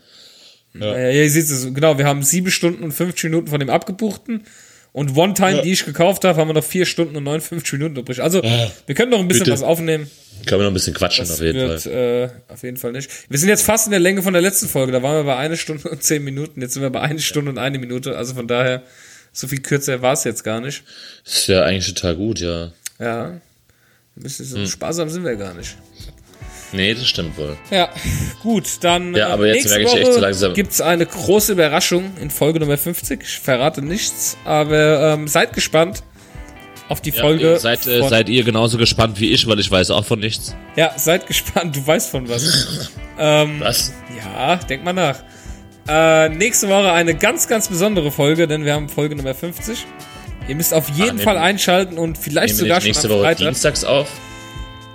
Ja, 0.79 0.99
ja, 0.99 1.11
ihr 1.11 1.31
seht 1.31 1.45
es, 1.45 1.73
genau, 1.73 1.97
wir 1.97 2.05
haben 2.05 2.23
7 2.23 2.51
Stunden 2.51 2.83
und 2.85 2.93
50 2.93 3.25
Minuten 3.25 3.49
von 3.49 3.61
dem 3.61 3.71
abgebuchten. 3.71 4.45
Und 4.93 5.17
One-Time, 5.17 5.63
die 5.63 5.73
ich 5.73 5.85
gekauft 5.85 6.25
habe, 6.25 6.41
haben 6.41 6.49
wir 6.49 6.55
noch 6.55 6.65
4 6.65 6.87
Stunden 6.87 7.17
und 7.17 7.25
59 7.25 7.73
Minuten 7.75 7.97
übrig. 7.97 8.23
Also, 8.23 8.43
wir 8.43 8.95
können 8.95 9.11
noch 9.11 9.19
ein 9.21 9.29
bisschen 9.29 9.45
bitte. 9.45 9.53
was 9.53 9.63
aufnehmen. 9.63 10.11
Können 10.47 10.61
wir 10.61 10.65
noch 10.65 10.71
ein 10.71 10.75
bisschen 10.75 10.95
quatschen, 10.95 11.25
Das 11.27 11.33
auf 11.35 11.41
jeden 11.41 11.59
wird 11.69 11.83
Fall. 11.83 12.31
äh, 12.49 12.53
auf 12.53 12.63
jeden 12.63 12.77
Fall 12.77 12.93
nicht. 12.93 13.11
Wir 13.29 13.39
sind 13.39 13.49
jetzt 13.49 13.63
fast 13.63 13.87
in 13.87 13.91
der 13.91 14.01
Länge 14.01 14.23
von 14.23 14.33
der 14.33 14.41
letzten 14.43 14.69
Folge. 14.69 14.93
Da 14.93 15.03
waren 15.03 15.17
wir 15.17 15.25
bei 15.25 15.37
einer 15.37 15.57
Stunde 15.57 15.89
und 15.89 16.03
10 16.03 16.23
Minuten. 16.25 16.61
Jetzt 16.63 16.75
sind 16.75 16.83
wir 16.83 16.91
bei 16.91 17.01
einer 17.01 17.19
Stunde 17.19 17.51
und 17.51 17.59
eine 17.59 17.79
Minute. 17.79 18.17
Also 18.17 18.35
von 18.35 18.47
daher, 18.49 18.83
so 19.33 19.47
viel 19.49 19.61
kürzer 19.61 20.01
war 20.01 20.13
es 20.15 20.25
jetzt 20.25 20.43
gar 20.45 20.61
nicht. 20.61 20.83
Ist 21.25 21.49
ja 21.49 21.63
eigentlich 21.65 21.93
total 21.93 22.17
gut, 22.17 22.41
ja. 22.41 22.73
Ja. 22.99 23.25
Ein 23.27 23.41
bisschen 24.17 24.47
Hm. 24.47 24.65
so 24.65 24.67
sparsam 24.67 25.09
sind 25.11 25.25
wir 25.25 25.37
gar 25.37 25.55
nicht. 25.55 25.77
Nee, 26.73 26.95
das 26.95 27.07
stimmt 27.07 27.37
wohl. 27.39 27.57
Ja, 27.71 27.89
gut, 28.43 28.65
dann 28.83 29.15
Ja, 29.15 29.29
äh, 29.29 29.33
aber 29.33 29.47
jetzt 29.47 29.55
nächste 29.65 29.71
merke 29.79 29.85
ich 29.87 29.95
echt 29.95 30.07
Woche 30.07 30.13
so 30.15 30.21
langsam- 30.21 30.55
gibt's 30.55 30.81
eine 30.81 31.07
große 31.07 31.53
Überraschung 31.53 32.13
in 32.21 32.31
Folge 32.31 32.61
Nummer 32.61 32.77
50. 32.77 33.21
Ich 33.23 33.39
verrate 33.39 33.83
nichts, 33.83 34.37
aber 34.45 35.15
ähm, 35.15 35.29
seid 35.29 35.53
gespannt 35.53 36.03
auf 36.89 37.01
die 37.03 37.13
Folge. 37.13 37.59
seid, 37.59 37.87
äh, 37.87 38.07
seid 38.09 38.29
ihr 38.29 38.45
genauso 38.45 38.79
gespannt 38.79 39.21
wie 39.21 39.31
ich, 39.33 39.47
weil 39.47 39.61
ich 39.61 39.71
weiß 39.71 39.91
auch 39.91 40.05
von 40.05 40.21
nichts. 40.21 40.55
ja, 40.77 40.93
seid 40.97 41.27
gespannt, 41.27 41.77
du 41.77 41.87
weißt 41.87 42.11
von 42.11 42.29
was. 42.29 42.91
ähm, 43.19 43.61
Was? 43.61 43.93
ja, 44.17 44.57
denk 44.57 44.85
mal 44.85 44.93
nach. 44.95 45.17
Äh, 45.87 46.29
nächste 46.31 46.69
Woche 46.69 46.93
eine 46.93 47.15
ganz, 47.15 47.49
ganz 47.49 47.69
besondere 47.69 48.11
Folge, 48.11 48.47
denn 48.47 48.65
wir 48.67 48.75
haben 48.75 48.89
Folge 48.91 49.17
Nummer 49.17 49.35
50. 49.35 49.87
Ihr 50.49 50.55
müsst 50.55 50.73
auf 50.75 50.89
jeden 50.91 51.07
nehmen- 51.17 51.19
Fall 51.21 51.37
einschalten 51.39 51.99
und 51.99 52.17
vielleicht 52.19 52.57
sogar 52.57 52.81
schon 52.81 52.97
am 52.97 53.11
Woche 53.11 53.21
Freitag. 53.21 53.39
dienstags 53.39 53.85
auf? 53.85 54.09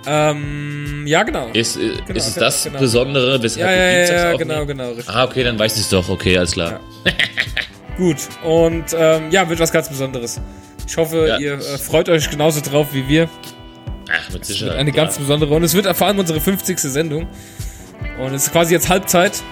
Ähm, 0.06 1.04
ja, 1.06 1.22
genau. 1.22 1.48
Ist, 1.52 1.76
äh, 1.76 1.96
Genau, 2.06 2.18
ist 2.18 2.28
es 2.28 2.34
das 2.34 2.64
genau. 2.64 2.78
Besondere, 2.78 3.42
weshalb 3.42 3.66
ja, 3.66 3.74
ja, 3.74 3.90
ja, 3.92 4.30
ja, 4.32 4.36
genau, 4.36 4.66
genau, 4.66 4.88
richtig. 4.90 5.08
Ah, 5.08 5.24
okay, 5.24 5.44
dann 5.44 5.58
weiß 5.58 5.74
ich 5.76 5.82
es 5.82 5.88
doch. 5.88 6.08
Okay, 6.08 6.36
alles 6.36 6.52
klar. 6.52 6.80
Gut, 7.96 8.16
und 8.42 8.84
ähm, 8.96 9.30
ja, 9.30 9.48
wird 9.48 9.60
was 9.60 9.70
ganz 9.72 9.88
Besonderes. 9.88 10.40
Ich 10.86 10.96
hoffe, 10.96 11.26
Ja. 11.28 11.38
ihr 11.38 11.54
äh, 11.54 11.78
freut 11.78 12.08
euch 12.08 12.28
genauso 12.30 12.60
drauf 12.60 12.88
wie 12.92 13.08
wir. 13.08 13.28
Ach, 14.10 14.32
mit 14.32 14.44
Sicherheit. 14.44 14.76
Eine 14.76 14.92
ganz 14.92 15.16
besondere. 15.16 15.54
Und 15.54 15.62
es 15.62 15.74
wird 15.74 15.86
vor 15.96 16.06
allem 16.06 16.18
unsere 16.18 16.40
50. 16.40 16.78
Sendung. 16.78 17.26
Und 18.20 18.34
es 18.34 18.44
ist 18.46 18.52
quasi 18.52 18.74
jetzt 18.74 18.88
Halbzeit. 18.88 19.42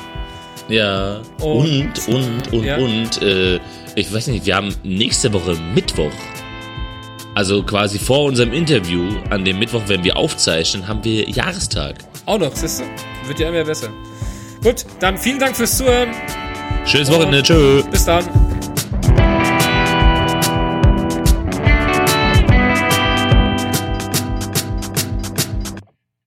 Ja. 0.68 1.22
Und- 1.40 2.06
Und, 2.08 2.08
und, 2.08 2.52
und, 2.52 2.64
Ja. 2.64 2.76
und, 2.76 3.22
äh, 3.22 3.58
ich 3.94 4.12
weiß 4.12 4.26
nicht, 4.26 4.44
wir 4.46 4.56
haben 4.56 4.74
nächste 4.82 5.32
Woche 5.32 5.56
Mittwoch. 5.74 6.12
Also 7.34 7.62
quasi 7.62 7.98
vor 7.98 8.24
unserem 8.24 8.52
Interview, 8.52 9.08
an 9.30 9.44
dem 9.44 9.58
Mittwoch, 9.58 9.82
wenn 9.86 10.04
wir 10.04 10.16
aufzeichnen, 10.16 10.86
haben 10.86 11.02
wir 11.02 11.28
Jahrestag. 11.30 11.96
Auch 12.26 12.38
noch, 12.38 12.54
siehst 12.54 12.80
du? 12.80 13.28
Wird 13.28 13.40
ja 13.40 13.48
immer 13.48 13.64
besser. 13.64 13.88
Gut, 14.62 14.84
dann 15.00 15.16
vielen 15.16 15.38
Dank 15.38 15.56
fürs 15.56 15.78
Zuhören. 15.78 16.10
Schönes 16.84 17.10
Wochenende, 17.10 17.42
tschö. 17.42 17.82
Bis 17.90 18.04
dann. 18.04 18.24